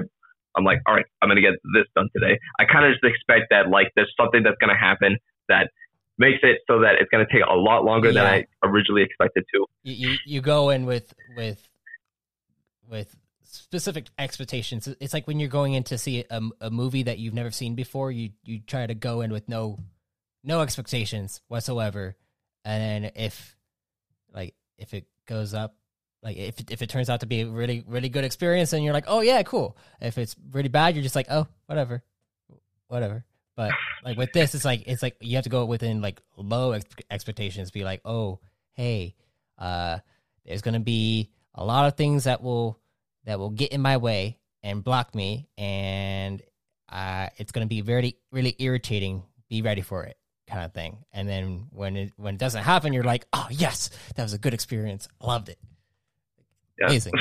I'm 0.56 0.64
like, 0.64 0.80
all 0.88 0.96
right, 0.96 1.06
I'm 1.22 1.30
gonna 1.30 1.42
get 1.42 1.54
this 1.74 1.86
done 1.96 2.10
today. 2.16 2.40
I 2.60 2.66
kind 2.66 2.86
of 2.86 2.94
just 2.94 3.04
expect 3.04 3.48
that 3.52 3.70
like 3.70 3.92
there's 3.96 4.14
something 4.20 4.44
that's 4.44 4.58
gonna 4.60 4.78
happen 4.78 5.18
that 5.48 5.70
makes 6.18 6.40
it 6.44 6.60
so 6.68 6.82
that 6.82 6.96
it's 7.00 7.10
gonna 7.10 7.28
take 7.32 7.44
a 7.50 7.56
lot 7.56 7.86
longer 7.86 8.12
than 8.12 8.26
I 8.26 8.46
originally 8.64 9.04
expected 9.04 9.46
to. 9.54 9.66
you, 9.84 10.10
you 10.10 10.18
you 10.26 10.42
go 10.42 10.70
in 10.70 10.86
with 10.86 11.14
with 11.36 11.68
with 12.90 13.16
specific 13.44 14.08
expectations 14.20 14.88
it's 15.00 15.12
like 15.12 15.26
when 15.26 15.40
you're 15.40 15.50
going 15.50 15.74
in 15.74 15.84
to 15.84 15.98
see 15.98 16.24
a, 16.30 16.42
a 16.62 16.70
movie 16.70 17.04
that 17.04 17.18
you've 17.18 17.34
never 17.34 17.50
seen 17.50 17.74
before 17.74 18.12
you 18.12 18.30
you 18.44 18.60
try 18.60 18.86
to 18.86 18.94
go 18.94 19.22
in 19.22 19.32
with 19.32 19.50
no 19.50 19.80
no 20.44 20.62
expectations 20.62 21.42
whatsoever 21.48 22.16
and 22.64 23.04
then 23.04 23.12
if 23.16 23.56
like 24.32 24.54
if 24.78 24.94
it 24.94 25.08
goes 25.26 25.56
up 25.56 25.76
like 26.22 26.38
if 26.38 26.56
if 26.70 26.82
it 26.82 26.90
turns 26.90 27.10
out 27.10 27.22
to 27.22 27.26
be 27.26 27.42
a 27.42 27.48
really 27.48 27.84
really 27.88 28.10
good 28.10 28.24
experience 28.24 28.74
and 28.74 28.84
you're 28.84 28.94
like 28.94 29.06
oh 29.08 29.22
yeah 29.22 29.42
cool. 29.44 29.78
If 30.02 30.18
it's 30.18 30.36
really 30.52 30.70
bad 30.70 30.96
you're 30.96 31.04
just 31.04 31.16
like 31.16 31.28
oh 31.30 31.48
whatever 31.66 32.04
whatever. 32.88 33.24
But 33.56 33.72
like 34.04 34.18
with 34.18 34.34
this 34.34 34.56
it's 34.56 34.66
like 34.66 34.84
it's 34.86 35.02
like 35.02 35.16
you 35.22 35.36
have 35.36 35.44
to 35.46 35.50
go 35.50 35.66
within 35.66 36.02
like 36.02 36.22
low 36.38 36.72
ex- 36.74 36.86
expectations 37.10 37.72
be 37.72 37.84
like 37.84 38.02
oh 38.06 38.40
hey 38.74 39.16
uh 39.58 40.00
there's 40.46 40.62
gonna 40.62 40.80
be 40.80 41.30
a 41.56 41.64
lot 41.64 41.88
of 41.88 41.96
things 41.96 42.26
that 42.26 42.42
will 42.42 42.80
that 43.26 43.40
will 43.40 43.50
get 43.50 43.72
in 43.72 43.82
my 43.82 43.98
way 43.98 44.40
and 44.64 44.84
block 44.84 45.16
me 45.16 45.48
and 45.58 46.42
uh 46.90 47.28
it's 47.38 47.52
gonna 47.52 47.66
be 47.66 47.82
very 47.82 48.18
really 48.32 48.56
irritating. 48.60 49.24
Be 49.50 49.62
ready 49.62 49.82
for 49.82 50.04
it 50.04 50.18
kind 50.48 50.64
of 50.64 50.74
thing. 50.74 50.98
And 51.12 51.28
then 51.30 51.68
when 51.72 51.96
it 51.96 52.12
when 52.18 52.36
it 52.36 52.40
doesn't 52.40 52.64
happen 52.64 52.92
you're 52.92 53.04
like 53.04 53.26
oh 53.32 53.48
yes 53.50 53.90
that 54.16 54.24
was 54.24 54.34
a 54.34 54.38
good 54.38 54.54
experience. 54.54 55.08
Loved 55.22 55.48
it 55.48 55.60
Yeah. 56.80 56.88
Amazing. 56.88 57.14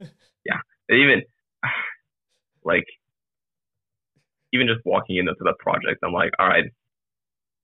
yeah. 0.44 0.60
Even 0.90 1.22
like 2.64 2.84
even 4.52 4.66
just 4.66 4.80
walking 4.84 5.16
into 5.16 5.34
the 5.40 5.54
project, 5.58 6.00
I'm 6.02 6.12
like, 6.12 6.32
all 6.38 6.46
right. 6.48 6.64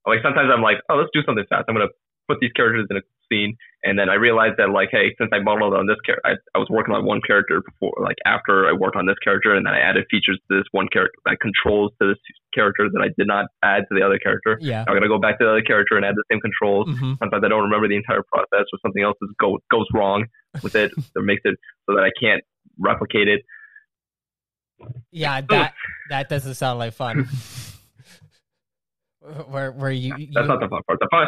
Like 0.07 0.19
sometimes 0.23 0.51
I'm 0.53 0.63
like, 0.63 0.79
oh, 0.89 0.97
let's 0.97 1.11
do 1.13 1.23
something 1.25 1.45
fast. 1.49 1.65
I'm 1.69 1.75
gonna 1.75 1.93
put 2.29 2.39
these 2.41 2.53
characters 2.53 2.87
in 2.91 2.97
a 2.97 3.03
scene, 3.33 3.57
and 3.83 3.99
then 3.99 4.11
I 4.13 4.15
realized 4.15 4.57
that 4.59 4.69
like, 4.69 4.91
hey, 4.93 5.17
since 5.17 5.31
I 5.33 5.41
modeled 5.41 5.73
on 5.73 5.87
this 5.89 5.97
character, 6.05 6.21
I, 6.29 6.37
I 6.55 6.59
was 6.61 6.69
working 6.69 6.93
on 6.95 7.05
one 7.05 7.21
character 7.27 7.63
before, 7.65 7.97
like 8.05 8.21
after 8.27 8.69
I 8.69 8.73
worked 8.77 8.97
on 8.97 9.07
this 9.07 9.17
character, 9.25 9.55
and 9.57 9.65
then 9.65 9.73
I 9.73 9.81
added 9.81 10.05
features 10.11 10.39
to 10.51 10.59
this 10.59 10.69
one 10.73 10.89
character, 10.93 11.17
like 11.25 11.39
controls 11.41 11.93
to 12.01 12.09
this 12.13 12.21
character 12.53 12.89
that 12.93 13.01
I 13.01 13.09
did 13.17 13.27
not 13.27 13.47
add 13.65 13.89
to 13.89 13.95
the 13.99 14.05
other 14.05 14.19
character. 14.19 14.59
yeah 14.61 14.85
I'm 14.87 14.95
gonna 14.95 15.09
go 15.09 15.19
back 15.19 15.39
to 15.39 15.45
the 15.45 15.51
other 15.51 15.63
character 15.63 15.97
and 15.97 16.05
add 16.05 16.15
the 16.15 16.25
same 16.31 16.41
controls 16.41 16.87
hmm 16.93 17.15
sometimes 17.19 17.43
I 17.45 17.49
don't 17.49 17.65
remember 17.65 17.89
the 17.89 17.97
entire 17.97 18.23
process 18.23 18.67
or 18.73 18.79
something 18.85 19.03
else 19.03 19.17
is 19.23 19.31
go, 19.41 19.59
goes 19.71 19.87
wrong 19.95 20.27
with 20.63 20.75
it 20.77 20.91
that 21.15 21.23
makes 21.23 21.43
it 21.45 21.57
so 21.89 21.97
that 21.97 22.05
I 22.05 22.11
can't 22.21 22.43
replicate 22.79 23.29
it. 23.29 23.41
yeah 25.11 25.41
that 25.41 25.75
that 26.11 26.29
doesn't 26.29 26.55
sound 26.55 26.79
like 26.79 26.93
fun 26.93 27.27
where 29.49 29.73
where 29.73 29.91
you, 29.91 30.15
you 30.17 30.29
That's 30.35 30.49
not 30.49 30.61
the 30.61 30.69
fun 30.69 30.83
part. 30.87 30.99
The 31.01 31.09
fun, 31.11 31.27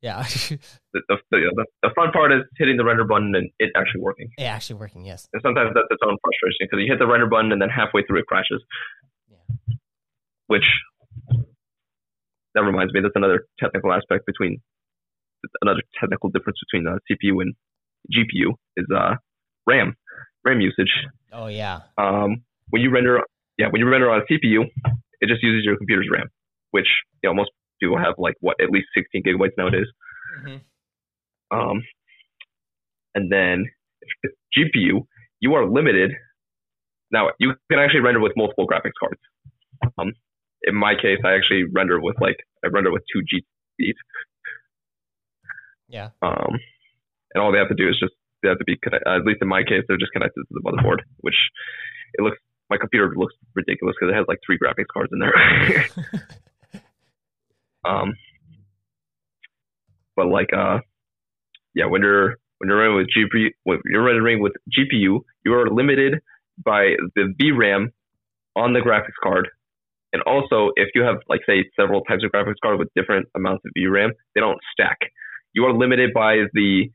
yeah 0.00 0.22
the, 0.92 1.00
the, 1.08 1.16
the, 1.30 1.66
the 1.82 1.90
fun 1.94 2.12
part 2.12 2.32
is 2.32 2.42
hitting 2.56 2.76
the 2.76 2.84
render 2.84 3.04
button 3.04 3.34
and 3.34 3.50
it 3.58 3.70
actually 3.76 4.00
working. 4.00 4.28
yeah 4.38 4.54
actually 4.54 4.76
working 4.78 5.04
yes 5.04 5.26
And 5.32 5.42
sometimes 5.42 5.70
that's 5.74 5.88
its 5.90 6.00
own 6.06 6.16
frustration 6.22 6.66
because 6.66 6.78
you 6.80 6.86
hit 6.90 6.98
the 6.98 7.06
render 7.06 7.26
button 7.26 7.50
and 7.52 7.60
then 7.60 7.68
halfway 7.68 8.02
through 8.04 8.20
it 8.20 8.26
crashes. 8.26 8.62
Yeah. 9.28 9.74
Which 10.46 10.64
that 12.54 12.62
reminds 12.62 12.92
me, 12.92 13.00
that's 13.02 13.14
another 13.16 13.46
technical 13.58 13.92
aspect 13.92 14.24
between 14.26 14.60
another 15.62 15.82
technical 16.00 16.30
difference 16.30 16.58
between 16.70 16.86
uh, 16.88 16.98
CPU 17.10 17.40
and 17.42 17.54
GPU 18.14 18.54
is 18.76 18.86
uh, 18.94 19.14
RAM, 19.66 19.94
RAM 20.44 20.60
usage. 20.60 20.90
oh 21.32 21.46
yeah 21.46 21.80
um, 21.98 22.42
when 22.70 22.82
you 22.82 22.90
render, 22.90 23.20
yeah, 23.56 23.66
when 23.70 23.80
you 23.80 23.88
render 23.88 24.10
on 24.10 24.20
a 24.22 24.32
CPU, 24.32 24.64
it 25.20 25.26
just 25.28 25.42
uses 25.42 25.64
your 25.64 25.76
computer's 25.76 26.08
RAM, 26.10 26.28
which 26.70 26.86
you 27.22 27.28
know 27.30 27.34
most 27.34 27.50
people 27.80 27.98
have 27.98 28.14
like 28.18 28.34
what 28.40 28.56
at 28.60 28.70
least 28.70 28.88
16 28.96 29.22
gigabytes 29.22 29.56
nowadays. 29.56 29.86
hmm 30.44 30.56
Um, 31.50 31.82
and 33.14 33.32
then 33.32 33.66
GPU, 34.56 35.06
you 35.40 35.54
are 35.54 35.66
limited. 35.68 36.12
Now 37.10 37.30
you 37.38 37.54
can 37.70 37.80
actually 37.80 38.00
render 38.00 38.20
with 38.20 38.32
multiple 38.36 38.66
graphics 38.66 38.98
cards. 39.00 39.20
Um, 39.98 40.12
in 40.62 40.74
my 40.74 40.94
case, 40.94 41.18
I 41.24 41.34
actually 41.34 41.64
render 41.72 42.00
with 42.00 42.16
like 42.20 42.36
I 42.64 42.68
render 42.68 42.90
with 42.92 43.02
two 43.12 43.20
GPUs. 43.20 43.94
yeah 45.88 46.10
Um, 46.22 46.58
and 47.34 47.42
all 47.42 47.52
they 47.52 47.58
have 47.58 47.68
to 47.68 47.74
do 47.74 47.88
is 47.88 47.96
just 48.00 48.14
they 48.42 48.48
have 48.48 48.58
to 48.58 48.64
be 48.64 48.78
at 49.06 49.24
least 49.24 49.42
in 49.42 49.48
my 49.48 49.62
case, 49.62 49.84
they're 49.88 49.98
just 49.98 50.12
connected 50.12 50.40
to 50.40 50.46
the 50.50 50.60
motherboard, 50.60 51.00
which 51.20 51.36
it 52.14 52.22
looks 52.22 52.38
my 52.70 52.76
computer 52.76 53.12
looks 53.16 53.34
ridiculous 53.54 53.96
because 53.98 54.12
it 54.12 54.16
has 54.16 54.26
like 54.28 54.38
three 54.44 54.58
graphics 54.58 54.92
cards 54.92 55.10
in 55.12 55.18
there. 55.18 55.32
um, 57.88 58.14
but 60.16 60.26
like 60.26 60.52
uh, 60.52 60.78
yeah, 61.74 61.86
when 61.86 62.02
you're 62.02 62.36
when 62.58 62.68
you're 62.68 62.78
running 62.78 62.96
with 62.96 63.06
GPU, 63.16 63.48
when 63.64 63.80
you're 63.86 64.04
running 64.04 64.42
with 64.42 64.52
GPU, 64.76 65.20
you 65.44 65.54
are 65.54 65.70
limited 65.70 66.20
by 66.64 66.94
the 67.14 67.32
VRAM 67.40 67.86
on 68.56 68.72
the 68.72 68.80
graphics 68.80 69.18
card. 69.22 69.48
And 70.12 70.22
also, 70.22 70.70
if 70.76 70.88
you 70.94 71.02
have 71.02 71.16
like 71.28 71.40
say 71.46 71.64
several 71.78 72.02
types 72.02 72.24
of 72.24 72.32
graphics 72.32 72.60
card 72.62 72.78
with 72.78 72.88
different 72.96 73.28
amounts 73.36 73.64
of 73.64 73.72
VRAM, 73.76 74.10
they 74.34 74.40
don't 74.40 74.58
stack 74.72 74.98
you 75.58 75.64
are 75.64 75.76
limited 75.76 76.12
by 76.14 76.44
the 76.52 76.90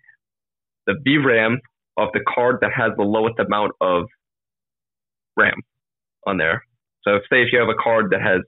the 0.86 0.96
VRAM 1.06 1.58
of 1.98 2.10
the 2.14 2.22
card 2.34 2.58
that 2.62 2.72
has 2.76 2.91
the 2.98 3.04
lowest 3.04 3.39
amount 3.39 3.72
of 3.82 4.06
RAM 5.38 5.62
on 6.28 6.38
there. 6.38 6.64
So 7.04 7.16
if, 7.16 7.24
say 7.30 7.41
if 7.41 7.50
you 7.52 7.60
have 7.60 7.70
a 7.70 7.82
card 7.82 8.12
that 8.12 8.22
has 8.22 8.41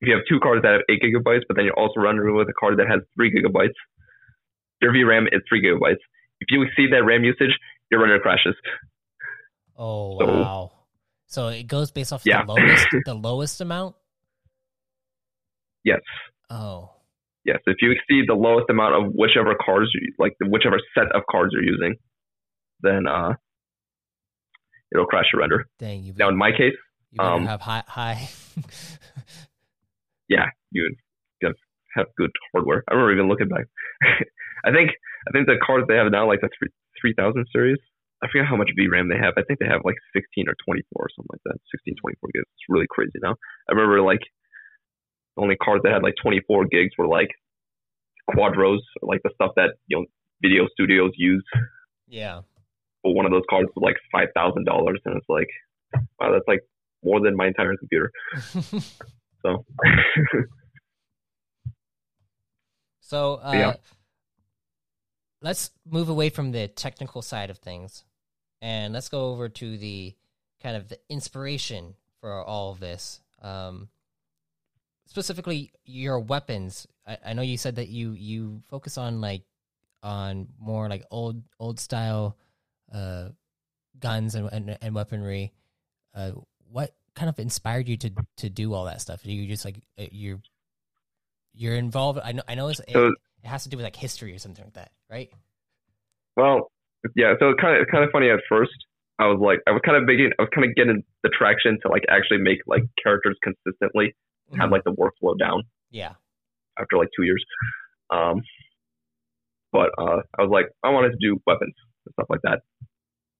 if 0.00 0.08
you 0.08 0.14
have 0.14 0.22
two 0.28 0.38
cards 0.40 0.62
that 0.62 0.72
have 0.72 0.82
eight 0.88 1.02
gigabytes, 1.02 1.42
but 1.48 1.56
then 1.56 1.64
you're 1.64 1.78
also 1.78 2.00
rendering 2.00 2.36
with 2.36 2.48
a 2.48 2.52
card 2.58 2.78
that 2.78 2.86
has 2.88 3.00
three 3.16 3.32
gigabytes, 3.32 3.74
your 4.80 4.92
VRAM 4.92 5.26
is 5.32 5.42
three 5.48 5.62
gigabytes. 5.62 5.98
If 6.40 6.48
you 6.50 6.62
exceed 6.62 6.92
that 6.92 7.04
RAM 7.04 7.24
usage, 7.24 7.56
your 7.90 8.00
render 8.00 8.18
crashes. 8.20 8.54
Oh 9.76 10.16
wow! 10.16 10.72
So 11.26 11.48
it 11.48 11.66
goes 11.66 11.90
based 11.90 12.12
off 12.12 12.22
Yeah. 12.24 12.44
the 12.44 12.52
lowest, 12.52 12.86
the 13.04 13.14
lowest 13.14 13.60
amount. 13.60 13.96
Yes. 15.84 16.00
Oh, 16.50 16.90
Yes, 17.44 17.58
if 17.66 17.76
you 17.80 17.92
exceed 17.92 18.24
the 18.28 18.34
lowest 18.34 18.68
amount 18.68 18.94
of 18.94 19.12
whichever 19.14 19.54
cards, 19.64 19.90
you, 19.94 20.12
like 20.18 20.34
whichever 20.40 20.78
set 20.94 21.06
of 21.14 21.22
cards 21.30 21.50
you're 21.54 21.62
using, 21.64 21.94
then 22.82 23.06
uh, 23.06 23.32
it'll 24.92 25.06
crash 25.06 25.26
your 25.32 25.40
render. 25.40 25.64
dang! 25.78 26.02
You, 26.02 26.12
Now, 26.18 26.28
in 26.28 26.36
my 26.36 26.50
case, 26.50 26.74
you 27.12 27.24
um, 27.24 27.46
have 27.46 27.60
high 27.62 27.84
high. 27.86 28.28
yeah, 30.28 30.46
you 30.70 30.94
gotta 31.42 31.54
have 31.96 32.06
good 32.16 32.30
hardware. 32.52 32.84
I 32.88 32.94
remember 32.94 33.12
even 33.12 33.28
looking 33.28 33.48
back. 33.48 33.66
I 34.64 34.70
think 34.72 34.90
I 35.26 35.30
think 35.32 35.46
the 35.46 35.58
cards 35.64 35.86
they 35.88 35.96
have 35.96 36.10
now, 36.10 36.26
like 36.26 36.40
the 36.40 36.50
three 36.58 36.68
three 37.00 37.14
thousand 37.16 37.46
series. 37.52 37.78
I 38.22 38.26
forget 38.26 38.48
how 38.48 38.56
much 38.56 38.70
VRAM 38.74 39.08
they 39.08 39.18
have. 39.18 39.34
I 39.38 39.46
think 39.46 39.60
they 39.60 39.70
have 39.70 39.86
like 39.86 39.94
16 40.10 40.50
or 40.50 40.56
24 40.66 40.82
or 40.90 41.06
something 41.14 41.30
like 41.30 41.44
that. 41.46 41.62
16, 41.70 41.94
24 42.02 42.30
gigs. 42.34 42.50
It's 42.50 42.66
really 42.68 42.90
crazy 42.90 43.14
now. 43.22 43.38
I 43.70 43.78
remember 43.78 44.02
like 44.02 44.26
the 45.36 45.42
only 45.42 45.54
cards 45.54 45.84
that 45.84 45.92
had 45.92 46.02
like 46.02 46.18
24 46.20 46.66
gigs 46.66 46.90
were 46.98 47.06
like 47.06 47.30
quadros, 48.30 48.82
like 49.02 49.20
the 49.22 49.30
stuff 49.34 49.52
that 49.54 49.78
you 49.86 49.98
know 49.98 50.04
video 50.42 50.66
studios 50.72 51.12
use. 51.16 51.44
yeah. 52.08 52.40
But 53.04 53.12
one 53.12 53.24
of 53.24 53.30
those 53.30 53.46
cards 53.48 53.68
was 53.76 53.82
like 53.82 53.96
five 54.10 54.28
thousand 54.34 54.64
dollars, 54.64 55.00
and 55.04 55.16
it's 55.16 55.28
like, 55.28 55.48
wow, 56.18 56.32
that's 56.32 56.48
like 56.48 56.60
more 57.04 57.20
than 57.20 57.36
my 57.36 57.46
entire 57.46 57.76
computer. 57.76 58.10
So 59.48 59.64
so 63.00 63.34
uh, 63.36 63.52
Yeah. 63.52 63.74
let's 65.40 65.70
move 65.88 66.08
away 66.08 66.30
from 66.30 66.52
the 66.52 66.68
technical 66.68 67.22
side 67.22 67.50
of 67.50 67.58
things, 67.58 68.04
and 68.60 68.92
let's 68.92 69.08
go 69.08 69.30
over 69.30 69.48
to 69.48 69.78
the 69.78 70.14
kind 70.62 70.76
of 70.76 70.88
the 70.88 70.98
inspiration 71.08 71.94
for 72.20 72.42
all 72.44 72.72
of 72.72 72.80
this. 72.80 73.20
Um, 73.40 73.88
specifically, 75.06 75.72
your 75.84 76.20
weapons. 76.20 76.86
I, 77.06 77.18
I 77.26 77.32
know 77.32 77.42
you 77.42 77.56
said 77.56 77.76
that 77.76 77.88
you 77.88 78.12
you 78.12 78.62
focus 78.68 78.98
on 78.98 79.20
like 79.20 79.42
on 80.02 80.48
more 80.60 80.88
like 80.88 81.04
old 81.10 81.42
old 81.58 81.80
style 81.80 82.36
uh 82.92 83.28
guns 83.98 84.34
and 84.34 84.48
and, 84.52 84.78
and 84.80 84.94
weaponry. 84.94 85.52
Uh, 86.14 86.32
what 86.70 86.94
kind 87.18 87.28
of 87.28 87.38
inspired 87.38 87.88
you 87.88 87.96
to 87.98 88.10
to 88.38 88.48
do 88.48 88.72
all 88.74 88.84
that 88.86 89.00
stuff? 89.00 89.24
You 89.26 89.46
just 89.46 89.64
like 89.64 89.76
uh, 89.98 90.06
you're 90.10 90.40
you're 91.54 91.74
involved? 91.74 92.20
I 92.22 92.32
know 92.32 92.42
I 92.48 92.54
know 92.54 92.68
it's, 92.68 92.80
it, 92.80 92.92
So- 92.92 93.08
it 93.42 93.46
has 93.48 93.62
to 93.64 93.68
do 93.68 93.76
with 93.76 93.84
like 93.84 93.96
history 93.96 94.32
or 94.34 94.38
something 94.38 94.64
like 94.64 94.74
that, 94.74 94.90
right? 95.10 95.30
Well, 96.36 96.70
yeah. 97.16 97.34
So 97.40 97.50
it's 97.50 97.60
kind 97.60 97.80
of 97.80 97.86
kind 97.90 98.04
of 98.04 98.10
funny 98.10 98.30
at 98.30 98.40
first. 98.48 98.72
I 99.20 99.26
was 99.26 99.40
like, 99.40 99.58
I 99.66 99.72
was 99.72 99.80
kind 99.84 99.96
of 99.96 100.04
making, 100.04 100.30
I 100.38 100.42
was 100.42 100.50
kind 100.54 100.64
of 100.68 100.74
getting 100.76 101.02
the 101.24 101.30
traction 101.36 101.76
to 101.82 101.88
like 101.88 102.04
actually 102.08 102.38
make 102.38 102.58
like 102.68 102.82
characters 103.02 103.36
consistently, 103.42 104.14
have 104.56 104.68
Mhm. 104.68 104.72
like 104.72 104.84
the 104.84 104.92
workflow 104.92 105.36
down 105.36 105.64
yeah, 105.90 106.12
after 106.78 106.96
like 106.96 107.08
two 107.16 107.24
years. 107.24 107.44
Um, 108.10 108.42
but 109.72 109.90
uh, 109.98 110.22
I 110.38 110.42
was 110.42 110.50
like, 110.52 110.66
I 110.84 110.90
wanted 110.90 111.10
to 111.10 111.18
do 111.20 111.40
weapons 111.46 111.74
and 112.06 112.12
stuff 112.12 112.26
like 112.30 112.42
that, 112.44 112.60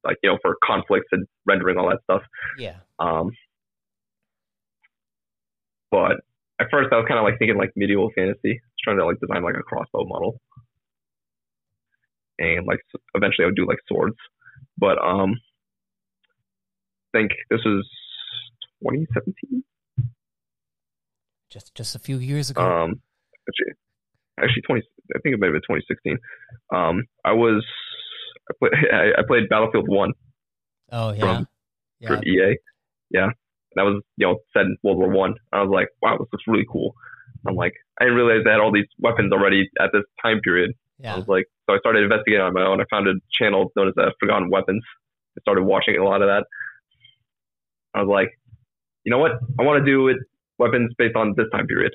like 0.04 0.16
you 0.22 0.30
know, 0.30 0.38
for 0.42 0.56
conflicts 0.64 1.06
and 1.12 1.26
rendering 1.46 1.78
all 1.78 1.88
that 1.90 2.00
stuff. 2.04 2.22
yeah, 2.58 2.76
Um, 2.98 3.30
but 5.90 6.20
at 6.60 6.68
first, 6.70 6.92
I 6.92 6.96
was 6.96 7.06
kind 7.06 7.18
of 7.18 7.24
like 7.24 7.38
thinking 7.38 7.56
like 7.56 7.72
medieval 7.76 8.10
fantasy, 8.14 8.50
I 8.50 8.66
was 8.66 8.82
trying 8.82 8.98
to 8.98 9.06
like 9.06 9.20
design 9.20 9.42
like 9.42 9.54
a 9.58 9.62
crossbow 9.62 10.04
model, 10.04 10.40
and 12.38 12.66
like 12.66 12.80
eventually 13.14 13.44
I 13.44 13.46
would 13.46 13.56
do 13.56 13.66
like 13.66 13.78
swords. 13.88 14.16
But 14.76 14.98
um, 14.98 15.34
I 17.14 17.18
think 17.18 17.32
this 17.50 17.60
was 17.64 17.88
2017. 18.82 19.64
just 21.50 21.74
just 21.74 21.94
a 21.94 21.98
few 21.98 22.18
years 22.18 22.50
ago. 22.50 22.62
Um, 22.62 23.00
actually, 23.48 23.74
actually 24.38 24.62
20. 24.62 24.82
I 25.16 25.18
think 25.20 25.34
it 25.34 25.40
might 25.40 25.46
have 25.46 25.54
been 25.54 25.78
2016. 25.78 26.18
Um, 26.74 27.04
I 27.24 27.32
was 27.32 27.64
I 28.50 28.54
played 28.58 28.72
I, 28.92 29.20
I 29.20 29.22
played 29.26 29.48
Battlefield 29.48 29.88
One 29.88 30.12
oh 30.92 31.12
yeah, 31.12 31.20
from- 31.20 31.48
yeah, 32.00 32.08
for 32.08 32.24
EA. 32.24 32.56
Yeah, 33.10 33.30
that 33.74 33.82
was 33.82 34.02
you 34.16 34.26
know 34.26 34.38
set 34.52 34.62
in 34.62 34.76
World 34.82 34.98
War 34.98 35.08
One. 35.08 35.34
I. 35.52 35.62
was 35.62 35.70
like, 35.70 35.88
wow, 36.02 36.16
this 36.18 36.28
looks 36.32 36.44
really 36.46 36.66
cool. 36.70 36.94
I'm 37.46 37.54
like, 37.54 37.74
I 38.00 38.04
didn't 38.04 38.16
realize 38.16 38.44
they 38.44 38.50
had 38.50 38.60
all 38.60 38.72
these 38.72 38.88
weapons 38.98 39.32
already 39.32 39.68
at 39.80 39.90
this 39.92 40.02
time 40.22 40.40
period. 40.40 40.72
I 41.14 41.18
was 41.18 41.28
like, 41.28 41.44
so 41.66 41.76
I 41.76 41.78
started 41.78 42.02
investigating 42.02 42.40
on 42.40 42.52
my 42.52 42.66
own. 42.66 42.80
I 42.80 42.84
found 42.90 43.06
a 43.06 43.14
channel 43.32 43.70
known 43.76 43.88
as 43.88 43.94
uh, 43.96 44.10
Forgotten 44.18 44.50
Weapons. 44.50 44.82
I 45.36 45.40
started 45.42 45.62
watching 45.62 45.96
a 45.96 46.04
lot 46.04 46.22
of 46.22 46.28
that. 46.28 46.44
I 47.94 48.02
was 48.02 48.08
like, 48.08 48.30
you 49.04 49.12
know 49.12 49.18
what? 49.18 49.32
I 49.58 49.62
want 49.62 49.84
to 49.84 49.90
do 49.90 50.08
it 50.08 50.16
weapons 50.58 50.92
based 50.98 51.16
on 51.16 51.34
this 51.36 51.46
time 51.52 51.66
period. 51.66 51.94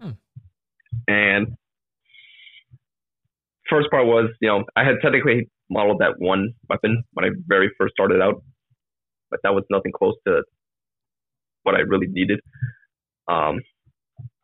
Hmm. 0.00 0.10
And 1.06 1.48
first 3.68 3.90
part 3.90 4.06
was, 4.06 4.30
you 4.40 4.48
know, 4.48 4.64
I 4.76 4.84
had 4.84 4.96
technically 5.02 5.48
modeled 5.70 5.98
that 6.00 6.14
one 6.18 6.54
weapon 6.68 7.04
when 7.12 7.24
I 7.24 7.28
very 7.46 7.70
first 7.78 7.92
started 7.92 8.20
out, 8.20 8.42
but 9.34 9.42
that 9.42 9.52
was 9.52 9.64
nothing 9.68 9.90
close 9.90 10.14
to 10.28 10.44
what 11.64 11.74
I 11.74 11.80
really 11.80 12.06
needed. 12.06 12.38
Um, 13.26 13.58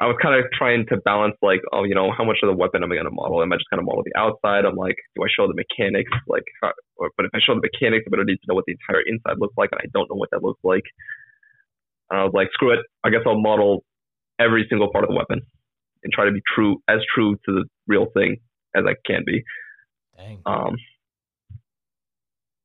I 0.01 0.07
was 0.07 0.17
kind 0.21 0.35
of 0.35 0.51
trying 0.51 0.87
to 0.89 0.97
balance 0.97 1.37
like, 1.43 1.61
oh, 1.73 1.85
you 1.85 1.95
know, 1.95 2.11
how 2.11 2.25
much 2.25 2.39
of 2.43 2.49
the 2.49 2.57
weapon 2.57 2.83
am 2.83 2.91
I 2.91 2.97
going 2.97 3.07
to 3.07 3.15
model? 3.15 3.41
Am 3.41 3.53
I 3.53 3.57
just 3.57 3.71
going 3.71 3.79
to 3.79 3.87
model 3.87 4.03
the 4.03 4.19
outside? 4.19 4.65
I'm 4.65 4.75
like, 4.75 4.97
do 5.15 5.23
I 5.23 5.29
show 5.31 5.47
the 5.47 5.55
mechanics? 5.55 6.11
Like, 6.27 6.43
how, 6.61 6.73
or, 6.97 7.11
but 7.17 7.27
if 7.27 7.31
I 7.35 7.39
show 7.39 7.55
the 7.55 7.63
mechanics, 7.63 8.03
I'm 8.07 8.11
going 8.11 8.27
to 8.27 8.33
need 8.33 8.43
to 8.43 8.49
know 8.49 8.57
what 8.57 8.65
the 8.67 8.75
entire 8.75 9.03
inside 9.07 9.39
looks 9.39 9.55
like, 9.57 9.71
and 9.71 9.81
I 9.81 9.87
don't 9.95 10.11
know 10.11 10.17
what 10.17 10.31
that 10.33 10.43
looks 10.43 10.59
like. 10.65 10.83
And 12.11 12.19
I 12.19 12.25
was 12.25 12.33
like, 12.35 12.49
screw 12.53 12.73
it. 12.73 12.81
I 13.05 13.11
guess 13.11 13.21
I'll 13.27 13.39
model 13.39 13.85
every 14.41 14.67
single 14.69 14.91
part 14.91 15.05
of 15.05 15.11
the 15.11 15.17
weapon 15.17 15.43
and 16.03 16.13
try 16.13 16.25
to 16.25 16.33
be 16.33 16.43
true, 16.53 16.83
as 16.89 16.99
true 17.15 17.37
to 17.47 17.53
the 17.53 17.65
real 17.87 18.07
thing 18.13 18.39
as 18.75 18.83
I 18.89 18.97
can 19.07 19.23
be. 19.25 19.45
Dang. 20.17 20.41
Um, 20.47 20.75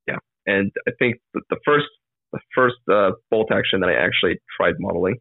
yeah, 0.08 0.24
and 0.48 0.72
I 0.88 0.92
think 0.98 1.18
the 1.34 1.60
first 1.66 1.86
the 2.36 2.42
first 2.54 2.76
uh, 2.92 3.12
bolt 3.32 3.52
action 3.52 3.80
that 3.82 3.90
I 3.90 3.94
actually 3.94 4.40
tried 4.58 4.76
modeling. 4.80 5.16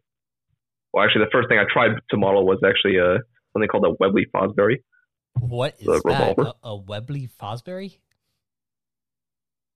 Well, 0.93 1.03
actually, 1.03 1.25
the 1.25 1.31
first 1.31 1.49
thing 1.49 1.59
I 1.59 1.65
tried 1.71 1.97
to 2.09 2.17
model 2.17 2.45
was 2.45 2.59
actually 2.65 2.99
uh, 2.99 3.19
something 3.53 3.67
called 3.67 3.85
a 3.85 3.95
Webley 3.99 4.27
Fosbery. 4.33 4.77
What 5.39 5.75
is 5.79 5.85
that? 5.85 6.53
A, 6.63 6.67
a 6.67 6.75
Webley 6.75 7.29
Fosbery? 7.41 7.97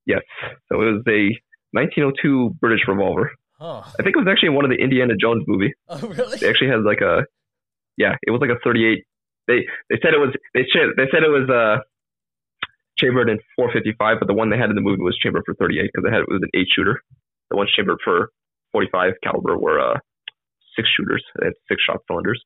Yes, 0.05 0.21
so 0.69 0.81
it 0.81 0.85
was 0.85 1.03
a 1.07 1.37
1902 1.71 2.55
British 2.59 2.81
revolver. 2.87 3.31
Oh, 3.59 3.83
I 3.85 4.03
think 4.03 4.15
it 4.15 4.19
was 4.19 4.27
actually 4.29 4.49
in 4.49 4.55
one 4.55 4.65
of 4.65 4.71
the 4.71 4.81
Indiana 4.81 5.13
Jones 5.19 5.43
movie. 5.45 5.73
oh 5.89 5.99
really? 5.99 6.37
They 6.37 6.49
actually 6.49 6.69
had 6.69 6.83
like 6.83 7.01
a, 7.01 7.25
yeah, 7.97 8.15
it 8.23 8.31
was 8.31 8.39
like 8.41 8.49
a 8.49 8.59
38. 8.63 9.03
They 9.47 9.67
they 9.89 9.99
said 10.01 10.13
it 10.13 10.19
was 10.19 10.33
they 10.53 10.65
said 10.71 10.95
they 10.95 11.11
said 11.11 11.23
it 11.23 11.29
was 11.29 11.49
uh 11.49 11.83
chambered 12.97 13.29
in 13.29 13.39
455, 13.55 14.17
but 14.19 14.27
the 14.27 14.33
one 14.33 14.49
they 14.49 14.57
had 14.57 14.69
in 14.69 14.75
the 14.75 14.81
movie 14.81 15.01
was 15.01 15.17
chambered 15.17 15.43
for 15.45 15.55
38 15.55 15.89
because 15.91 16.07
it 16.07 16.13
had 16.13 16.21
it 16.21 16.31
was 16.31 16.41
an 16.43 16.49
eight 16.53 16.67
shooter. 16.73 17.01
The 17.49 17.57
ones 17.57 17.71
chambered 17.75 17.97
for 18.03 18.29
45 18.71 19.13
caliber 19.23 19.57
were 19.57 19.79
uh 19.79 19.97
six 20.75 20.87
shooters. 20.95 21.23
They 21.39 21.45
had 21.47 21.53
six 21.67 21.81
shot 21.83 21.97
cylinders. 22.07 22.41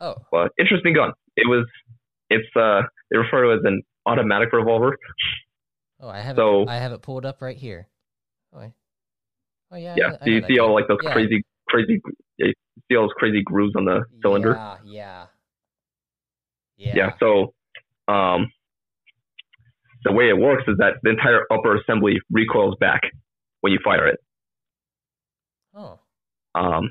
Oh, 0.00 0.16
But 0.30 0.52
interesting 0.58 0.94
gun. 0.94 1.12
It 1.36 1.48
was 1.48 1.66
it's 2.30 2.48
uh 2.56 2.82
they 3.10 3.18
refer 3.18 3.42
to 3.44 3.50
it 3.50 3.54
as 3.56 3.64
an 3.64 3.82
automatic 4.06 4.52
revolver. 4.52 4.96
oh, 6.00 6.08
I 6.08 6.20
have 6.20 6.36
So- 6.36 6.62
it. 6.62 6.68
I 6.68 6.76
have 6.76 6.92
it 6.92 7.02
pulled 7.02 7.24
up 7.24 7.40
right 7.42 7.56
here. 7.56 7.88
Oh, 8.52 8.58
I- 8.60 8.72
oh 9.72 9.76
yeah. 9.76 9.94
Yeah. 9.96 10.16
I 10.20 10.24
Do 10.24 10.30
you 10.32 10.42
see 10.46 10.58
all 10.58 10.74
like 10.74 10.88
those 10.88 10.98
Yeah. 11.02 11.12
crazy 11.12 11.42
crazy 11.68 12.00
you 12.38 12.52
see 12.90 12.96
all 12.96 13.04
those 13.04 13.14
crazy 13.16 13.42
grooves 13.42 13.74
on 13.76 13.84
the 13.86 14.04
cylinder? 14.22 14.52
Yeah, 14.54 14.76
yeah, 14.84 15.26
yeah. 16.76 16.92
yeah. 16.94 17.10
So, 17.18 17.54
um, 18.08 18.50
the 20.04 20.12
way 20.12 20.28
it 20.28 20.36
works 20.36 20.64
is 20.68 20.76
that 20.78 20.94
the 21.02 21.10
entire 21.10 21.40
upper 21.50 21.76
assembly 21.76 22.18
recoils 22.30 22.76
back 22.78 23.00
when 23.62 23.72
you 23.72 23.78
fire 23.82 24.06
it. 24.06 24.18
Oh, 25.74 25.98
Um, 26.54 26.90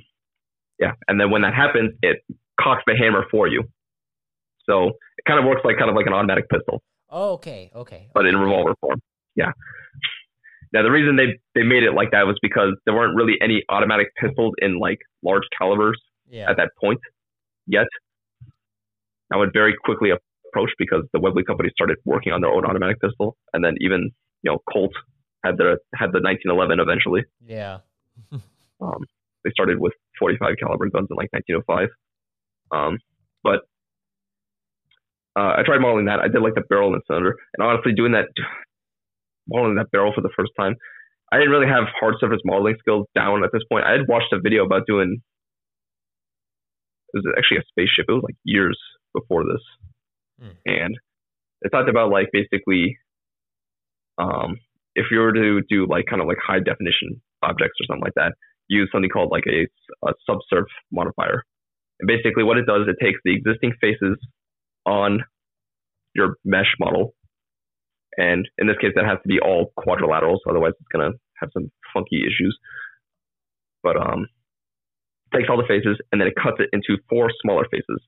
yeah, 0.79 0.91
and 1.07 1.19
then 1.19 1.29
when 1.31 1.43
that 1.43 1.53
happens, 1.53 1.93
it 2.01 2.23
cocks 2.59 2.84
the 2.86 2.95
hammer 2.97 3.25
for 3.31 3.47
you. 3.47 3.63
So 4.69 4.89
it 5.17 5.25
kind 5.27 5.39
of 5.39 5.45
works 5.45 5.61
like 5.63 5.77
kind 5.77 5.89
of 5.89 5.95
like 5.95 6.05
an 6.07 6.13
automatic 6.13 6.49
pistol, 6.49 6.81
oh, 7.09 7.34
okay, 7.34 7.71
okay. 7.75 8.09
but 8.13 8.25
in 8.25 8.36
revolver 8.38 8.75
form. 8.81 9.01
Yeah. 9.36 9.51
Now 10.73 10.81
the 10.84 10.91
reason 10.91 11.15
they 11.15 11.39
they 11.53 11.63
made 11.63 11.84
it 11.84 11.93
like 11.93 12.11
that 12.11 12.25
was 12.25 12.38
because 12.41 12.73
there 12.86 12.95
weren't 12.95 13.15
really 13.15 13.36
any 13.41 13.63
automatic 13.69 14.07
pistols 14.19 14.53
in 14.59 14.79
like 14.79 14.99
large 15.23 15.43
calibers 15.57 15.99
Yeah. 16.29 16.49
at 16.49 16.57
that 16.57 16.69
point 16.79 16.99
yet. 17.67 17.88
I 19.31 19.38
would 19.38 19.51
very 19.53 19.75
quickly 19.84 20.09
approach 20.11 20.71
because 20.77 21.03
the 21.13 21.19
Webley 21.19 21.43
company 21.43 21.69
started 21.73 21.97
working 22.05 22.31
on 22.34 22.41
their 22.41 22.51
own 22.51 22.65
automatic 22.65 22.99
pistol, 23.01 23.38
and 23.53 23.63
then 23.63 23.75
even 23.81 24.11
you 24.41 24.51
know 24.51 24.59
Colt 24.71 24.91
had 25.43 25.57
their 25.57 25.77
had 25.95 26.11
the 26.11 26.21
1911 26.21 26.79
eventually. 26.79 27.23
Yeah. 27.45 27.79
Um, 28.84 29.05
they 29.43 29.51
started 29.51 29.79
with 29.79 29.93
45 30.19 30.55
caliber 30.59 30.89
guns 30.89 31.07
in 31.09 31.15
like 31.17 31.31
1905. 31.31 31.89
Um, 32.71 32.97
but 33.43 33.61
uh, 35.39 35.57
I 35.59 35.63
tried 35.65 35.79
modeling 35.81 36.05
that. 36.05 36.19
I 36.19 36.27
did 36.27 36.41
like 36.41 36.55
the 36.55 36.63
barrel 36.69 36.93
and 36.93 37.01
the 37.01 37.05
cylinder, 37.07 37.36
and 37.57 37.65
honestly, 37.65 37.93
doing 37.93 38.11
that 38.13 38.27
modeling 39.47 39.75
that 39.75 39.91
barrel 39.91 40.11
for 40.13 40.21
the 40.21 40.34
first 40.38 40.51
time, 40.59 40.75
I 41.31 41.38
didn't 41.38 41.51
really 41.51 41.67
have 41.67 41.86
hard 41.99 42.15
surface 42.19 42.39
modeling 42.45 42.75
skills 42.79 43.07
down 43.15 43.43
at 43.43 43.51
this 43.51 43.63
point. 43.71 43.86
I 43.86 43.91
had 43.91 44.07
watched 44.07 44.31
a 44.34 44.39
video 44.39 44.65
about 44.65 44.84
doing. 44.88 45.21
It 47.13 47.17
was 47.17 47.34
actually 47.38 47.57
a 47.57 47.63
spaceship. 47.69 48.05
It 48.09 48.13
was 48.13 48.23
like 48.23 48.36
years 48.43 48.77
before 49.13 49.43
this, 49.43 49.61
Hmm. 50.41 50.57
and 50.65 50.97
it 51.61 51.69
talked 51.69 51.89
about 51.89 52.09
like 52.11 52.29
basically, 52.31 52.97
um, 54.17 54.57
if 54.95 55.07
you 55.11 55.19
were 55.19 55.34
to 55.34 55.61
do 55.69 55.86
like 55.88 56.05
kind 56.09 56.21
of 56.21 56.27
like 56.27 56.38
high 56.45 56.59
definition 56.59 57.21
objects 57.43 57.77
or 57.81 57.86
something 57.88 58.03
like 58.03 58.15
that, 58.15 58.34
use 58.68 58.89
something 58.91 59.09
called 59.09 59.32
like 59.32 59.45
a, 59.47 59.68
a 60.07 60.14
subsurf 60.30 60.66
modifier. 60.91 61.43
And 61.99 62.07
basically, 62.07 62.43
what 62.43 62.57
it 62.57 62.66
does, 62.66 62.84
is 62.84 62.88
it 62.89 63.03
takes 63.03 63.20
the 63.24 63.36
existing 63.36 63.74
faces 63.82 64.18
on 64.86 65.24
your 66.16 66.36
mesh 66.45 66.76
model, 66.80 67.14
and 68.18 68.47
in 68.57 68.68
this 68.68 68.78
case, 68.80 68.91
that 68.95 69.05
has 69.05 69.18
to 69.24 69.28
be 69.28 69.39
all 69.39 69.72
quadrilaterals. 69.80 70.39
Otherwise, 70.49 70.74
it's 70.80 70.88
gonna 70.91 71.11
have 71.39 71.49
some 71.53 71.72
funky 71.93 72.22
issues. 72.22 72.57
But 73.84 73.97
um, 73.97 74.28
takes 75.36 75.49
all 75.49 75.57
the 75.57 75.68
faces 75.68 75.97
and 76.11 76.22
then 76.22 76.28
it 76.28 76.36
cuts 76.36 76.57
it 76.59 76.70
into 76.72 77.01
four 77.09 77.30
smaller 77.41 77.66
faces. 77.72 78.01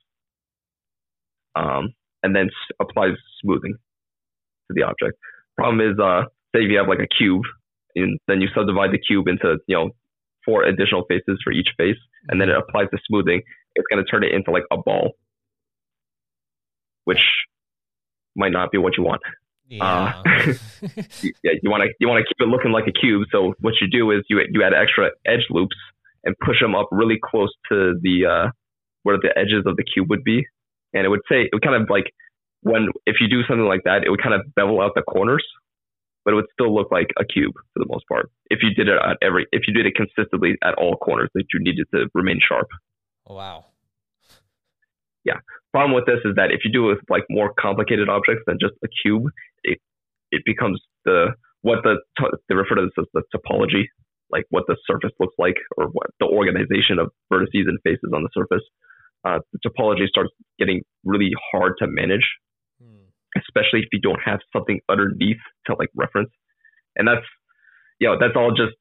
Um, 1.55 1.93
and 2.23 2.35
then 2.35 2.45
s- 2.45 2.75
applies 2.79 3.13
smoothing 3.41 3.73
to 3.73 4.73
the 4.73 4.83
object. 4.83 5.17
Problem 5.57 5.81
is, 5.81 5.99
uh, 5.99 6.23
say 6.55 6.63
if 6.63 6.71
you 6.71 6.77
have 6.77 6.87
like 6.87 6.99
a 6.99 7.07
cube, 7.07 7.43
and 7.95 8.19
then 8.27 8.41
you 8.41 8.47
subdivide 8.55 8.91
the 8.91 8.99
cube 8.99 9.27
into 9.27 9.57
you 9.67 9.75
know 9.75 9.89
four 10.45 10.63
additional 10.63 11.03
faces 11.05 11.39
for 11.43 11.51
each 11.51 11.69
face, 11.77 11.97
and 12.29 12.39
then 12.39 12.49
it 12.49 12.55
applies 12.57 12.87
the 12.91 12.99
smoothing. 13.07 13.41
It's 13.75 13.85
going 13.91 14.03
to 14.03 14.09
turn 14.09 14.23
it 14.23 14.31
into 14.31 14.51
like 14.51 14.63
a 14.71 14.77
ball, 14.77 15.13
which 17.05 17.19
might 18.35 18.51
not 18.51 18.71
be 18.71 18.77
what 18.77 18.97
you 18.97 19.03
want. 19.03 19.21
Yeah. 19.67 20.21
Y- 20.25 20.53
Yeah, 21.43 21.53
you 21.61 21.69
want 21.71 21.83
to 21.83 21.89
you 21.99 22.07
want 22.07 22.23
to 22.23 22.27
keep 22.27 22.37
it 22.39 22.49
looking 22.49 22.71
like 22.71 22.85
a 22.87 22.91
cube. 22.91 23.23
So 23.31 23.53
what 23.61 23.73
you 23.81 23.87
do 23.89 24.11
is 24.11 24.23
you 24.29 24.39
you 24.51 24.63
add 24.63 24.73
extra 24.73 25.09
edge 25.25 25.45
loops 25.49 25.75
and 26.23 26.35
push 26.45 26.59
them 26.59 26.75
up 26.75 26.87
really 26.91 27.17
close 27.23 27.51
to 27.71 27.97
the 28.01 28.25
uh, 28.25 28.49
where 29.03 29.17
the 29.17 29.29
edges 29.37 29.63
of 29.65 29.75
the 29.77 29.83
cube 29.83 30.09
would 30.09 30.23
be, 30.23 30.45
and 30.93 31.05
it 31.05 31.09
would 31.09 31.21
say 31.29 31.43
it 31.43 31.49
would 31.53 31.63
kind 31.63 31.81
of 31.81 31.89
like 31.89 32.11
when 32.61 32.89
if 33.05 33.17
you 33.19 33.27
do 33.27 33.41
something 33.47 33.65
like 33.65 33.83
that, 33.85 34.03
it 34.03 34.09
would 34.09 34.21
kind 34.21 34.35
of 34.35 34.41
bevel 34.55 34.81
out 34.81 34.91
the 34.95 35.01
corners 35.01 35.45
but 36.25 36.33
it 36.33 36.35
would 36.35 36.49
still 36.51 36.73
look 36.73 36.91
like 36.91 37.07
a 37.19 37.23
cube 37.23 37.53
for 37.73 37.79
the 37.79 37.85
most 37.87 38.05
part 38.07 38.29
if 38.49 38.59
you 38.61 38.73
did 38.73 38.89
it 38.89 38.97
at 38.97 39.17
every 39.21 39.45
if 39.51 39.63
you 39.67 39.73
did 39.73 39.85
it 39.85 39.93
consistently 39.95 40.57
at 40.63 40.73
all 40.75 40.97
corners 40.97 41.29
that 41.35 41.45
you 41.53 41.59
needed 41.61 41.85
to 41.93 42.07
remain 42.13 42.39
sharp. 42.45 42.67
Oh, 43.27 43.35
wow. 43.35 43.65
Yeah. 45.23 45.39
Problem 45.71 45.95
with 45.95 46.05
this 46.05 46.19
is 46.25 46.35
that 46.35 46.51
if 46.51 46.61
you 46.63 46.71
do 46.71 46.89
it 46.89 46.95
with 46.95 47.09
like 47.09 47.23
more 47.29 47.53
complicated 47.59 48.09
objects 48.09 48.43
than 48.45 48.57
just 48.59 48.73
a 48.83 48.87
cube, 49.03 49.23
it 49.63 49.79
it 50.31 50.43
becomes 50.45 50.81
the 51.05 51.33
what 51.61 51.79
the 51.83 51.97
they 52.47 52.55
refer 52.55 52.75
to 52.75 52.83
this 52.83 52.93
as 52.99 53.05
the 53.13 53.23
topology, 53.35 53.85
like 54.29 54.45
what 54.49 54.63
the 54.67 54.77
surface 54.85 55.11
looks 55.19 55.35
like 55.37 55.57
or 55.77 55.87
what 55.87 56.07
the 56.19 56.27
organization 56.27 56.99
of 56.99 57.11
vertices 57.31 57.67
and 57.67 57.79
faces 57.83 58.11
on 58.13 58.23
the 58.23 58.29
surface. 58.33 58.63
Uh, 59.25 59.39
the 59.51 59.59
topology 59.67 60.07
starts 60.07 60.29
getting 60.59 60.81
really 61.03 61.31
hard 61.51 61.73
to 61.79 61.87
manage. 61.87 62.25
Especially 63.37 63.79
if 63.79 63.89
you 63.91 63.99
don't 63.99 64.19
have 64.23 64.39
something 64.53 64.79
underneath 64.89 65.37
to 65.67 65.75
like 65.77 65.89
reference. 65.95 66.29
And 66.95 67.07
that's, 67.07 67.25
you 67.99 68.07
know, 68.07 68.17
that's 68.19 68.35
all 68.35 68.51
just 68.51 68.75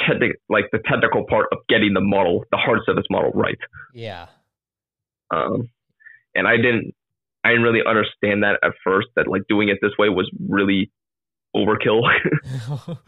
technical, 0.00 0.36
like 0.48 0.64
the 0.72 0.78
technical 0.78 1.24
part 1.28 1.46
of 1.52 1.58
getting 1.68 1.94
the 1.94 2.00
model, 2.00 2.44
the 2.50 2.56
hard 2.56 2.80
surface 2.84 3.06
model 3.10 3.30
right. 3.32 3.58
Yeah. 3.94 4.26
Um, 5.30 5.68
and 6.34 6.48
I 6.48 6.56
didn't, 6.56 6.94
I 7.44 7.50
didn't 7.50 7.62
really 7.62 7.80
understand 7.86 8.42
that 8.42 8.58
at 8.62 8.72
first. 8.84 9.08
That 9.16 9.28
like 9.28 9.42
doing 9.48 9.68
it 9.68 9.78
this 9.80 9.92
way 9.98 10.08
was 10.08 10.30
really 10.48 10.90
overkill. 11.56 12.02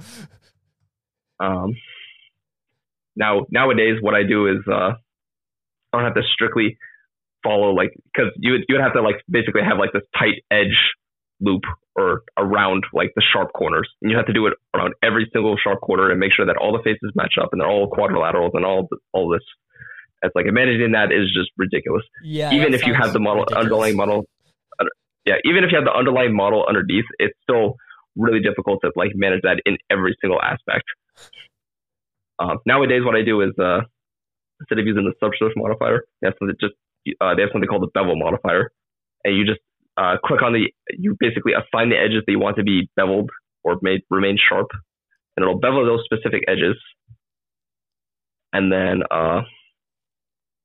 um, 1.40 1.74
now 3.14 3.46
nowadays, 3.50 3.98
what 4.00 4.14
I 4.14 4.22
do 4.22 4.46
is 4.46 4.58
uh, 4.70 4.92
I 5.92 5.92
don't 5.92 6.04
have 6.04 6.14
to 6.14 6.22
strictly 6.32 6.78
follow 7.42 7.72
like 7.72 7.92
because 8.12 8.30
you 8.36 8.52
would 8.52 8.64
you 8.68 8.76
would 8.76 8.82
have 8.82 8.94
to 8.94 9.02
like 9.02 9.16
basically 9.28 9.62
have 9.62 9.78
like 9.78 9.92
this 9.92 10.02
tight 10.18 10.42
edge 10.50 10.76
loop 11.40 11.62
or 11.94 12.22
around 12.38 12.84
like 12.92 13.12
the 13.16 13.22
sharp 13.32 13.52
corners, 13.52 13.88
and 14.00 14.10
you 14.10 14.16
have 14.16 14.26
to 14.26 14.32
do 14.32 14.46
it 14.46 14.54
around 14.74 14.94
every 15.02 15.28
single 15.32 15.56
sharp 15.62 15.80
corner 15.80 16.10
and 16.10 16.18
make 16.18 16.32
sure 16.32 16.46
that 16.46 16.56
all 16.56 16.72
the 16.72 16.82
faces 16.82 17.12
match 17.14 17.34
up 17.40 17.50
and 17.52 17.60
they're 17.60 17.68
all 17.68 17.90
quadrilaterals 17.90 18.50
and 18.54 18.64
all 18.64 18.88
all 19.12 19.28
this. 19.28 19.42
It's 20.22 20.34
like 20.36 20.46
managing 20.46 20.92
that 20.92 21.10
is 21.10 21.26
just 21.34 21.50
ridiculous. 21.58 22.04
Yeah. 22.22 22.52
Even 22.52 22.74
if 22.74 22.86
you 22.86 22.94
have 22.94 23.12
the 23.12 23.18
model 23.18 23.42
ridiculous. 23.42 23.64
underlying 23.64 23.96
model, 23.96 24.24
yeah, 25.26 25.34
even 25.44 25.64
if 25.64 25.70
you 25.72 25.76
have 25.76 25.84
the 25.84 25.92
underlying 25.92 26.34
model 26.34 26.64
underneath, 26.66 27.04
it's 27.18 27.36
still 27.42 27.74
really 28.16 28.40
difficult 28.40 28.80
to 28.84 28.92
like 28.94 29.12
manage 29.14 29.42
that 29.42 29.60
in 29.66 29.78
every 29.90 30.16
single 30.20 30.40
aspect. 30.40 30.84
Uh, 32.38 32.56
nowadays, 32.66 33.02
what 33.04 33.16
I 33.16 33.22
do 33.22 33.40
is 33.42 33.50
uh, 33.58 33.80
instead 34.60 34.78
of 34.78 34.86
using 34.86 35.04
the 35.04 35.14
subsurface 35.18 35.54
modifier, 35.56 36.04
yeah, 36.22 36.30
something 36.38 36.56
just 36.60 36.74
uh, 37.20 37.34
they 37.34 37.42
have 37.42 37.50
something 37.52 37.68
called 37.68 37.82
the 37.82 37.92
bevel 37.94 38.16
modifier, 38.16 38.72
and 39.24 39.36
you 39.36 39.44
just 39.44 39.60
uh, 39.96 40.16
click 40.24 40.42
on 40.42 40.52
the 40.52 40.72
you 40.90 41.16
basically 41.18 41.52
assign 41.52 41.90
the 41.90 41.96
edges 41.96 42.22
that 42.26 42.32
you 42.32 42.38
want 42.38 42.56
to 42.56 42.62
be 42.62 42.88
beveled 42.96 43.30
or 43.64 43.78
made 43.82 44.00
remain 44.10 44.36
sharp, 44.36 44.68
and 45.36 45.44
it'll 45.44 45.58
bevel 45.58 45.84
those 45.84 46.04
specific 46.04 46.44
edges. 46.48 46.76
And 48.52 48.70
then 48.70 49.02
uh, 49.10 49.42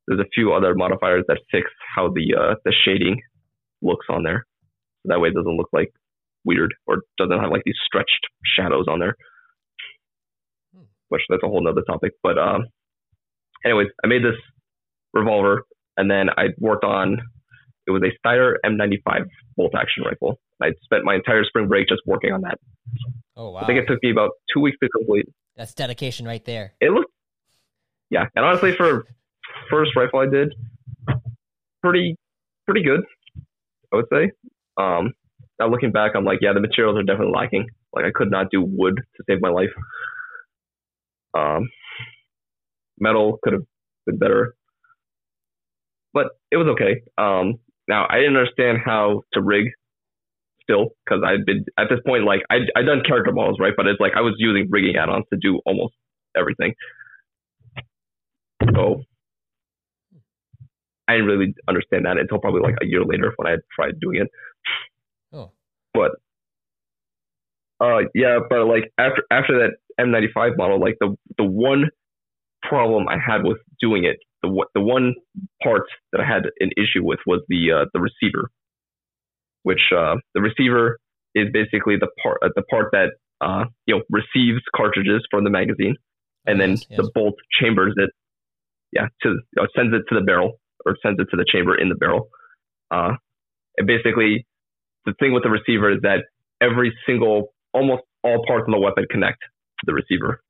there's 0.07 0.19
a 0.19 0.29
few 0.33 0.53
other 0.53 0.75
modifiers 0.75 1.23
that 1.27 1.39
fix 1.51 1.69
how 1.95 2.09
the 2.09 2.35
uh, 2.35 2.55
the 2.65 2.73
shading 2.85 3.21
looks 3.81 4.05
on 4.09 4.23
there, 4.23 4.45
so 5.03 5.13
that 5.13 5.19
way 5.19 5.29
it 5.29 5.35
doesn't 5.35 5.57
look 5.57 5.69
like 5.73 5.91
weird 6.45 6.73
or 6.85 7.01
doesn't 7.17 7.39
have 7.39 7.51
like 7.51 7.63
these 7.65 7.75
stretched 7.85 8.27
shadows 8.45 8.85
on 8.87 8.99
there. 8.99 9.15
Hmm. 10.75 10.83
Which 11.09 11.21
that's 11.29 11.43
a 11.43 11.47
whole 11.47 11.63
nother 11.63 11.83
topic. 11.87 12.13
But 12.23 12.37
um, 12.37 12.67
anyways, 13.65 13.87
I 14.03 14.07
made 14.07 14.23
this 14.23 14.39
revolver 15.13 15.63
and 15.97 16.09
then 16.09 16.29
I 16.37 16.47
worked 16.59 16.83
on 16.83 17.17
it 17.87 17.91
was 17.91 18.01
a 18.03 18.27
Steyr 18.27 18.55
M95 18.65 19.25
bolt 19.55 19.73
action 19.75 20.03
rifle. 20.03 20.39
I 20.61 20.71
spent 20.83 21.05
my 21.05 21.15
entire 21.15 21.43
spring 21.45 21.67
break 21.67 21.87
just 21.87 22.01
working 22.05 22.33
on 22.33 22.41
that. 22.41 22.59
Oh 23.35 23.51
wow! 23.51 23.61
I 23.61 23.65
think 23.65 23.79
it 23.79 23.85
took 23.87 24.01
me 24.03 24.11
about 24.11 24.31
two 24.53 24.59
weeks 24.59 24.77
to 24.81 24.89
complete. 24.89 25.25
That's 25.55 25.73
dedication 25.73 26.25
right 26.25 26.43
there. 26.43 26.73
It 26.81 26.91
looked, 26.91 27.11
yeah, 28.09 28.25
and 28.35 28.45
honestly, 28.45 28.73
for 28.75 29.05
first 29.69 29.95
rifle 29.95 30.19
I 30.19 30.25
did, 30.25 30.53
pretty 31.83 32.17
pretty 32.65 32.83
good, 32.83 33.01
I 33.93 33.95
would 33.95 34.05
say. 34.11 34.31
Um, 34.77 35.13
now 35.59 35.69
looking 35.69 35.91
back, 35.91 36.11
I'm 36.15 36.25
like, 36.25 36.39
yeah, 36.41 36.53
the 36.53 36.59
materials 36.59 36.97
are 36.97 37.03
definitely 37.03 37.33
lacking. 37.33 37.67
Like 37.93 38.05
I 38.05 38.11
could 38.13 38.29
not 38.29 38.51
do 38.51 38.61
wood 38.61 38.95
to 38.95 39.23
save 39.29 39.41
my 39.41 39.49
life. 39.49 39.69
Um, 41.37 41.69
metal 42.99 43.39
could 43.43 43.53
have 43.53 43.63
been 44.05 44.17
better, 44.17 44.55
but 46.13 46.27
it 46.51 46.57
was 46.57 46.67
okay. 46.67 47.01
Um, 47.17 47.59
now 47.87 48.05
I 48.09 48.17
didn't 48.17 48.37
understand 48.37 48.79
how 48.83 49.23
to 49.33 49.41
rig 49.41 49.67
still 50.63 50.89
because 51.05 51.23
I'd 51.25 51.45
been 51.45 51.65
at 51.77 51.87
this 51.89 51.99
point 52.05 52.25
like 52.25 52.41
I 52.49 52.57
I 52.75 52.81
done 52.83 53.01
character 53.05 53.31
models 53.31 53.57
right, 53.59 53.73
but 53.75 53.87
it's 53.87 53.99
like 53.99 54.13
I 54.15 54.21
was 54.21 54.35
using 54.37 54.67
rigging 54.69 54.95
add-ons 54.97 55.25
to 55.31 55.39
do 55.39 55.59
almost 55.65 55.93
everything. 56.37 56.73
So 58.73 59.03
I 61.07 61.13
didn't 61.13 61.27
really 61.27 61.53
understand 61.67 62.05
that 62.05 62.17
until 62.17 62.39
probably 62.39 62.61
like 62.61 62.75
a 62.81 62.85
year 62.85 63.03
later 63.03 63.33
when 63.37 63.51
I 63.51 63.57
tried 63.73 63.99
doing 63.99 64.21
it. 64.21 64.27
Oh. 65.31 65.51
But 65.93 66.11
uh 67.79 68.09
yeah, 68.13 68.39
but 68.49 68.65
like 68.65 68.91
after 68.97 69.23
after 69.31 69.59
that 69.59 69.77
M95 69.99 70.57
model, 70.57 70.79
like 70.79 70.97
the 70.99 71.15
the 71.37 71.45
one 71.45 71.89
problem 72.61 73.07
I 73.07 73.17
had 73.17 73.43
with 73.43 73.57
doing 73.79 74.03
it, 74.03 74.17
the 74.41 74.65
the 74.73 74.81
one 74.81 75.15
part 75.63 75.83
that 76.11 76.21
I 76.21 76.25
had 76.25 76.43
an 76.59 76.71
issue 76.77 77.03
with 77.03 77.19
was 77.25 77.41
the 77.47 77.71
uh, 77.71 77.85
the 77.93 77.99
receiver, 77.99 78.49
which 79.63 79.81
uh, 79.95 80.15
the 80.33 80.41
receiver 80.41 80.99
is 81.35 81.47
basically 81.51 81.95
the 81.99 82.09
part 82.21 82.39
uh, 82.43 82.49
the 82.55 82.63
part 82.63 82.89
that 82.91 83.11
uh, 83.41 83.65
you 83.85 83.95
know 83.95 84.01
receives 84.09 84.61
cartridges 84.75 85.25
from 85.29 85.43
the 85.43 85.49
magazine, 85.49 85.95
and 86.45 86.59
then 86.59 86.71
yes, 86.71 86.85
yes. 86.89 86.97
the 86.97 87.11
bolt 87.13 87.35
chambers 87.59 87.93
it, 87.97 88.09
yeah, 88.91 89.07
to 89.23 89.35
know, 89.55 89.67
sends 89.75 89.93
it 89.93 90.03
to 90.09 90.19
the 90.19 90.25
barrel 90.25 90.59
or 90.85 90.95
sends 91.03 91.19
it 91.19 91.27
to 91.31 91.37
the 91.37 91.45
chamber 91.51 91.75
in 91.77 91.89
the 91.89 91.95
barrel. 91.95 92.29
Uh, 92.91 93.13
and 93.77 93.87
basically, 93.87 94.45
the 95.05 95.13
thing 95.19 95.33
with 95.33 95.43
the 95.43 95.49
receiver 95.49 95.91
is 95.91 96.01
that 96.01 96.25
every 96.61 96.95
single, 97.05 97.53
almost 97.73 98.03
all 98.23 98.43
parts 98.47 98.65
of 98.67 98.71
the 98.71 98.79
weapon 98.79 99.05
connect 99.09 99.39
to 99.41 99.85
the 99.85 99.93
receiver. 99.93 100.41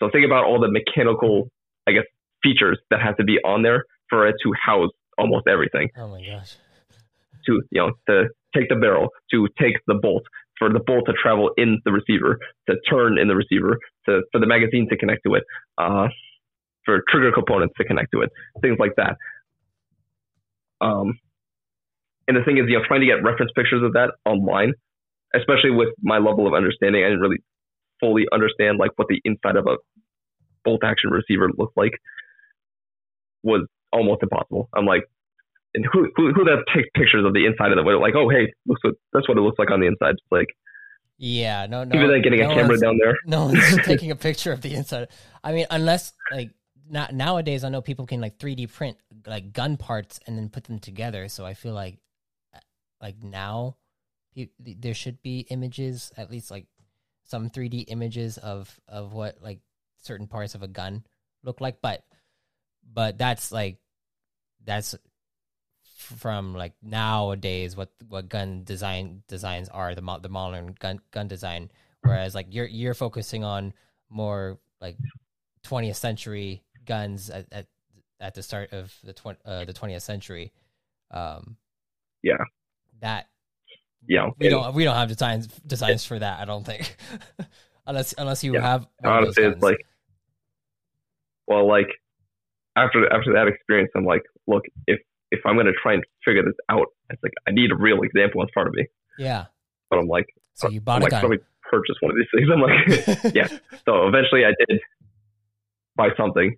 So 0.00 0.10
think 0.10 0.24
about 0.24 0.44
all 0.44 0.60
the 0.60 0.70
mechanical, 0.70 1.48
I 1.86 1.92
guess, 1.92 2.04
features 2.44 2.78
that 2.90 3.00
have 3.00 3.16
to 3.16 3.24
be 3.24 3.38
on 3.44 3.62
there 3.62 3.84
for 4.08 4.28
it 4.28 4.36
to 4.44 4.52
house 4.64 4.90
almost 5.18 5.48
everything. 5.48 5.88
Oh 5.96 6.08
my 6.08 6.24
gosh. 6.24 6.56
To 7.46 7.62
you 7.70 7.80
know, 7.80 7.92
to 8.08 8.28
take 8.54 8.68
the 8.68 8.76
barrel, 8.76 9.08
to 9.32 9.48
take 9.60 9.74
the 9.86 9.94
bolt, 9.94 10.22
for 10.58 10.72
the 10.72 10.80
bolt 10.80 11.04
to 11.06 11.12
travel 11.20 11.50
in 11.56 11.80
the 11.84 11.92
receiver, 11.92 12.38
to 12.68 12.76
turn 12.88 13.18
in 13.18 13.28
the 13.28 13.34
receiver, 13.34 13.78
to 14.06 14.22
for 14.30 14.40
the 14.40 14.46
magazine 14.46 14.86
to 14.90 14.96
connect 14.96 15.22
to 15.26 15.34
it, 15.34 15.44
uh, 15.78 16.08
for 16.84 17.02
trigger 17.08 17.32
components 17.32 17.74
to 17.78 17.84
connect 17.84 18.12
to 18.12 18.22
it, 18.22 18.30
things 18.60 18.76
like 18.78 18.92
that. 18.96 19.16
Um, 20.80 21.18
and 22.28 22.36
the 22.36 22.42
thing 22.44 22.58
is, 22.58 22.64
you 22.68 22.78
know, 22.78 22.84
trying 22.86 23.00
to 23.00 23.06
get 23.06 23.22
reference 23.22 23.52
pictures 23.54 23.82
of 23.82 23.92
that 23.94 24.12
online, 24.24 24.72
especially 25.34 25.70
with 25.70 25.88
my 26.02 26.18
level 26.18 26.46
of 26.46 26.54
understanding, 26.54 27.04
I 27.04 27.08
didn't 27.08 27.20
really 27.20 27.42
fully 28.00 28.24
understand 28.32 28.78
like 28.78 28.90
what 28.96 29.08
the 29.08 29.20
inside 29.24 29.56
of 29.56 29.66
a 29.66 29.76
bolt 30.64 30.82
action 30.84 31.10
receiver 31.10 31.50
looked 31.56 31.76
like 31.76 31.92
was 33.44 33.66
almost 33.92 34.22
impossible. 34.22 34.68
I'm 34.74 34.86
like, 34.86 35.04
and 35.74 35.86
who 35.92 36.10
who 36.16 36.32
who 36.32 36.44
that 36.44 36.64
take 36.74 36.92
pictures 36.94 37.24
of 37.24 37.34
the 37.34 37.46
inside 37.46 37.70
of 37.70 37.76
the 37.76 37.82
window? 37.82 38.00
Like, 38.00 38.14
oh 38.16 38.28
hey, 38.28 38.52
looks 38.66 38.82
what, 38.82 38.94
that's 39.12 39.28
what 39.28 39.38
it 39.38 39.42
looks 39.42 39.58
like 39.58 39.70
on 39.70 39.80
the 39.80 39.86
inside. 39.86 40.12
It's 40.12 40.32
like, 40.32 40.48
yeah, 41.18 41.66
no, 41.66 41.84
no. 41.84 41.96
Even 41.96 42.10
then, 42.10 42.22
getting 42.22 42.40
no 42.40 42.50
a 42.50 42.54
camera 42.54 42.78
down 42.78 42.98
there. 42.98 43.16
No 43.26 43.46
one's 43.46 43.76
taking 43.84 44.10
a 44.10 44.16
picture 44.16 44.52
of 44.52 44.60
the 44.60 44.74
inside. 44.74 45.08
I 45.42 45.52
mean, 45.52 45.66
unless 45.70 46.12
like 46.32 46.50
not 46.88 47.14
nowadays, 47.14 47.64
I 47.64 47.68
know 47.68 47.80
people 47.80 48.06
can 48.06 48.20
like 48.20 48.38
3D 48.38 48.72
print 48.72 48.98
like 49.26 49.52
gun 49.52 49.76
parts 49.76 50.20
and 50.26 50.36
then 50.36 50.48
put 50.48 50.64
them 50.64 50.78
together. 50.78 51.28
So 51.28 51.44
I 51.44 51.54
feel 51.54 51.74
like 51.74 51.98
like 53.00 53.22
now 53.22 53.76
there 54.58 54.94
should 54.94 55.22
be 55.22 55.40
images, 55.50 56.12
at 56.16 56.30
least 56.30 56.50
like 56.50 56.66
some 57.24 57.50
3D 57.50 57.84
images 57.88 58.38
of 58.38 58.80
of 58.88 59.12
what 59.12 59.38
like 59.40 59.60
certain 60.02 60.26
parts 60.26 60.54
of 60.54 60.62
a 60.62 60.68
gun 60.68 61.04
look 61.42 61.60
like. 61.60 61.80
But 61.80 62.04
but 62.92 63.18
that's 63.18 63.52
like 63.52 63.78
that's 64.64 64.94
from 66.04 66.54
like 66.54 66.74
nowadays 66.82 67.76
what 67.76 67.90
what 68.08 68.28
gun 68.28 68.62
design 68.64 69.22
designs 69.26 69.68
are 69.68 69.94
the 69.94 70.02
mo- 70.02 70.18
the 70.18 70.28
modern 70.28 70.74
gun 70.78 71.00
gun 71.10 71.28
design. 71.28 71.70
Whereas 72.02 72.34
like 72.34 72.48
you're 72.50 72.66
you're 72.66 72.94
focusing 72.94 73.44
on 73.44 73.72
more 74.10 74.58
like 74.80 74.96
20th 75.66 75.96
century 75.96 76.62
guns 76.84 77.30
at 77.30 77.46
at, 77.50 77.66
at 78.20 78.34
the 78.34 78.42
start 78.42 78.72
of 78.72 78.94
the 79.02 79.14
tw- 79.14 79.40
uh, 79.44 79.64
the 79.64 79.72
20th 79.72 80.02
century. 80.02 80.52
Um 81.10 81.56
yeah. 82.22 82.44
that 83.00 83.28
yeah 84.06 84.30
we 84.38 84.48
don't 84.48 84.74
we 84.74 84.84
don't 84.84 84.96
have 84.96 85.08
designs 85.08 85.46
designs 85.46 86.04
for 86.04 86.18
that 86.18 86.40
i 86.40 86.44
don't 86.44 86.64
think. 86.64 86.96
Unless 87.86 88.14
unless 88.16 88.42
you 88.42 88.54
yeah. 88.54 88.62
have 88.62 88.86
honestly 89.04 89.44
it's 89.44 89.62
like 89.62 89.86
well 91.46 91.68
like 91.68 91.88
after 92.76 93.10
after 93.12 93.32
that 93.34 93.46
experience, 93.48 93.90
I'm 93.96 94.04
like, 94.04 94.22
look, 94.46 94.62
if 94.86 95.00
if 95.30 95.40
I'm 95.46 95.56
gonna 95.56 95.72
try 95.82 95.94
and 95.94 96.04
figure 96.24 96.42
this 96.44 96.54
out, 96.70 96.86
it's 97.10 97.22
like 97.22 97.32
I 97.48 97.50
need 97.52 97.70
a 97.72 97.76
real 97.76 98.02
example 98.02 98.42
in 98.42 98.48
front 98.52 98.68
of 98.68 98.74
me. 98.74 98.86
Yeah. 99.18 99.46
But 99.90 99.98
I'm 99.98 100.06
like, 100.08 100.26
So 100.54 100.68
you 100.70 100.80
bought 100.80 100.96
I'm 100.96 101.02
a 101.02 101.04
like, 101.04 101.10
gun. 101.12 101.20
probably 101.20 101.38
purchase 101.70 101.96
one 102.00 102.10
of 102.12 102.16
these 102.16 102.26
things. 102.34 102.48
I'm 102.52 102.60
like, 102.60 103.34
yeah. 103.34 103.48
So 103.84 104.06
eventually, 104.08 104.44
I 104.44 104.52
did 104.68 104.80
buy 105.96 106.08
something 106.16 106.56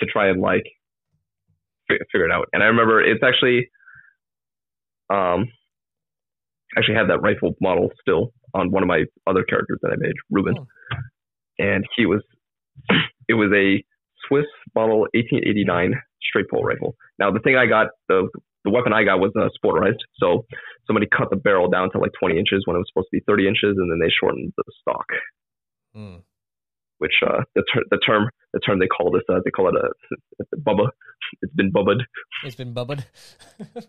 to 0.00 0.06
try 0.06 0.28
and 0.28 0.40
like 0.40 0.64
figure 1.88 2.24
it 2.26 2.32
out. 2.32 2.46
And 2.52 2.62
I 2.62 2.66
remember 2.66 3.00
it's 3.02 3.22
actually, 3.22 3.68
um, 5.12 5.48
actually 6.76 6.94
had 6.94 7.08
that 7.10 7.20
rifle 7.20 7.54
model 7.60 7.90
still 8.00 8.32
on 8.54 8.70
one 8.70 8.82
of 8.82 8.88
my 8.88 9.04
other 9.26 9.42
characters 9.44 9.78
that 9.82 9.90
I 9.92 9.96
made, 9.96 10.14
Ruben, 10.30 10.54
Oh. 10.58 10.96
and 11.58 11.84
he 11.96 12.06
was, 12.06 12.22
it 13.28 13.34
was 13.34 13.50
a 13.54 13.84
Swiss 14.28 14.46
model 14.74 15.00
1889 15.14 15.94
straight 16.22 16.48
pull 16.48 16.62
rifle. 16.62 16.94
Now 17.18 17.30
the 17.30 17.40
thing 17.40 17.56
I 17.56 17.66
got, 17.66 17.88
the 18.08 18.28
the 18.64 18.70
weapon 18.70 18.92
I 18.92 19.04
got 19.04 19.20
was 19.20 19.32
uh, 19.36 19.48
sporterized, 19.56 20.00
so 20.18 20.44
somebody 20.86 21.06
cut 21.06 21.30
the 21.30 21.36
barrel 21.36 21.68
down 21.70 21.90
to 21.92 21.98
like 21.98 22.10
20 22.20 22.38
inches 22.38 22.62
when 22.66 22.76
it 22.76 22.80
was 22.80 22.88
supposed 22.92 23.08
to 23.10 23.16
be 23.16 23.22
30 23.26 23.48
inches, 23.48 23.76
and 23.78 23.90
then 23.90 23.98
they 24.00 24.10
shortened 24.10 24.52
the 24.56 24.64
stock 24.80 25.06
Mm. 25.96 26.22
which 26.98 27.14
uh, 27.26 27.42
the, 27.56 27.64
ter- 27.72 27.82
the 27.90 27.98
term 28.06 28.28
the 28.52 28.60
term 28.60 28.78
they 28.78 28.86
call 28.86 29.10
this 29.10 29.22
uh, 29.28 29.40
they 29.44 29.50
call 29.50 29.68
it 29.68 29.74
a, 29.74 30.56
bubba. 30.56 30.90
It's 31.42 31.52
been 31.54 31.70
bubbed. 31.72 32.02
It's 32.44 32.54
been 32.56 32.72
bubbled. 32.72 33.04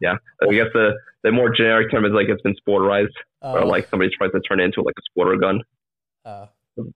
Yeah, 0.00 0.14
I 0.40 0.52
guess 0.52 0.68
the 0.72 0.92
the 1.24 1.32
more 1.32 1.50
generic 1.52 1.90
term 1.90 2.04
is 2.04 2.12
like 2.12 2.28
it's 2.28 2.40
been 2.42 2.54
sporterized, 2.54 3.08
or 3.42 3.62
Oh, 3.62 3.66
like 3.66 3.88
somebody 3.88 4.12
tries 4.16 4.30
to 4.30 4.38
turn 4.40 4.60
it 4.60 4.64
into 4.64 4.80
like 4.82 4.94
a 4.96 5.02
sporter 5.20 5.40
gun. 5.40 5.62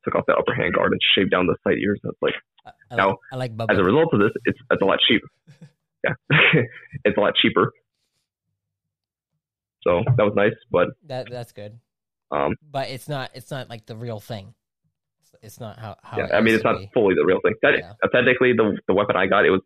Took 0.04 0.14
off 0.14 0.24
the 0.26 0.34
upper 0.34 0.54
hand 0.54 0.74
guard 0.74 0.92
and 0.92 1.00
shaved 1.16 1.30
down 1.30 1.46
the 1.46 1.56
sight 1.64 1.78
ears. 1.78 2.00
That's 2.02 2.16
like 2.22 2.34
I, 2.66 2.70
I 2.90 2.96
Now, 2.96 3.08
like, 3.32 3.52
like 3.56 3.70
as 3.70 3.78
a 3.78 3.82
result 3.84 4.08
of 4.12 4.20
this, 4.20 4.30
it's 4.44 4.58
it's 4.70 4.82
a 4.82 4.84
lot 4.84 4.98
cheaper. 5.06 5.26
Yeah, 6.04 6.14
it's 7.04 7.16
a 7.16 7.20
lot 7.20 7.34
cheaper. 7.40 7.70
So 9.82 10.02
that 10.16 10.22
was 10.24 10.32
nice, 10.36 10.54
but 10.70 10.88
That 11.06 11.28
that's 11.30 11.52
good. 11.52 11.78
um, 12.30 12.54
But 12.70 12.90
it's 12.90 13.08
not. 13.08 13.30
It's 13.34 13.50
not 13.50 13.68
like 13.68 13.86
the 13.86 13.96
real 13.96 14.20
thing. 14.20 14.54
It's, 15.20 15.30
it's 15.42 15.60
not 15.60 15.78
how. 15.78 15.96
how 16.02 16.18
yeah, 16.18 16.24
it 16.26 16.32
I 16.34 16.40
mean 16.40 16.54
it's 16.54 16.64
not 16.64 16.78
be. 16.78 16.90
fully 16.94 17.14
the 17.14 17.24
real 17.24 17.38
thing. 17.42 17.54
That, 17.62 17.74
Yeah. 17.78 17.92
technically, 18.12 18.52
the 18.52 18.78
the 18.88 18.94
weapon 18.94 19.16
I 19.16 19.26
got, 19.26 19.44
it 19.44 19.50
was 19.50 19.60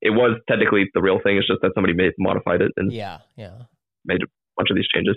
it 0.00 0.10
was 0.10 0.40
technically 0.48 0.90
the 0.94 1.02
real 1.02 1.20
thing. 1.22 1.36
It's 1.36 1.46
just 1.46 1.62
that 1.62 1.72
somebody 1.74 1.94
made 1.94 2.12
modified 2.18 2.60
it 2.60 2.72
and 2.76 2.92
Yeah, 2.92 3.18
yeah. 3.36 3.62
Made 4.04 4.22
a 4.22 4.26
bunch 4.56 4.70
of 4.70 4.76
these 4.76 4.88
changes. 4.92 5.16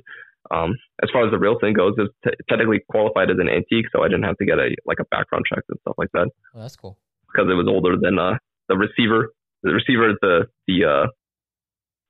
Um, 0.51 0.75
as 1.01 1.09
far 1.11 1.25
as 1.25 1.31
the 1.31 1.39
real 1.39 1.57
thing 1.59 1.73
goes, 1.73 1.93
it's 1.97 2.13
t- 2.23 2.31
technically 2.49 2.81
qualified 2.89 3.31
as 3.31 3.37
an 3.39 3.49
antique, 3.49 3.85
so 3.91 4.03
I 4.03 4.07
didn't 4.07 4.23
have 4.23 4.37
to 4.37 4.45
get 4.45 4.59
a 4.59 4.75
like 4.85 4.99
a 4.99 5.05
background 5.05 5.45
check 5.51 5.63
and 5.69 5.79
stuff 5.81 5.95
like 5.97 6.09
that 6.13 6.27
Well, 6.53 6.63
that's 6.63 6.75
cool. 6.75 6.97
because 7.27 7.49
it 7.49 7.55
was 7.55 7.67
older 7.67 7.95
than 7.99 8.19
uh, 8.19 8.37
the 8.69 8.77
receiver. 8.77 9.33
The 9.63 9.71
receiver 9.71 10.09
is 10.11 10.17
the 10.21 10.45
the 10.67 10.85
uh, 10.85 11.07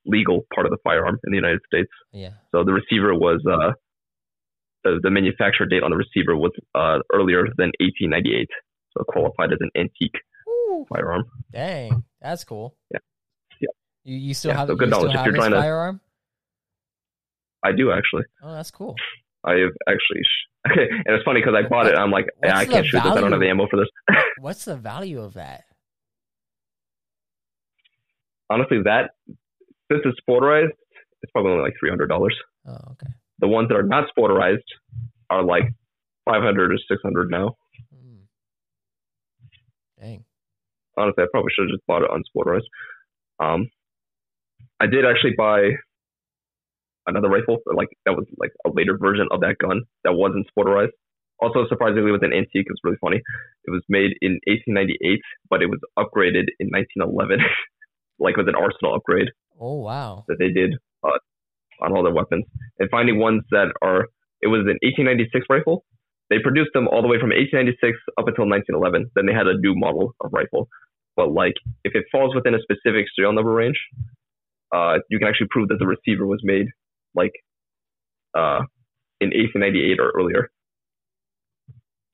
legal 0.05 0.41
part 0.53 0.65
of 0.67 0.71
the 0.71 0.77
firearm 0.83 1.17
in 1.25 1.31
the 1.31 1.37
United 1.37 1.61
States. 1.65 1.89
Yeah. 2.11 2.31
So 2.51 2.63
the 2.63 2.73
receiver 2.73 3.13
was 3.15 3.41
uh, 3.49 3.71
the 4.83 4.99
the 5.01 5.09
manufacture 5.09 5.65
date 5.65 5.83
on 5.83 5.91
the 5.91 5.97
receiver 5.97 6.35
was 6.35 6.51
uh, 6.75 6.99
earlier 7.13 7.43
than 7.57 7.71
1898, 7.79 8.47
so 8.91 9.01
it 9.01 9.07
qualified 9.07 9.51
as 9.53 9.59
an 9.61 9.69
antique 9.75 10.19
Woo. 10.45 10.85
firearm. 10.93 11.23
Dang, 11.51 12.03
that's 12.21 12.43
cool. 12.43 12.75
Yeah. 12.91 12.99
Yeah. 13.61 13.69
You 14.03 14.17
you 14.17 14.33
still 14.33 14.51
Yeah, 14.51 14.57
have 14.57 14.67
so 14.67 14.75
good 14.75 14.89
you 14.89 14.93
still 14.93 15.03
knowledge 15.07 15.19
if 15.19 15.25
you're 15.25 15.35
trying 15.35 15.51
to- 15.51 15.61
firearm? 15.61 16.01
I 17.65 17.71
do 17.71 17.91
actually. 17.91 18.23
Oh, 18.43 18.53
that's 18.53 18.71
cool. 18.71 18.95
I 19.43 19.53
have 19.53 19.71
actually. 19.87 20.21
Okay, 20.67 20.87
and 20.89 21.15
it's 21.15 21.23
funny 21.23 21.41
because 21.41 21.53
I 21.53 21.69
bought 21.69 21.85
it. 21.85 21.95
I'm 21.95 22.09
like, 22.09 22.25
yeah, 22.43 22.55
What's 22.55 22.59
I 22.61 22.65
can't 22.65 22.85
shoot 22.87 23.03
this. 23.03 23.11
I 23.11 23.21
don't 23.21 23.31
have 23.31 23.39
the 23.39 23.47
ammo 23.47 23.67
for 23.69 23.77
this. 23.77 23.87
What's 24.39 24.65
the 24.65 24.75
value 24.75 25.21
of 25.21 25.35
that? 25.35 25.65
honestly, 28.49 28.81
that 28.83 29.11
since 29.91 30.01
it's 30.05 30.19
sporterized, 30.27 30.73
it's 31.21 31.31
probably 31.31 31.51
only 31.51 31.63
like 31.63 31.73
three 31.79 31.89
hundred 31.89 32.07
dollars. 32.07 32.35
Oh, 32.67 32.77
okay. 32.91 33.11
The 33.39 33.47
ones 33.47 33.69
that 33.69 33.75
are 33.75 33.83
not 33.83 34.05
sporterized 34.17 34.63
are 35.29 35.43
like 35.43 35.63
five 36.25 36.41
hundred 36.41 36.71
or 36.71 36.77
six 36.89 37.01
hundred 37.03 37.29
now. 37.29 37.55
Mm. 37.93 38.25
Dang. 39.99 40.25
Honestly, 40.97 41.23
I 41.23 41.27
probably 41.31 41.51
should 41.55 41.69
have 41.69 41.75
just 41.75 41.85
bought 41.87 42.03
it 42.03 42.09
unsporterized. 42.09 42.69
Um, 43.39 43.69
I 44.79 44.87
did 44.87 45.05
actually 45.05 45.33
buy 45.37 45.71
another 47.07 47.29
rifle, 47.29 47.59
like 47.73 47.89
that 48.05 48.13
was 48.13 48.25
like 48.37 48.51
a 48.65 48.69
later 48.69 48.97
version 48.97 49.27
of 49.31 49.41
that 49.41 49.57
gun 49.59 49.81
that 50.03 50.13
wasn't 50.13 50.47
sporterized. 50.51 50.95
Also, 51.39 51.67
surprisingly, 51.67 52.09
it 52.09 52.17
was 52.17 52.23
an 52.23 52.31
antique. 52.31 52.65
It 52.67 52.71
was 52.71 52.83
really 52.83 53.01
funny. 53.01 53.17
It 53.65 53.71
was 53.71 53.83
made 53.89 54.15
in 54.21 54.39
1898, 54.47 55.19
but 55.49 55.61
it 55.61 55.67
was 55.67 55.79
upgraded 55.99 56.47
in 56.59 56.71
1911, 56.71 57.39
like 58.19 58.37
with 58.37 58.47
an 58.47 58.55
arsenal 58.55 58.95
upgrade. 58.95 59.27
Oh 59.59 59.75
wow. 59.75 60.25
that 60.27 60.37
they 60.37 60.49
did 60.49 60.75
uh, 61.03 61.19
on 61.81 61.95
all 61.95 62.03
their 62.03 62.13
weapons 62.13 62.45
and 62.79 62.89
finding 62.89 63.19
ones 63.19 63.43
that 63.51 63.71
are 63.81 64.07
it 64.41 64.47
was 64.47 64.61
an 64.67 64.77
1896 64.83 65.45
rifle 65.49 65.83
they 66.29 66.39
produced 66.39 66.71
them 66.73 66.87
all 66.87 67.01
the 67.01 67.07
way 67.07 67.19
from 67.19 67.29
1896 67.31 67.95
up 68.19 68.27
until 68.27 68.47
1911 68.47 69.11
then 69.15 69.25
they 69.25 69.33
had 69.33 69.47
a 69.47 69.57
new 69.59 69.75
model 69.75 70.15
of 70.21 70.31
rifle 70.33 70.67
but 71.15 71.31
like 71.31 71.55
if 71.83 71.95
it 71.95 72.03
falls 72.11 72.35
within 72.35 72.55
a 72.55 72.61
specific 72.61 73.05
serial 73.15 73.33
number 73.33 73.51
range 73.51 73.79
uh, 74.75 74.99
you 75.09 75.19
can 75.19 75.27
actually 75.27 75.47
prove 75.49 75.67
that 75.69 75.79
the 75.79 75.87
receiver 75.87 76.25
was 76.25 76.41
made 76.43 76.67
like 77.15 77.33
uh, 78.35 78.61
in 79.21 79.29
1898 79.31 79.99
or 79.99 80.11
earlier 80.17 80.49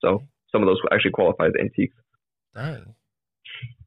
so 0.04 0.20
some 0.52 0.62
of 0.62 0.68
those 0.68 0.80
actually 0.92 1.12
qualify 1.12 1.48
as 1.48 1.54
antiques 1.60 1.96
Dang. 2.56 2.96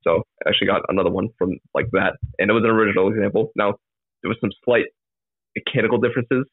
so 0.03 0.23
I 0.45 0.51
actually 0.51 0.69
got 0.69 0.83
another 0.89 1.11
one 1.11 1.29
from 1.39 1.59
like 1.75 1.87
that, 1.93 2.17
and 2.39 2.51
it 2.51 2.55
was 2.55 2.65
an 2.65 2.71
original 2.71 3.09
example. 3.13 3.51
Now 3.57 3.75
there 4.23 4.29
was 4.29 4.39
some 4.41 4.51
slight 4.65 4.87
mechanical 5.57 5.99
differences 5.99 6.47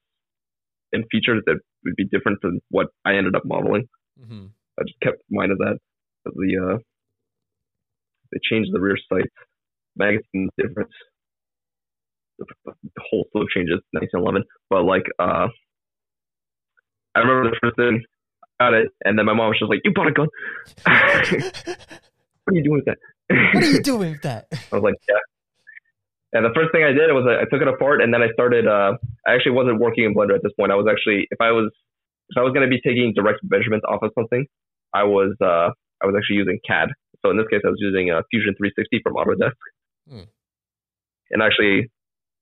and 0.94 1.06
features 1.12 1.42
that 1.46 1.58
would 1.86 1.96
be 1.96 2.06
different 2.06 2.40
than 2.42 2.60
what 2.70 2.88
I 3.06 3.16
ended 3.16 3.36
up 3.36 3.44
modeling. 3.46 3.88
hmm 4.20 4.48
I 4.80 4.84
just 4.84 5.00
kept 5.02 5.22
mind 5.30 5.52
of 5.52 5.58
that. 5.60 5.78
The 6.26 6.74
uh, 6.74 6.78
they 8.32 8.40
changed 8.50 8.72
the 8.74 8.80
rear 8.80 8.98
sights, 9.12 9.36
magazine 9.96 10.50
difference, 10.58 10.94
the, 12.66 12.74
whole 13.10 13.26
slew 13.32 13.44
of 13.44 13.50
changes, 13.50 13.80
1911. 13.92 14.44
But 14.70 14.84
like, 14.84 15.04
uh, 15.20 15.48
I 17.16 17.20
remember 17.20 17.50
the 17.50 17.58
first 17.62 17.76
thing. 17.76 18.04
I 18.60 18.66
Got 18.66 18.74
it, 18.76 18.90
and 19.06 19.18
then 19.18 19.26
my 19.26 19.34
mom 19.34 19.50
was 19.50 19.58
just 19.58 19.70
like, 19.70 19.82
"You 19.84 19.92
bought 19.94 20.08
a 20.08 20.12
gun? 20.12 20.28
what 20.86 22.54
are 22.54 22.54
you 22.54 22.64
doing 22.64 22.82
with 22.82 22.86
that?" 22.86 22.98
what 23.54 23.64
are 23.64 23.72
you 23.72 23.82
doing 23.92 24.12
with 24.12 24.22
that? 24.24 24.48
I 24.52 24.76
was 24.76 24.84
like, 24.84 24.96
yeah. 25.08 25.24
And 26.34 26.46
the 26.46 26.54
first 26.56 26.72
thing 26.72 26.84
I 26.84 26.96
did 26.96 27.12
was 27.12 27.28
I, 27.28 27.44
I 27.44 27.46
took 27.52 27.62
it 27.62 27.68
apart 27.68 28.02
and 28.02 28.14
then 28.14 28.22
I 28.22 28.32
started. 28.34 28.68
Uh, 28.68 28.96
I 29.28 29.36
actually 29.36 29.52
wasn't 29.52 29.80
working 29.80 30.06
in 30.06 30.16
Blender 30.16 30.36
at 30.36 30.44
this 30.44 30.54
point. 30.58 30.72
I 30.72 30.76
was 30.76 30.88
actually, 30.90 31.28
if 31.30 31.40
I 31.42 31.52
was, 31.52 31.72
if 32.30 32.38
I 32.38 32.42
was 32.42 32.54
going 32.54 32.64
to 32.64 32.72
be 32.72 32.80
taking 32.80 33.14
direct 33.14 33.40
measurements 33.44 33.86
off 33.88 34.02
of 34.02 34.12
something, 34.16 34.46
I 34.94 35.04
was, 35.04 35.36
uh, 35.42 35.76
I 36.00 36.08
was 36.08 36.16
actually 36.16 36.38
using 36.38 36.60
CAD. 36.66 36.90
So 37.22 37.32
in 37.32 37.38
this 37.38 37.48
case, 37.52 37.62
I 37.66 37.70
was 37.70 37.80
using 37.80 38.12
uh, 38.12 38.24
Fusion 38.32 38.56
360 38.56 39.04
from 39.04 39.20
Autodesk. 39.20 39.60
Hmm. 40.08 40.32
And 41.32 41.44
actually, 41.44 41.92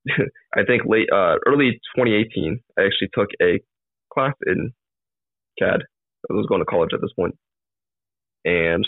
I 0.54 0.64
think 0.66 0.82
late, 0.86 1.08
uh, 1.12 1.36
early 1.46 1.80
2018, 1.96 2.60
I 2.78 2.82
actually 2.82 3.10
took 3.12 3.28
a 3.42 3.60
class 4.12 4.34
in 4.46 4.72
CAD. 5.58 5.82
I 6.28 6.32
was 6.32 6.46
going 6.48 6.60
to 6.60 6.66
college 6.66 6.90
at 6.92 7.00
this 7.00 7.12
point, 7.16 7.34
and 8.44 8.84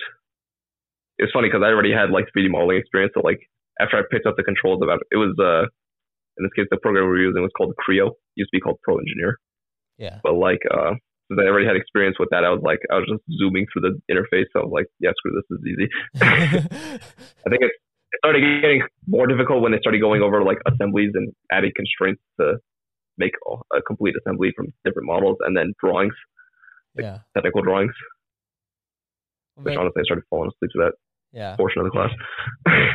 it's 1.18 1.32
funny 1.32 1.48
because 1.48 1.62
I 1.64 1.70
already 1.70 1.92
had 1.92 2.10
like 2.10 2.26
3D 2.36 2.50
modeling 2.50 2.78
experience. 2.78 3.12
So 3.14 3.20
like 3.20 3.40
after 3.80 3.96
I 3.96 4.02
picked 4.10 4.26
up 4.26 4.36
the 4.36 4.42
controls 4.42 4.80
about 4.82 5.00
it, 5.00 5.08
it 5.12 5.16
was 5.16 5.36
uh 5.38 5.68
in 6.38 6.44
this 6.44 6.52
case 6.56 6.66
the 6.70 6.80
program 6.80 7.04
we 7.04 7.10
were 7.10 7.22
using 7.22 7.42
was 7.42 7.54
called 7.56 7.74
Creo. 7.76 8.08
It 8.08 8.42
used 8.42 8.50
to 8.52 8.56
be 8.56 8.60
called 8.60 8.80
Pro 8.82 8.98
Engineer. 8.98 9.38
Yeah. 9.98 10.18
But 10.22 10.34
like 10.34 10.60
uh 10.70 10.98
since 11.30 11.40
I 11.40 11.48
already 11.48 11.66
had 11.66 11.76
experience 11.76 12.16
with 12.18 12.28
that, 12.30 12.44
I 12.44 12.50
was 12.50 12.60
like 12.62 12.80
I 12.90 12.96
was 12.98 13.08
just 13.08 13.22
zooming 13.38 13.66
through 13.72 13.88
the 13.88 13.94
interface. 14.12 14.50
So 14.52 14.60
I 14.60 14.64
was 14.64 14.74
like, 14.74 14.88
yeah, 15.00 15.12
screw 15.16 15.32
this, 15.32 15.48
this 15.48 15.60
is 15.60 15.66
easy. 15.70 15.88
I 17.46 17.48
think 17.48 17.62
it, 17.62 17.72
it 18.12 18.18
started 18.18 18.60
getting 18.62 18.82
more 19.06 19.26
difficult 19.26 19.62
when 19.62 19.72
they 19.72 19.78
started 19.78 20.00
going 20.00 20.22
over 20.22 20.42
like 20.42 20.58
assemblies 20.66 21.10
and 21.14 21.32
adding 21.50 21.72
constraints 21.74 22.22
to 22.40 22.56
make 23.18 23.32
a 23.74 23.82
complete 23.82 24.14
assembly 24.20 24.52
from 24.56 24.72
different 24.84 25.06
models 25.06 25.38
and 25.40 25.56
then 25.56 25.72
drawings, 25.82 26.14
yeah. 26.94 27.18
technical 27.34 27.62
drawings. 27.62 27.92
Which 29.56 29.76
honestly, 29.76 30.00
I 30.00 30.04
started 30.04 30.24
falling 30.30 30.50
asleep 30.54 30.70
to 30.72 30.78
that 30.84 30.92
yeah. 31.32 31.56
portion 31.56 31.80
of 31.82 31.86
the 31.86 31.90
class. 31.90 32.10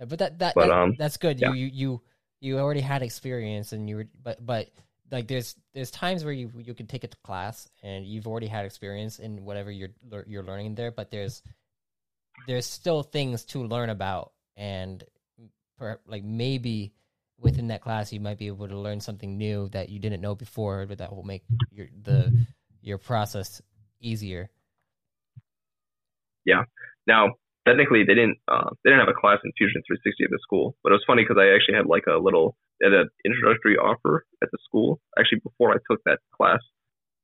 Yeah, 0.00 0.06
But 0.06 0.18
that 0.20 0.38
that, 0.38 0.54
But, 0.54 0.68
that- 0.68 0.72
um, 0.74 0.94
that's 0.98 1.18
good. 1.18 1.40
yeah. 1.40 1.52
You 1.52 1.54
you 1.54 1.70
you 1.72 2.02
you 2.40 2.58
already 2.58 2.80
had 2.80 3.02
experience, 3.02 3.72
and 3.72 3.86
you 3.86 3.96
were 3.96 4.06
but 4.22 4.44
but 4.44 4.70
like 5.10 5.28
there's 5.28 5.56
there's 5.74 5.90
times 5.90 6.24
where 6.24 6.32
you 6.32 6.50
you 6.56 6.72
can 6.72 6.86
take 6.86 7.04
it 7.04 7.10
to 7.10 7.18
class, 7.22 7.68
and 7.82 8.06
you've 8.06 8.26
already 8.26 8.46
had 8.46 8.64
experience 8.64 9.18
in 9.18 9.44
whatever 9.44 9.70
you're 9.70 9.90
you're 10.26 10.42
learning 10.42 10.74
there. 10.74 10.90
But 10.90 11.10
there's 11.10 11.42
there's 12.46 12.64
still 12.64 13.02
things 13.02 13.44
to 13.46 13.62
learn 13.64 13.90
about, 13.90 14.32
and 14.60 15.02
per, 15.78 15.98
like 16.06 16.22
maybe 16.22 16.92
within 17.40 17.68
that 17.68 17.80
class 17.80 18.12
you 18.12 18.20
might 18.20 18.38
be 18.38 18.46
able 18.46 18.68
to 18.68 18.76
learn 18.76 19.00
something 19.00 19.38
new 19.38 19.68
that 19.70 19.88
you 19.88 19.98
didn't 19.98 20.20
know 20.20 20.34
before, 20.34 20.86
but 20.86 20.98
that 20.98 21.10
will 21.12 21.24
make 21.24 21.42
your 21.72 21.88
the 22.04 22.46
your 22.82 22.98
process 22.98 23.60
easier. 24.00 24.50
Yeah. 26.44 26.64
Now, 27.06 27.34
technically, 27.66 28.04
they 28.04 28.14
didn't 28.14 28.38
uh, 28.46 28.70
they 28.84 28.90
didn't 28.90 29.00
have 29.00 29.16
a 29.16 29.18
class 29.18 29.40
in 29.42 29.50
Fusion 29.56 29.82
360 29.88 30.24
at 30.24 30.30
the 30.30 30.38
school, 30.42 30.76
but 30.84 30.92
it 30.92 31.00
was 31.00 31.08
funny 31.08 31.24
because 31.24 31.40
I 31.40 31.56
actually 31.56 31.80
had 31.80 31.86
like 31.86 32.04
a 32.06 32.20
little 32.20 32.56
an 32.80 33.08
introductory 33.24 33.76
offer 33.76 34.24
at 34.42 34.48
the 34.52 34.58
school. 34.64 35.00
Actually, 35.18 35.40
before 35.40 35.72
I 35.72 35.80
took 35.90 36.04
that 36.04 36.20
class 36.36 36.60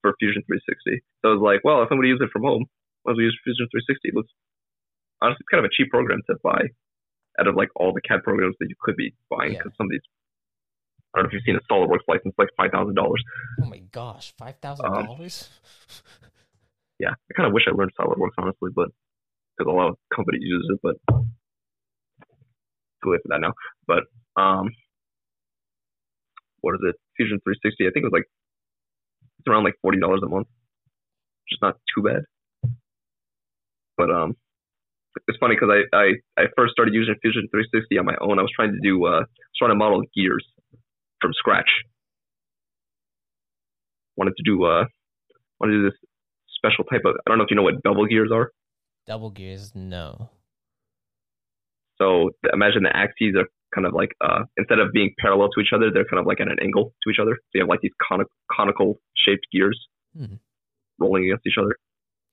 for 0.01 0.17
Fusion 0.19 0.43
360, 0.49 1.05
so 1.21 1.29
I 1.29 1.33
was 1.37 1.45
like, 1.45 1.61
well, 1.65 1.85
if 1.85 1.93
I'm 1.93 2.01
going 2.01 2.09
to 2.09 2.17
use 2.17 2.25
it 2.25 2.33
from 2.33 2.45
home, 2.45 2.65
why 3.05 3.13
don't 3.13 3.21
we 3.21 3.29
use 3.29 3.37
Fusion 3.45 3.69
360? 3.69 4.17
Let's 4.17 4.33
honestly, 5.21 5.45
it's 5.45 5.53
kind 5.53 5.61
of 5.61 5.69
a 5.69 5.75
cheap 5.77 5.93
program 5.93 6.25
to 6.29 6.41
buy 6.41 6.73
out 7.39 7.47
of 7.47 7.55
like 7.55 7.69
all 7.77 7.93
the 7.93 8.01
CAD 8.01 8.23
programs 8.23 8.57
that 8.61 8.69
you 8.69 8.77
could 8.81 8.97
be 8.97 9.15
buying 9.31 9.53
because 9.53 9.73
yeah. 9.73 9.79
some 9.79 9.87
of 9.87 9.91
these. 9.91 10.07
I 11.15 11.19
don't 11.19 11.25
know 11.25 11.29
if 11.29 11.33
you've 11.33 11.47
seen 11.47 11.57
a 11.57 11.73
SolidWorks 11.73 12.07
license, 12.09 12.35
like 12.37 12.49
five 12.57 12.71
thousand 12.73 12.95
dollars. 12.95 13.23
Oh 13.63 13.67
my 13.67 13.79
gosh, 13.91 14.35
five 14.39 14.57
thousand 14.61 14.87
um, 14.87 15.05
dollars! 15.05 15.49
Yeah, 16.99 17.11
I 17.11 17.35
kind 17.37 17.47
of 17.47 17.53
wish 17.53 17.65
I 17.69 17.77
learned 17.77 17.93
SolidWorks 17.99 18.39
honestly, 18.39 18.71
but 18.75 18.89
because 19.57 19.71
a 19.71 19.75
lot 19.75 19.91
of 19.91 19.97
companies 20.15 20.41
use 20.43 20.67
it, 20.73 20.81
but 20.83 20.97
too 23.05 23.13
late 23.13 23.21
for 23.23 23.29
that 23.29 23.41
now. 23.41 23.53
But 23.87 24.05
um, 24.41 24.71
what 26.61 26.75
is 26.75 26.81
it? 26.89 26.97
Fusion 27.17 27.39
360. 27.45 27.87
I 27.87 27.91
think 27.93 28.05
it 28.05 28.11
was 28.11 28.17
like 28.17 28.29
it's 29.39 29.49
around 29.49 29.65
like 29.65 29.75
forty 29.83 30.01
dollars 30.01 30.21
a 30.25 30.29
month, 30.29 30.49
which 31.45 31.53
is 31.53 31.59
not 31.63 31.77
too 31.95 32.03
bad. 32.03 32.23
But 33.97 34.11
um, 34.11 34.37
it's 35.29 35.39
funny 35.39 35.55
because 35.55 35.71
I, 35.73 35.97
I 35.97 36.07
I 36.37 36.45
first 36.57 36.73
started 36.73 36.95
using 36.95 37.15
Fusion 37.23 37.49
360 37.51 37.99
on 37.99 38.07
my 38.07 38.17
own. 38.21 38.39
I 38.39 38.43
was 38.43 38.53
trying 38.55 38.73
to 38.73 38.81
do 38.83 39.07
uh, 39.07 39.25
trying 39.59 39.71
to 39.71 39.75
model 39.75 40.03
gears 40.15 40.45
from 41.21 41.33
scratch. 41.35 41.69
Wanted 44.17 44.35
to 44.37 44.43
do 44.45 44.65
uh 44.65 44.85
wanted 45.61 45.73
to 45.73 45.79
do 45.79 45.85
this 45.91 45.99
special 46.57 46.85
type 46.85 47.03
of 47.05 47.17
I 47.27 47.31
don't 47.31 47.39
know 47.39 47.45
if 47.45 47.51
you 47.51 47.57
know 47.57 47.63
what 47.63 47.83
bevel 47.83 48.07
gears 48.07 48.31
are. 48.33 48.51
Double 49.07 49.31
gears, 49.31 49.73
no. 49.75 50.31
So 51.99 52.31
imagine 52.53 52.83
the 52.83 52.95
axes 52.95 53.35
are 53.37 53.47
kind 53.75 53.87
of 53.87 53.95
like 53.95 54.11
uh, 54.21 54.45
instead 54.57 54.79
of 54.79 54.93
being 54.93 55.15
parallel 55.19 55.49
to 55.51 55.61
each 55.61 55.73
other, 55.75 55.91
they're 55.93 56.05
kind 56.05 56.21
of 56.21 56.27
like 56.27 56.41
at 56.41 56.49
an 56.49 56.59
angle 56.63 56.93
to 57.03 57.11
each 57.11 57.19
other. 57.21 57.37
So 57.37 57.51
you 57.55 57.61
have 57.63 57.69
like 57.69 57.81
these 57.81 57.97
conic- 58.07 58.29
conical 58.51 58.99
shaped 59.17 59.47
gears 59.53 59.79
hmm. 60.17 60.37
rolling 60.99 61.25
against 61.25 61.47
each 61.47 61.59
other. 61.61 61.77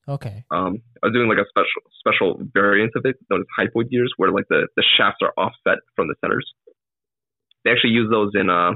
Okay. 0.07 0.43
Um, 0.51 0.81
I 1.01 1.07
was 1.07 1.13
doing 1.13 1.29
like 1.29 1.37
a 1.37 1.47
special 1.47 1.81
special 1.99 2.41
variant 2.53 2.91
of 2.95 3.05
it 3.05 3.15
known 3.29 3.41
as 3.41 3.47
hypoid 3.57 3.89
gears, 3.89 4.13
where 4.17 4.31
like 4.31 4.45
the, 4.49 4.67
the 4.75 4.83
shafts 4.97 5.19
are 5.21 5.33
offset 5.37 5.79
from 5.95 6.07
the 6.07 6.15
centers. 6.21 6.45
They 7.63 7.71
actually 7.71 7.91
use 7.91 8.09
those 8.11 8.31
in 8.35 8.49
uh, 8.49 8.71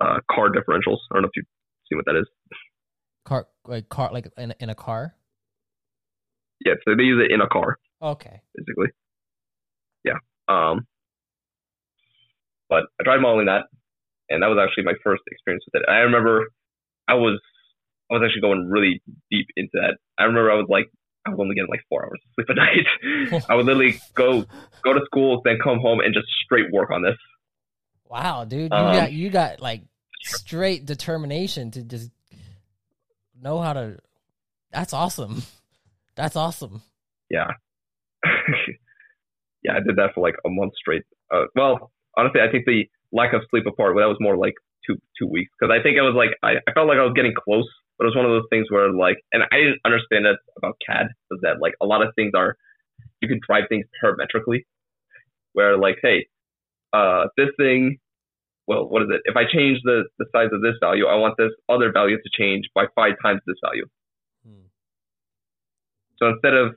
uh, 0.00 0.18
car 0.30 0.48
differentials. 0.48 0.98
I 1.10 1.14
don't 1.14 1.22
know 1.22 1.28
if 1.28 1.36
you've 1.36 1.46
seen 1.90 1.98
what 1.98 2.06
that 2.06 2.16
is. 2.16 2.26
Car 3.26 3.46
like 3.66 3.88
car 3.90 4.10
like 4.12 4.28
in 4.38 4.54
in 4.60 4.70
a 4.70 4.74
car. 4.74 5.14
Yeah, 6.64 6.74
so 6.84 6.94
they 6.96 7.02
use 7.02 7.22
it 7.22 7.32
in 7.32 7.40
a 7.40 7.48
car. 7.48 7.76
Okay. 8.00 8.40
Basically. 8.56 8.88
Yeah. 10.04 10.18
Um. 10.48 10.86
But 12.70 12.84
I 12.98 13.04
tried 13.04 13.20
modeling 13.20 13.46
that, 13.46 13.64
and 14.30 14.42
that 14.42 14.46
was 14.46 14.56
actually 14.58 14.84
my 14.84 14.94
first 15.04 15.22
experience 15.30 15.64
with 15.70 15.82
it. 15.82 15.88
I 15.90 15.98
remember 15.98 16.46
I 17.06 17.14
was 17.14 17.38
I 18.10 18.14
was 18.14 18.22
actually 18.24 18.42
going 18.42 18.68
really 18.70 19.02
deep 19.30 19.46
into 19.56 19.70
that. 19.74 19.96
I 20.18 20.24
remember 20.24 20.50
I 20.50 20.56
was 20.56 20.66
like, 20.68 20.90
I 21.26 21.30
was 21.30 21.38
only 21.40 21.54
getting 21.54 21.70
like 21.70 21.82
four 21.88 22.04
hours 22.04 22.20
of 22.24 22.32
sleep 22.34 22.48
a 22.50 22.54
night. 23.34 23.44
I 23.48 23.54
would 23.54 23.66
literally 23.66 24.00
go 24.14 24.44
go 24.84 24.92
to 24.92 25.00
school, 25.06 25.40
then 25.44 25.58
come 25.62 25.78
home 25.78 26.00
and 26.00 26.12
just 26.14 26.26
straight 26.44 26.72
work 26.72 26.90
on 26.90 27.02
this. 27.02 27.16
Wow, 28.08 28.44
dude, 28.44 28.72
you 28.72 28.76
um, 28.76 28.94
got 28.94 29.12
you 29.12 29.30
got 29.30 29.60
like 29.60 29.82
straight 30.22 30.84
determination 30.84 31.70
to 31.72 31.82
just 31.82 32.10
know 33.40 33.60
how 33.60 33.72
to. 33.72 33.98
That's 34.70 34.92
awesome. 34.92 35.42
That's 36.14 36.36
awesome. 36.36 36.82
Yeah, 37.30 37.48
yeah, 39.62 39.72
I 39.72 39.80
did 39.80 39.96
that 39.96 40.10
for 40.14 40.20
like 40.20 40.34
a 40.44 40.50
month 40.50 40.74
straight. 40.76 41.04
Uh, 41.32 41.44
well, 41.56 41.90
honestly, 42.16 42.40
I 42.42 42.50
think 42.50 42.66
the 42.66 42.84
lack 43.12 43.32
of 43.32 43.40
sleep 43.50 43.64
apart, 43.66 43.94
well, 43.94 44.04
that 44.04 44.08
was 44.08 44.18
more 44.20 44.36
like 44.36 44.54
two 44.86 44.96
two 45.18 45.26
weeks 45.26 45.50
because 45.58 45.72
I 45.72 45.82
think 45.82 45.98
I 45.98 46.02
was 46.02 46.14
like 46.14 46.36
I, 46.42 46.58
I 46.68 46.72
felt 46.74 46.88
like 46.88 46.98
I 46.98 47.04
was 47.04 47.14
getting 47.14 47.32
close 47.32 47.68
but 48.02 48.10
it 48.10 48.16
was 48.16 48.18
one 48.18 48.26
of 48.26 48.34
those 48.34 48.50
things 48.50 48.66
where 48.68 48.90
like, 48.90 49.22
and 49.32 49.44
I 49.52 49.62
didn't 49.62 49.78
understand 49.86 50.26
that 50.26 50.42
about 50.58 50.74
CAD 50.84 51.06
was 51.30 51.38
that 51.42 51.62
like 51.62 51.74
a 51.80 51.86
lot 51.86 52.02
of 52.02 52.10
things 52.16 52.32
are, 52.34 52.56
you 53.20 53.28
can 53.28 53.38
drive 53.46 53.70
things 53.70 53.86
parametrically, 54.02 54.66
where 55.52 55.78
like, 55.78 55.98
hey, 56.02 56.26
uh, 56.92 57.30
this 57.36 57.54
thing, 57.56 57.98
well, 58.66 58.88
what 58.88 59.02
is 59.02 59.08
it? 59.14 59.22
If 59.24 59.36
I 59.36 59.46
change 59.46 59.78
the, 59.84 60.02
the 60.18 60.26
size 60.34 60.50
of 60.50 60.62
this 60.62 60.74
value, 60.82 61.06
I 61.06 61.14
want 61.14 61.36
this 61.38 61.54
other 61.68 61.92
value 61.92 62.16
to 62.16 62.30
change 62.36 62.66
by 62.74 62.86
five 62.96 63.12
times 63.22 63.40
this 63.46 63.62
value. 63.62 63.86
Hmm. 64.44 64.66
So 66.18 66.26
instead 66.34 66.54
of 66.54 66.74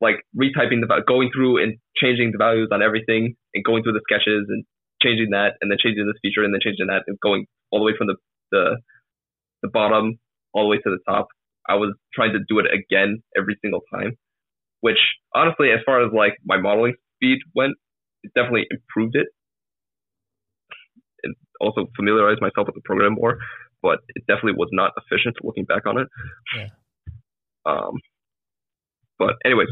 like 0.00 0.22
retyping 0.30 0.78
the 0.78 0.86
going 1.08 1.30
through 1.34 1.60
and 1.60 1.74
changing 1.96 2.30
the 2.30 2.38
values 2.38 2.68
on 2.70 2.82
everything 2.86 3.34
and 3.52 3.64
going 3.64 3.82
through 3.82 3.98
the 3.98 4.06
sketches 4.06 4.46
and 4.46 4.62
changing 5.02 5.30
that 5.30 5.58
and 5.60 5.72
then 5.72 5.78
changing 5.82 6.06
this 6.06 6.22
feature 6.22 6.46
and 6.46 6.54
then 6.54 6.62
changing 6.62 6.86
that 6.86 7.02
and 7.08 7.18
going 7.18 7.46
all 7.72 7.80
the 7.80 7.84
way 7.84 7.98
from 7.98 8.06
the 8.06 8.14
the, 8.52 8.78
the 9.62 9.68
bottom 9.68 10.20
all 10.58 10.64
the 10.64 10.70
way 10.70 10.78
to 10.78 10.90
the 10.90 10.98
top. 11.08 11.28
I 11.68 11.74
was 11.74 11.94
trying 12.14 12.32
to 12.32 12.40
do 12.48 12.58
it 12.58 12.66
again 12.72 13.22
every 13.36 13.56
single 13.62 13.80
time, 13.92 14.16
which 14.80 14.98
honestly, 15.34 15.70
as 15.70 15.80
far 15.84 16.04
as 16.04 16.12
like 16.12 16.38
my 16.44 16.58
modeling 16.58 16.94
speed 17.16 17.38
went, 17.54 17.74
it 18.22 18.32
definitely 18.34 18.66
improved 18.70 19.16
it. 19.16 19.28
And 21.22 21.34
also 21.60 21.86
familiarized 21.96 22.40
myself 22.40 22.66
with 22.66 22.74
the 22.74 22.82
program 22.84 23.14
more, 23.14 23.38
but 23.82 23.98
it 24.14 24.24
definitely 24.26 24.54
was 24.56 24.70
not 24.72 24.92
efficient 24.96 25.36
looking 25.42 25.64
back 25.64 25.86
on 25.86 25.98
it. 25.98 26.08
Yeah. 26.56 26.68
Um, 27.66 28.00
but 29.18 29.34
anyways, 29.44 29.68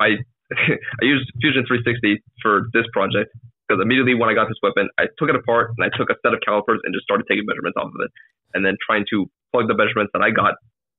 I 0.00 0.24
I 0.52 1.04
used 1.04 1.30
Fusion 1.40 1.64
360 1.66 2.22
for 2.42 2.66
this 2.72 2.86
project 2.92 3.30
because 3.66 3.82
immediately 3.82 4.14
when 4.14 4.28
I 4.30 4.34
got 4.34 4.48
this 4.48 4.58
weapon, 4.62 4.88
I 4.98 5.06
took 5.18 5.28
it 5.28 5.36
apart 5.36 5.74
and 5.76 5.82
I 5.82 5.90
took 5.96 6.10
a 6.10 6.16
set 6.22 6.32
of 6.32 6.40
calipers 6.44 6.80
and 6.84 6.94
just 6.94 7.04
started 7.04 7.26
taking 7.28 7.44
measurements 7.46 7.76
off 7.76 7.90
of 7.90 7.98
it, 7.98 8.10
and 8.56 8.64
then 8.64 8.80
trying 8.80 9.04
to 9.12 9.28
plug 9.52 9.68
the 9.68 9.76
measurements 9.76 10.10
that 10.16 10.24
I 10.24 10.32
got 10.32 10.56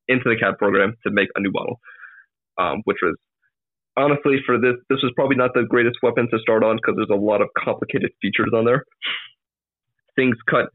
into 0.08 0.30
the 0.30 0.38
CAD 0.38 0.58
program 0.58 0.94
to 1.04 1.12
make 1.12 1.30
a 1.36 1.42
new 1.42 1.52
model, 1.52 1.82
um, 2.58 2.82
which 2.86 3.02
was 3.02 3.18
honestly 3.98 4.38
for 4.46 4.62
this 4.62 4.78
this 4.90 5.02
was 5.02 5.12
probably 5.18 5.36
not 5.36 5.52
the 5.58 5.66
greatest 5.68 5.98
weapon 6.06 6.30
to 6.30 6.38
start 6.40 6.64
on 6.64 6.78
because 6.78 6.94
there's 6.96 7.12
a 7.12 7.20
lot 7.20 7.42
of 7.42 7.50
complicated 7.58 8.12
features 8.22 8.54
on 8.54 8.64
there. 8.64 8.86
Things 10.16 10.38
cut. 10.50 10.70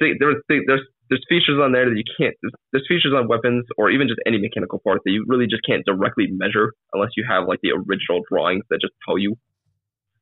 There's 0.00 0.38
there's 0.48 0.86
there's 1.10 1.26
features 1.28 1.60
on 1.60 1.72
there 1.72 1.84
that 1.90 1.98
you 1.98 2.06
can't. 2.16 2.34
There's, 2.40 2.54
there's 2.72 2.86
features 2.88 3.12
on 3.12 3.28
weapons 3.28 3.66
or 3.76 3.90
even 3.90 4.08
just 4.08 4.20
any 4.24 4.38
mechanical 4.38 4.80
part 4.80 5.02
that 5.04 5.10
you 5.10 5.26
really 5.28 5.46
just 5.46 5.62
can't 5.68 5.84
directly 5.84 6.26
measure 6.30 6.72
unless 6.94 7.10
you 7.16 7.26
have 7.28 7.46
like 7.46 7.60
the 7.62 7.74
original 7.74 8.22
drawings 8.30 8.64
that 8.70 8.80
just 8.80 8.94
tell 9.04 9.18
you. 9.18 9.36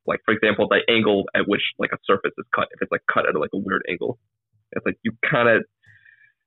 Like 0.05 0.19
for 0.25 0.33
example, 0.33 0.67
the 0.67 0.81
angle 0.91 1.25
at 1.33 1.47
which 1.47 1.61
like 1.79 1.91
a 1.93 2.01
surface 2.05 2.33
is 2.37 2.45
cut. 2.53 2.67
If 2.73 2.81
it's 2.81 2.91
like 2.91 3.05
cut 3.07 3.29
at 3.29 3.39
like 3.39 3.53
a 3.53 3.61
weird 3.61 3.85
angle, 3.87 4.17
it's 4.73 4.85
like 4.85 4.97
you 5.03 5.13
kind 5.23 5.47
of 5.47 5.63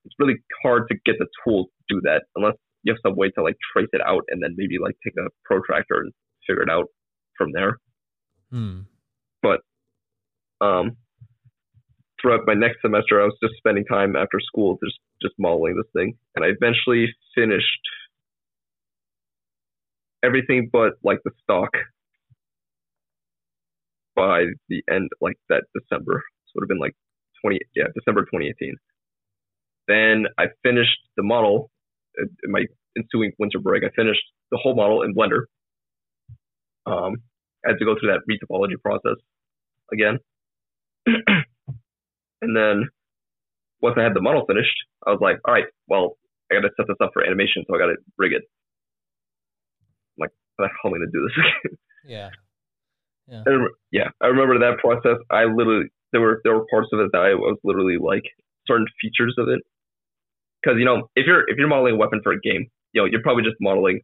it's 0.04 0.14
really 0.18 0.36
hard 0.62 0.88
to 0.88 0.96
get 1.04 1.16
the 1.18 1.26
tools 1.44 1.66
to 1.66 1.94
do 1.94 2.00
that 2.02 2.24
unless 2.36 2.54
you 2.82 2.92
have 2.92 2.98
some 3.02 3.16
way 3.16 3.30
to 3.30 3.42
like 3.42 3.56
trace 3.72 3.88
it 3.92 4.00
out 4.06 4.22
and 4.28 4.42
then 4.42 4.54
maybe 4.56 4.76
like 4.80 4.94
take 5.02 5.14
a 5.18 5.28
protractor 5.44 6.00
and 6.00 6.12
figure 6.46 6.62
it 6.62 6.70
out 6.70 6.86
from 7.36 7.52
there. 7.52 7.78
Hmm. 8.50 8.80
But 9.42 9.60
um, 10.60 10.96
throughout 12.20 12.40
my 12.46 12.54
next 12.54 12.80
semester, 12.82 13.20
I 13.20 13.24
was 13.24 13.36
just 13.42 13.54
spending 13.56 13.84
time 13.84 14.16
after 14.16 14.38
school 14.40 14.78
just 14.82 14.98
just 15.22 15.34
modeling 15.38 15.76
this 15.76 15.90
thing, 15.94 16.14
and 16.34 16.44
I 16.44 16.48
eventually 16.48 17.06
finished 17.34 17.80
everything 20.22 20.70
but 20.72 20.94
like 21.02 21.18
the 21.24 21.30
stock 21.42 21.70
by 24.16 24.44
the 24.68 24.82
end 24.90 25.10
like 25.20 25.36
that 25.48 25.64
December. 25.74 26.22
So 26.46 26.52
it 26.52 26.60
would 26.60 26.62
have 26.64 26.68
been 26.68 26.78
like 26.78 26.94
twenty 27.42 27.60
yeah 27.74 27.84
December 27.94 28.22
2018. 28.22 28.74
Then 29.88 30.26
I 30.38 30.46
finished 30.62 30.98
the 31.16 31.22
model 31.22 31.70
in 32.16 32.50
my 32.50 32.64
ensuing 32.96 33.32
winter 33.38 33.58
break. 33.58 33.82
I 33.84 33.90
finished 33.94 34.22
the 34.50 34.58
whole 34.58 34.74
model 34.74 35.02
in 35.02 35.14
Blender. 35.14 35.44
Um, 36.86 37.16
I 37.64 37.70
had 37.70 37.78
to 37.78 37.84
go 37.84 37.94
through 37.98 38.12
that 38.12 38.22
retopology 38.30 38.80
process 38.80 39.16
again. 39.92 40.18
and 41.06 42.56
then 42.56 42.88
once 43.80 43.96
I 43.98 44.02
had 44.02 44.14
the 44.14 44.20
model 44.20 44.44
finished, 44.46 44.76
I 45.06 45.10
was 45.10 45.20
like, 45.20 45.36
all 45.44 45.54
right, 45.54 45.64
well, 45.88 46.16
I 46.50 46.56
got 46.56 46.62
to 46.62 46.70
set 46.76 46.86
this 46.88 46.96
up 47.02 47.10
for 47.12 47.24
animation, 47.24 47.64
so 47.66 47.74
I 47.74 47.78
got 47.78 47.86
to 47.86 47.96
rig 48.16 48.32
it. 48.32 48.42
I'm 50.16 50.28
like, 50.28 50.30
how 50.58 50.88
am 50.88 50.94
I 50.94 50.98
going 50.98 51.00
to 51.00 51.12
do 51.12 51.28
this 51.28 51.36
again? 51.44 51.78
Yeah. 52.06 52.30
Yeah. 53.26 53.42
yeah, 53.90 54.08
I 54.20 54.26
remember 54.26 54.58
that 54.58 54.78
process. 54.84 55.16
I 55.30 55.44
literally 55.44 55.88
there 56.12 56.20
were 56.20 56.40
there 56.44 56.54
were 56.54 56.66
parts 56.70 56.88
of 56.92 57.00
it 57.00 57.10
that 57.12 57.22
I 57.22 57.34
was 57.34 57.56
literally 57.64 57.96
like 57.96 58.24
certain 58.66 58.86
features 59.00 59.34
of 59.38 59.48
it 59.48 59.60
because 60.64 60.78
you 60.78 60.84
know 60.84 61.08
if 61.16 61.26
you're 61.26 61.48
if 61.48 61.56
you're 61.58 61.68
modeling 61.68 61.94
a 61.94 61.96
weapon 61.98 62.20
for 62.22 62.32
a 62.32 62.40
game, 62.40 62.66
you 62.92 63.02
know 63.02 63.06
you're 63.06 63.22
probably 63.22 63.42
just 63.42 63.56
modeling 63.60 64.00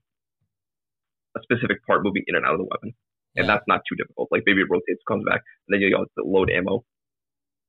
a 1.37 1.41
specific 1.43 1.85
part 1.87 2.05
moving 2.05 2.25
in 2.27 2.37
and 2.37 2.45
out 2.45 2.55
of 2.55 2.59
the 2.59 2.69
weapon, 2.71 2.93
and 3.37 3.47
yeah. 3.47 3.55
that's 3.55 3.65
not 3.67 3.81
too 3.89 3.97
difficult. 3.97 4.29
Like 4.31 4.43
maybe 4.47 4.61
it 4.61 4.69
rotates, 4.71 5.01
comes 5.09 5.25
back, 5.25 5.41
and 5.67 5.75
then 5.75 5.81
you 5.81 5.97
have 5.97 6.07
to 6.19 6.25
load 6.25 6.51
ammo. 6.51 6.85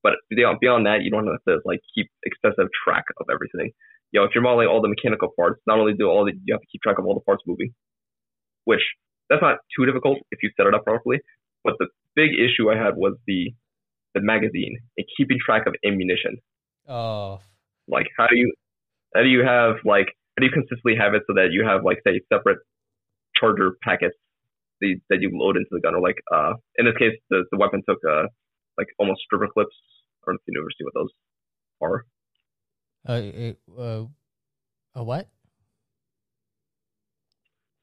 But 0.03 0.13
beyond 0.29 0.85
that, 0.87 1.03
you 1.03 1.11
don't 1.11 1.27
have 1.27 1.43
to 1.47 1.59
like 1.63 1.79
keep 1.93 2.09
excessive 2.25 2.67
track 2.83 3.05
of 3.19 3.27
everything. 3.31 3.71
You 4.11 4.19
know, 4.19 4.25
if 4.25 4.31
you're 4.33 4.43
modeling 4.43 4.67
all 4.67 4.81
the 4.81 4.89
mechanical 4.89 5.29
parts, 5.37 5.61
not 5.67 5.79
only 5.79 5.93
do 5.93 6.09
all 6.09 6.25
the 6.25 6.33
you 6.33 6.53
have 6.53 6.61
to 6.61 6.67
keep 6.71 6.81
track 6.81 6.97
of 6.99 7.05
all 7.05 7.13
the 7.13 7.21
parts 7.21 7.43
moving, 7.45 7.73
which 8.65 8.81
that's 9.29 9.41
not 9.41 9.59
too 9.77 9.85
difficult 9.85 10.17
if 10.31 10.39
you 10.43 10.49
set 10.57 10.67
it 10.67 10.73
up 10.73 10.83
properly. 10.83 11.19
But 11.63 11.75
the 11.79 11.87
big 12.15 12.31
issue 12.33 12.71
I 12.71 12.75
had 12.75 12.97
was 12.97 13.13
the 13.27 13.53
the 14.13 14.21
magazine 14.21 14.79
and 14.97 15.07
keeping 15.15 15.37
track 15.43 15.67
of 15.67 15.75
ammunition. 15.85 16.37
Oh, 16.89 17.39
Like 17.87 18.07
how 18.17 18.27
do 18.27 18.35
you 18.35 18.51
how 19.15 19.21
do 19.21 19.29
you 19.29 19.43
have 19.45 19.75
like 19.85 20.07
how 20.37 20.41
do 20.41 20.45
you 20.45 20.51
consistently 20.51 20.95
have 20.99 21.13
it 21.13 21.23
so 21.27 21.33
that 21.33 21.49
you 21.51 21.65
have 21.65 21.83
like 21.83 21.97
say 22.05 22.21
separate 22.31 22.59
charger 23.35 23.77
packets 23.83 24.15
the, 24.79 24.95
that 25.09 25.21
you 25.21 25.29
load 25.33 25.57
into 25.57 25.69
the 25.71 25.79
gun 25.79 25.95
or 25.95 26.01
like 26.01 26.17
uh 26.33 26.53
in 26.77 26.85
this 26.85 26.97
case 26.97 27.17
the, 27.29 27.43
the 27.51 27.57
weapon 27.57 27.81
took 27.87 27.99
uh 28.09 28.27
like 28.77 28.87
almost 28.97 29.21
stripper 29.25 29.47
clips. 29.53 29.75
I 30.23 30.31
don't 30.31 30.35
know 30.35 30.39
if 30.47 30.53
you 30.53 30.61
ever 30.61 30.71
see 30.77 30.85
what 30.85 30.93
those 30.93 31.11
are. 31.81 32.05
uh, 33.07 33.81
uh, 33.81 34.05
a 34.95 35.03
what? 35.03 35.27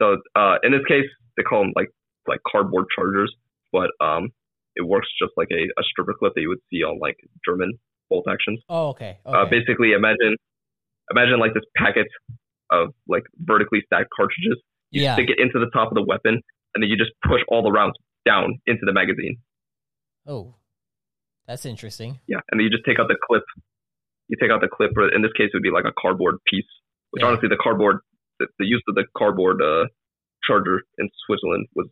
So 0.01 0.17
uh 0.35 0.57
in 0.63 0.73
this 0.73 0.85
case 0.89 1.07
they 1.37 1.43
call 1.43 1.63
them 1.63 1.73
like 1.77 1.89
like 2.27 2.41
cardboard 2.51 2.87
chargers, 2.95 3.35
but 3.73 3.91
um 4.01 4.31
it 4.77 4.87
works 4.87 5.09
just 5.21 5.33
like 5.37 5.49
a, 5.51 5.63
a 5.81 5.83
stripper 5.91 6.15
clip 6.19 6.35
that 6.35 6.41
you 6.41 6.49
would 6.49 6.63
see 6.71 6.83
on 6.83 6.99
like 7.01 7.17
German 7.45 7.79
bolt 8.09 8.27
actions. 8.31 8.61
Oh, 8.69 8.89
okay. 8.91 9.19
okay. 9.27 9.39
Uh, 9.39 9.45
basically, 9.51 9.93
imagine 9.93 10.37
imagine 11.11 11.39
like 11.39 11.55
this 11.55 11.65
packet 11.77 12.07
of 12.71 12.95
like 13.07 13.25
vertically 13.39 13.81
stacked 13.87 14.11
cartridges. 14.15 14.61
You 14.91 15.03
yeah. 15.03 15.15
stick 15.15 15.29
it 15.29 15.39
into 15.41 15.59
the 15.59 15.71
top 15.73 15.89
of 15.89 15.95
the 15.95 16.03
weapon, 16.03 16.41
and 16.75 16.83
then 16.83 16.89
you 16.89 16.97
just 16.97 17.13
push 17.27 17.41
all 17.49 17.63
the 17.63 17.73
rounds 17.73 17.95
down 18.25 18.61
into 18.67 18.85
the 18.85 18.93
magazine. 18.93 19.39
Oh, 20.27 20.55
that's 21.47 21.65
interesting. 21.65 22.21
Yeah, 22.27 22.41
and 22.51 22.61
then 22.61 22.65
you 22.65 22.71
just 22.71 22.85
take 22.85 22.99
out 22.99 23.09
the 23.09 23.17
clip. 23.21 23.45
You 24.29 24.37
take 24.41 24.51
out 24.51 24.61
the 24.61 24.69
clip, 24.69 24.93
or 24.97 25.09
in 25.09 25.23
this 25.23 25.33
case, 25.33 25.49
it 25.53 25.57
would 25.57 25.65
be 25.65 25.73
like 25.73 25.85
a 25.89 25.97
cardboard 25.99 26.37
piece. 26.47 26.69
Which 27.11 27.23
Yeah. 27.23 27.29
honestly, 27.29 27.49
the 27.49 27.57
cardboard, 27.57 28.01
the, 28.39 28.49
the 28.59 28.67
use 28.67 28.83
of 28.89 28.95
the 28.95 29.05
cardboard 29.17 29.63
uh, 29.63 29.89
charger 30.45 30.83
in 30.99 31.09
Switzerland 31.25 31.67
was 31.75 31.89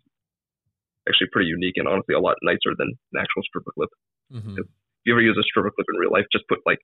actually 1.08 1.28
pretty 1.32 1.48
unique 1.48 1.76
and 1.76 1.86
honestly 1.88 2.14
a 2.14 2.20
lot 2.20 2.36
nicer 2.42 2.74
than 2.76 2.92
an 3.12 3.16
actual 3.20 3.42
stripper 3.44 3.72
clip. 3.72 3.90
Mm-hmm. 4.32 4.58
if 4.58 4.66
you 5.04 5.14
ever 5.14 5.22
use 5.22 5.38
a 5.38 5.46
stripper 5.46 5.70
clip 5.70 5.86
in 5.86 6.00
real 6.00 6.10
life, 6.10 6.26
just 6.32 6.48
put 6.48 6.58
like 6.66 6.80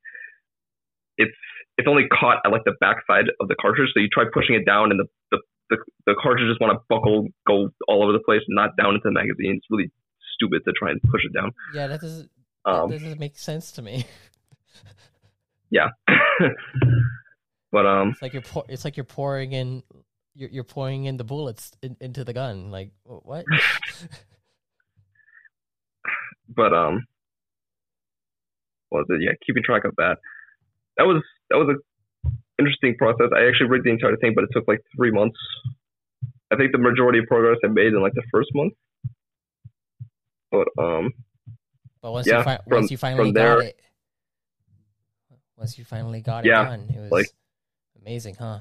it's 1.22 1.36
it's 1.78 1.88
only 1.88 2.04
caught 2.08 2.38
at 2.44 2.50
like 2.50 2.64
the 2.64 2.74
backside 2.80 3.30
of 3.40 3.48
the 3.48 3.56
cartridge. 3.60 3.90
So 3.94 4.00
you 4.00 4.08
try 4.08 4.24
pushing 4.32 4.54
it 4.54 4.66
down, 4.66 4.90
and 4.90 5.00
the 5.00 5.06
the, 5.30 5.38
the, 5.70 5.76
the 6.06 6.14
cartridges 6.20 6.58
want 6.60 6.76
to 6.76 6.82
buckle, 6.88 7.28
go 7.46 7.70
all 7.88 8.02
over 8.02 8.12
the 8.12 8.22
place, 8.24 8.42
not 8.48 8.76
down 8.76 8.94
into 8.94 9.04
the 9.04 9.12
magazine. 9.12 9.56
It's 9.56 9.66
really 9.70 9.90
stupid 10.34 10.62
to 10.64 10.72
try 10.72 10.90
and 10.90 11.00
push 11.02 11.22
it 11.24 11.32
down. 11.32 11.52
Yeah, 11.74 11.86
that 11.86 12.00
doesn't 12.00 12.30
Um, 12.64 12.90
that 12.90 13.00
doesn't 13.00 13.20
make 13.20 13.38
sense 13.38 13.72
to 13.72 13.82
me. 13.82 14.04
yeah, 15.70 15.88
but 17.72 17.86
um, 17.86 18.10
It's 18.10 18.22
like 18.22 18.32
you're 18.32 18.42
pour, 18.42 18.64
it's 18.68 18.84
like 18.84 18.96
you're 18.96 19.04
pouring 19.04 19.52
in 19.52 19.82
you're, 20.34 20.50
you're 20.50 20.64
pouring 20.64 21.04
in 21.04 21.16
the 21.16 21.24
bullets 21.24 21.72
in, 21.82 21.96
into 22.00 22.24
the 22.24 22.32
gun. 22.32 22.70
Like 22.70 22.90
what? 23.04 23.44
but 26.48 26.72
um, 26.72 27.06
it? 28.92 29.20
Yeah, 29.20 29.32
keeping 29.46 29.62
track 29.62 29.84
of 29.84 29.94
that. 29.96 30.16
That 30.96 31.04
was 31.04 31.22
that 31.50 31.56
was 31.56 31.76
a 31.76 32.28
interesting 32.58 32.96
process. 32.96 33.30
I 33.34 33.46
actually 33.48 33.68
rigged 33.68 33.86
the 33.86 33.90
entire 33.90 34.16
thing, 34.16 34.32
but 34.34 34.44
it 34.44 34.50
took 34.52 34.68
like 34.68 34.80
three 34.96 35.10
months. 35.10 35.38
I 36.52 36.56
think 36.56 36.72
the 36.72 36.78
majority 36.78 37.18
of 37.20 37.26
progress 37.26 37.58
I 37.64 37.68
made 37.68 37.92
in 37.94 38.00
like 38.02 38.14
the 38.14 38.22
first 38.30 38.50
month. 38.54 38.74
But 40.50 40.68
um, 40.78 41.12
But 42.02 42.12
once 42.12 42.26
Yeah, 42.26 42.38
you 42.38 42.44
fi- 42.44 42.56
from- 42.68 42.76
once 42.76 42.90
you 42.90 42.96
finally 42.98 43.30
from 43.30 43.32
got 43.34 43.42
there- 43.58 43.60
it, 43.68 43.80
once 45.56 45.78
you 45.78 45.84
finally 45.84 46.20
got 46.20 46.44
Yeah, 46.44 46.62
it 46.62 46.64
done, 46.66 46.90
it 46.94 47.00
was 47.00 47.10
like- 47.10 47.30
amazing, 48.00 48.34
huh? 48.34 48.60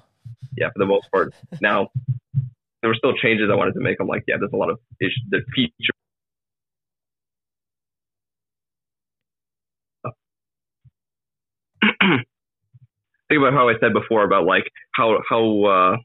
yeah, 0.55 0.69
for 0.69 0.79
the 0.79 0.85
most 0.85 1.11
part. 1.11 1.33
Now, 1.61 1.89
there 2.81 2.89
were 2.89 2.95
still 2.95 3.13
changes 3.17 3.49
I 3.51 3.55
wanted 3.55 3.73
to 3.73 3.79
make. 3.81 3.97
I'm 3.99 4.07
like, 4.07 4.23
yeah, 4.27 4.37
there's 4.39 4.53
a 4.53 4.57
lot 4.57 4.69
of 4.69 4.79
issues. 5.01 5.21
The 5.29 5.41
feature. 5.53 5.93
Think 13.31 13.39
about 13.39 13.53
how 13.53 13.69
I 13.69 13.73
said 13.79 13.93
before 13.93 14.25
about 14.25 14.43
like 14.45 14.67
how 14.93 15.19
how 15.29 15.63
uh, 15.63 15.95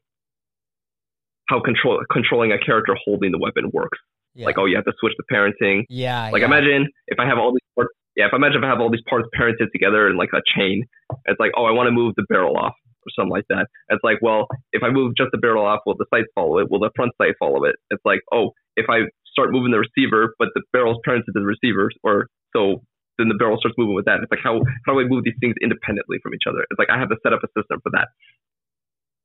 how 1.49 1.61
control 1.61 1.99
controlling 2.12 2.53
a 2.53 2.59
character 2.59 2.97
holding 3.05 3.33
the 3.33 3.39
weapon 3.39 3.68
works. 3.72 3.99
Yeah. 4.37 4.47
Like, 4.47 4.59
oh, 4.59 4.66
you 4.66 4.77
have 4.77 4.85
to 4.85 4.93
switch 5.01 5.14
the 5.18 5.24
parenting. 5.35 5.83
yeah, 5.89 6.31
Like 6.31 6.41
yeah. 6.41 6.47
imagine 6.47 6.87
if 7.09 7.18
I 7.18 7.27
have 7.27 7.39
all 7.39 7.51
these 7.51 7.66
parts. 7.74 7.91
Yeah, 8.14 8.27
if 8.27 8.33
I 8.33 8.37
imagine 8.37 8.59
if 8.59 8.64
I 8.64 8.68
have 8.68 8.81
all 8.81 8.91
these 8.91 9.05
parts 9.09 9.27
parented 9.37 9.72
together 9.72 10.09
in 10.09 10.16
like 10.16 10.31
a 10.35 10.43
chain. 10.57 10.85
It's 11.24 11.41
like, 11.41 11.51
oh, 11.57 11.64
I 11.64 11.72
want 11.72 11.89
to 11.89 11.91
move 11.91 12.14
the 12.16 12.24
barrel 12.29 12.57
off 12.57 12.74
or 13.07 13.11
something 13.16 13.31
like 13.31 13.47
that. 13.49 13.66
It's 13.89 14.05
like, 14.05 14.18
well, 14.22 14.47
if 14.72 14.83
I 14.85 14.91
move 14.91 15.14
just 15.16 15.31
the 15.33 15.39
barrel 15.39 15.66
off, 15.66 15.81
will 15.85 15.97
the 15.97 16.07
sights 16.14 16.29
follow 16.35 16.59
it? 16.59 16.70
Will 16.70 16.79
the 16.79 16.91
front 16.95 17.12
sight 17.20 17.35
follow 17.39 17.64
it? 17.64 17.74
It's 17.91 18.03
like, 18.05 18.20
oh, 18.33 18.53
if 18.77 18.87
I 18.89 19.09
start 19.33 19.53
moving 19.53 19.72
the 19.72 19.83
receiver, 19.83 20.35
but 20.39 20.49
the 20.55 20.62
barrel's 20.72 20.99
parented 21.07 21.27
to 21.27 21.33
the 21.35 21.43
receiver, 21.43 21.91
or 22.05 22.29
so 22.55 22.83
then 23.19 23.29
the 23.29 23.35
barrel 23.35 23.57
starts 23.59 23.77
moving 23.79 23.95
with 23.95 24.05
that. 24.05 24.21
It's 24.23 24.31
like 24.31 24.45
how 24.45 24.61
how 24.85 24.93
do 24.93 25.01
I 25.01 25.05
move 25.05 25.25
these 25.25 25.39
things 25.41 25.55
independently 25.62 26.19
from 26.23 26.35
each 26.35 26.45
other? 26.49 26.64
It's 26.71 26.79
like 26.79 26.91
I 26.91 26.99
have 26.99 27.09
to 27.09 27.17
set 27.23 27.33
up 27.33 27.41
a 27.45 27.51
system 27.59 27.81
for 27.83 27.91
that. 27.93 28.09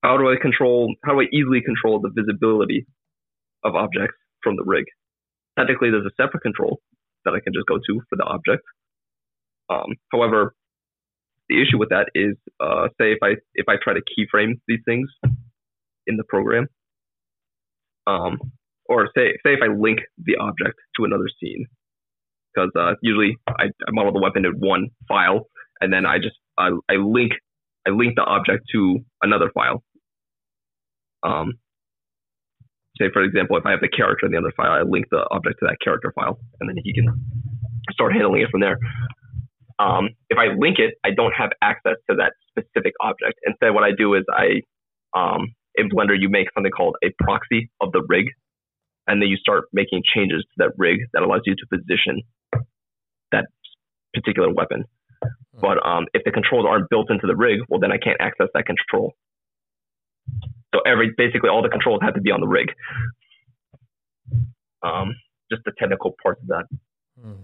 How 0.04 0.18
do 0.18 0.32
I 0.32 0.36
control? 0.42 0.96
How 1.04 1.14
do 1.14 1.22
I 1.22 1.28
easily 1.32 1.62
control 1.62 2.00
the 2.02 2.10
visibility 2.10 2.88
of 3.64 3.76
objects 3.76 4.18
from 4.44 4.56
the 4.56 4.64
rig? 4.64 4.86
Technically, 5.58 5.92
there's 5.92 6.06
a 6.06 6.16
separate 6.16 6.42
control 6.42 6.80
that 7.26 7.34
I 7.34 7.40
can 7.40 7.54
just 7.54 7.68
go 7.68 7.78
to 7.78 8.02
for 8.10 8.16
the 8.16 8.24
object. 8.24 8.64
Um, 9.70 9.94
however, 10.12 10.56
the 11.50 11.62
issue 11.62 11.78
with 11.78 11.90
that 11.90 12.10
is, 12.16 12.36
uh, 12.60 12.88
say 13.00 13.12
if 13.12 13.20
I 13.22 13.36
if 13.54 13.68
I 13.68 13.76
try 13.82 13.94
to 13.94 14.02
keyframe 14.02 14.60
these 14.68 14.80
things 14.86 15.10
in 16.08 16.18
the 16.18 16.24
program, 16.24 16.68
um, 18.08 18.40
or 18.86 19.10
say 19.16 19.38
say 19.46 19.54
if 19.54 19.60
I 19.62 19.68
link 19.68 20.00
the 20.18 20.38
object 20.38 20.80
to 20.98 21.06
another 21.06 21.28
scene, 21.40 21.68
because 22.54 22.72
uh, 22.78 22.94
usually 23.02 23.38
I, 23.48 23.66
I 23.66 23.92
model 23.92 24.12
the 24.14 24.20
weapon 24.20 24.46
in 24.46 24.54
one 24.54 24.90
file, 25.08 25.48
and 25.80 25.92
then 25.92 26.06
I 26.06 26.18
just 26.18 26.36
I, 26.58 26.70
I 26.90 26.96
link 26.96 27.34
I 27.88 27.92
link 27.92 28.16
the 28.16 28.24
object 28.24 28.66
to 28.74 29.00
another 29.22 29.52
file. 29.54 29.84
Um, 31.24 31.54
say 33.00 33.10
for 33.14 33.24
example, 33.24 33.58
if 33.58 33.66
I 33.66 33.72
have 33.72 33.82
the 33.82 33.90
character 33.90 34.26
in 34.26 34.32
the 34.32 34.38
other 34.38 34.54
file, 34.56 34.72
I 34.72 34.82
link 34.82 35.06
the 35.12 35.26
object 35.32 35.60
to 35.60 35.68
that 35.68 35.78
character 35.84 36.12
file, 36.16 36.40
and 36.60 36.70
then 36.70 36.78
he 36.84 36.94
can 36.94 37.08
start 37.92 38.14
handling 38.14 38.42
it 38.42 38.50
from 38.50 38.62
there. 38.62 38.78
Um, 39.80 40.10
if 40.30 40.38
I 40.38 40.54
link 40.56 40.78
it, 40.78 40.96
I 41.04 41.10
don't 41.12 41.34
have 41.34 41.50
access 41.62 41.96
to 42.10 42.16
that 42.18 42.34
specific 42.50 42.94
object. 43.02 43.40
Instead, 43.46 43.74
what 43.74 43.84
I 43.84 43.92
do 43.98 44.14
is 44.14 44.24
I, 44.32 44.62
um, 45.18 45.56
in 45.76 45.90
Blender, 45.90 46.16
you 46.20 46.30
make 46.30 46.48
something 46.54 46.72
called 46.72 46.96
a 47.04 47.10
proxy 47.24 47.72
of 47.82 47.92
the 47.92 48.04
rig, 48.08 48.26
and 49.08 49.22
then 49.22 49.30
you 49.30 49.38
start 49.38 49.66
making 49.74 50.04
changes 50.14 50.44
to 50.44 50.56
that 50.58 50.72
rig 50.78 51.00
that 51.14 51.24
allows 51.24 51.42
you 51.46 51.56
to 51.56 51.66
position 51.68 52.22
particular 54.14 54.52
weapon. 54.54 54.86
But 55.60 55.86
um, 55.86 56.06
if 56.14 56.24
the 56.24 56.32
controls 56.32 56.66
aren't 56.68 56.90
built 56.90 57.12
into 57.12 57.28
the 57.28 57.36
rig, 57.36 57.60
well, 57.70 57.80
then 57.80 57.92
I 57.92 57.98
can't 57.98 58.18
access 58.20 58.48
that 58.54 58.66
control. 58.66 59.14
So 60.74 60.82
every 60.86 61.12
basically 61.16 61.50
all 61.50 61.62
the 61.62 61.70
controls 61.70 62.00
have 62.02 62.16
to 62.16 62.22
be 62.22 62.32
on 62.32 62.40
the 62.40 62.48
rig. 62.48 62.70
Um, 64.82 65.16
just 65.52 65.64
the 65.66 65.74
technical 65.78 66.16
parts 66.24 66.42
of 66.42 66.48
that. 66.48 66.66
Hmm. 67.22 67.42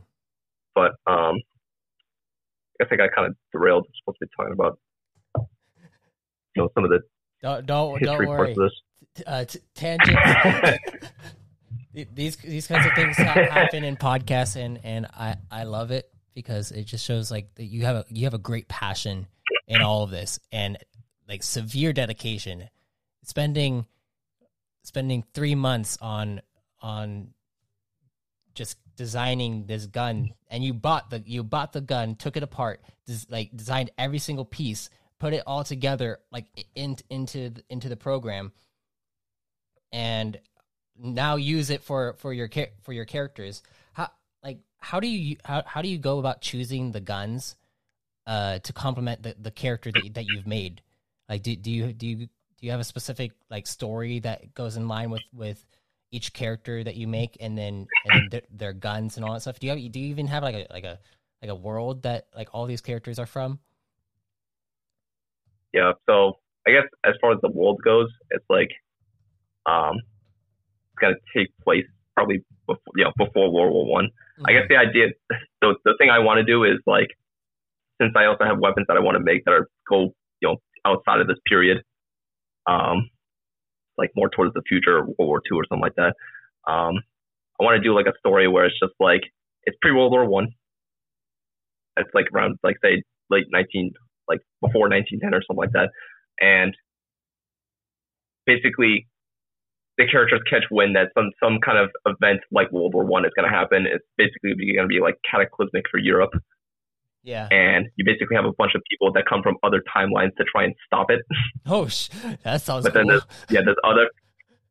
But 0.74 0.92
um, 1.06 1.36
I 2.80 2.84
guess 2.84 2.88
I 2.92 2.96
got 2.96 3.10
kind 3.14 3.28
of 3.28 3.36
derailed. 3.52 3.86
I'm 3.88 3.92
supposed 4.02 4.20
to 4.20 4.26
be 4.26 4.32
talking 4.36 4.54
about 4.54 4.80
you 6.56 6.64
know 6.64 6.70
some 6.74 6.84
of 6.86 6.90
the 6.90 7.02
Don't 7.42 7.66
don't 7.66 8.02
don't 8.02 8.18
parts 8.26 8.30
worry. 8.30 8.52
of 8.52 8.58
this. 8.58 9.24
Uh, 9.26 9.46
t- 9.46 9.60
tangents. 9.76 10.80
These 12.14 12.36
these 12.36 12.68
kinds 12.68 12.86
of 12.86 12.94
things 12.94 13.18
happen 13.18 13.84
in 13.84 13.98
podcasts, 13.98 14.56
and 14.56 14.80
and 14.84 15.08
I 15.08 15.38
I 15.50 15.64
love 15.64 15.90
it 15.90 16.08
because 16.38 16.72
it 16.72 16.84
just 16.84 17.04
shows 17.04 17.32
like 17.32 17.56
that 17.56 17.64
you 17.64 17.84
have 17.84 17.96
a 17.96 18.06
you 18.10 18.26
have 18.26 18.36
a 18.36 18.38
great 18.38 18.68
passion 18.68 19.26
in 19.68 19.82
all 19.82 20.04
of 20.04 20.12
this 20.12 20.40
and 20.52 20.78
like 21.28 21.42
severe 21.42 21.92
dedication. 21.94 22.70
Spending 23.24 23.88
spending 24.84 25.24
three 25.34 25.56
months 25.56 25.98
on 26.00 26.40
on 26.80 27.30
just 28.54 28.78
designing 28.96 29.66
this 29.66 29.88
gun 29.88 30.30
and 30.52 30.64
you 30.64 30.76
bought 30.76 31.10
the 31.10 31.24
you 31.26 31.44
bought 31.44 31.74
the 31.74 31.82
gun 31.82 32.16
took 32.16 32.38
it 32.38 32.44
apart 32.44 32.82
des- 33.08 33.26
like 33.30 33.50
designed 33.56 33.90
every 33.98 34.20
single 34.20 34.46
piece 34.46 34.92
put 35.20 35.34
it 35.34 35.42
all 35.48 35.64
together 35.64 36.20
like 36.32 36.46
in, 36.76 36.96
into 37.10 37.52
into 37.70 37.90
the 37.90 37.98
program 37.98 38.52
and 39.92 40.40
now 40.98 41.36
use 41.36 41.70
it 41.72 41.84
for 41.84 42.14
for 42.14 42.32
your 42.32 42.50
for 42.82 42.94
your 42.94 43.06
characters 43.06 43.62
how 44.80 45.00
do 45.00 45.08
you 45.08 45.38
how, 45.44 45.64
how 45.66 45.82
do 45.82 45.88
you 45.88 45.98
go 45.98 46.20
about 46.20 46.42
choosing 46.42 46.92
the 46.92 47.00
guns 47.00 47.56
uh 48.26 48.60
to 48.60 48.74
complement 48.74 49.24
the, 49.24 49.36
the 49.40 49.52
character 49.52 49.92
that, 49.92 50.14
that 50.14 50.26
you've 50.26 50.48
made 50.48 50.82
like 51.30 51.44
do, 51.44 51.56
do 51.56 51.72
you 51.72 51.94
do 51.94 52.08
you 52.08 52.16
do 52.18 52.66
you 52.66 52.72
have 52.72 52.80
a 52.80 52.86
specific 52.86 53.32
like 53.50 53.68
story 53.68 54.20
that 54.20 54.54
goes 54.54 54.78
in 54.78 54.88
line 54.88 55.10
with 55.10 55.24
with 55.34 55.66
each 56.12 56.34
character 56.34 56.84
that 56.84 56.96
you 56.96 57.08
make 57.08 57.36
and 57.40 57.58
then 57.58 57.88
and 58.06 58.32
their, 58.32 58.42
their 58.50 58.74
guns 58.74 59.18
and 59.18 59.26
all 59.26 59.34
that 59.34 59.42
stuff 59.42 59.60
do 59.60 59.68
you 59.68 59.72
have, 59.72 59.92
do 59.92 60.00
you 60.00 60.08
even 60.08 60.28
have 60.28 60.44
like 60.44 60.56
a 60.56 60.68
like 60.72 60.84
a 60.84 61.00
like 61.42 61.52
a 61.52 61.56
world 61.56 62.04
that 62.04 62.28
like 62.36 62.50
all 62.54 62.66
these 62.66 62.82
characters 62.82 63.20
are 63.20 63.26
from 63.26 63.60
Yeah. 65.74 65.94
So 66.08 66.40
I 66.68 66.72
guess 66.72 66.88
as 67.06 67.14
far 67.22 67.34
as 67.34 67.40
the 67.42 67.50
world 67.50 67.80
goes, 67.84 68.10
it's 68.32 68.46
like 68.50 68.72
um, 69.66 69.98
it's 69.98 71.00
gonna 71.00 71.16
take 71.36 71.50
place 71.64 71.86
probably 72.16 72.44
before, 72.66 72.94
you 72.96 73.04
know 73.04 73.12
before 73.18 73.52
World 73.52 73.74
War 73.74 73.86
One. 73.86 74.10
I 74.46 74.54
guess 74.54 74.64
the 74.70 74.78
idea, 74.78 75.08
the 75.62 75.76
the 75.86 75.96
thing 76.00 76.10
I 76.10 76.20
want 76.20 76.38
to 76.38 76.44
do 76.44 76.64
is 76.64 76.78
like, 76.86 77.10
since 78.02 78.14
I 78.16 78.26
also 78.26 78.44
have 78.46 78.60
weapons 78.60 78.86
that 78.88 78.98
I 78.98 79.00
want 79.00 79.16
to 79.16 79.24
make 79.24 79.46
that 79.46 79.52
are 79.52 79.68
go 79.90 80.14
you 80.42 80.50
know 80.50 80.58
outside 80.86 81.20
of 81.22 81.28
this 81.28 81.38
period, 81.48 81.78
um, 82.68 83.10
like 83.98 84.12
more 84.16 84.30
towards 84.30 84.54
the 84.54 84.62
future, 84.68 85.04
World 85.04 85.16
War 85.20 85.42
Two 85.48 85.56
or 85.56 85.66
something 85.70 85.82
like 85.82 85.96
that. 85.96 86.14
Um, 86.72 87.02
I 87.60 87.64
want 87.64 87.76
to 87.76 87.82
do 87.82 87.96
like 87.96 88.06
a 88.06 88.14
story 88.20 88.48
where 88.48 88.66
it's 88.66 88.80
just 88.80 88.94
like 89.00 89.22
it's 89.64 89.78
pre 89.82 89.92
World 89.92 90.12
War 90.12 90.26
One. 90.26 90.50
It's 91.98 92.10
like 92.14 92.28
around 92.34 92.58
like 92.64 92.78
say 92.84 93.04
late 93.30 93.46
nineteen, 93.52 93.92
like 94.28 94.40
before 94.62 94.90
nineteen 94.90 95.20
ten 95.20 95.34
or 95.34 95.42
something 95.42 95.58
like 95.58 95.74
that, 95.74 95.90
and 96.40 96.76
basically 98.46 99.08
the 99.98 100.08
characters 100.08 100.42
catch 100.50 100.64
wind 100.70 100.96
that 100.96 101.10
some 101.18 101.32
some 101.42 101.60
kind 101.60 101.78
of 101.78 101.90
event 102.06 102.42
like 102.52 102.72
World 102.72 102.94
War 102.94 103.06
One 103.06 103.26
is 103.26 103.32
going 103.36 103.50
to 103.50 103.56
happen. 103.56 103.86
It's 103.86 104.06
basically 104.18 104.54
going 104.76 104.88
to 104.88 104.88
be 104.88 105.00
like 105.00 105.16
cataclysmic 105.30 105.86
for 105.90 105.98
Europe. 105.98 106.32
Yeah. 107.24 107.48
And 107.52 107.88
you 107.98 108.06
basically 108.06 108.36
have 108.36 108.46
a 108.46 108.54
bunch 108.58 108.72
of 108.76 108.82
people 108.90 109.12
that 109.14 109.26
come 109.28 109.44
from 109.44 109.58
other 109.64 109.84
timelines 109.94 110.36
to 110.38 110.46
try 110.46 110.64
and 110.64 110.74
stop 110.86 111.10
it. 111.10 111.22
Oh, 111.70 111.88
sh- 111.88 112.08
that 112.44 112.62
sounds 112.62 112.86
but 112.86 112.94
cool. 112.94 113.02
then 113.02 113.08
there's 113.08 113.26
yeah, 113.50 113.60
there's 113.66 113.78
other 113.84 114.10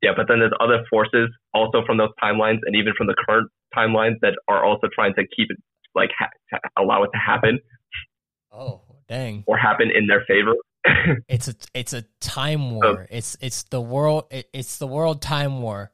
yeah, 0.03 0.13
but 0.17 0.29
then 0.29 0.39
there's 0.39 0.57
other 0.61 0.85
forces 0.89 1.29
also 1.53 1.85
from 1.85 1.99
those 1.99 2.11
timelines 2.23 2.61
and 2.65 2.75
even 2.75 2.95
from 2.97 3.07
the 3.07 3.15
current 3.15 3.51
timelines 3.77 4.17
that 4.23 4.35
are 4.49 4.65
also 4.65 4.89
trying 4.95 5.13
to 5.15 5.23
keep 5.37 5.51
it 5.51 5.59
like 5.95 6.11
ha- 6.19 6.59
allow 6.79 7.03
it 7.03 7.11
to 7.13 7.19
happen 7.19 7.59
oh, 8.53 8.81
dang. 9.09 9.45
or 9.47 9.57
happen 9.57 9.91
in 9.91 10.07
their 10.07 10.25
favor. 10.27 10.55
It's 11.29 11.49
a 11.49 11.55
it's 11.75 11.93
a 11.93 12.03
time 12.21 12.71
war. 12.73 13.07
it's 13.11 13.37
it's 13.41 13.65
the 13.65 13.81
world 13.81 14.25
it, 14.31 14.49
it's 14.53 14.79
the 14.79 14.87
world 14.87 15.21
time 15.23 15.63
war. 15.63 15.91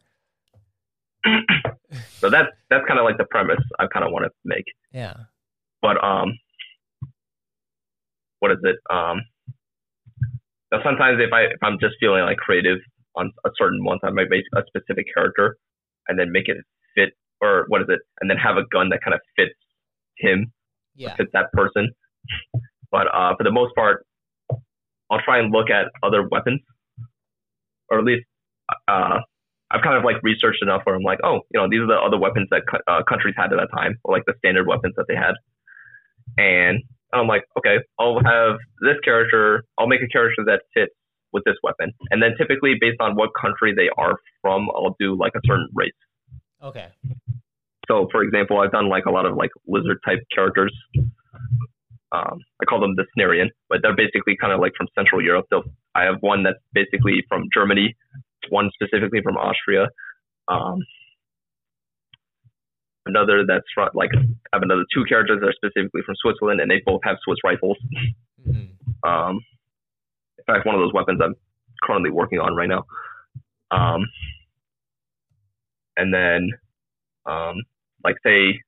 so 2.20 2.31
that's 2.31 2.48
that's 2.70 2.85
kind 2.86 2.98
of 2.98 3.05
like 3.05 3.16
the 3.19 3.27
premise 3.31 3.60
I 3.78 3.86
kind 3.93 4.05
of 4.05 4.12
want 4.12 4.24
to 4.24 4.31
make. 4.44 4.64
Yeah. 4.93 5.14
But 5.81 6.02
um, 6.02 6.39
what 8.40 8.52
is 8.52 8.59
it? 8.62 8.77
Um, 8.90 9.20
sometimes 10.82 11.20
if 11.20 11.32
I 11.32 11.43
if 11.43 11.62
I'm 11.62 11.78
just 11.81 11.94
feeling 12.01 12.24
like 12.24 12.39
creative 12.39 12.78
on 13.16 13.31
a 13.44 13.51
certain 13.59 13.82
month, 13.82 14.01
I 14.05 14.10
might 14.10 14.31
make 14.31 14.44
a 14.56 14.62
specific 14.66 15.06
character 15.14 15.56
and 16.09 16.19
then 16.19 16.32
make 16.32 16.48
it 16.48 16.56
fit 16.94 17.10
or 17.40 17.64
what 17.69 17.82
is 17.82 17.89
it? 17.90 18.01
And 18.20 18.31
then 18.31 18.36
have 18.39 18.56
a 18.56 18.64
gun 18.73 18.89
that 18.90 19.01
kind 19.05 19.14
of 19.14 19.20
fits 19.36 19.55
him, 20.19 20.52
Yeah. 20.94 21.16
fits 21.16 21.31
that 21.32 21.52
person. 21.52 21.90
But 22.90 23.09
uh, 23.12 23.35
for 23.36 23.44
the 23.44 23.51
most 23.51 23.74
part, 23.74 24.06
I'll 25.13 25.21
try 25.21 25.39
and 25.39 25.53
look 25.53 25.69
at 25.69 25.93
other 26.03 26.27
weapons, 26.27 26.61
or 27.91 27.99
at 27.99 28.05
least 28.05 28.25
uh, 28.89 29.19
I've 29.71 29.83
kind 29.83 29.97
of 29.97 30.05
like 30.05 30.17
researched 30.23 30.63
enough 30.63 30.83
where 30.85 30.97
I'm 30.97 31.03
like, 31.03 31.19
oh, 31.23 31.41
you 31.53 31.61
know, 31.61 31.69
these 31.69 31.81
are 31.81 31.87
the 31.87 32.01
other 32.01 32.19
weapons 32.19 32.49
that 32.51 32.63
uh, 32.89 33.03
countries 33.07 33.35
had 33.37 33.53
at 33.53 33.57
that 33.57 33.69
time, 33.77 33.99
or 34.05 34.15
like 34.15 34.25
the 34.27 34.35
standard 34.39 34.67
weapons 34.67 34.95
that 34.97 35.05
they 35.09 35.15
had. 35.15 35.35
And 36.39 36.83
I'm 37.13 37.27
like, 37.27 37.45
okay, 37.59 37.77
I'll 37.99 38.21
have 38.25 38.57
this 38.81 38.97
character, 39.05 39.65
I'll 39.79 39.87
make 39.87 40.01
a 40.01 40.09
character 40.09 40.45
that 40.47 40.63
fits 40.73 40.95
with 41.33 41.45
this 41.45 41.57
weapon. 41.63 41.93
And 42.11 42.23
then 42.23 42.33
typically 42.39 42.75
based 42.81 43.01
on 43.01 43.15
what 43.15 43.31
country 43.39 43.75
they 43.75 43.89
are 43.99 44.17
from, 44.41 44.69
I'll 44.75 44.97
do 44.99 45.17
like 45.19 45.33
a 45.37 45.41
certain 45.45 45.69
race. 45.75 45.93
Okay. 46.63 46.89
So 47.89 48.09
for 48.11 48.23
example, 48.23 48.61
I've 48.61 48.73
done 48.73 48.89
like 48.89 49.05
a 49.07 49.11
lot 49.11 49.27
of 49.27 49.37
like 49.37 49.51
lizard 49.67 49.99
type 50.07 50.21
characters. 50.35 50.75
Um, 52.13 52.41
I 52.61 52.67
call 52.67 52.81
them 52.81 52.95
the 52.97 53.07
Snarian, 53.17 53.49
but 53.69 53.79
they're 53.83 53.97
basically 53.97 54.37
kind 54.39 54.53
of 54.53 54.61
like 54.61 54.73
from 54.77 54.87
Central 54.95 55.23
Europe. 55.23 55.47
They'll, 55.51 55.65
I 55.95 56.05
have 56.05 56.17
one 56.21 56.43
that's 56.43 56.59
basically 56.73 57.25
from 57.29 57.45
Germany, 57.55 57.97
one 58.51 58.71
specifically 58.75 59.21
from 59.23 59.37
Austria. 59.37 59.89
Um, 60.49 60.81
another 63.07 63.45
that's 63.47 63.65
from 63.75 63.89
like 63.95 64.11
I 64.15 64.21
have 64.53 64.63
another 64.63 64.85
two 64.95 65.05
characters 65.09 65.39
that 65.41 65.49
are 65.49 65.53
specifically 65.53 66.03
from 66.05 66.15
Switzerland, 66.17 66.61
and 66.61 66.71
they 66.71 66.83
both 66.85 67.01
have 67.05 67.17
Swiss 67.25 67.39
rifles. 67.45 67.79
Mhm. 68.47 68.77
Um, 69.05 69.41
in 70.39 70.45
fact, 70.45 70.67
one 70.67 70.75
of 70.75 70.81
those 70.81 70.93
weapons 70.93 71.21
I'm 71.23 71.35
currently 71.83 72.11
working 72.11 72.41
on 72.41 72.55
right 72.55 72.69
now. 72.69 72.85
Um, 73.71 74.07
and 75.97 76.13
then, 76.13 76.51
um, 77.27 77.63
like 78.05 78.17
say, 78.25 78.61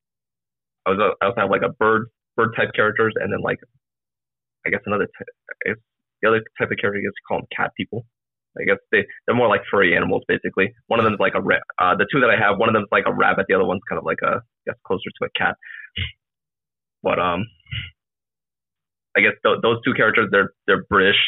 I 0.87 0.91
was 0.91 1.17
I 1.21 1.27
also 1.27 1.41
have 1.41 1.51
like 1.51 1.63
a 1.63 1.69
bird 1.69 2.09
bird 2.37 2.55
type 2.57 2.71
characters, 2.75 3.15
and 3.17 3.33
then 3.33 3.41
like 3.41 3.59
I 4.67 4.71
guess 4.71 4.81
another 4.87 5.07
type, 5.07 5.29
guess 5.67 5.77
the 6.23 6.29
other 6.29 6.43
type 6.59 6.71
of 6.71 6.79
character 6.79 6.99
I 6.99 7.05
guess 7.05 7.15
you 7.17 7.27
call 7.29 7.39
them 7.39 7.49
cat 7.55 7.73
people. 7.77 8.05
I 8.59 8.65
guess 8.65 8.79
they 8.93 9.05
they're 9.27 9.35
more 9.35 9.49
like 9.49 9.63
furry 9.71 9.97
animals 9.97 10.23
basically. 10.29 10.73
One 10.87 11.01
of 11.01 11.05
them 11.05 11.15
is 11.15 11.21
like 11.21 11.35
a 11.35 11.43
ra- 11.43 11.67
uh, 11.79 11.97
the 11.97 12.07
two 12.11 12.21
that 12.21 12.31
I 12.31 12.39
have. 12.39 12.59
One 12.59 12.69
of 12.69 12.73
them 12.75 12.83
is 12.83 12.93
like 12.93 13.05
a 13.07 13.13
rabbit. 13.13 13.47
The 13.49 13.55
other 13.55 13.65
one's 13.65 13.83
kind 13.89 13.99
of 13.99 14.05
like 14.05 14.23
a 14.23 14.37
I 14.39 14.63
guess 14.67 14.77
closer 14.87 15.11
to 15.21 15.27
a 15.27 15.39
cat. 15.39 15.57
But 17.03 17.19
um, 17.19 17.45
I 19.17 19.21
guess 19.21 19.35
th- 19.45 19.59
those 19.63 19.79
two 19.85 19.93
characters 19.95 20.29
they're 20.31 20.53
they're 20.67 20.85
British. 20.89 21.19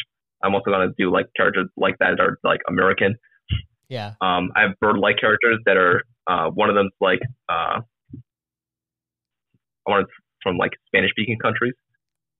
I'm 0.43 0.55
also 0.55 0.71
gonna 0.71 0.93
do 0.97 1.11
like 1.11 1.27
characters 1.35 1.67
like 1.75 1.97
that 1.99 2.15
that 2.17 2.23
are 2.23 2.39
like 2.43 2.61
American. 2.67 3.15
Yeah. 3.89 4.13
Um, 4.21 4.51
I 4.55 4.63
have 4.63 4.71
bird-like 4.81 5.17
characters 5.17 5.59
that 5.65 5.77
are 5.77 6.03
uh, 6.27 6.49
one 6.49 6.69
of 6.69 6.75
them's 6.75 6.91
like 6.99 7.19
uh, 7.49 7.79
I 9.87 9.89
want 9.89 10.07
from 10.47 10.57
like 10.57 10.71
Spanish-speaking 10.87 11.37
countries, 11.39 11.73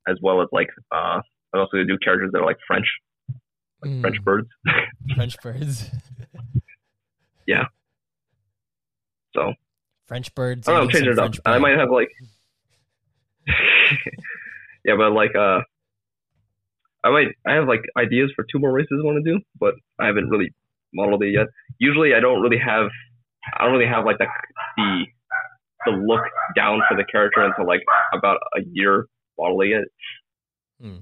as 0.07 0.17
well 0.21 0.41
as 0.41 0.47
like 0.51 0.69
uh, 0.91 1.19
I'm 1.53 1.59
also 1.59 1.71
gonna 1.73 1.85
do 1.85 1.97
characters 2.03 2.29
that 2.31 2.39
are 2.39 2.45
like 2.45 2.57
French, 2.65 2.88
Mm, 3.85 4.01
French 4.01 4.23
birds. 4.23 4.47
French 5.15 5.35
birds. 5.41 5.89
Yeah. 7.45 7.63
So 9.34 9.53
French 10.05 10.35
birds. 10.35 10.67
I 10.67 10.73
don't 10.73 10.88
know, 10.88 10.91
changing 10.91 11.13
it 11.13 11.19
up. 11.19 11.34
French 11.34 11.39
I 11.45 11.57
might 11.59 11.77
have 11.77 11.89
like, 11.89 12.09
yeah, 14.84 14.95
but 14.97 15.13
like, 15.13 15.34
uh, 15.34 15.61
I 17.05 17.09
might, 17.09 17.27
I 17.47 17.53
have 17.53 17.69
like 17.69 17.84
ideas 17.97 18.34
for 18.35 18.45
two 18.51 18.59
more 18.59 18.73
races 18.73 18.99
I 19.01 19.05
want 19.05 19.23
to 19.23 19.31
do, 19.31 19.39
but 19.57 19.75
I 19.97 20.07
haven't 20.07 20.27
really 20.27 20.53
modeled 20.93 21.23
it 21.23 21.31
yet. 21.31 21.47
Usually, 21.79 22.13
I 22.13 22.19
don't 22.19 22.41
really 22.41 22.57
have, 22.59 22.89
I 23.57 23.63
don't 23.63 23.71
really 23.71 23.89
have 23.89 24.03
like 24.03 24.17
the 24.17 24.27
the 24.75 25.05
the 25.91 25.97
look 25.97 26.22
down 26.55 26.81
for 26.88 26.95
the 26.97 27.03
character 27.11 27.41
until 27.41 27.65
like 27.68 27.81
about 28.14 28.38
a 28.55 28.61
year 28.72 29.07
modeling 29.39 29.72
it. 29.72 29.88
Hmm. 30.81 30.97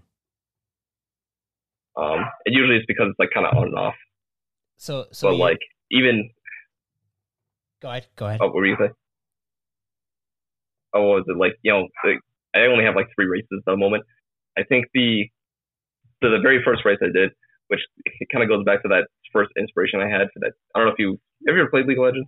Um, 1.98 2.26
and 2.46 2.56
usually 2.56 2.78
it's 2.78 2.86
because 2.88 3.08
it's 3.10 3.20
like 3.20 3.30
kind 3.34 3.46
of 3.46 3.56
on 3.58 3.68
and 3.68 3.78
off. 3.78 3.96
So 4.78 5.06
so 5.12 5.30
but 5.30 5.34
you- 5.36 5.40
like 5.42 5.60
even 5.92 6.30
go 7.82 7.90
ahead. 7.90 8.08
Go 8.16 8.26
ahead. 8.28 8.40
Oh, 8.42 8.48
what 8.48 8.56
were 8.56 8.66
you 8.66 8.76
saying? 8.80 8.92
Oh, 10.94 11.02
was 11.16 11.26
it 11.28 11.38
like? 11.38 11.54
You 11.64 11.72
know, 11.74 11.88
like, 12.04 12.20
I 12.54 12.68
only 12.72 12.86
have 12.86 12.96
like 12.96 13.08
three 13.16 13.28
races 13.28 13.48
at 13.60 13.66
the 13.66 13.78
moment. 13.78 14.04
I 14.58 14.64
think 14.64 14.86
the 14.94 15.28
so 16.24 16.30
the 16.32 16.40
very 16.40 16.62
first 16.64 16.86
race 16.86 17.00
I 17.02 17.12
did, 17.14 17.32
which 17.68 17.82
it 18.06 18.28
kind 18.32 18.44
of 18.44 18.50
goes 18.50 18.64
back 18.64 18.82
to 18.84 18.88
that 18.90 19.08
first 19.34 19.52
inspiration 19.60 20.00
I 20.02 20.10
had 20.10 20.28
for 20.34 20.40
that. 20.42 20.54
I 20.74 20.80
don't 20.80 20.88
know 20.88 20.94
if 20.94 21.00
you 21.00 21.20
have 21.48 21.56
you 21.56 21.62
ever 21.62 21.70
played 21.70 21.86
League 21.86 21.98
of 22.00 22.06
Legends. 22.06 22.28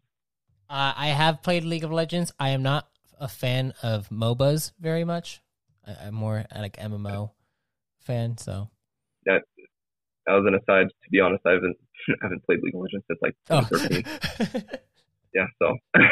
Uh, 0.70 0.94
I 0.96 1.08
have 1.08 1.42
played 1.42 1.64
League 1.64 1.84
of 1.84 1.92
Legends. 1.92 2.34
I 2.40 2.50
am 2.50 2.62
not 2.62 2.88
a 3.20 3.28
fan 3.28 3.74
of 3.82 4.10
MOBAs 4.10 4.74
very 4.80 5.04
much. 5.04 5.42
I, 5.86 6.08
I'm 6.08 6.14
more 6.14 6.46
like 6.56 6.78
MMO 6.78 7.32
fan. 8.00 8.38
So 8.38 8.70
That 10.26 10.34
was 10.34 10.46
an 10.46 10.56
aside. 10.56 10.88
To 10.88 11.10
be 11.10 11.22
honest, 11.22 11.42
I 11.46 11.52
haven't 11.52 11.78
I 12.10 12.14
haven't 12.22 12.46
played 12.46 12.60
League 12.62 12.76
of 12.76 12.82
Legends 12.82 13.06
since 13.08 13.20
like 13.22 13.36
oh. 13.50 14.68
Yeah, 15.34 15.46
so 15.60 15.78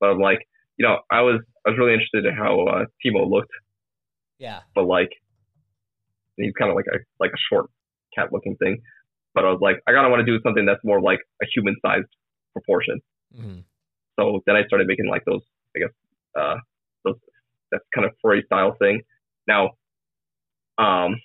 but 0.00 0.06
I'm 0.08 0.20
like, 0.20 0.46
you 0.76 0.86
know, 0.86 0.98
I 1.10 1.22
was 1.22 1.40
I 1.66 1.70
was 1.70 1.78
really 1.78 1.92
interested 1.92 2.24
in 2.24 2.34
how 2.34 2.66
uh, 2.66 2.84
Teemo 3.04 3.28
looked, 3.28 3.50
yeah. 4.38 4.60
but 4.74 4.84
like 4.84 5.10
he's 6.36 6.52
kind 6.58 6.70
of 6.70 6.76
like 6.76 6.86
a 6.86 6.98
like 7.20 7.30
a 7.32 7.40
short 7.50 7.66
cat 8.14 8.32
looking 8.32 8.56
thing. 8.56 8.80
But 9.34 9.44
I 9.44 9.50
was 9.50 9.58
like, 9.60 9.76
I 9.86 9.92
gotta 9.92 10.08
want 10.08 10.24
to 10.24 10.26
do 10.26 10.40
something 10.42 10.64
that's 10.64 10.80
more 10.84 11.00
like 11.00 11.18
a 11.42 11.46
human 11.54 11.76
sized 11.84 12.08
proportion. 12.54 13.00
hmm 13.34 13.60
So 14.18 14.40
then 14.46 14.56
I 14.56 14.64
started 14.66 14.86
making 14.86 15.06
like 15.08 15.24
those, 15.24 15.42
I 15.76 15.80
guess, 15.80 15.90
uh, 16.38 16.56
those 17.04 17.16
that 17.72 17.80
kind 17.94 18.06
of 18.06 18.12
furry 18.22 18.42
style 18.46 18.76
thing. 18.78 19.02
Now, 19.48 19.70
um, 20.78 21.20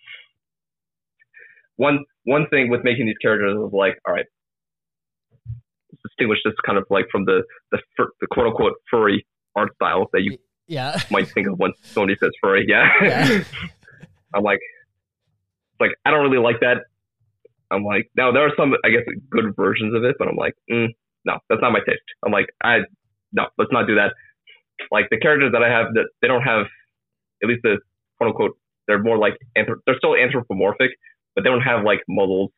one 1.75 1.99
one 2.23 2.47
thing 2.49 2.69
with 2.69 2.83
making 2.83 3.05
these 3.05 3.17
characters 3.21 3.55
was 3.57 3.71
like, 3.73 3.97
all 4.07 4.13
right, 4.13 4.25
distinguish 6.03 6.39
this 6.43 6.53
kind 6.65 6.77
of 6.77 6.85
like 6.89 7.05
from 7.11 7.25
the 7.25 7.43
the, 7.71 7.79
fur, 7.95 8.07
the 8.21 8.27
quote 8.27 8.47
unquote 8.47 8.73
furry 8.89 9.25
art 9.55 9.69
styles 9.75 10.07
that 10.13 10.21
you 10.21 10.37
Yeah. 10.67 10.99
might 11.11 11.27
think 11.29 11.47
of 11.47 11.57
when 11.59 11.73
somebody 11.81 12.15
says 12.19 12.31
furry. 12.41 12.65
Yeah. 12.67 12.87
Yeah. 13.01 13.43
I'm 14.33 14.43
like, 14.43 14.59
like 15.79 15.91
I 16.05 16.11
don't 16.11 16.21
really 16.23 16.41
like 16.43 16.59
that. 16.61 16.83
I'm 17.71 17.83
like, 17.83 18.09
now 18.15 18.31
there 18.31 18.43
are 18.47 18.51
some, 18.57 18.73
I 18.83 18.89
guess, 18.89 19.03
good 19.29 19.55
versions 19.55 19.93
of 19.95 20.03
it, 20.03 20.15
but 20.17 20.27
I'm 20.27 20.35
like, 20.35 20.55
mm, 20.71 20.87
no, 21.25 21.39
that's 21.49 21.61
not 21.61 21.71
my 21.71 21.79
taste. 21.79 22.01
I'm 22.25 22.31
like, 22.31 22.47
I, 22.63 22.79
no, 23.31 23.47
let's 23.57 23.71
not 23.71 23.87
do 23.87 23.95
that. 23.95 24.13
Like 24.91 25.05
the 25.11 25.19
characters 25.19 25.51
that 25.53 25.63
I 25.63 25.69
have, 25.69 25.93
that 25.93 26.09
they 26.21 26.27
don't 26.27 26.43
have, 26.43 26.65
at 27.43 27.49
least 27.49 27.61
the 27.63 27.79
quote 28.17 28.29
unquote, 28.29 28.57
they're 28.87 29.01
more 29.01 29.17
like, 29.17 29.37
anthrop- 29.57 29.81
they're 29.85 29.97
still 29.97 30.15
anthropomorphic, 30.15 30.91
but 31.35 31.43
they 31.43 31.49
don't 31.49 31.61
have 31.61 31.83
like 31.83 31.99
muzzles. 32.07 32.51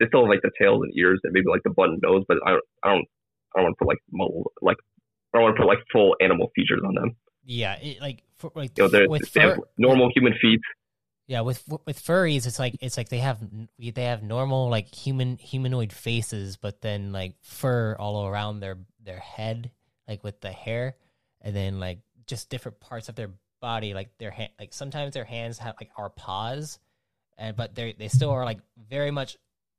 They 0.00 0.06
still 0.08 0.22
have 0.22 0.30
like 0.30 0.42
the 0.42 0.50
tails 0.60 0.82
and 0.82 0.92
ears 0.96 1.20
and 1.22 1.32
maybe 1.32 1.46
like 1.48 1.62
the 1.62 1.70
button 1.70 1.98
nose, 2.02 2.24
but 2.26 2.38
I 2.44 2.50
don't, 2.50 2.64
I 2.82 2.88
don't, 2.88 3.06
I 3.54 3.60
don't 3.60 3.64
want 3.64 3.76
to 3.78 3.84
put 3.84 3.88
like 3.88 4.02
muzzle, 4.10 4.52
like 4.60 4.76
I 5.32 5.38
don't 5.38 5.44
want 5.44 5.56
to 5.56 5.62
put 5.62 5.68
like 5.68 5.78
full 5.92 6.16
animal 6.20 6.50
features 6.54 6.82
on 6.86 6.94
them. 6.94 7.16
Yeah, 7.44 7.74
it, 7.80 8.00
like 8.00 8.22
for, 8.36 8.50
like 8.54 8.76
You 8.76 8.88
know, 8.88 9.08
with 9.08 9.32
they 9.32 9.40
have 9.40 9.56
fur, 9.56 9.62
normal 9.78 10.10
human 10.14 10.34
feet. 10.40 10.60
Yeah 11.26 11.40
with 11.40 11.62
with 11.86 12.02
furries, 12.02 12.46
it's 12.46 12.58
like 12.58 12.76
it's 12.80 12.96
like 12.96 13.08
they 13.08 13.18
have 13.18 13.38
they 13.78 14.04
have 14.04 14.22
normal 14.22 14.68
like 14.68 14.94
human 14.94 15.36
humanoid 15.38 15.92
faces, 15.92 16.56
but 16.56 16.80
then 16.80 17.12
like 17.12 17.34
fur 17.42 17.94
all 17.98 18.26
around 18.26 18.60
their 18.60 18.78
their 19.00 19.20
head, 19.20 19.70
like 20.08 20.22
with 20.24 20.40
the 20.40 20.52
hair, 20.52 20.96
and 21.40 21.54
then 21.54 21.80
like 21.80 22.00
just 22.26 22.50
different 22.50 22.80
parts 22.80 23.08
of 23.08 23.14
their 23.14 23.30
body, 23.60 23.94
like 23.94 24.16
their 24.18 24.30
hand, 24.30 24.50
like 24.58 24.72
sometimes 24.72 25.14
their 25.14 25.24
hands 25.24 25.58
have 25.58 25.74
like 25.80 25.90
are 25.96 26.10
paws, 26.10 26.78
and 27.38 27.56
but 27.56 27.74
they 27.74 27.92
they 27.98 28.08
still 28.08 28.30
are 28.30 28.44
like 28.44 28.58
very 28.88 29.10
much 29.10 29.36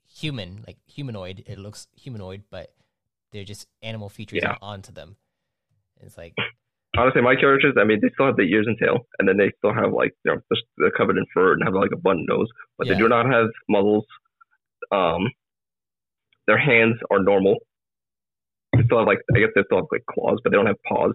human, 0.08 0.64
like 0.66 0.78
humanoid. 0.86 1.44
It 1.48 1.58
looks 1.60 1.88
humanoid, 1.96 2.44
but 2.50 2.74
they're 3.32 3.44
just 3.44 3.68
animal 3.82 4.10
features 4.10 4.42
Yeah. 4.44 4.58
onto 4.62 4.92
them. 4.92 5.16
It's 6.02 6.18
like 6.18 6.36
Honestly, 6.96 7.22
my 7.22 7.36
characters, 7.36 7.74
I 7.80 7.86
mean, 7.86 8.00
they 8.02 8.10
still 8.14 8.28
have 8.28 8.36
the 8.38 8.44
ears 8.44 8.68
and 8.68 8.78
tail, 8.78 9.08
and 9.18 9.28
then 9.28 9.38
they 9.38 9.52
still 9.58 9.74
have 9.74 9.92
like 9.94 10.14
you 10.24 10.34
know 10.34 10.42
they're 10.78 10.92
covered 10.92 11.18
in 11.18 11.26
fur 11.34 11.54
and 11.54 11.64
have 11.64 11.74
like 11.74 11.92
a 11.92 11.98
button 11.98 12.26
nose, 12.30 12.48
but 12.78 12.86
Yeah. 12.88 12.94
they 12.94 13.00
do 13.00 13.08
not 13.10 13.26
have 13.26 13.48
muzzles. 13.68 14.06
Um, 14.92 15.32
their 16.46 16.58
hands 16.60 16.98
are 17.10 17.20
normal. 17.20 17.56
They 18.76 18.84
still 18.84 19.00
have 19.00 19.08
like 19.08 19.22
I 19.36 19.40
guess 19.40 19.50
they 19.56 19.64
still 19.64 19.80
have 19.80 19.88
like 19.92 20.06
claws, 20.06 20.40
but 20.44 20.52
they 20.52 20.58
don't 20.58 20.68
have 20.68 20.82
paws. 20.84 21.14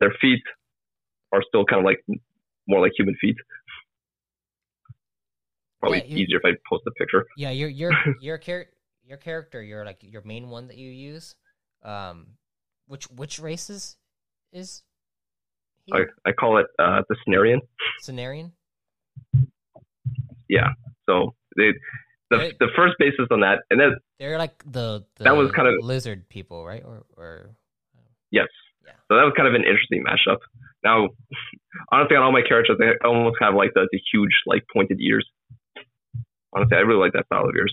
Their 0.00 0.12
feet 0.20 0.42
are 1.32 1.42
still 1.46 1.64
kind 1.64 1.80
of 1.80 1.84
like 1.84 2.02
more 2.66 2.80
like 2.80 2.92
human 2.96 3.14
feet. 3.20 3.36
Probably 5.80 5.98
Yeah, 6.08 6.16
easier 6.16 6.38
if 6.38 6.44
I 6.44 6.52
post 6.68 6.84
a 6.88 6.90
picture. 6.92 7.24
Yeah, 7.36 7.50
your 7.50 7.68
your 7.68 7.92
your 8.20 8.38
char- 8.38 8.66
your 9.04 9.18
character, 9.18 9.62
your 9.62 9.84
like 9.84 9.98
your 10.02 10.22
main 10.22 10.48
one 10.50 10.66
that 10.68 10.76
you 10.76 10.90
use. 10.90 11.36
Um, 11.82 12.38
which 12.86 13.04
which 13.10 13.38
races 13.38 13.96
is? 14.52 14.82
I, 15.92 16.00
I 16.26 16.32
call 16.32 16.58
it 16.58 16.66
uh, 16.78 17.02
the 17.08 17.16
Cenarian. 17.26 17.60
Cenarian. 18.02 18.50
Yeah. 20.48 20.68
So 21.08 21.34
they, 21.56 21.72
the 22.30 22.36
Right. 22.38 22.54
the 22.58 22.68
first 22.74 22.94
basis 22.98 23.26
on 23.30 23.40
that, 23.40 23.60
and 23.70 23.80
then 23.80 23.96
They're 24.18 24.38
like 24.38 24.62
the, 24.64 25.04
the 25.16 25.24
That 25.24 25.36
was 25.36 25.52
kind 25.52 25.68
of- 25.68 25.74
lizard 25.82 26.28
people, 26.28 26.66
right? 26.66 26.82
Or 26.84 27.04
or 27.16 27.50
yes, 28.32 28.48
Yeah. 28.84 28.92
so 29.08 29.16
that 29.16 29.22
was 29.22 29.32
kind 29.36 29.46
of 29.48 29.54
an 29.54 29.62
interesting 29.62 30.02
mashup. 30.04 30.38
Now, 30.82 31.08
honestly, 31.92 32.16
on 32.16 32.22
all 32.24 32.32
my 32.32 32.42
characters, 32.42 32.76
they 32.80 32.90
almost 33.06 33.36
have 33.40 33.54
like 33.54 33.70
the, 33.74 33.86
the 33.92 34.00
huge 34.12 34.32
like 34.46 34.64
pointed 34.72 35.00
ears. 35.00 35.26
Honestly, 36.52 36.76
I 36.76 36.80
really 36.80 37.00
like 37.00 37.12
that 37.12 37.26
style 37.26 37.44
of 37.44 37.54
ears, 37.56 37.72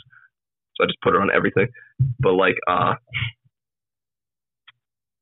so 0.76 0.84
I 0.84 0.88
just 0.88 1.02
put 1.02 1.16
it 1.16 1.22
on 1.22 1.30
everything. 1.34 1.68
But 2.20 2.34
like, 2.34 2.56
uh, 2.68 2.94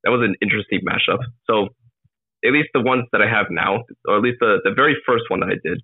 that 0.03 0.11
was 0.11 0.21
an 0.21 0.35
interesting 0.41 0.81
mashup. 0.87 1.19
So 1.49 1.69
at 2.43 2.51
least 2.51 2.69
the 2.73 2.81
ones 2.81 3.05
that 3.11 3.21
I 3.21 3.29
have 3.29 3.47
now, 3.49 3.83
or 4.07 4.17
at 4.17 4.23
least 4.23 4.37
the, 4.39 4.59
the 4.63 4.73
very 4.75 4.95
first 5.05 5.25
one 5.29 5.41
that 5.41 5.49
I 5.49 5.59
did, 5.63 5.81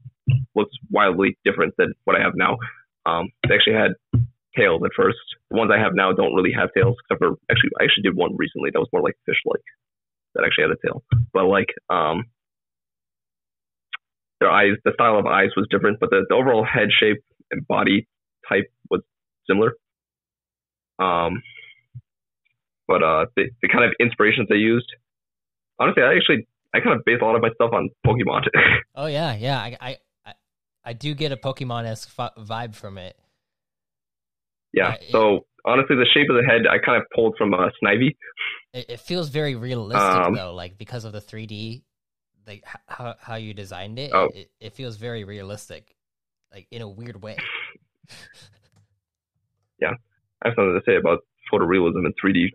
looks 0.55 0.73
wildly 0.89 1.37
different 1.45 1.75
than 1.77 1.93
what 2.05 2.15
I 2.15 2.23
have 2.23 2.33
now. 2.35 2.57
Um, 3.05 3.29
they 3.47 3.55
actually 3.55 3.75
had 3.75 3.91
tails 4.57 4.81
at 4.83 4.91
first. 4.95 5.19
The 5.51 5.57
ones 5.57 5.71
I 5.71 5.79
have 5.79 5.93
now 5.93 6.11
don't 6.13 6.33
really 6.33 6.51
have 6.57 6.69
tails, 6.75 6.95
except 7.03 7.19
for 7.19 7.37
actually, 7.51 7.69
I 7.79 7.83
actually 7.83 8.03
did 8.03 8.15
one 8.15 8.35
recently 8.35 8.71
that 8.73 8.79
was 8.79 8.89
more 8.91 9.03
like 9.03 9.15
fish-like, 9.25 9.61
that 10.33 10.43
actually 10.43 10.63
had 10.63 10.71
a 10.71 10.81
tail. 10.83 11.03
But 11.31 11.45
like, 11.45 11.69
um, 11.89 12.25
their 14.39 14.49
eyes, 14.51 14.73
the 14.83 14.91
style 14.93 15.17
of 15.17 15.25
eyes 15.25 15.49
was 15.55 15.67
different, 15.69 15.99
but 15.99 16.09
the, 16.09 16.25
the 16.27 16.35
overall 16.35 16.65
head 16.65 16.89
shape 16.91 17.23
and 17.51 17.67
body 17.67 18.07
type 18.49 18.65
was 18.89 19.01
similar. 19.47 19.73
Um, 20.99 21.41
but 22.87 23.03
uh, 23.03 23.25
the, 23.35 23.49
the 23.61 23.67
kind 23.67 23.83
of 23.83 23.91
inspirations 23.99 24.47
they 24.49 24.55
used, 24.55 24.87
honestly, 25.79 26.03
I 26.03 26.15
actually 26.15 26.47
I 26.73 26.79
kind 26.79 26.95
of 26.97 27.05
base 27.05 27.17
a 27.21 27.25
lot 27.25 27.35
of 27.35 27.41
my 27.41 27.49
stuff 27.55 27.71
on 27.73 27.89
Pokemon. 28.05 28.43
oh 28.95 29.05
yeah, 29.07 29.35
yeah. 29.35 29.57
I 29.59 29.77
I 29.81 29.97
I, 30.25 30.33
I 30.85 30.93
do 30.93 31.13
get 31.13 31.31
a 31.31 31.37
Pokemon 31.37 31.85
esque 31.85 32.15
vibe 32.15 32.75
from 32.75 32.97
it. 32.97 33.15
yeah. 34.73 34.93
It- 34.93 35.11
So 35.11 35.45
honestly, 35.65 35.95
the 35.95 36.07
shape 36.13 36.29
of 36.29 36.35
the 36.37 36.43
head 36.47 36.67
I 36.69 36.77
kind 36.79 37.01
of 37.01 37.07
pulled 37.13 37.35
from 37.37 37.53
uh, 37.53 37.69
Snivy. 37.83 38.15
It, 38.73 38.89
it 38.89 38.99
feels 38.99 39.29
very 39.29 39.55
realistic 39.55 40.01
Um, 40.25 40.33
though, 40.35 40.53
like 40.53 40.77
because 40.77 41.05
of 41.05 41.11
the 41.13 41.21
3D, 41.21 41.83
like 42.45 42.63
how 42.87 43.15
how 43.19 43.35
you 43.35 43.53
designed 43.53 43.97
it. 43.99 44.11
Oh. 44.13 44.29
It, 44.33 44.51
it 44.59 44.73
feels 44.73 44.95
very 44.97 45.23
realistic, 45.23 45.95
like 46.53 46.67
in 46.71 46.81
a 46.81 46.87
weird 46.87 47.21
way. 47.21 47.37
Yeah, 49.79 49.91
I 50.43 50.47
have 50.49 50.55
something 50.55 50.73
to 50.73 50.81
say 50.91 50.95
about 50.97 51.19
photorealism 51.53 52.05
and 52.05 52.13
3D 52.23 52.47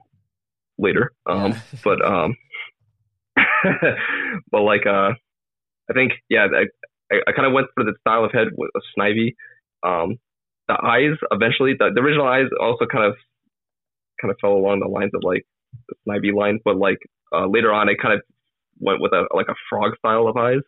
later. 0.83 1.13
Um, 1.27 1.53
Yeah. 1.53 1.61
but 1.85 2.05
um, 2.05 2.37
but 4.51 4.61
like 4.63 4.87
uh, 4.87 5.11
I 5.91 5.93
think 5.95 6.13
yeah, 6.29 6.47
I 6.55 6.65
I, 7.15 7.21
I 7.29 7.33
kind 7.33 7.47
of 7.47 7.53
went 7.53 7.69
for 7.75 7.85
the 7.85 7.95
style 8.01 8.25
of 8.25 8.33
head 8.33 8.49
with 8.57 8.71
a 8.77 8.81
Snivy. 8.99 9.35
Um, 9.85 10.19
the 10.69 10.79
eyes 10.83 11.17
eventually, 11.31 11.75
the, 11.79 11.91
the 11.95 12.01
original 12.01 12.27
eyes 12.27 12.47
also 12.61 12.87
kind 12.87 13.05
of 13.05 13.17
kind 14.21 14.31
of 14.31 14.37
fell 14.41 14.53
along 14.53 14.81
the 14.81 14.89
lines 14.89 15.11
of 15.15 15.23
like 15.25 15.45
the 15.89 15.95
Snivy 16.07 16.35
line, 16.35 16.59
but 16.65 16.77
like 16.77 16.99
uh, 17.35 17.47
later 17.47 17.73
on, 17.73 17.89
I 17.89 17.95
kind 18.01 18.15
of 18.15 18.23
went 18.79 19.01
with 19.01 19.13
a 19.13 19.27
like 19.35 19.49
a 19.49 19.55
frog 19.69 19.93
style 19.99 20.29
of 20.29 20.37
eyes. 20.37 20.63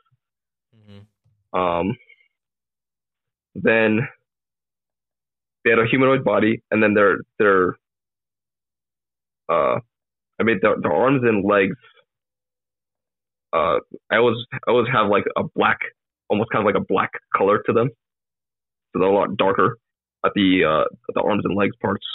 hmm 0.86 1.59
Um, 1.59 1.97
then 3.55 4.09
they 5.65 5.70
had 5.70 5.78
a 5.78 5.86
humanoid 5.86 6.24
body, 6.24 6.62
and 6.70 6.82
then 6.82 6.95
their 6.95 7.19
their 7.39 7.77
uh, 9.49 9.78
I 10.40 10.44
mean 10.44 10.59
the, 10.62 10.74
their 10.82 10.93
arms 10.93 11.23
and 11.24 11.44
legs. 11.44 11.77
Uh, 13.52 13.78
I 14.11 14.16
always 14.16 14.36
I 14.55 14.70
always 14.70 14.89
have 14.93 15.09
like 15.09 15.24
a 15.36 15.43
black, 15.55 15.78
almost 16.28 16.51
kind 16.51 16.66
of 16.66 16.66
like 16.66 16.81
a 16.81 16.85
black 16.86 17.11
color 17.36 17.62
to 17.66 17.73
them, 17.73 17.89
so 18.93 18.98
they're 19.01 19.09
a 19.09 19.15
lot 19.15 19.36
darker 19.36 19.78
at 20.24 20.32
the 20.35 20.65
uh, 20.65 20.85
at 20.85 21.15
the 21.15 21.23
arms 21.23 21.43
and 21.44 21.56
legs 21.56 21.77
parts. 21.81 22.06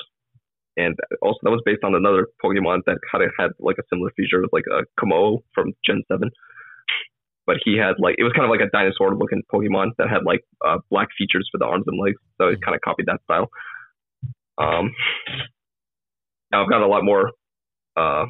And 0.78 0.96
also 1.22 1.40
that 1.44 1.52
was 1.52 1.62
based 1.66 1.84
on 1.84 1.96
another 1.96 2.28
Pokemon 2.44 2.82
that 2.86 3.00
kind 3.12 3.24
of 3.24 3.32
had 3.38 3.52
like 3.60 3.78
a 3.80 3.84
similar 3.90 4.12
feature, 4.16 4.44
like 4.52 4.64
a 4.72 4.84
Komo 5.00 5.40
from 5.54 5.74
Gen 5.86 6.04
Seven 6.12 6.30
but 7.50 7.58
he 7.66 7.76
had 7.76 7.96
like 7.98 8.14
it 8.20 8.24
was 8.24 8.32
kind 8.34 8.46
of 8.46 8.52
like 8.52 8.62
a 8.62 8.70
dinosaur 8.70 9.16
looking 9.16 9.42
Pokemon 9.52 9.98
that 9.98 10.08
had 10.08 10.22
like 10.24 10.42
uh, 10.64 10.78
black 10.92 11.08
features 11.18 11.50
for 11.52 11.58
the 11.58 11.66
arms 11.66 11.86
and 11.88 12.00
legs, 12.00 12.22
so 12.38 12.48
it 12.48 12.62
kind 12.62 12.76
of 12.76 12.82
copied 12.82 13.08
that 13.08 13.20
style. 13.24 13.50
Um, 14.60 14.94
now 16.52 16.62
I've 16.64 16.70
got 16.70 16.84
a 16.84 16.88
lot 16.88 17.04
more, 17.04 17.32
uh, 18.00 18.26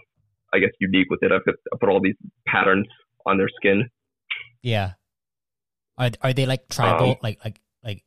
I 0.54 0.60
guess, 0.60 0.72
unique 0.80 1.10
with 1.10 1.22
it. 1.22 1.32
I 1.32 1.38
put, 1.46 1.56
I 1.72 1.78
put 1.80 1.90
all 1.90 2.02
these 2.02 2.16
patterns 2.48 2.88
on 3.26 3.38
their 3.38 3.50
skin. 3.58 3.90
Yeah. 4.64 4.94
Are 5.98 6.10
are 6.22 6.34
they 6.34 6.46
like 6.46 6.68
tribal, 6.70 7.12
Um, 7.12 7.16
like 7.22 7.40
like 7.44 7.60
like 7.84 8.04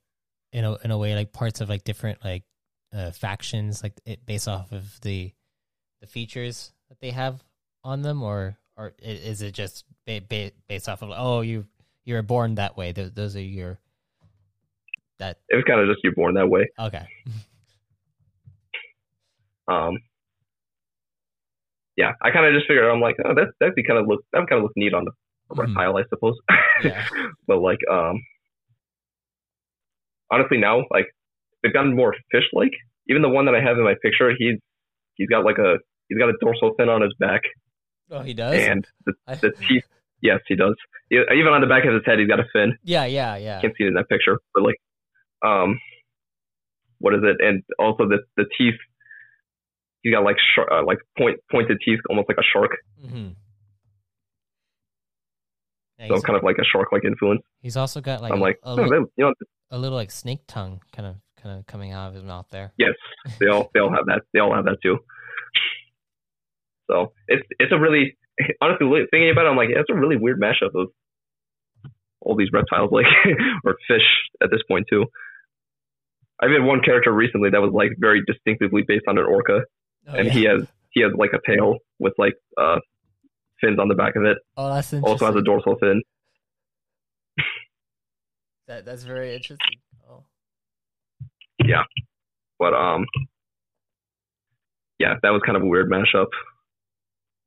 in 0.53 0.65
a 0.65 0.77
in 0.85 0.91
a 0.91 0.99
way 0.99 1.15
like 1.15 1.33
parts 1.33 1.61
of 1.61 1.69
like 1.69 1.85
different 1.85 2.25
like 2.25 2.43
uh, 2.93 3.11
factions, 3.11 3.83
like 3.83 3.93
it 4.07 4.25
based 4.27 4.49
off 4.49 4.73
of 4.73 4.99
the 5.03 5.33
the 6.01 6.07
features 6.07 6.73
that 6.89 6.99
they 7.01 7.11
have 7.11 7.43
on 7.85 8.03
them, 8.03 8.23
or 8.23 8.57
or 8.77 8.93
is 8.99 9.43
it 9.43 9.53
just 9.53 9.85
ba- 10.07 10.23
ba- 10.27 10.53
based 10.69 10.89
off 10.89 11.03
of 11.03 11.11
like, 11.11 11.19
oh 11.21 11.43
you 11.43 11.67
you 12.05 12.15
were 12.15 12.23
born 12.23 12.55
that 12.57 12.77
way? 12.79 12.93
Those, 12.93 13.13
those 13.13 13.37
are 13.37 13.43
your 13.43 13.79
that 15.19 15.39
It 15.51 15.57
was 15.57 15.65
kind 15.69 15.81
of 15.81 15.87
just 15.87 16.01
you're 16.03 16.15
born 16.15 16.35
that 16.35 16.49
way. 16.49 16.71
okay. 16.79 17.07
Um, 19.69 19.97
yeah, 22.03 22.13
I 22.25 22.31
kind 22.35 22.47
of 22.47 22.53
just 22.57 22.67
figured 22.69 22.85
I'm 22.91 23.01
like, 23.09 23.17
oh, 23.25 23.35
that 23.39 23.49
that'd 23.61 23.75
be 23.81 23.85
kind 23.89 23.99
of 24.01 24.07
look 24.11 24.21
that 24.33 24.47
kind 24.49 24.59
of 24.61 24.65
look 24.65 24.77
neat 24.77 24.95
on 24.99 25.05
the 25.07 25.13
Mhm. 25.51 25.59
reptile, 25.63 25.97
I 25.99 26.05
suppose. 26.09 26.37
Yeah. 26.83 27.07
but 27.49 27.59
like, 27.69 27.83
um, 27.91 28.17
honestly, 30.31 30.59
now 30.59 30.85
like 30.91 31.07
they've 31.63 31.73
gotten 31.73 31.95
more 31.95 32.15
fish-like. 32.31 32.73
Even 33.09 33.23
the 33.23 33.29
one 33.29 33.47
that 33.47 33.55
I 33.55 33.61
have 33.61 33.77
in 33.79 33.85
my 33.85 33.95
picture, 34.03 34.31
he's 34.37 34.59
he's 35.17 35.29
got 35.29 35.45
like 35.45 35.59
a 35.59 35.79
he's 36.09 36.19
got 36.19 36.29
a 36.29 36.35
dorsal 36.41 36.75
fin 36.77 36.89
on 36.89 37.03
his 37.03 37.15
back, 37.19 37.43
Oh, 38.11 38.23
he 38.23 38.35
does. 38.35 38.55
and 38.59 38.87
the, 39.07 39.13
the 39.43 39.53
teeth. 39.69 39.85
Yes, 40.21 40.41
he 40.47 40.55
does. 40.55 40.77
Even 41.11 41.49
on 41.53 41.61
the 41.61 41.67
back 41.67 41.85
of 41.85 41.93
his 41.95 42.03
head, 42.07 42.19
he's 42.21 42.29
got 42.29 42.39
a 42.41 42.47
fin. 42.53 42.79
yeah, 42.85 43.05
yeah, 43.07 43.37
yeah. 43.37 43.61
Can't 43.61 43.75
see 43.77 43.85
it 43.85 43.89
in 43.89 43.95
that 43.95 44.09
picture, 44.09 44.39
but 44.55 44.63
like, 44.63 44.77
um, 45.45 45.79
what 47.01 47.13
is 47.15 47.21
it? 47.25 47.37
And 47.45 47.63
also 47.79 48.09
the 48.09 48.19
the 48.37 48.47
teeth. 48.57 48.79
He's 50.03 50.13
got 50.13 50.25
like 50.25 50.37
shark, 50.55 50.69
uh, 50.71 50.85
like 50.85 50.99
point 51.17 51.39
pointed 51.51 51.79
teeth, 51.85 52.01
almost 52.11 52.29
like 52.29 52.39
a 52.39 52.43
shark. 52.53 52.73
hmm 53.01 53.29
Yeah, 55.99 56.09
So 56.09 56.21
kind 56.23 56.37
of 56.37 56.43
like 56.43 56.57
a 56.59 56.65
shark-like 56.65 57.05
influence. 57.05 57.43
he's 57.61 57.77
also 57.77 58.01
got 58.01 58.21
like 58.23 58.33
I'm 58.33 58.41
a, 58.41 58.43
like, 58.43 58.59
a, 58.65 58.69
oh, 58.71 58.75
li- 58.75 58.89
they- 58.91 58.97
you 58.97 59.25
know, 59.25 59.35
a 59.71 59.79
little 59.79 59.97
like 59.97 60.11
snake 60.11 60.41
tongue 60.49 60.81
kind 60.95 61.07
of 61.07 61.17
kind 61.43 61.59
of 61.59 61.67
coming 61.67 61.93
out 61.93 62.09
of 62.09 62.15
his 62.15 62.25
mouth 62.25 62.47
there. 62.51 62.73
Yes, 62.79 62.95
they 63.41 63.47
all 63.49 63.71
they 63.75 63.81
all 63.81 63.91
have 63.93 64.07
that. 64.07 64.23
They 64.33 64.41
all 64.41 64.55
have 64.55 64.65
that 64.67 64.79
too. 64.83 64.99
So 66.91 67.13
it's 67.29 67.47
it's 67.59 67.73
a 67.73 67.79
really 67.79 68.17
honestly 68.61 68.87
thinking 69.11 69.31
about 69.31 69.47
it, 69.47 69.51
I'm 69.51 69.57
like 69.57 69.71
it's 69.71 69.89
a 69.91 69.95
really 69.95 70.17
weird 70.17 70.41
mashup 70.41 70.75
of 70.75 70.89
all 72.21 72.37
these 72.37 72.51
reptiles, 72.53 72.91
like 72.93 73.07
or 73.65 73.77
fish 73.89 74.03
at 74.43 74.51
this 74.51 74.61
point 74.69 74.87
too. 74.91 75.07
I've 76.41 76.51
had 76.51 76.63
one 76.65 76.81
character 76.83 77.13
recently 77.13 77.51
that 77.51 77.61
was 77.63 77.73
like 77.73 77.93
very 77.99 78.23
distinctively 78.27 78.83
based 78.87 79.05
on 79.09 79.17
an 79.17 79.25
orca, 79.25 79.61
Oh, 80.09 80.15
and 80.15 80.27
yeah. 80.27 80.33
he 80.33 80.45
has 80.45 80.67
he 80.91 81.03
has 81.03 81.13
like 81.17 81.31
a 81.33 81.41
tail 81.51 81.79
with 81.99 82.15
like 82.19 82.35
uh 82.59 82.79
fins 83.61 83.79
on 83.79 83.89
the 83.89 83.95
back 83.95 84.17
of 84.17 84.25
it. 84.25 84.39
Oh, 84.57 84.69
that's 84.75 84.93
interesting. 84.93 85.13
Also 85.13 85.27
has 85.27 85.37
a 85.37 85.43
dorsal 85.43 85.77
fin. 85.81 86.03
that 88.67 88.85
that's 88.85 89.05
very 89.05 89.35
interesting. 89.35 89.79
Oh. 90.09 90.25
Yeah, 91.65 91.83
but 92.59 92.75
um, 92.75 93.07
yeah, 94.99 95.15
that 95.23 95.31
was 95.31 95.43
kind 95.45 95.57
of 95.57 95.63
a 95.63 95.67
weird 95.67 95.91
mashup. 95.91 96.27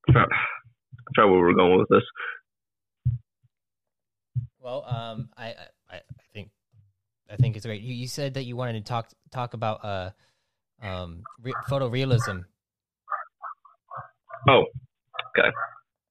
I 0.08 0.12
forgot, 0.12 0.28
I 0.32 1.12
forgot 1.16 1.28
where 1.30 1.36
we 1.36 1.42
were 1.42 1.54
going 1.54 1.80
with 1.80 1.90
this. 1.90 2.04
Well, 4.60 4.84
um, 4.86 5.30
I, 5.38 5.54
I, 5.90 5.96
I 5.96 6.02
think, 6.34 6.50
I 7.32 7.36
think 7.38 7.56
it's 7.56 7.66
great. 7.66 7.82
You, 7.82 7.94
you 7.94 8.08
said 8.08 8.34
that 8.34 8.44
you 8.44 8.56
wanted 8.56 8.74
to 8.74 8.82
talk 8.82 9.10
talk 9.32 9.54
about 9.54 9.86
uh, 9.86 10.10
um, 10.82 11.24
re- 11.42 11.54
photorealism. 11.70 12.44
Oh, 14.48 14.66
okay. 15.38 15.50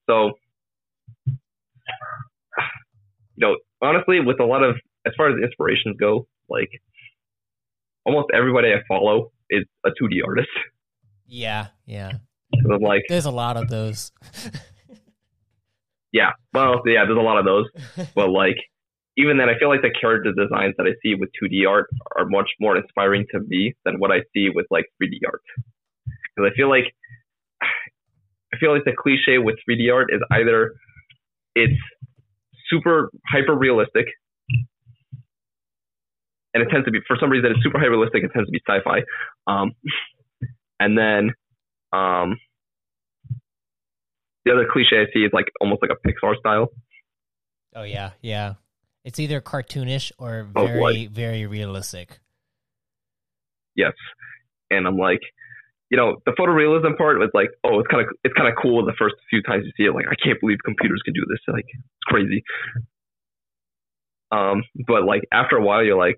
So, 0.09 0.32
you 1.27 1.35
know, 3.39 3.57
honestly, 3.82 4.20
with 4.20 4.41
a 4.41 4.45
lot 4.45 4.62
of 4.62 4.77
as 5.07 5.12
far 5.16 5.28
as 5.28 5.36
inspirations 5.43 5.97
go, 5.99 6.27
like 6.49 6.70
almost 8.05 8.28
everybody 8.35 8.69
I 8.69 8.82
follow 8.89 9.32
is 9.51 9.65
a 9.85 9.91
2D 9.91 10.27
artist. 10.27 10.49
Yeah, 11.27 11.69
yeah. 11.86 12.12
So 12.62 12.74
like, 12.77 13.03
There's 13.09 13.24
a 13.24 13.31
lot 13.31 13.57
of 13.57 13.69
those. 13.69 14.12
yeah, 16.12 16.31
well, 16.53 16.82
yeah, 16.86 17.05
there's 17.05 17.19
a 17.19 17.23
lot 17.23 17.39
of 17.39 17.45
those, 17.45 17.66
but 18.15 18.31
like, 18.31 18.57
even 19.16 19.39
then, 19.39 19.49
I 19.49 19.59
feel 19.59 19.69
like 19.69 19.82
the 19.82 19.95
character 19.95 20.32
designs 20.32 20.74
that 20.77 20.86
I 20.86 20.95
see 21.03 21.15
with 21.15 21.31
2D 21.41 21.69
art 21.69 21.89
are 22.16 22.27
much 22.27 22.51
more 22.61 22.77
inspiring 22.77 23.27
to 23.31 23.41
me 23.47 23.74
than 23.85 24.01
what 24.01 24.11
I 24.11 24.20
see 24.35 24.49
with 24.53 24.66
like 24.70 24.86
3D 25.01 25.19
art. 25.27 25.43
Because 26.35 26.51
I 26.53 26.57
feel 26.57 26.69
like, 26.69 26.95
I 27.62 28.59
feel 28.59 28.73
like 28.73 28.85
the 28.85 28.93
cliche 28.97 29.39
with 29.39 29.57
3D 29.69 29.93
art 29.93 30.11
is 30.12 30.20
either 30.32 30.74
it's 31.55 31.78
super 32.69 33.11
hyper 33.27 33.55
realistic, 33.55 34.07
and 36.53 36.62
it 36.62 36.69
tends 36.70 36.85
to 36.86 36.91
be 36.91 36.99
for 37.07 37.16
some 37.20 37.31
reason 37.31 37.53
it's 37.53 37.62
super 37.62 37.78
hyper 37.78 37.93
realistic. 37.93 38.24
It 38.24 38.32
tends 38.32 38.49
to 38.49 38.53
be 38.53 38.61
sci-fi, 38.66 39.03
um, 39.47 39.73
and 40.81 40.99
then 40.99 41.31
um, 41.93 42.36
the 44.45 44.53
other 44.53 44.66
cliche 44.70 45.01
I 45.01 45.12
see 45.12 45.20
is 45.20 45.31
like 45.32 45.47
almost 45.61 45.82
like 45.82 45.91
a 45.93 46.09
Pixar 46.09 46.36
style. 46.39 46.69
oh 47.77 47.82
yeah, 47.82 48.11
yeah. 48.20 48.55
It's 49.05 49.20
either 49.20 49.40
cartoonish 49.40 50.12
or 50.18 50.48
Oh, 50.56 50.66
very, 50.66 51.06
very 51.06 51.47
realistic. 51.47 52.20
Yes, 53.76 53.93
and 54.70 54.86
I'm 54.86 54.97
like, 54.97 55.20
you 55.90 55.97
know, 55.97 56.16
the 56.26 56.32
photorealism 56.32 56.97
part 56.97 57.18
was 57.18 57.31
like, 57.35 57.51
oh, 57.64 57.81
it's 57.81 57.89
kind 57.89 58.02
of 58.02 58.09
it's 58.24 58.35
kind 58.35 58.48
of 58.48 58.55
cool 58.60 58.85
the 58.85 58.94
first 58.98 59.16
few 59.31 59.43
times 59.43 59.64
you 59.66 59.72
see 59.76 59.89
it. 59.89 59.94
Like, 59.94 60.06
I 60.10 60.14
can't 60.22 60.40
believe 60.40 60.59
computers 60.64 61.02
can 61.05 61.12
do 61.14 61.24
this. 61.28 61.39
Like, 61.48 61.66
it's 61.68 62.05
crazy. 62.06 62.43
Um, 64.32 64.62
but 64.86 65.05
like 65.05 65.22
after 65.32 65.56
a 65.56 65.62
while, 65.62 65.85
you're 65.85 65.98
like, 65.98 66.16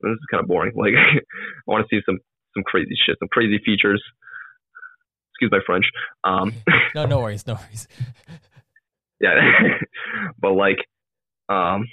this 0.00 0.10
is 0.12 0.18
kind 0.30 0.42
of 0.42 0.48
boring. 0.48 0.72
Like, 0.76 0.92
I 0.94 1.20
want 1.66 1.86
to 1.88 1.96
see 1.96 2.02
some 2.06 2.18
some 2.54 2.62
crazy 2.64 2.96
shit, 3.06 3.16
some 3.18 3.28
crazy 3.28 3.58
features. 3.64 4.02
Excuse 5.32 5.50
my 5.50 5.60
French. 5.66 5.84
Um, 6.24 6.52
No, 6.94 7.06
no 7.06 7.18
worries, 7.20 7.46
no 7.46 7.54
worries. 7.54 7.88
yeah, 9.20 9.34
but 10.38 10.52
like, 10.52 10.78
um, 11.48 11.86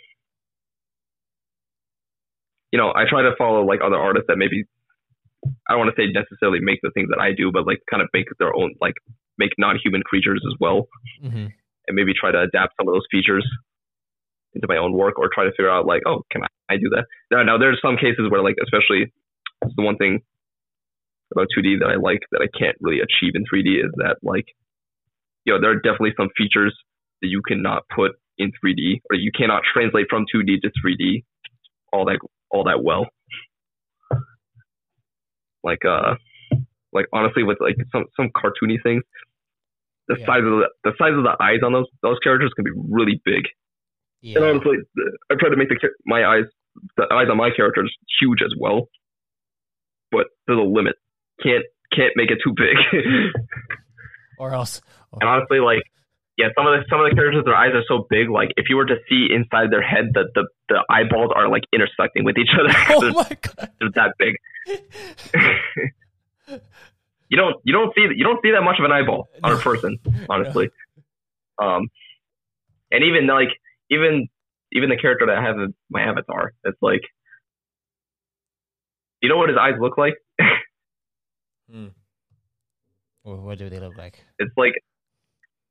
you 2.74 2.80
know, 2.80 2.90
I 2.90 3.06
try 3.08 3.22
to 3.22 3.38
follow 3.38 3.62
like 3.64 3.82
other 3.86 4.02
artists 4.02 4.26
that 4.28 4.38
maybe 4.42 4.66
I 5.70 5.78
don't 5.78 5.86
want 5.86 5.94
to 5.96 6.02
say 6.02 6.10
necessarily 6.10 6.58
make 6.60 6.80
the 6.82 6.90
things 6.96 7.10
that 7.14 7.22
I 7.22 7.30
do, 7.38 7.52
but 7.54 7.68
like 7.68 7.86
kind 7.86 8.02
of 8.02 8.10
make 8.14 8.26
their 8.40 8.50
own 8.50 8.74
like 8.82 8.96
make 9.38 9.52
non-human 9.60 10.02
creatures 10.02 10.42
as 10.50 10.58
well, 10.60 10.90
hmm 11.22 11.54
and 11.86 11.98
maybe 11.98 12.14
try 12.16 12.32
to 12.32 12.40
adapt 12.40 12.72
some 12.80 12.88
of 12.88 12.94
those 12.94 13.04
features 13.12 13.46
into 14.56 14.66
my 14.70 14.78
own 14.78 14.94
work, 14.94 15.20
or 15.20 15.28
try 15.28 15.44
to 15.44 15.52
figure 15.52 15.70
out 15.70 15.86
like, 15.86 16.02
oh, 16.08 16.24
can 16.32 16.42
I, 16.42 16.48
I 16.74 16.78
do 16.78 16.88
that? 16.96 17.04
Now, 17.30 17.44
now 17.44 17.58
there's 17.58 17.78
some 17.82 17.98
cases 17.98 18.32
where 18.32 18.42
like, 18.42 18.56
especially 18.64 19.12
the 19.62 19.84
one 19.84 19.98
thing 19.98 20.22
about 21.34 21.48
2D 21.52 21.80
that 21.80 21.90
I 21.92 21.96
like 21.96 22.22
that 22.32 22.40
I 22.40 22.48
can't 22.58 22.78
really 22.80 23.02
achieve 23.02 23.34
in 23.36 23.44
3D 23.44 23.84
is 23.84 23.92
that 23.98 24.16
like, 24.24 24.46
you 25.44 25.54
know, 25.54 25.60
there 25.60 25.72
are 25.72 25.76
definitely 25.76 26.14
some 26.16 26.30
features 26.38 26.74
that 27.22 27.28
you 27.28 27.42
cannot 27.46 27.84
put 27.94 28.14
in 28.38 28.54
3D, 28.64 29.02
or 29.12 29.18
you 29.18 29.32
cannot 29.36 29.64
translate 29.74 30.08
from 30.10 30.24
2D 30.34 30.62
to 30.62 30.72
3D 30.80 31.26
all 31.92 32.06
that 32.06 32.20
all 32.54 32.64
that 32.66 32.84
well. 32.84 33.08
Like 35.64 35.84
uh, 35.86 36.16
like 36.92 37.06
honestly, 37.14 37.44
with 37.44 37.58
like 37.60 37.76
some 37.92 38.06
some 38.16 38.30
cartoony 38.36 38.78
things, 38.84 39.04
the 40.08 40.18
Yeah. 40.20 40.26
size 40.26 40.40
of 40.44 40.52
the 40.60 40.70
the 40.84 40.92
size 40.98 41.14
of 41.16 41.24
the 41.24 41.36
eyes 41.42 41.60
on 41.66 41.74
those 41.74 41.88
those 42.02 42.20
characters 42.24 42.52
can 42.56 42.66
be 42.66 42.72
really 42.90 43.22
big. 43.26 43.44
And 44.36 44.44
honestly, 44.46 44.78
I 45.32 45.36
try 45.40 45.50
to 45.50 45.58
make 45.58 45.70
the 45.70 45.78
my 46.06 46.24
eyes 46.26 46.46
the 46.98 47.04
eyes 47.12 47.28
on 47.30 47.38
my 47.38 47.50
characters 47.56 47.94
huge 48.20 48.42
as 48.42 48.54
well, 48.60 48.88
but 50.12 50.28
there's 50.48 50.60
a 50.60 50.64
limit. 50.64 50.96
Can't 51.42 51.64
can't 51.94 52.14
make 52.16 52.32
it 52.32 52.40
too 52.44 52.54
big. 52.56 52.76
Or 54.40 54.52
else. 54.54 54.82
and 55.22 55.30
honestly, 55.30 55.60
like 55.60 55.84
yeah, 56.38 56.48
some 56.58 56.66
of 56.66 56.74
the 56.74 56.86
some 56.90 57.00
of 57.00 57.10
the 57.10 57.16
characters, 57.16 57.46
their 57.46 57.56
eyes 57.56 57.74
are 57.74 57.84
so 57.88 58.08
big. 58.10 58.30
Like 58.30 58.50
if 58.58 58.66
you 58.70 58.76
were 58.76 58.86
to 58.86 58.96
see 59.08 59.28
inside 59.30 59.70
their 59.72 59.84
head, 59.84 60.14
the 60.14 60.26
the, 60.34 60.48
the 60.70 60.84
eyeballs 60.90 61.32
are 61.36 61.48
like 61.48 61.64
intersecting 61.72 62.24
with 62.24 62.38
each 62.38 62.50
other. 62.58 62.74
Oh 62.90 63.02
they're, 63.02 63.12
my 63.12 63.24
god. 63.42 63.72
they're 63.80 63.92
that 63.96 64.14
big. 64.18 64.36
you 67.30 67.38
don't 67.38 67.56
you 67.64 67.74
don't 67.74 67.94
see 67.96 68.02
you 68.16 68.24
don't 68.24 68.40
see 68.42 68.52
that 68.52 68.62
much 68.64 68.80
of 68.80 68.86
an 68.86 68.92
eyeball 68.92 69.30
on 69.44 69.52
a 69.54 69.58
person, 69.58 70.00
honestly. 70.30 70.70
Um, 71.62 71.90
and 72.92 73.04
even 73.04 73.28
like 73.28 73.50
even 73.92 74.28
even 74.72 74.90
the 74.90 74.98
character 74.98 75.28
that 75.28 75.38
I 75.38 75.44
have 75.44 75.56
my 75.92 76.02
avatar, 76.02 76.54
it's 76.64 76.82
like, 76.82 77.02
you 79.22 79.30
know 79.30 79.38
what 79.38 79.50
his 79.50 79.58
eyes 79.60 79.76
look 79.80 80.00
like? 80.00 80.16
Hmm. 81.72 81.88
Well, 83.24 83.38
what 83.38 83.60
do 83.60 83.70
they 83.70 83.80
look 83.80 83.98
like? 83.98 84.20
It's 84.40 84.52
like, 84.58 84.74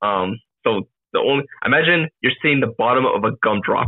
um, 0.01 0.39
so 0.63 0.87
the 1.13 1.19
only 1.19 1.45
imagine 1.65 2.09
you're 2.21 2.33
seeing 2.41 2.59
the 2.59 2.73
bottom 2.77 3.05
of 3.05 3.23
a 3.23 3.31
gumdrop, 3.43 3.87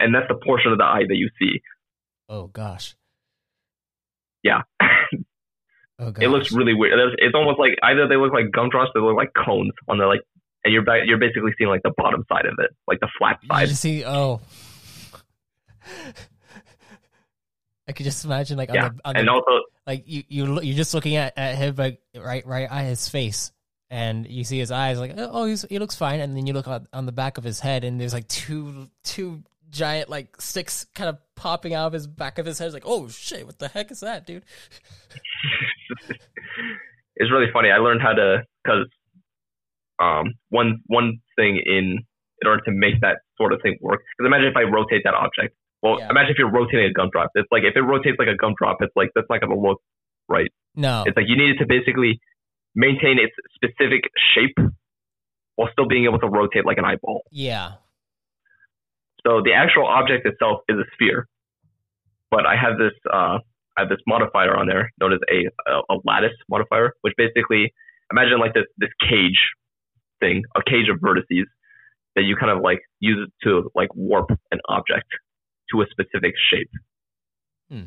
and 0.00 0.14
that's 0.14 0.28
the 0.28 0.34
portion 0.44 0.72
of 0.72 0.78
the 0.78 0.84
eye 0.84 1.04
that 1.08 1.16
you 1.16 1.28
see. 1.38 1.60
Oh 2.28 2.46
gosh. 2.48 2.94
Yeah, 4.42 4.62
Oh 5.98 6.10
gosh. 6.10 6.22
it 6.24 6.28
looks 6.28 6.52
really 6.52 6.74
weird. 6.74 6.98
It's, 7.18 7.34
almost 7.34 7.58
like 7.58 7.78
either 7.82 8.06
they 8.08 8.16
look 8.16 8.32
like 8.32 8.50
gumdrops, 8.52 8.90
they 8.94 9.00
look 9.00 9.16
like 9.16 9.30
cones 9.32 9.72
on 9.88 9.96
the 9.98 10.06
like, 10.06 10.20
and 10.64 10.72
you're 10.72 10.82
back, 10.84 11.02
you're 11.06 11.18
basically 11.18 11.52
seeing 11.56 11.70
like 11.70 11.82
the 11.82 11.92
bottom 11.96 12.24
side 12.28 12.46
of 12.46 12.54
it, 12.58 12.70
like 12.88 13.00
the 13.00 13.08
flat 13.18 13.38
side. 13.48 13.68
just 13.68 13.80
see. 13.80 14.04
Oh. 14.04 14.40
I 17.86 17.92
could 17.92 18.04
just 18.04 18.24
imagine 18.24 18.56
like 18.58 18.70
on 18.70 18.74
Yeah, 18.74 18.88
the, 18.88 19.00
on 19.04 19.16
and 19.16 19.28
the 19.28 19.32
also 19.32 19.62
like 19.86 20.04
you 20.06 20.22
you 20.28 20.60
you're 20.62 20.76
just 20.76 20.94
looking 20.94 21.16
at, 21.16 21.34
at 21.36 21.56
him 21.56 21.74
like 21.76 22.00
right 22.16 22.46
right 22.46 22.68
at 22.70 22.84
his 22.86 23.08
face 23.08 23.52
and 23.90 24.26
you 24.26 24.44
see 24.44 24.58
his 24.58 24.70
eyes 24.70 24.98
like 24.98 25.12
oh 25.16 25.44
he's, 25.44 25.62
he 25.68 25.78
looks 25.78 25.94
fine 25.94 26.20
and 26.20 26.36
then 26.36 26.46
you 26.46 26.52
look 26.52 26.66
on, 26.68 26.86
on 26.92 27.06
the 27.06 27.12
back 27.12 27.38
of 27.38 27.44
his 27.44 27.60
head 27.60 27.84
and 27.84 28.00
there's 28.00 28.14
like 28.14 28.26
two 28.28 28.88
two 29.02 29.42
giant 29.70 30.08
like 30.08 30.40
sticks 30.40 30.86
kind 30.94 31.08
of 31.10 31.18
popping 31.34 31.74
out 31.74 31.86
of 31.88 31.92
his 31.92 32.06
back 32.06 32.38
of 32.38 32.46
his 32.46 32.58
head 32.58 32.66
it's 32.66 32.74
like 32.74 32.84
oh 32.86 33.08
shit 33.08 33.44
what 33.44 33.58
the 33.58 33.68
heck 33.68 33.90
is 33.90 34.00
that 34.00 34.26
dude 34.26 34.44
it's 37.16 37.30
really 37.30 37.50
funny. 37.52 37.70
I 37.70 37.78
learned 37.78 38.00
how 38.02 38.12
to 38.12 38.42
because 38.62 38.86
um 40.00 40.34
one 40.48 40.80
one 40.86 41.20
thing 41.36 41.60
in 41.64 41.98
in 42.42 42.48
order 42.48 42.62
to 42.64 42.72
make 42.72 43.00
that 43.00 43.18
sort 43.38 43.52
of 43.52 43.60
thing 43.62 43.78
work. 43.80 44.00
Because 44.18 44.26
imagine 44.26 44.48
if 44.48 44.56
I 44.56 44.62
rotate 44.62 45.02
that 45.04 45.14
object. 45.14 45.54
Well, 45.82 45.98
Yeah. 45.98 46.08
imagine 46.10 46.32
if 46.32 46.38
you're 46.38 46.50
rotating 46.50 46.86
a 46.86 46.92
gumdrop. 46.92 47.30
It's 47.34 47.48
like 47.52 47.62
if 47.62 47.76
it 47.76 47.80
rotates 47.80 48.16
like 48.18 48.28
a 48.28 48.36
gumdrop, 48.36 48.78
it's 48.80 48.92
like 48.96 49.10
that's 49.14 49.26
not 49.30 49.40
going 49.40 49.54
to 49.54 49.60
look 49.60 49.80
right. 50.28 50.50
no 50.74 51.04
It's 51.06 51.16
like 51.16 51.26
you 51.28 51.36
need 51.36 51.50
it 51.50 51.58
to 51.58 51.66
basically 51.66 52.20
maintain 52.74 53.18
its 53.18 53.34
specific 53.54 54.02
shape 54.34 54.56
while 55.56 55.68
still 55.72 55.86
being 55.86 56.04
able 56.04 56.18
to 56.18 56.28
rotate 56.28 56.64
like 56.66 56.78
an 56.78 56.84
eyeball. 56.84 57.22
yeah 57.30 57.72
So 59.24 59.40
the 59.42 59.52
actual 59.54 59.86
object 59.86 60.26
itself 60.26 60.60
is 60.68 60.76
a 60.78 60.84
sphere, 60.94 61.26
but 62.30 62.46
I 62.46 62.56
have 62.56 62.78
this 62.78 62.92
uh, 63.12 63.38
I 63.76 63.80
have 63.82 63.88
this 63.88 64.00
modifier 64.06 64.56
on 64.56 64.66
there 64.66 64.90
known 65.00 65.12
as 65.12 65.20
a, 65.30 65.48
a 65.70 65.74
a 65.94 65.96
lattice 66.04 66.36
modifier, 66.48 66.92
which 67.02 67.14
basically 67.16 67.72
imagine 68.10 68.38
like 68.38 68.54
this 68.54 68.66
this 68.78 68.90
cage 69.08 69.40
thing, 70.20 70.42
a 70.56 70.62
cage 70.62 70.88
of 70.88 70.98
vertices 71.00 71.46
that 72.16 72.22
you 72.22 72.36
kind 72.36 72.50
of 72.52 72.60
like 72.62 72.80
use 73.00 73.26
it 73.26 73.32
to 73.46 73.70
like 73.74 73.88
warp 73.94 74.30
an 74.52 74.60
object 74.68 75.06
to 75.70 75.82
a 75.82 75.86
specific 75.90 76.34
shape. 76.50 76.70
Hmm. 77.70 77.86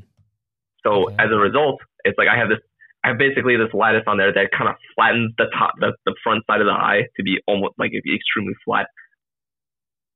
So 0.83 0.89
Okay. 1.03 1.15
as 1.19 1.29
a 1.31 1.37
result, 1.37 1.79
it's 2.05 2.17
like 2.17 2.27
I 2.27 2.37
have 2.37 2.49
this 2.49 2.59
I 3.07 3.11
have 3.11 3.17
basically 3.17 3.55
this 3.55 3.71
lattice 3.73 4.03
on 4.05 4.17
there 4.17 4.33
that 4.33 4.49
kind 4.51 4.67
of 4.69 4.75
flattens 4.95 5.31
the 5.37 5.45
top 5.57 5.75
the, 5.79 5.93
the 6.05 6.13
front 6.23 6.43
side 6.45 6.59
of 6.59 6.67
the 6.67 6.73
eye 6.73 7.03
to 7.15 7.23
be 7.23 7.39
almost 7.47 7.75
like 7.79 7.91
it'd 7.93 8.03
be 8.03 8.13
extremely 8.15 8.53
flat. 8.65 8.87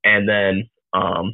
And 0.03 0.27
then 0.27 0.67
um 0.93 1.31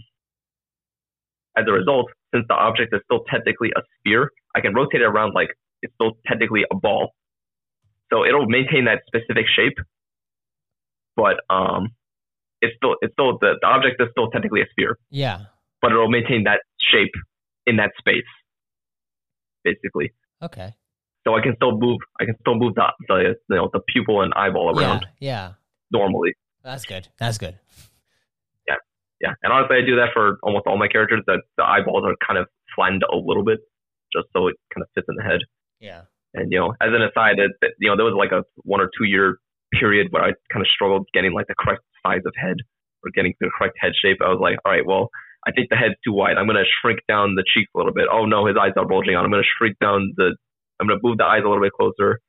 as 1.58 1.66
a 1.68 1.72
result, 1.72 2.12
since 2.32 2.46
the 2.48 2.54
object 2.54 2.94
is 2.94 3.02
still 3.06 3.24
technically 3.32 3.70
a 3.76 3.82
sphere, 3.98 4.30
I 4.56 4.62
can 4.62 4.76
rotate 4.76 5.02
it 5.02 5.06
around 5.06 5.34
like 5.34 5.50
it's 5.82 5.92
still 5.96 6.12
technically 6.28 6.62
a 6.72 6.76
ball. 6.76 7.10
so 8.14 8.24
it'll 8.24 8.46
maintain 8.46 8.86
that 8.86 9.02
specific 9.08 9.46
shape, 9.56 9.78
but 11.16 11.38
um, 11.50 11.90
it's 12.62 12.76
still 12.78 12.96
it's 13.02 13.14
still 13.14 13.40
the, 13.40 13.56
the 13.62 13.68
object 13.68 14.00
is 14.00 14.10
still 14.12 14.30
technically 14.30 14.62
a 14.62 14.66
sphere, 14.70 14.98
Yeah. 15.10 15.46
but 15.82 15.92
it'll 15.92 16.10
maintain 16.10 16.44
that 16.44 16.62
shape 16.92 17.14
in 17.66 17.78
that 17.78 17.92
space, 17.98 18.30
basically. 19.64 20.14
Okay. 20.44 20.74
So 21.28 21.36
I 21.36 21.42
can 21.42 21.56
still 21.58 21.78
move. 21.78 22.00
I 22.22 22.24
can 22.24 22.36
still 22.40 22.56
move 22.56 22.76
the, 22.76 22.88
the 23.10 23.36
you 23.50 23.56
know 23.56 23.70
the 23.74 23.82
pupil 23.92 24.22
and 24.22 24.34
eyeball 24.34 24.72
around 24.72 25.06
Yeah. 25.20 25.30
Yeah. 25.30 25.52
normally. 25.92 26.34
That's 26.64 26.86
good. 26.86 27.10
That's 27.20 27.38
good. 27.38 27.60
Yeah, 28.68 28.76
yeah. 29.20 29.34
and 29.44 29.52
honestly, 29.52 29.78
I 29.78 29.86
do 29.86 29.98
that 29.98 30.10
for 30.14 30.38
almost 30.42 30.68
all 30.68 30.78
my 30.78 30.88
characters. 30.88 31.24
That 31.28 31.42
the 31.58 31.64
eyeballs 31.64 32.04
are 32.06 32.16
kind 32.26 32.40
of 32.40 32.48
flattened 32.76 33.04
a 33.12 33.16
little 33.16 33.44
bit, 33.44 33.60
just 34.16 34.28
so 34.32 34.48
it 34.48 34.56
kind 34.74 34.84
of 34.84 34.88
fits 34.96 35.08
in 35.10 35.16
the 35.16 35.24
head. 35.24 35.42
Yeah. 35.80 36.02
And 36.34 36.52
you 36.52 36.60
know, 36.60 36.72
as 36.80 36.96
an 36.96 37.02
aside, 37.04 37.40
it, 37.40 37.52
you 37.80 37.90
know, 37.90 37.98
there 37.98 38.06
was 38.06 38.16
like 38.18 38.32
a 38.32 38.44
one 38.64 38.80
or 38.80 38.90
two 38.98 39.06
year 39.06 39.38
period 39.74 40.08
where 40.12 40.24
I 40.24 40.32
kind 40.52 40.64
of 40.64 40.68
struggled 40.68 41.08
getting 41.14 41.34
like 41.34 41.48
the 41.48 41.56
correct 41.60 41.84
size 42.06 42.24
of 42.26 42.34
head 42.40 42.56
or 43.04 43.12
getting 43.12 43.34
the 43.40 43.50
correct 43.58 43.76
head 43.80 43.92
shape. 44.02 44.18
I 44.24 44.30
was 44.30 44.40
like, 44.42 44.60
all 44.64 44.72
right, 44.72 44.86
well, 44.86 45.10
I 45.46 45.52
think 45.52 45.70
the 45.70 45.76
head's 45.76 45.96
too 46.04 46.14
wide. 46.14 46.38
I'm 46.38 46.48
gonna 46.48 46.68
shrink 46.82 47.00
down 47.08 47.36
the 47.36 47.44
cheeks 47.54 47.72
a 47.76 47.78
little 47.78 47.94
bit. 47.94 48.06
Oh 48.12 48.26
no, 48.26 48.46
his 48.46 48.56
eyes 48.60 48.74
are 48.76 48.88
bulging 48.88 49.16
out. 49.16 49.24
I'm 49.24 49.32
gonna 49.32 49.52
shrink 49.58 49.78
down 49.80 50.14
the. 50.16 50.36
I'm 50.80 50.88
gonna 50.88 51.00
move 51.04 51.18
the 51.18 51.26
eyes 51.26 51.42
a 51.44 51.48
little 51.48 51.64
bit 51.64 51.74
closer. 51.74 52.20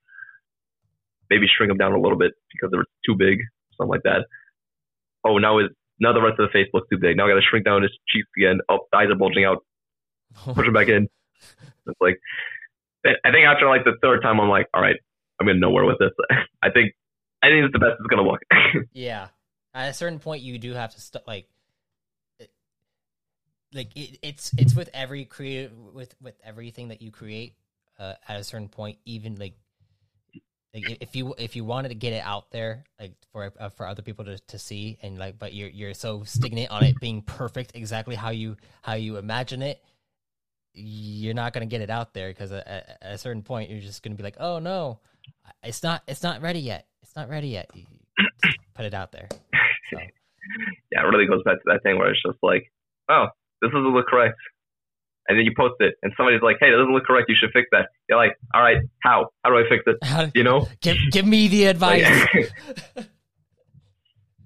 Maybe 1.31 1.47
shrink 1.47 1.71
them 1.71 1.79
down 1.79 1.93
a 1.93 2.01
little 2.01 2.19
bit 2.19 2.33
because 2.53 2.71
they're 2.71 2.87
too 3.05 3.15
big, 3.17 3.41
something 3.77 3.91
like 3.91 4.03
that. 4.05 4.27
Oh, 5.25 5.39
now 5.39 5.59
his 5.59 5.69
now 6.01 6.13
the 6.13 6.23
rest 6.23 6.39
of 6.39 6.49
the 6.49 6.53
face 6.53 6.69
looks 6.73 6.89
too 6.89 6.99
big. 6.99 7.17
Now 7.17 7.27
I 7.27 7.31
gotta 7.31 7.43
shrink 7.43 7.65
down 7.65 7.83
his 7.83 7.93
cheeks 8.09 8.29
again. 8.37 8.61
Oh, 8.69 8.81
the 8.93 8.99
eyes 8.99 9.09
are 9.11 9.17
bulging 9.17 9.45
out. 9.45 9.65
Push 10.35 10.67
them 10.67 10.73
back 10.73 10.89
in. 10.89 11.09
It's 11.87 12.01
like 12.01 12.21
I 13.05 13.31
think 13.31 13.47
after 13.47 13.69
like 13.69 13.85
the 13.85 13.97
third 14.03 14.23
time, 14.23 14.41
I'm 14.41 14.49
like, 14.49 14.67
all 14.75 14.83
right, 14.83 14.97
I'm 15.41 15.47
getting 15.47 15.61
nowhere 15.61 15.85
with 15.85 15.99
this. 15.99 16.11
I 16.63 16.71
think 16.71 16.95
I 17.43 17.49
think 17.49 17.65
it's 17.65 17.73
the 17.73 17.79
best 17.79 17.97
it's 17.99 18.09
gonna 18.09 18.29
look. 18.29 18.41
Yeah. 18.93 19.29
At 19.75 19.91
a 19.91 19.95
certain 19.95 20.19
point, 20.19 20.43
you 20.43 20.59
do 20.59 20.73
have 20.73 20.95
to 20.95 21.01
st- 21.01 21.27
like, 21.27 21.47
like 23.73 23.97
it, 23.97 24.19
it's 24.23 24.51
it's 24.59 24.75
with 24.75 24.91
every 24.93 25.25
creative 25.25 25.73
with 25.93 26.15
with 26.21 26.35
everything 26.43 26.89
that 26.89 27.03
you 27.03 27.11
create. 27.11 27.55
Uh, 27.99 28.15
at 28.29 28.39
a 28.39 28.45
certain 28.45 28.69
point, 28.69 28.99
even 29.05 29.37
like, 29.37 29.55
like 30.73 30.99
if 31.01 31.17
you 31.17 31.35
if 31.37 31.57
you 31.57 31.65
wanted 31.65 31.89
to 31.89 31.95
get 31.95 32.13
it 32.13 32.23
out 32.25 32.51
there, 32.53 32.85
like 33.01 33.15
for 33.33 33.53
uh, 33.59 33.69
for 33.71 33.87
other 33.87 34.03
people 34.03 34.25
to, 34.25 34.39
to 34.39 34.59
see, 34.59 34.99
and 35.03 35.19
like, 35.19 35.39
but 35.39 35.53
you're 35.53 35.69
you're 35.69 35.95
so 35.95 36.23
stagnant 36.23 36.71
on 36.71 36.85
it 36.85 37.01
being 37.01 37.23
perfect, 37.23 37.73
exactly 37.75 38.15
how 38.15 38.31
you 38.31 38.57
how 38.83 38.95
you 38.95 39.17
imagine 39.17 39.63
it. 39.63 39.83
You're 40.75 41.35
not 41.35 41.53
gonna 41.53 41.67
get 41.67 41.81
it 41.81 41.91
out 41.91 42.15
there 42.15 42.29
because 42.29 42.53
at, 42.53 42.67
at 42.69 42.99
a 43.03 43.19
certain 43.19 43.43
point, 43.43 43.71
you're 43.71 43.81
just 43.81 44.03
gonna 44.03 44.15
be 44.15 44.23
like, 44.23 44.37
"Oh 44.39 44.61
no, 44.61 45.01
it's 45.65 45.83
not 45.83 46.03
it's 46.07 46.23
not 46.23 46.41
ready 46.41 46.61
yet. 46.61 46.87
It's 47.03 47.17
not 47.17 47.29
ready 47.29 47.49
yet." 47.49 47.71
Put 48.75 48.85
it 48.85 48.95
out 48.95 49.11
there. 49.11 49.29
So. 49.91 49.99
yeah, 50.93 51.01
it 51.03 51.09
really 51.09 51.27
goes 51.27 51.43
back 51.45 51.57
to 51.57 51.63
that 51.67 51.83
thing 51.83 51.99
where 51.99 52.11
it's 52.11 52.23
just 52.25 52.39
like, 52.43 52.71
oh, 53.09 53.27
this 53.61 53.71
doesn't 53.71 53.95
look 53.95 54.07
correct. 54.07 54.37
And 55.29 55.39
then 55.39 55.45
you 55.45 55.53
post 55.57 55.75
it, 55.81 55.95
and 56.03 56.13
somebody's 56.17 56.41
like, 56.43 56.57
"Hey, 56.59 56.71
that 56.71 56.77
doesn't 56.77 56.93
look 56.93 57.05
correct. 57.05 57.29
You 57.29 57.37
should 57.39 57.51
fix 57.53 57.69
that." 57.73 57.89
You're 58.09 58.17
like, 58.19 58.33
"All 58.55 58.63
right, 58.63 58.79
how? 59.03 59.29
How 59.45 59.51
do 59.51 59.57
I 59.59 59.65
fix 59.69 59.85
it?" 59.87 60.33
You 60.35 60.43
know? 60.43 60.67
give 60.81 60.97
give 61.13 61.27
me 61.27 61.49
the 61.49 61.67
Like, 61.75 62.03
advice. 62.03 62.51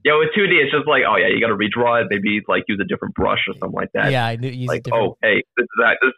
yeah, 0.04 0.18
with 0.18 0.30
2D, 0.36 0.58
it's 0.62 0.72
just 0.72 0.88
like, 0.88 1.02
oh 1.08 1.16
yeah, 1.16 1.28
you 1.28 1.40
got 1.40 1.48
to 1.48 1.56
redraw 1.56 2.02
it. 2.02 2.08
Maybe 2.10 2.40
like 2.48 2.64
use 2.66 2.80
a 2.82 2.86
different 2.86 3.14
brush 3.14 3.46
or 3.46 3.54
something 3.54 3.76
like 3.76 3.90
that. 3.94 4.10
yeah, 4.10 4.26
I 4.26 4.36
knew 4.36 4.48
use 4.48 4.66
like, 4.68 4.82
different. 4.82 5.14
oh, 5.14 5.18
hey, 5.22 5.42
this 5.56 5.64
is 5.64 5.78
that. 5.78 5.98
This, 6.02 6.12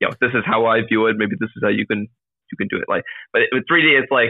you 0.00 0.08
know, 0.08 0.14
this 0.20 0.30
is 0.34 0.42
how 0.44 0.66
I 0.66 0.82
view 0.86 1.06
it. 1.06 1.16
Maybe 1.16 1.36
this 1.40 1.48
is 1.56 1.62
how 1.62 1.70
you 1.70 1.86
can 1.86 2.00
you 2.52 2.56
can 2.58 2.68
do 2.68 2.76
it. 2.76 2.84
Like, 2.88 3.04
but 3.32 3.42
with 3.52 3.64
3D, 3.70 3.98
it's 4.02 4.10
like 4.10 4.28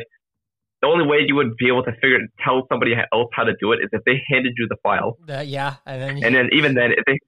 the 0.82 0.86
only 0.86 1.06
way 1.06 1.18
you 1.26 1.34
would 1.34 1.56
be 1.56 1.66
able 1.66 1.82
to 1.82 1.92
figure 2.01 2.18
tell 2.44 2.66
somebody 2.70 2.92
else 3.12 3.28
how 3.32 3.42
to 3.44 3.55
do 3.59 3.72
it 3.72 3.80
is 3.82 3.88
if 3.90 4.05
they 4.05 4.22
handed 4.30 4.52
you 4.56 4.68
the 4.68 4.76
file, 4.82 5.18
Uh, 5.28 5.40
yeah, 5.40 5.76
and 5.86 6.01
then 6.01 6.24
and 6.24 6.34
then 6.34 6.48
even 6.52 6.74
then, 6.74 6.92
if 6.92 7.05
they 7.06 7.18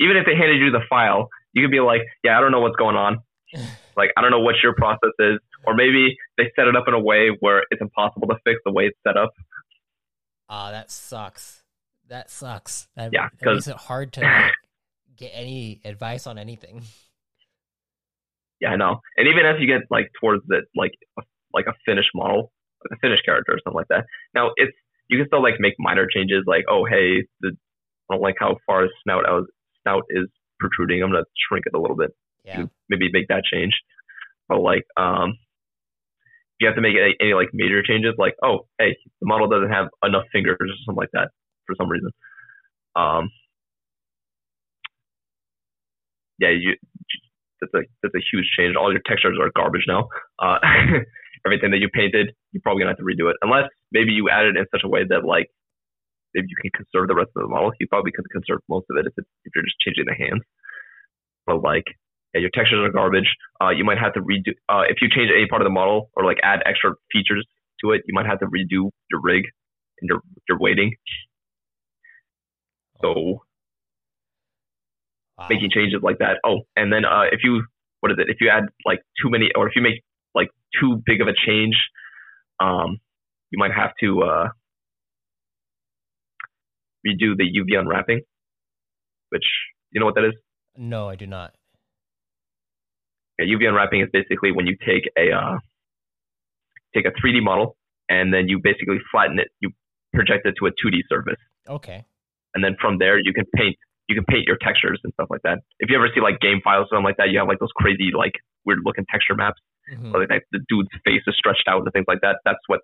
even 0.00 0.16
if 0.16 0.24
they 0.24 0.34
handed 0.34 0.60
you 0.60 0.70
the 0.70 0.80
file, 0.88 1.28
you 1.56 1.64
could 1.64 1.70
be 1.70 1.80
like, 1.80 2.02
yeah, 2.22 2.36
I 2.36 2.40
don't 2.42 2.52
know 2.52 2.60
what's 2.60 2.76
going 2.76 2.96
on. 2.96 3.18
Like, 3.96 4.10
I 4.14 4.20
don't 4.20 4.30
know 4.30 4.40
what 4.40 4.56
your 4.62 4.74
process 4.74 5.12
is, 5.18 5.38
or 5.66 5.74
maybe 5.74 6.14
they 6.36 6.52
set 6.54 6.68
it 6.68 6.76
up 6.76 6.84
in 6.86 6.92
a 6.92 7.00
way 7.00 7.30
where 7.40 7.62
it's 7.70 7.80
impossible 7.80 8.28
to 8.28 8.36
fix 8.44 8.60
the 8.66 8.70
way 8.70 8.84
it's 8.84 8.98
set 9.06 9.16
up. 9.16 9.30
oh, 10.50 10.70
that 10.70 10.90
sucks. 10.90 11.62
That 12.08 12.30
sucks. 12.30 12.88
That, 12.94 13.10
Yeah, 13.14 13.28
that 13.40 13.54
makes 13.54 13.68
it 13.68 13.76
hard 13.76 14.12
to 14.12 14.20
like, 14.20 14.52
get 15.16 15.30
any 15.32 15.80
advice 15.82 16.26
on 16.26 16.36
anything. 16.36 16.82
Yeah, 18.60 18.68
I 18.68 18.76
know. 18.76 19.00
And 19.16 19.26
even 19.26 19.46
as 19.46 19.56
you 19.58 19.66
get 19.66 19.86
like 19.90 20.10
towards 20.20 20.44
the 20.46 20.62
like 20.76 20.92
like 21.54 21.66
a 21.66 21.72
finished 21.86 22.10
model, 22.14 22.52
like 22.84 22.98
a 22.98 23.00
finished 23.00 23.24
character 23.24 23.52
or 23.52 23.58
something 23.64 23.76
like 23.76 23.88
that. 23.88 24.04
Now 24.34 24.50
it's 24.56 24.76
you 25.08 25.18
can 25.18 25.26
still 25.26 25.42
like 25.42 25.54
make 25.58 25.74
minor 25.78 26.06
changes, 26.06 26.44
like 26.46 26.64
oh 26.70 26.84
hey, 26.84 27.26
the, 27.40 27.52
I 28.10 28.14
don't 28.14 28.22
like 28.22 28.36
how 28.38 28.56
far 28.66 28.86
snout 29.02 29.26
out 29.26 29.44
snout 29.82 30.04
is 30.10 30.28
protruding. 30.58 31.02
I'm 31.02 31.10
gonna 31.10 31.24
shrink 31.48 31.66
it 31.66 31.76
a 31.76 31.80
little 31.80 31.96
bit. 31.96 32.10
Yeah, 32.44 32.66
Maybe 32.88 33.10
make 33.12 33.28
that 33.28 33.42
change. 33.44 33.72
But 34.48 34.60
like 34.60 34.84
um, 34.96 35.30
if 35.30 36.60
you 36.60 36.66
have 36.68 36.76
to 36.76 36.82
make 36.82 36.94
any, 36.96 37.16
any 37.20 37.34
like 37.34 37.48
major 37.52 37.82
changes, 37.82 38.14
like 38.18 38.34
oh 38.42 38.66
hey, 38.78 38.96
the 39.20 39.26
model 39.26 39.48
doesn't 39.48 39.70
have 39.70 39.88
enough 40.04 40.24
fingers 40.32 40.56
or 40.60 40.66
something 40.84 40.96
like 40.96 41.10
that 41.12 41.30
for 41.66 41.74
some 41.78 41.90
reason. 41.90 42.10
Um, 42.94 43.30
yeah, 46.38 46.50
you 46.50 46.76
that's 47.60 47.74
a 47.74 47.80
that's 48.02 48.14
a 48.14 48.24
huge 48.32 48.46
change. 48.56 48.76
All 48.76 48.92
your 48.92 49.02
textures 49.06 49.38
are 49.40 49.50
garbage 49.54 49.84
now. 49.86 50.08
Uh, 50.38 50.58
everything 51.46 51.70
that 51.70 51.78
you 51.78 51.88
painted, 51.88 52.32
you're 52.52 52.62
probably 52.62 52.82
gonna 52.82 52.92
have 52.92 52.98
to 52.98 53.04
redo 53.04 53.30
it, 53.30 53.36
unless 53.42 53.68
maybe 53.92 54.12
you 54.12 54.28
add 54.30 54.46
it 54.46 54.56
in 54.56 54.66
such 54.70 54.82
a 54.84 54.88
way 54.88 55.04
that 55.08 55.24
like 55.24 55.48
maybe 56.36 56.52
you 56.52 56.60
can 56.60 56.70
conserve 56.76 57.08
the 57.08 57.16
rest 57.16 57.32
of 57.34 57.42
the 57.42 57.48
model. 57.48 57.72
You 57.80 57.88
probably 57.88 58.12
could 58.12 58.28
conserve 58.30 58.60
most 58.68 58.84
of 58.92 59.00
it 59.00 59.08
if 59.08 59.14
it's, 59.16 59.28
if 59.48 59.56
you're 59.56 59.64
just 59.64 59.80
changing 59.80 60.04
the 60.04 60.14
hands. 60.14 60.44
But 61.48 61.64
like, 61.64 61.88
yeah, 62.34 62.44
your 62.44 62.52
textures 62.52 62.84
are 62.84 62.92
garbage. 62.92 63.32
Uh, 63.56 63.70
you 63.70 63.84
might 63.84 63.98
have 63.98 64.12
to 64.14 64.20
redo 64.20 64.52
uh, 64.68 64.84
if 64.84 65.00
you 65.00 65.08
change 65.08 65.32
any 65.32 65.48
part 65.48 65.62
of 65.62 65.66
the 65.66 65.72
model 65.72 66.10
or 66.14 66.24
like 66.24 66.36
add 66.44 66.60
extra 66.66 66.92
features 67.10 67.46
to 67.80 67.92
it. 67.92 68.02
You 68.04 68.12
might 68.12 68.26
have 68.26 68.40
to 68.40 68.46
redo 68.46 68.92
your 69.10 69.20
rig 69.22 69.44
and 70.00 70.08
your 70.08 70.20
your 70.48 70.58
weighting. 70.60 70.92
So 73.00 73.40
wow. 75.38 75.46
making 75.48 75.70
changes 75.72 76.00
like 76.02 76.18
that. 76.18 76.36
Oh, 76.44 76.60
and 76.76 76.92
then 76.92 77.04
uh, 77.04 77.24
if 77.32 77.40
you 77.42 77.64
what 78.00 78.12
is 78.12 78.18
it? 78.18 78.28
If 78.28 78.38
you 78.40 78.50
add 78.50 78.64
like 78.84 79.00
too 79.22 79.30
many, 79.30 79.48
or 79.56 79.66
if 79.68 79.72
you 79.74 79.82
make 79.82 80.02
like 80.34 80.48
too 80.80 81.02
big 81.06 81.20
of 81.20 81.28
a 81.28 81.34
change, 81.46 81.76
um, 82.60 82.98
you 83.50 83.58
might 83.58 83.72
have 83.72 83.92
to 84.00 84.22
uh, 84.22 84.48
redo 87.06 87.36
the 87.36 87.44
UV 87.44 87.78
unwrapping, 87.78 88.20
which 89.30 89.44
you 89.92 90.00
know 90.00 90.06
what 90.06 90.14
that 90.16 90.24
is. 90.24 90.34
No, 90.76 91.08
I 91.08 91.14
do 91.16 91.26
not. 91.26 91.54
Yeah, 93.38 93.46
UV 93.54 93.68
unwrapping 93.68 94.00
is 94.00 94.08
basically 94.12 94.50
when 94.52 94.66
you 94.66 94.76
take 94.84 95.10
a 95.16 95.30
uh, 95.32 95.58
take 96.94 97.04
a 97.06 97.12
3D 97.20 97.42
model 97.42 97.76
and 98.08 98.32
then 98.32 98.48
you 98.48 98.58
basically 98.62 98.98
flatten 99.10 99.38
it, 99.38 99.48
you 99.60 99.70
project 100.14 100.46
it 100.46 100.54
to 100.58 100.66
a 100.66 100.70
2D 100.70 101.00
surface, 101.08 101.40
Okay. 101.68 102.04
and 102.54 102.64
then 102.64 102.76
from 102.80 102.98
there 102.98 103.18
you 103.18 103.32
can 103.32 103.44
paint 103.54 103.76
you 104.08 104.14
can 104.14 104.24
paint 104.24 104.44
your 104.46 104.56
textures 104.62 105.00
and 105.04 105.12
stuff 105.14 105.26
like 105.30 105.42
that. 105.42 105.58
If 105.80 105.90
you 105.90 105.96
ever 105.96 106.08
see 106.14 106.20
like 106.20 106.38
game 106.40 106.60
files 106.62 106.86
or 106.86 106.96
something 106.96 107.04
like 107.04 107.16
that, 107.18 107.28
you 107.30 107.38
have 107.38 107.48
like 107.48 107.58
those 107.58 107.72
crazy 107.76 108.10
like 108.16 108.32
weird 108.64 108.78
looking 108.84 109.04
texture 109.10 109.34
maps. 109.34 109.60
Mhm. 109.92 110.12
or 110.12 110.26
like 110.26 110.42
the 110.50 110.58
dude's 110.68 110.88
face 111.04 111.22
is 111.28 111.36
stretched 111.38 111.68
out 111.68 111.82
and 111.82 111.92
things 111.92 112.06
like 112.08 112.20
that. 112.22 112.38
That's 112.44 112.58
what 112.66 112.80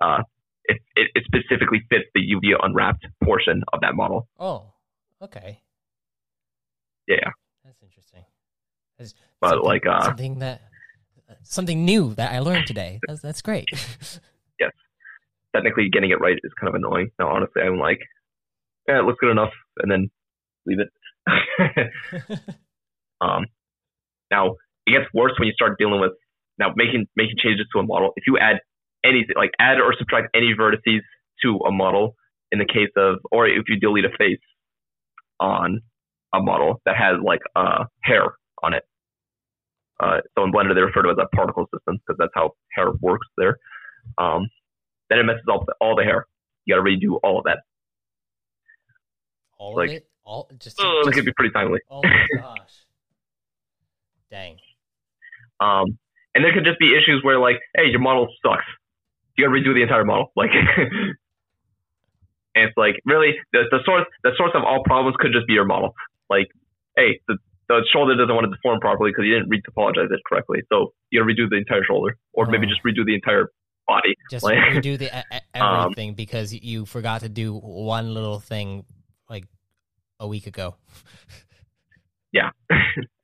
uh, 0.00 0.22
it, 0.70 0.78
it, 0.94 1.10
it 1.14 1.24
specifically 1.24 1.82
fits 1.90 2.04
the 2.14 2.20
UV 2.20 2.54
unwrapped 2.62 3.06
portion 3.24 3.62
of 3.72 3.80
that 3.80 3.94
model. 3.94 4.28
Oh, 4.38 4.72
okay. 5.20 5.60
Yeah, 7.08 7.30
That's 7.64 7.82
interesting. 7.82 8.24
That's 8.98 9.14
But, 9.40 9.64
like, 9.64 9.84
uh, 9.86 10.04
something 10.04 10.38
that 10.38 10.60
something 11.42 11.84
new 11.84 12.14
that 12.14 12.32
I 12.32 12.38
learned 12.38 12.66
today. 12.66 13.00
That's 13.06 13.20
that's 13.20 13.42
great. 13.42 13.68
Yes. 14.60 14.72
Technically 15.56 15.88
getting 15.88 16.10
it 16.10 16.20
right 16.20 16.36
is 16.44 16.52
kind 16.60 16.68
of 16.68 16.74
annoying. 16.74 17.10
Now, 17.18 17.34
honestly, 17.34 17.62
I'm 17.62 17.78
like, 17.78 17.98
yeah, 18.86 18.98
it 18.98 19.04
looks 19.04 19.16
good 19.18 19.30
enough, 19.30 19.54
and 19.78 19.90
then 19.90 20.10
leave 20.66 20.80
it. 20.80 20.90
um, 23.22 23.46
now 24.30 24.56
it 24.86 24.90
gets 24.92 25.06
worse 25.14 25.32
when 25.38 25.46
you 25.46 25.54
start 25.54 25.78
dealing 25.78 25.98
with 25.98 26.12
now 26.58 26.74
making 26.76 27.06
making 27.16 27.36
changes 27.38 27.66
to 27.72 27.78
a 27.78 27.82
model. 27.82 28.12
If 28.16 28.24
you 28.26 28.36
add 28.36 28.60
anything, 29.04 29.34
like 29.36 29.50
add 29.58 29.78
or 29.80 29.94
subtract 29.98 30.28
any 30.34 30.54
vertices 30.58 31.00
to 31.42 31.56
a 31.66 31.70
model, 31.72 32.14
in 32.52 32.58
the 32.58 32.66
case 32.66 32.90
of, 32.96 33.16
or 33.30 33.46
if 33.48 33.64
you 33.68 33.78
delete 33.78 34.04
a 34.04 34.10
face 34.18 34.40
on 35.38 35.80
a 36.34 36.40
model 36.40 36.80
that 36.84 36.96
has 36.96 37.16
like 37.24 37.40
uh, 37.56 37.84
hair 38.02 38.22
on 38.62 38.74
it. 38.74 38.82
Uh, 39.98 40.20
so 40.36 40.44
in 40.44 40.52
Blender 40.52 40.74
they 40.74 40.80
refer 40.80 41.02
to 41.02 41.08
it 41.10 41.12
as 41.12 41.18
a 41.32 41.36
particle 41.36 41.66
system 41.74 41.96
because 41.96 42.16
that's 42.18 42.32
how 42.34 42.52
hair 42.74 42.86
works 43.00 43.26
there. 43.36 43.58
Um, 44.18 44.48
then 45.08 45.18
it 45.18 45.24
messes 45.24 45.42
up 45.52 45.64
all 45.80 45.96
the 45.96 46.04
hair. 46.04 46.26
You 46.64 46.74
got 46.76 46.82
to 46.84 46.88
redo 46.88 47.18
all 47.22 47.38
of 47.38 47.44
that. 47.44 47.58
All 49.58 49.76
Like- 49.76 49.90
of 49.90 49.96
it. 49.96 50.06
All 50.22 50.50
just. 50.58 50.78
Oh, 50.80 51.02
just 51.04 51.14
could 51.16 51.24
be 51.24 51.32
pretty 51.32 51.52
timely. 51.52 51.80
oh 51.90 52.02
my 52.04 52.26
gosh. 52.38 52.56
Dang. 54.30 54.56
Um, 55.60 55.98
and 56.34 56.44
there 56.44 56.52
could 56.54 56.64
just 56.64 56.78
be 56.78 56.94
issues 56.96 57.20
where 57.24 57.38
like, 57.40 57.56
hey, 57.74 57.86
your 57.90 57.98
model 58.00 58.28
sucks. 58.44 58.64
You 59.40 59.46
gotta 59.48 59.58
redo 59.58 59.72
the 59.74 59.82
entire 59.82 60.04
model. 60.04 60.32
Like, 60.36 60.50
and 62.54 62.64
it's 62.68 62.76
like 62.76 62.96
really 63.06 63.34
the 63.52 63.62
the 63.70 63.78
source 63.84 64.04
the 64.22 64.32
source 64.36 64.50
of 64.54 64.62
all 64.64 64.82
problems 64.84 65.16
could 65.18 65.32
just 65.32 65.46
be 65.46 65.54
your 65.54 65.64
model. 65.64 65.94
Like, 66.28 66.48
hey, 66.96 67.20
the 67.28 67.38
the 67.68 67.86
shoulder 67.92 68.16
doesn't 68.16 68.34
want 68.34 68.44
to 68.44 68.50
deform 68.50 68.80
properly 68.80 69.10
because 69.12 69.24
you 69.24 69.34
didn't 69.38 69.48
retopologize 69.50 70.10
it 70.12 70.20
correctly. 70.26 70.60
So 70.70 70.92
you 71.10 71.20
gotta 71.20 71.32
redo 71.32 71.48
the 71.48 71.56
entire 71.56 71.84
shoulder, 71.84 72.16
or 72.32 72.46
maybe 72.46 72.66
Oh. 72.66 72.68
just 72.70 72.82
redo 72.84 73.06
the 73.06 73.14
entire 73.14 73.48
body. 73.86 74.14
Just 74.30 74.44
Like- 74.44 74.58
redo 74.58 74.98
the 74.98 75.10
Um, 75.54 75.84
everything 75.84 76.14
because 76.14 76.52
you 76.54 76.84
forgot 76.86 77.20
to 77.22 77.28
do 77.28 77.54
one 77.54 78.12
little 78.14 78.40
thing 78.40 78.84
like 79.28 79.44
a 80.18 80.26
week 80.28 80.46
ago. 80.46 80.76
Yeah. 82.32 82.50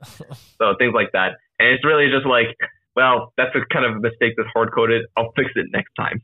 so 0.05 0.75
things 0.79 0.93
like 0.95 1.11
that, 1.13 1.37
and 1.59 1.69
it's 1.69 1.85
really 1.85 2.09
just 2.11 2.27
like, 2.27 2.49
well, 2.97 3.33
that's 3.37 3.55
a 3.55 3.61
kind 3.73 3.85
of 3.85 3.97
a 3.97 4.01
mistake 4.01 4.33
that's 4.37 4.49
hard 4.53 4.71
coded. 4.75 5.07
I'll 5.17 5.33
fix 5.37 5.51
it 5.55 5.67
next 5.73 5.93
time. 5.97 6.23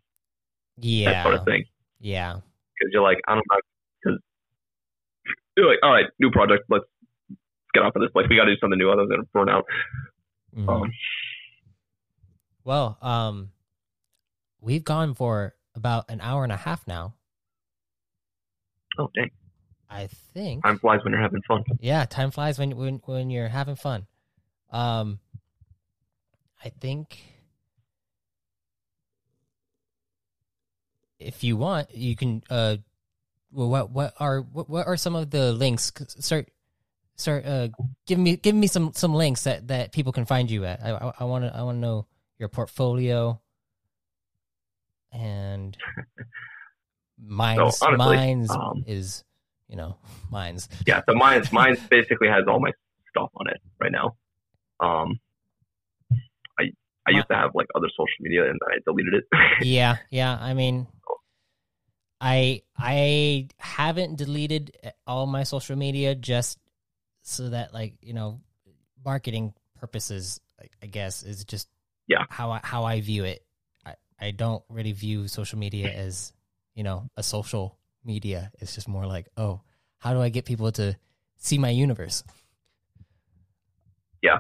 That 0.79 0.85
Yeah. 0.85 1.23
sort 1.23 1.35
of 1.37 1.45
thing. 1.45 1.65
Yeah. 2.01 2.41
because 2.79 2.91
you're 2.93 3.03
like, 3.03 3.19
I 3.29 3.35
don't 3.35 3.45
know, 3.49 3.59
because 4.03 4.19
you're 5.57 5.69
like, 5.69 5.79
all 5.85 5.93
right, 5.93 6.07
new 6.19 6.31
project, 6.33 6.65
let's 6.69 6.85
get 7.75 7.85
off 7.85 7.95
of 7.95 8.03
this. 8.03 8.11
Like, 8.15 8.29
we 8.29 8.35
got 8.37 8.47
to 8.47 8.55
do 8.55 8.59
something 8.59 8.77
new, 8.79 8.91
I'm 8.91 9.09
gonna 9.09 9.23
burn 9.33 9.49
out. 9.49 9.65
Mhm. 10.57 10.69
Um, 10.69 10.91
Well, 12.65 12.99
um, 13.03 13.53
we've 14.61 14.83
gone 14.85 15.15
for 15.15 15.55
about 15.77 16.11
an 16.11 16.21
hour 16.21 16.43
and 16.43 16.53
a 16.53 16.57
half 16.57 16.87
now. 16.89 17.15
oh 18.99 19.11
dang, 19.15 19.31
I 19.89 20.07
think. 20.09 20.65
time 20.65 20.79
flies 20.79 21.01
when 21.05 21.13
you're 21.13 21.23
having 21.23 21.43
fun. 21.43 21.63
Yeah, 21.81 22.05
time 22.05 22.31
flies 22.33 22.59
when 22.59 22.77
when 22.77 22.97
when 23.05 23.31
you're 23.31 23.49
having 23.49 23.77
fun. 23.77 24.07
Um, 24.71 25.21
I 26.65 26.69
think 26.69 27.19
if 31.19 31.43
you 31.45 31.57
want, 31.57 31.95
you 31.95 32.17
can. 32.17 32.43
Uh, 32.49 32.77
well, 33.51 33.69
what 33.69 33.91
what 33.91 34.15
are 34.19 34.41
what, 34.41 34.69
what 34.69 34.87
are 34.87 34.97
some 34.97 35.15
of 35.15 35.31
the 35.31 35.53
links? 35.53 35.93
Start 36.19 36.49
start 37.17 37.45
uh 37.45 37.69
give 38.07 38.19
me 38.19 38.37
give 38.37 38.55
me 38.55 38.67
some 38.67 38.93
some 38.95 39.15
links 39.15 39.45
that 39.45 39.69
that 39.69 39.93
people 39.93 40.13
can 40.13 40.25
find 40.25 40.51
you 40.51 40.65
at. 40.65 40.83
I 40.83 41.13
I 41.19 41.25
want 41.25 41.45
to 41.45 41.55
I 41.55 41.63
want 41.63 41.77
to 41.77 41.81
know 41.81 42.07
your 42.39 42.49
portfolio 42.49 43.41
and 45.13 45.77
mine's 47.23 47.81
honestly, 47.83 47.97
mine's 47.97 48.51
um, 48.51 48.85
is 48.87 49.25
you 49.69 49.77
know 49.77 49.97
mine's 50.31 50.69
Yeah, 50.87 51.03
so 51.09 51.15
mines 51.15 51.53
mines 51.53 51.79
basically 51.89 52.29
has 52.29 52.45
all 52.49 52.61
my 52.61 52.73
stuff 53.11 53.31
on 53.37 53.49
it 53.49 53.61
right 53.79 53.93
now. 53.93 54.17
Um, 54.81 55.21
I 57.07 57.11
used 57.13 57.29
to 57.29 57.35
have 57.35 57.51
like 57.55 57.67
other 57.75 57.89
social 57.91 58.21
media 58.21 58.49
and 58.49 58.59
I 58.71 58.79
deleted 58.87 59.15
it. 59.15 59.25
yeah 59.67 59.97
yeah 60.11 60.39
i 60.41 60.55
mean 60.55 60.87
i 62.21 62.63
i 62.79 63.49
haven't 63.59 64.17
deleted 64.17 64.77
eh, 64.83 64.91
all 65.07 65.27
my 65.27 65.43
social 65.43 65.77
media 65.77 66.15
just 66.15 66.59
so 67.23 67.49
that 67.51 67.73
like 67.75 67.95
you 68.03 68.13
know 68.15 68.41
marketing 69.05 69.53
purposes 69.81 70.41
I- 70.61 70.69
i 70.83 70.87
guess 70.87 71.23
is 71.23 71.45
just 71.45 71.69
Yeah. 72.07 72.25
how 72.31 72.51
i 72.53 72.61
how 72.63 72.85
i 72.85 73.01
view 73.01 73.25
it 73.25 73.45
i 73.85 73.95
i 74.21 74.31
don't 74.31 74.63
really 74.69 74.93
view 74.93 75.27
social 75.29 75.59
media 75.59 75.91
as 75.91 76.33
you 76.75 76.83
know 76.85 77.09
a 77.17 77.23
social 77.23 77.79
media 78.05 78.51
it's 78.61 78.75
just 78.75 78.89
more 78.89 79.07
like 79.07 79.27
oh 79.37 79.61
how 79.99 80.13
do 80.15 80.21
i 80.21 80.29
get 80.29 80.45
people 80.45 80.71
to 80.73 80.97
see 81.37 81.59
my 81.59 81.71
universe 81.71 82.23
Yeah. 84.23 84.39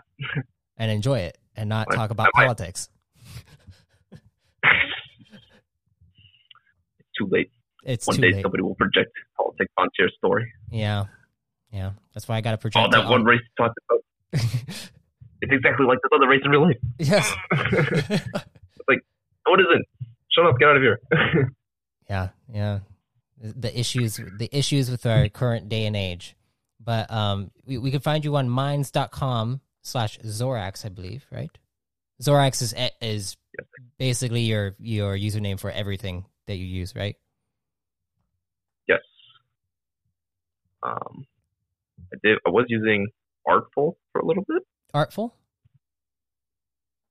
and 0.76 0.90
enjoy 0.90 1.18
it 1.20 1.39
and 1.57 1.69
not 1.69 1.89
I- 1.91 1.97
talk 1.97 2.11
about 2.11 2.29
might- 2.35 2.45
politics 2.47 2.89
it's 4.62 4.70
too 7.19 7.27
late. 7.31 7.51
it's 7.85 8.07
One 8.07 8.16
too 8.16 8.23
day 8.23 8.33
late 8.33 8.43
somebody 8.43 8.62
will 8.62 8.74
project 8.74 9.11
politics 9.37 9.73
onto 9.77 9.91
your 9.99 10.09
story. 10.16 10.51
Yeah, 10.70 11.05
yeah. 11.73 11.93
That's 12.15 12.29
why 12.29 12.37
I 12.37 12.41
got 12.41 12.53
to 12.53 12.57
Oh, 12.69 12.70
project. 12.70 12.93
that 12.93 13.05
one 13.05 13.20
on- 13.20 13.24
race 13.24 13.41
talked 13.57 13.79
about. 13.89 14.41
It's 15.45 15.51
exactly 15.53 15.85
like 15.87 15.99
this 16.05 16.11
other 16.15 16.29
race 16.29 16.41
in 16.45 16.53
real 16.53 16.62
life. 16.62 16.77
yes. 17.01 17.35
Like, 18.87 19.01
what 19.45 19.59
is 19.59 19.66
it? 19.74 19.83
Shut 20.31 20.47
up! 20.47 20.57
Get 20.57 20.69
out 20.69 20.77
of 20.77 20.83
here. 20.83 21.01
yeah, 22.09 22.29
yeah. 22.55 22.79
The- 23.41 23.53
The 23.53 23.81
issues, 23.81 24.20
the 24.39 24.49
issues 24.57 24.89
with 24.89 25.05
our 25.05 25.29
current 25.29 25.69
day 25.69 25.85
and 25.87 25.97
age. 25.97 26.37
But 26.79 27.11
um, 27.11 27.51
we 27.66 27.77
we 27.77 27.91
can 27.91 27.99
find 27.99 28.24
you 28.24 28.37
on 28.37 28.49
minds.com 28.49 29.61
slash 29.82 30.18
Zoraxe, 30.20 30.86
I 30.86 30.88
believe, 30.88 31.26
right? 31.30 31.50
Zoraxe 32.22 32.62
is 32.62 32.74
is 33.00 33.36
basically 33.98 34.42
your 34.42 34.74
your 34.78 35.16
username 35.16 35.59
for 35.59 35.70
everything 35.70 36.24
that 36.46 36.56
you 36.56 36.64
use, 36.64 36.94
right? 36.94 37.16
Yes. 38.88 39.00
Um, 40.82 41.26
I 42.12 42.16
did. 42.22 42.38
I 42.46 42.50
was 42.50 42.66
using 42.68 43.09
Artfol 43.46 43.96
for 44.12 44.20
a 44.20 44.26
little 44.26 44.44
bit. 44.48 44.62
Artfol. 44.94 45.32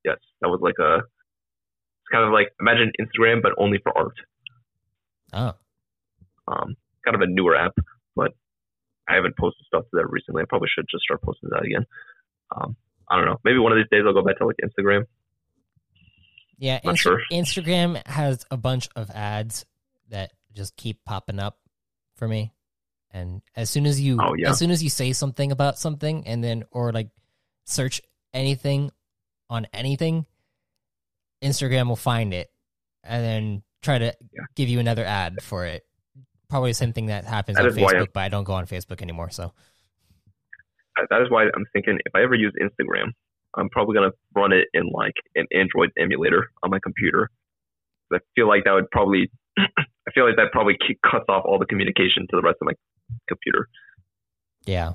Yes, 0.03 0.17
that 0.41 0.49
was 0.49 0.59
like 0.61 0.75
a. 0.79 0.97
It's 0.97 2.09
kind 2.11 2.25
of 2.25 2.31
like 2.31 2.49
imagine 2.59 2.91
Instagram, 2.99 3.41
but 3.41 3.51
only 3.57 3.79
for 3.83 3.95
art. 3.97 4.15
Oh, 5.33 5.53
Um, 6.47 6.75
kind 7.05 7.15
of 7.15 7.21
a 7.21 7.27
newer 7.27 7.55
app, 7.55 7.73
but 8.15 8.31
I 9.07 9.15
haven't 9.15 9.37
posted 9.37 9.65
stuff 9.65 9.83
to 9.83 9.89
that 9.93 10.09
recently. 10.09 10.41
I 10.41 10.45
probably 10.49 10.67
should 10.75 10.85
just 10.91 11.03
start 11.03 11.21
posting 11.21 11.49
that 11.51 11.63
again. 11.63 11.85
Um, 12.55 12.75
I 13.09 13.15
don't 13.17 13.25
know. 13.25 13.37
Maybe 13.43 13.59
one 13.59 13.71
of 13.71 13.77
these 13.77 13.87
days 13.91 14.03
I'll 14.05 14.13
go 14.13 14.21
back 14.23 14.37
to 14.37 14.45
like 14.45 14.55
Instagram. 14.63 15.05
yeah. 16.57 16.79
Sure. 16.95 17.21
Instagram 17.31 18.05
has 18.07 18.45
a 18.51 18.57
bunch 18.57 18.87
of 18.95 19.09
ads 19.11 19.65
that 20.09 20.31
just 20.53 20.75
keep 20.75 21.03
popping 21.05 21.39
up 21.39 21.57
for 22.15 22.27
me. 22.27 22.53
And 23.11 23.41
as 23.55 23.69
soon 23.69 23.85
as 23.85 23.99
you, 23.99 24.17
Oh, 24.21 24.33
yeah. 24.35 24.51
as 24.51 24.59
soon 24.59 24.71
as 24.71 24.81
you 24.83 24.89
say 24.89 25.11
something 25.13 25.51
about 25.51 25.77
something, 25.77 26.25
and 26.27 26.43
then 26.43 26.63
or 26.71 26.91
like 26.93 27.09
search 27.65 28.01
anything 28.33 28.91
on 29.49 29.67
anything, 29.73 30.25
Instagram 31.43 31.87
will 31.87 31.95
find 31.95 32.33
it 32.33 32.49
and 33.03 33.23
then 33.23 33.63
try 33.81 33.97
to 33.97 34.05
Yeah. 34.05 34.41
give 34.55 34.69
you 34.69 34.79
another 34.79 35.03
ad 35.03 35.41
for 35.41 35.65
it. 35.65 35.85
Probably 36.49 36.71
the 36.71 36.75
same 36.75 36.93
thing 36.93 37.07
that 37.07 37.25
happens 37.25 37.57
That 37.57 37.65
on 37.65 37.71
is 37.71 37.77
why 37.77 37.93
I'm- 37.93 38.03
Facebook, 38.05 38.13
but 38.13 38.19
I 38.21 38.29
don't 38.29 38.43
go 38.43 38.53
on 38.53 38.65
Facebook 38.67 39.01
anymore. 39.01 39.29
So 39.29 39.53
That 41.09 41.21
is 41.21 41.29
why 41.29 41.43
I'm 41.45 41.65
thinking 41.73 41.99
if 42.05 42.13
I 42.15 42.21
ever 42.23 42.35
use 42.35 42.53
Instagram, 42.61 43.13
I'm 43.55 43.69
probably 43.69 43.95
gonna 43.95 44.11
run 44.35 44.51
it 44.51 44.67
in 44.73 44.89
like 44.91 45.13
an 45.35 45.45
Android 45.53 45.91
emulator 45.97 46.51
on 46.63 46.69
my 46.69 46.79
computer. 46.79 47.29
I 48.13 48.19
feel 48.35 48.47
like 48.47 48.65
that 48.65 48.73
would 48.73 48.89
probably, 48.91 49.31
I 49.57 50.11
feel 50.13 50.25
like 50.27 50.35
that 50.35 50.51
probably 50.51 50.77
cuts 51.09 51.25
off 51.29 51.43
all 51.45 51.57
the 51.59 51.65
communication 51.65 52.27
to 52.29 52.35
the 52.35 52.41
rest 52.41 52.57
of 52.61 52.65
my 52.65 52.73
computer. 53.27 53.67
yeah, 54.65 54.93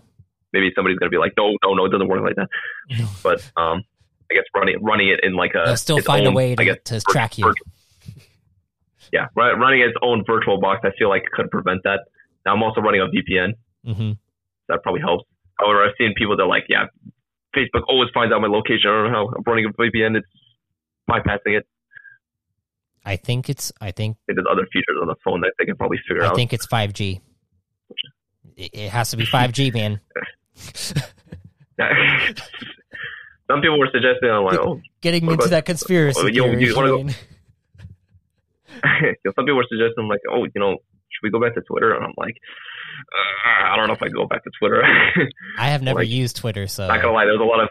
Maybe 0.52 0.70
somebody's 0.74 0.98
gonna 0.98 1.10
be 1.10 1.18
like, 1.18 1.32
no, 1.36 1.56
no, 1.64 1.74
no, 1.74 1.84
it 1.86 1.90
doesn't 1.90 2.08
work 2.08 2.22
like 2.22 2.36
that. 2.36 2.48
But 3.22 3.40
um, 3.56 3.82
I 4.30 4.34
guess 4.34 4.44
running 4.54 4.82
running 4.82 5.08
it 5.08 5.20
in 5.22 5.34
like 5.34 5.52
a 5.54 5.62
they'll 5.66 5.76
still 5.76 6.00
find 6.00 6.26
a 6.26 6.30
way 6.32 6.54
to, 6.54 6.64
guess, 6.64 6.76
to 6.84 6.94
vir- 6.94 7.00
track 7.12 7.38
you. 7.38 7.52
yeah, 9.12 9.26
running 9.34 9.80
its 9.80 9.96
own 10.02 10.24
virtual 10.26 10.60
box. 10.60 10.80
I 10.84 10.90
feel 10.98 11.08
like 11.08 11.24
could 11.32 11.50
prevent 11.50 11.82
that. 11.84 12.00
Now 12.44 12.54
I'm 12.54 12.62
also 12.62 12.80
running 12.80 13.00
a 13.00 13.06
VPN. 13.06 13.54
hmm 13.84 14.12
that 14.68 14.82
probably 14.82 15.00
helps. 15.00 15.24
However, 15.58 15.84
I've 15.84 15.94
seen 15.98 16.14
people 16.16 16.36
that 16.36 16.42
are 16.42 16.48
like, 16.48 16.64
yeah, 16.68 16.84
Facebook 17.56 17.82
always 17.88 18.10
finds 18.12 18.32
out 18.34 18.40
my 18.40 18.48
location. 18.48 18.90
I 18.90 19.02
don't 19.02 19.12
know 19.12 19.16
how 19.16 19.32
I'm 19.36 19.42
running 19.46 19.66
a 19.66 19.72
VPN. 19.72 20.16
It's 20.16 20.26
bypassing 21.08 21.58
it. 21.58 21.66
I 23.04 23.16
think 23.16 23.48
it's. 23.48 23.72
I 23.80 23.92
think. 23.92 24.16
There's 24.26 24.38
other 24.50 24.66
features 24.72 24.96
on 25.00 25.08
the 25.08 25.14
phone 25.24 25.40
that 25.42 25.52
they 25.58 25.64
can 25.64 25.76
probably 25.76 25.98
figure 26.08 26.24
I 26.24 26.26
out. 26.26 26.32
I 26.32 26.36
think 26.36 26.52
it's 26.52 26.66
five 26.66 26.92
G. 26.92 27.20
It 28.56 28.70
it 28.72 28.90
has 28.90 29.10
to 29.12 29.16
be 29.16 29.24
five 29.24 29.52
G, 29.52 29.70
man. 29.70 30.00
Some 33.48 33.60
people 33.60 33.78
were 33.78 33.88
suggesting, 33.92 34.28
I'm 34.28 34.44
like, 34.44 34.58
oh, 34.58 34.80
Getting 35.00 35.22
into 35.22 35.34
about- 35.34 35.50
that 35.50 35.66
conspiracy 35.66 36.18
Oh, 36.20 36.26
you 36.26 36.42
go- 36.42 36.50
you 36.56 36.74
know, 36.74 37.08
some 39.36 39.44
people 39.44 39.56
were 39.56 39.66
suggesting, 39.70 40.08
like, 40.08 40.20
oh, 40.30 40.44
you 40.44 40.60
know, 40.60 40.72
should 40.72 41.22
we 41.22 41.30
go 41.30 41.40
back 41.40 41.54
to 41.54 41.60
Twitter? 41.62 41.94
And 41.94 42.04
I'm 42.04 42.14
like, 42.16 42.36
uh, 42.98 43.72
I 43.72 43.76
don't 43.76 43.86
know 43.88 43.94
if 43.94 44.02
I 44.02 44.08
go 44.08 44.26
back 44.26 44.42
to 44.44 44.50
Twitter. 44.58 44.82
I 45.58 45.68
have 45.68 45.82
never 45.82 46.00
Like, 46.00 46.08
used 46.08 46.36
Twitter, 46.36 46.66
so 46.66 46.86
Not 46.86 47.00
gonna 47.02 47.12
lie, 47.12 47.24
there 47.24 47.34
was 47.34 47.40
a 47.42 47.44
lot 47.44 47.62
of 47.62 47.68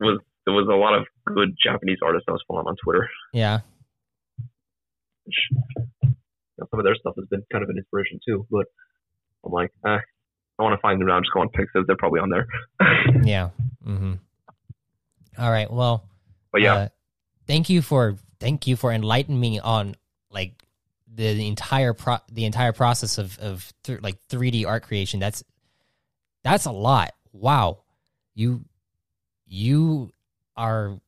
was 0.00 0.20
there 0.46 0.54
was 0.54 0.68
a 0.70 0.76
lot 0.76 0.94
of 0.94 1.06
good 1.34 1.54
Japanese 1.62 1.98
artists 2.02 2.26
I 2.28 2.32
was 2.32 2.42
following 2.48 2.66
on 2.68 2.76
Twitter. 2.82 3.08
yeah. 3.32 3.60
which 5.24 5.34
you 6.02 6.14
know, 6.58 6.66
some 6.70 6.80
of 6.80 6.84
their 6.84 6.94
stuff 6.94 7.14
has 7.16 7.26
been 7.28 7.42
kind 7.52 7.62
of 7.62 7.70
an 7.70 7.76
inspiration 7.78 8.18
too. 8.26 8.46
But 8.50 8.66
I'm 9.44 9.52
like, 9.52 9.70
eh, 9.86 9.98
I 10.58 10.62
want 10.62 10.74
to 10.76 10.80
find 10.80 11.00
them 11.00 11.08
now. 11.08 11.14
I'm 11.16 11.22
just 11.22 11.32
going 11.34 11.48
Pixiv. 11.50 11.86
They're 11.86 11.96
probably 11.96 12.20
on 12.20 12.30
there. 12.30 12.46
Yeah. 13.24 13.50
hmm 13.84 14.14
All 15.38 15.50
right. 15.50 15.70
Well, 15.70 16.04
but 16.52 16.62
yeah, 16.62 16.74
uh, 16.74 16.88
thank 17.46 17.68
you 17.68 17.82
for 17.82 18.16
thank 18.40 18.66
you 18.66 18.76
for 18.76 18.92
enlightening 18.92 19.38
me 19.40 19.58
on 19.60 19.96
like 20.30 20.52
the, 21.14 21.34
the 21.34 21.46
entire 21.46 21.94
pro 21.94 22.18
the 22.30 22.44
entire 22.44 22.72
process 22.72 23.18
of 23.18 23.38
of 23.38 23.72
th- 23.84 24.02
like 24.02 24.18
3D 24.28 24.66
art 24.66 24.82
creation. 24.82 25.20
That's 25.20 25.42
that's 26.44 26.66
a 26.66 26.72
lot. 26.72 27.12
Wow. 27.32 27.82
You 28.34 28.64
you 29.46 30.12
are 30.56 30.98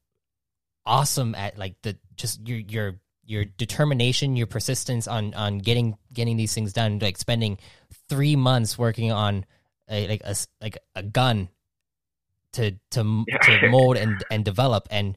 awesome 0.86 1.34
at 1.34 1.58
like 1.58 1.80
the 1.82 1.96
just 2.16 2.46
your 2.46 2.58
your 2.58 3.00
your 3.24 3.44
determination, 3.44 4.36
your 4.36 4.46
persistence 4.46 5.06
on 5.06 5.34
on 5.34 5.58
getting 5.58 5.96
getting 6.12 6.36
these 6.36 6.52
things 6.52 6.72
done, 6.72 6.98
like 6.98 7.16
spending 7.16 7.58
three 8.08 8.34
months 8.34 8.76
working 8.76 9.12
on 9.12 9.44
a, 9.88 10.08
like 10.08 10.22
a 10.24 10.34
like 10.60 10.78
a 10.96 11.02
gun 11.02 11.48
to 12.54 12.72
to 12.90 13.24
to 13.42 13.68
mold 13.70 13.96
and 13.96 14.24
and 14.30 14.44
develop 14.44 14.88
and 14.90 15.16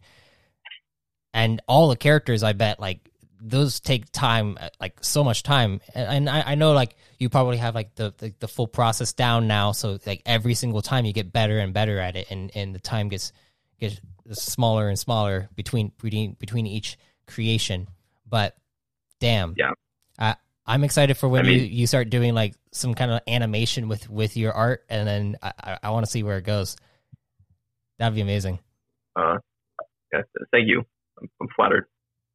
and 1.33 1.61
all 1.67 1.89
the 1.89 1.95
characters. 1.95 2.43
I 2.43 2.53
bet 2.53 2.79
like 2.79 3.09
those 3.45 3.81
take 3.81 4.09
time, 4.11 4.57
uh, 4.59 4.69
like 4.79 5.03
so 5.03 5.23
much 5.23 5.43
time. 5.43 5.81
And, 5.93 6.29
I, 6.29 6.51
I 6.51 6.55
know 6.55 6.71
like 6.71 6.95
you 7.19 7.29
probably 7.29 7.57
have 7.57 7.75
like 7.75 7.93
the, 7.95 8.13
the, 8.17 8.33
the 8.39 8.47
full 8.47 8.67
process 8.67 9.11
down 9.13 9.47
now, 9.47 9.73
so 9.73 9.99
like 10.05 10.21
every 10.25 10.53
single 10.53 10.81
time 10.81 11.05
you 11.05 11.13
get 11.13 11.33
better 11.33 11.59
and 11.59 11.73
better 11.73 11.99
at 11.99 12.15
it, 12.15 12.31
and 12.31 12.51
and 12.55 12.73
the 12.73 12.79
time 12.79 13.09
gets 13.09 13.33
gets 13.79 13.99
smaller 14.31 14.87
and 14.87 14.97
smaller 14.97 15.49
between 15.55 15.91
between 16.01 16.37
between 16.39 16.65
each 16.65 16.97
creation. 17.27 17.89
But 18.27 18.55
damn, 19.19 19.55
yeah, 19.57 19.71
I 20.17 20.35
I'm 20.65 20.85
excited 20.85 21.17
for 21.17 21.27
when 21.27 21.45
I 21.45 21.49
mean, 21.49 21.59
you 21.59 21.65
you 21.65 21.87
start 21.87 22.09
doing 22.09 22.33
like 22.33 22.55
some 22.71 22.93
kind 22.93 23.11
of 23.11 23.19
animation 23.27 23.89
with 23.89 24.09
with 24.09 24.37
your 24.37 24.53
art, 24.53 24.85
and 24.89 25.05
then 25.05 25.37
I 25.41 25.51
I, 25.59 25.79
I 25.83 25.89
want 25.89 26.05
to 26.05 26.11
see 26.11 26.23
where 26.23 26.37
it 26.37 26.45
goes. 26.45 26.77
That'd 27.99 28.15
be 28.15 28.21
amazing. 28.21 28.59
Uh, 29.15 29.37
yeah, 30.13 30.21
thank 30.51 30.67
you. 30.67 30.83
I'm, 31.21 31.29
I'm 31.41 31.47
flattered. 31.55 31.85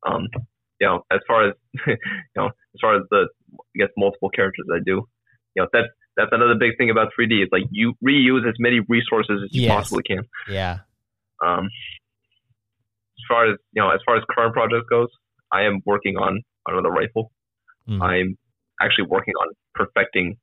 Um, 0.07 0.29
you 0.81 0.87
know, 0.87 1.03
as 1.11 1.21
far 1.27 1.49
as 1.49 1.55
you 1.87 1.97
know, 2.37 2.47
as 2.47 2.81
far 2.81 2.97
as 2.97 3.03
the 3.11 3.29
I 3.53 3.79
guess 3.79 3.89
multiple 3.97 4.31
characters 4.31 4.67
I 4.73 4.79
do, 4.85 5.03
you 5.55 5.63
know, 5.63 5.69
that's 5.73 5.89
that's 6.17 6.31
another 6.33 6.55
big 6.55 6.77
thing 6.77 6.91
about 6.91 7.13
3D. 7.19 7.43
It's 7.43 7.53
like 7.53 7.65
you 7.71 7.95
reuse 8.05 8.49
as 8.49 8.55
many 8.59 8.81
resources 8.89 9.41
as 9.45 9.55
you 9.55 9.63
yes. 9.63 9.73
possibly 9.73 10.03
can. 10.03 10.23
Yeah. 10.49 10.79
Um, 11.45 11.67
as 11.67 13.25
far 13.29 13.51
as 13.51 13.59
you 13.73 13.83
know, 13.83 13.91
as 13.91 14.01
far 14.05 14.17
as 14.17 14.23
current 14.31 14.53
project 14.53 14.89
goes, 14.91 15.09
I 15.53 15.63
am 15.63 15.81
working 15.87 16.17
on 16.17 16.43
another 16.67 16.91
rifle. 16.91 17.31
Mm. 17.89 18.03
I'm 18.03 18.39
actually 18.81 19.07
working 19.09 19.35
on 19.35 19.55
perfecting 19.75 20.37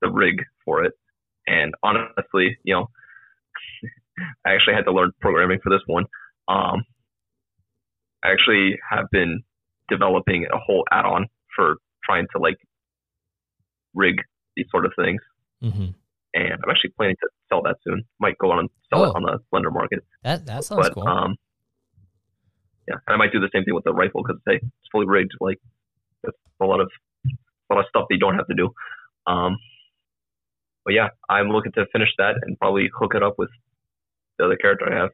the 0.00 0.10
rig 0.10 0.42
for 0.64 0.84
it. 0.84 0.92
And 1.46 1.74
honestly, 1.82 2.56
you 2.64 2.74
know, 2.74 2.86
I 4.46 4.54
actually 4.54 4.74
had 4.74 4.84
to 4.84 4.92
learn 4.92 5.12
programming 5.20 5.60
for 5.62 5.70
this 5.70 5.82
one. 5.86 6.04
Um, 6.48 6.84
I 8.24 8.32
actually 8.32 8.78
have 8.90 9.06
been 9.12 9.42
developing 9.88 10.46
a 10.52 10.58
whole 10.58 10.84
add-on 10.90 11.26
for 11.54 11.76
trying 12.04 12.26
to 12.34 12.40
like 12.40 12.56
rig 13.94 14.16
these 14.56 14.66
sort 14.70 14.86
of 14.86 14.92
things. 14.96 15.20
Mm-hmm. 15.62 15.90
And 16.34 16.52
I'm 16.52 16.70
actually 16.70 16.90
planning 16.96 17.16
to 17.22 17.28
sell 17.48 17.62
that 17.62 17.76
soon. 17.86 18.04
Might 18.20 18.38
go 18.38 18.50
on 18.52 18.60
and 18.60 18.68
sell 18.90 19.02
oh. 19.02 19.10
it 19.10 19.16
on 19.16 19.22
the 19.22 19.38
Blender 19.52 19.72
market. 19.72 20.04
That 20.22 20.46
that 20.46 20.64
sounds 20.64 20.88
but, 20.88 20.94
cool. 20.94 21.08
Um, 21.08 21.36
yeah, 22.86 22.96
and 23.06 23.14
I 23.14 23.16
might 23.16 23.32
do 23.32 23.40
the 23.40 23.50
same 23.52 23.64
thing 23.64 23.74
with 23.74 23.84
the 23.84 23.92
rifle 23.92 24.22
because 24.22 24.40
hey, 24.46 24.56
it's 24.56 24.88
fully 24.92 25.06
rigged. 25.06 25.32
Like, 25.40 25.58
it's 26.24 26.36
a 26.60 26.64
lot 26.64 26.80
of 26.80 26.90
a 27.26 27.74
lot 27.74 27.80
of 27.80 27.86
stuff 27.88 28.06
that 28.08 28.14
you 28.14 28.20
don't 28.20 28.36
have 28.36 28.46
to 28.46 28.54
do. 28.54 28.70
Um, 29.26 29.56
but 30.84 30.94
yeah, 30.94 31.08
I'm 31.28 31.48
looking 31.48 31.72
to 31.72 31.86
finish 31.92 32.08
that 32.18 32.36
and 32.42 32.58
probably 32.58 32.88
hook 32.98 33.12
it 33.14 33.22
up 33.22 33.34
with 33.36 33.50
the 34.38 34.46
other 34.46 34.56
character 34.56 34.90
I 34.90 35.02
have. 35.02 35.10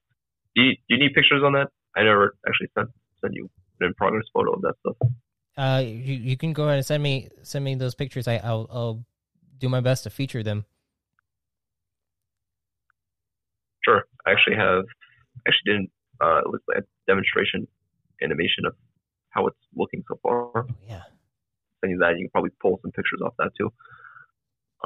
Do 0.55 0.63
you, 0.63 0.73
do 0.89 0.95
you 0.95 0.99
need 0.99 1.15
pictures 1.15 1.43
on 1.45 1.55
that? 1.55 1.69
I 1.97 2.05
never 2.05 2.37
actually 2.47 2.69
sent 2.77 2.91
sent 3.21 3.35
you 3.35 3.51
in 3.81 3.95
progress 3.95 4.25
photo 4.33 4.53
of 4.53 4.63
that 4.63 4.75
stuff. 4.81 4.97
Uh, 5.57 5.83
you, 5.85 6.15
you 6.15 6.37
can 6.37 6.53
go 6.53 6.65
ahead 6.65 6.77
and 6.77 6.87
send 6.87 7.03
me 7.03 7.29
send 7.43 7.65
me 7.65 7.75
those 7.75 7.95
pictures. 7.95 8.27
I 8.27 8.37
I'll, 8.37 8.67
I'll 8.71 9.05
do 9.59 9.69
my 9.69 9.81
best 9.81 10.05
to 10.05 10.11
feature 10.11 10.43
them. 10.43 10.65
Sure. 13.85 14.05
I 14.27 14.33
actually 14.33 14.57
have 14.57 14.85
actually 15.47 15.73
didn't 15.73 15.91
uh 16.21 16.39
it 16.39 16.51
was 16.51 16.61
a 16.77 16.81
demonstration 17.07 17.69
animation 18.23 18.67
of 18.67 18.75
how 19.31 19.47
it's 19.47 19.59
looking 19.77 20.03
so 20.09 20.19
far. 20.23 20.51
Oh, 20.57 20.67
yeah. 20.89 21.03
Send 21.81 21.93
you 21.93 21.99
that. 21.99 22.17
You 22.17 22.25
can 22.25 22.31
probably 22.31 22.51
pull 22.61 22.79
some 22.83 22.93
pictures 22.93 23.21
off 23.25 23.35
that 23.39 23.51
too. 23.59 23.73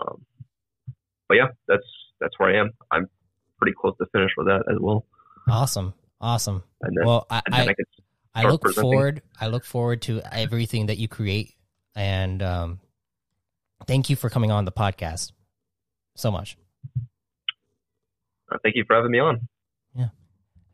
Um, 0.00 0.24
but 1.28 1.36
yeah, 1.36 1.48
that's 1.66 1.86
that's 2.20 2.38
where 2.38 2.54
I 2.54 2.60
am. 2.60 2.72
I'm 2.90 3.08
pretty 3.58 3.74
close 3.78 3.94
to 3.98 4.06
finish 4.12 4.30
with 4.36 4.46
that 4.46 4.64
as 4.70 4.78
well. 4.80 5.04
Awesome, 5.48 5.94
awesome. 6.20 6.62
Then, 6.80 7.06
well, 7.06 7.26
I, 7.30 7.42
I, 7.52 7.62
I, 7.62 7.74
I 8.38 8.50
look 8.50 8.62
presenting. 8.62 8.90
forward. 8.90 9.22
I 9.40 9.48
look 9.48 9.64
forward 9.64 10.02
to 10.02 10.20
everything 10.32 10.86
that 10.86 10.98
you 10.98 11.08
create, 11.08 11.54
and 11.94 12.42
um, 12.42 12.80
thank 13.86 14.10
you 14.10 14.16
for 14.16 14.30
coming 14.30 14.50
on 14.50 14.64
the 14.64 14.72
podcast 14.72 15.32
so 16.14 16.30
much. 16.30 16.56
Uh, 18.50 18.58
thank 18.62 18.76
you 18.76 18.84
for 18.86 18.96
having 18.96 19.10
me 19.10 19.18
on. 19.18 19.48
Yeah, 19.94 20.08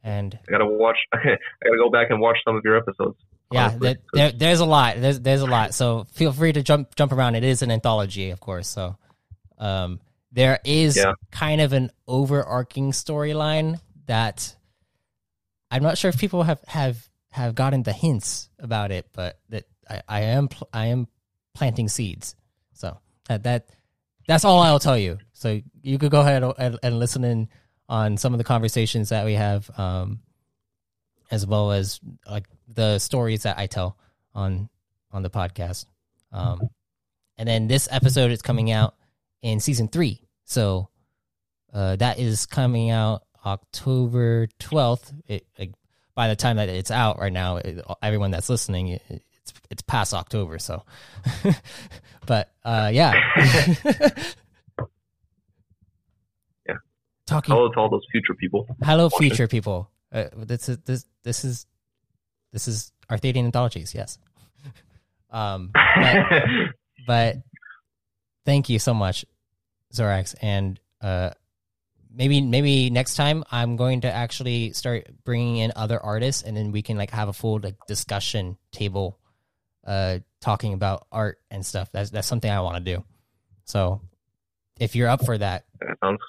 and 0.02 0.38
I 0.48 0.52
gotta 0.52 0.66
watch. 0.66 0.98
I 1.12 1.18
gotta 1.18 1.78
go 1.78 1.90
back 1.90 2.10
and 2.10 2.20
watch 2.20 2.36
some 2.44 2.56
of 2.56 2.62
your 2.64 2.76
episodes. 2.76 3.16
Yeah, 3.50 3.76
there, 3.78 3.96
there, 4.12 4.32
there's 4.32 4.60
a 4.60 4.66
lot. 4.66 5.00
There's 5.00 5.20
there's 5.20 5.42
a 5.42 5.46
lot. 5.46 5.74
So 5.74 6.04
feel 6.12 6.32
free 6.32 6.52
to 6.52 6.62
jump 6.62 6.94
jump 6.96 7.12
around. 7.12 7.34
It 7.34 7.44
is 7.44 7.62
an 7.62 7.70
anthology, 7.70 8.30
of 8.30 8.40
course. 8.40 8.68
So, 8.68 8.96
um, 9.58 10.00
there 10.32 10.58
is 10.64 10.96
yeah. 10.96 11.12
kind 11.30 11.60
of 11.60 11.72
an 11.72 11.90
overarching 12.08 12.90
storyline 12.92 13.80
that 14.06 14.56
I'm 15.70 15.82
not 15.82 15.98
sure 15.98 16.08
if 16.08 16.18
people 16.18 16.42
have 16.42 16.60
have 16.66 17.08
have 17.34 17.56
gotten 17.56 17.82
the 17.82 17.92
hints 17.92 18.48
about 18.60 18.92
it, 18.92 19.08
but 19.12 19.40
that 19.48 19.64
I, 19.90 20.02
I 20.08 20.20
am 20.20 20.48
I 20.72 20.86
am 20.86 21.08
planting 21.52 21.88
seeds. 21.88 22.36
So 22.74 22.96
that 23.26 23.42
that 23.42 23.70
that's 24.28 24.44
all 24.44 24.60
I'll 24.60 24.78
tell 24.78 24.96
you. 24.96 25.18
So 25.32 25.60
you 25.82 25.98
could 25.98 26.12
go 26.12 26.20
ahead 26.20 26.44
and, 26.44 26.78
and 26.80 26.98
listen 27.00 27.24
in 27.24 27.48
on 27.88 28.18
some 28.18 28.34
of 28.34 28.38
the 28.38 28.44
conversations 28.44 29.08
that 29.08 29.24
we 29.24 29.34
have, 29.34 29.68
um, 29.76 30.20
as 31.28 31.44
well 31.44 31.72
as 31.72 31.98
like 32.30 32.46
the 32.68 33.00
stories 33.00 33.42
that 33.42 33.58
I 33.58 33.66
tell 33.66 33.98
on 34.32 34.68
on 35.10 35.22
the 35.24 35.30
podcast. 35.30 35.86
Um, 36.30 36.60
and 37.36 37.48
then 37.48 37.66
this 37.66 37.88
episode 37.90 38.30
is 38.30 38.42
coming 38.42 38.70
out 38.70 38.94
in 39.42 39.58
season 39.58 39.88
three, 39.88 40.22
so 40.44 40.88
uh, 41.72 41.96
that 41.96 42.20
is 42.20 42.46
coming 42.46 42.90
out 42.90 43.24
October 43.44 44.46
twelfth. 44.60 45.12
It, 45.26 45.48
it 45.58 45.74
by 46.14 46.28
the 46.28 46.36
time 46.36 46.56
that 46.56 46.68
it's 46.68 46.90
out 46.90 47.18
right 47.18 47.32
now, 47.32 47.56
it, 47.56 47.84
everyone 48.02 48.30
that's 48.30 48.48
listening, 48.48 48.88
it, 48.88 49.02
it's 49.08 49.52
it's 49.70 49.82
past 49.82 50.14
October. 50.14 50.58
So, 50.58 50.82
but 52.26 52.52
uh, 52.64 52.90
yeah, 52.92 53.14
yeah. 56.66 56.76
Talking. 57.26 57.54
Hello 57.54 57.68
to 57.70 57.78
all 57.78 57.90
those 57.90 58.06
future 58.10 58.34
people. 58.34 58.66
Hello, 58.82 59.08
future 59.10 59.48
people. 59.48 59.90
Uh, 60.12 60.26
this 60.36 60.68
is 60.68 60.78
this 60.84 61.04
this 61.24 61.44
is 61.44 61.66
this 62.52 62.68
is 62.68 62.92
Arthadian 63.10 63.44
anthologies. 63.46 63.94
Yes. 63.94 64.18
um, 65.30 65.70
but, 65.72 66.32
but 67.06 67.36
thank 68.46 68.68
you 68.68 68.78
so 68.78 68.94
much, 68.94 69.24
Zoraxe, 69.92 70.34
and 70.40 70.78
uh, 71.00 71.30
maybe 72.14 72.40
maybe 72.40 72.90
next 72.90 73.14
time 73.16 73.44
I'm 73.50 73.76
going 73.76 74.02
to 74.02 74.12
actually 74.12 74.72
start 74.72 75.08
bringing 75.24 75.58
in 75.58 75.72
other 75.76 76.00
artists, 76.00 76.42
and 76.42 76.56
then 76.56 76.72
we 76.72 76.82
can 76.82 76.96
like 76.96 77.10
have 77.10 77.28
a 77.28 77.32
full 77.32 77.60
like 77.62 77.76
discussion 77.86 78.56
table, 78.70 79.18
uh, 79.86 80.18
talking 80.40 80.72
about 80.72 81.06
art 81.10 81.38
and 81.50 81.64
stuff. 81.64 81.90
That's 81.92 82.10
that's 82.10 82.28
something 82.28 82.50
I 82.50 82.60
want 82.60 82.84
to 82.84 82.96
do. 82.96 83.04
So, 83.64 84.00
if 84.78 84.94
you're 84.94 85.08
up 85.08 85.24
for 85.24 85.36
that, 85.38 85.64
that 85.80 85.96
sounds. 86.02 86.20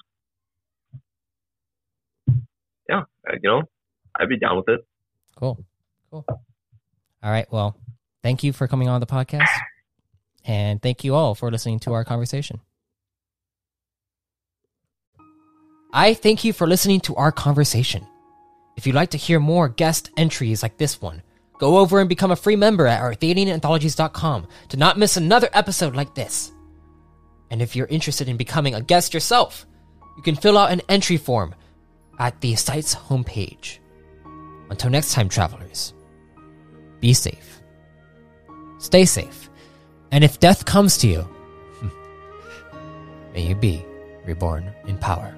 Yeah, 2.88 3.02
uh, 3.28 3.34
you 3.42 3.50
know, 3.50 3.62
I'd 4.18 4.28
be 4.28 4.38
down 4.38 4.56
with 4.56 4.68
it. 4.68 4.86
Cool, 5.36 5.64
cool. 6.10 6.24
All 6.28 7.30
right. 7.30 7.46
Well, 7.50 7.76
thank 8.22 8.42
you 8.44 8.52
for 8.52 8.68
coming 8.68 8.88
on 8.88 9.00
the 9.00 9.06
podcast, 9.06 9.48
and 10.44 10.80
thank 10.82 11.04
you 11.04 11.14
all 11.14 11.34
for 11.34 11.50
listening 11.50 11.80
to 11.80 11.92
our 11.92 12.04
conversation. 12.04 12.60
I 15.96 16.12
thank 16.12 16.44
you 16.44 16.52
for 16.52 16.66
listening 16.66 17.00
to 17.00 17.16
our 17.16 17.32
conversation. 17.32 18.06
If 18.76 18.86
you'd 18.86 18.94
like 18.94 19.12
to 19.12 19.16
hear 19.16 19.40
more 19.40 19.70
guest 19.70 20.10
entries 20.18 20.62
like 20.62 20.76
this 20.76 21.00
one, 21.00 21.22
go 21.58 21.78
over 21.78 22.00
and 22.00 22.08
become 22.08 22.30
a 22.30 22.36
free 22.36 22.54
member 22.54 22.86
at 22.86 23.00
arthadiananthologies.com 23.00 24.46
to 24.68 24.76
not 24.76 24.98
miss 24.98 25.16
another 25.16 25.48
episode 25.54 25.96
like 25.96 26.14
this. 26.14 26.52
And 27.50 27.62
if 27.62 27.74
you're 27.74 27.86
interested 27.86 28.28
in 28.28 28.36
becoming 28.36 28.74
a 28.74 28.82
guest 28.82 29.14
yourself, 29.14 29.64
you 30.18 30.22
can 30.22 30.36
fill 30.36 30.58
out 30.58 30.70
an 30.70 30.82
entry 30.90 31.16
form 31.16 31.54
at 32.18 32.42
the 32.42 32.56
site's 32.56 32.94
homepage. 32.94 33.78
Until 34.68 34.90
next 34.90 35.14
time, 35.14 35.30
travelers, 35.30 35.94
be 37.00 37.14
safe, 37.14 37.62
stay 38.76 39.06
safe, 39.06 39.48
and 40.12 40.22
if 40.22 40.40
death 40.40 40.66
comes 40.66 40.98
to 40.98 41.08
you, 41.08 41.26
may 43.32 43.48
you 43.48 43.54
be 43.54 43.82
reborn 44.26 44.70
in 44.86 44.98
power. 44.98 45.34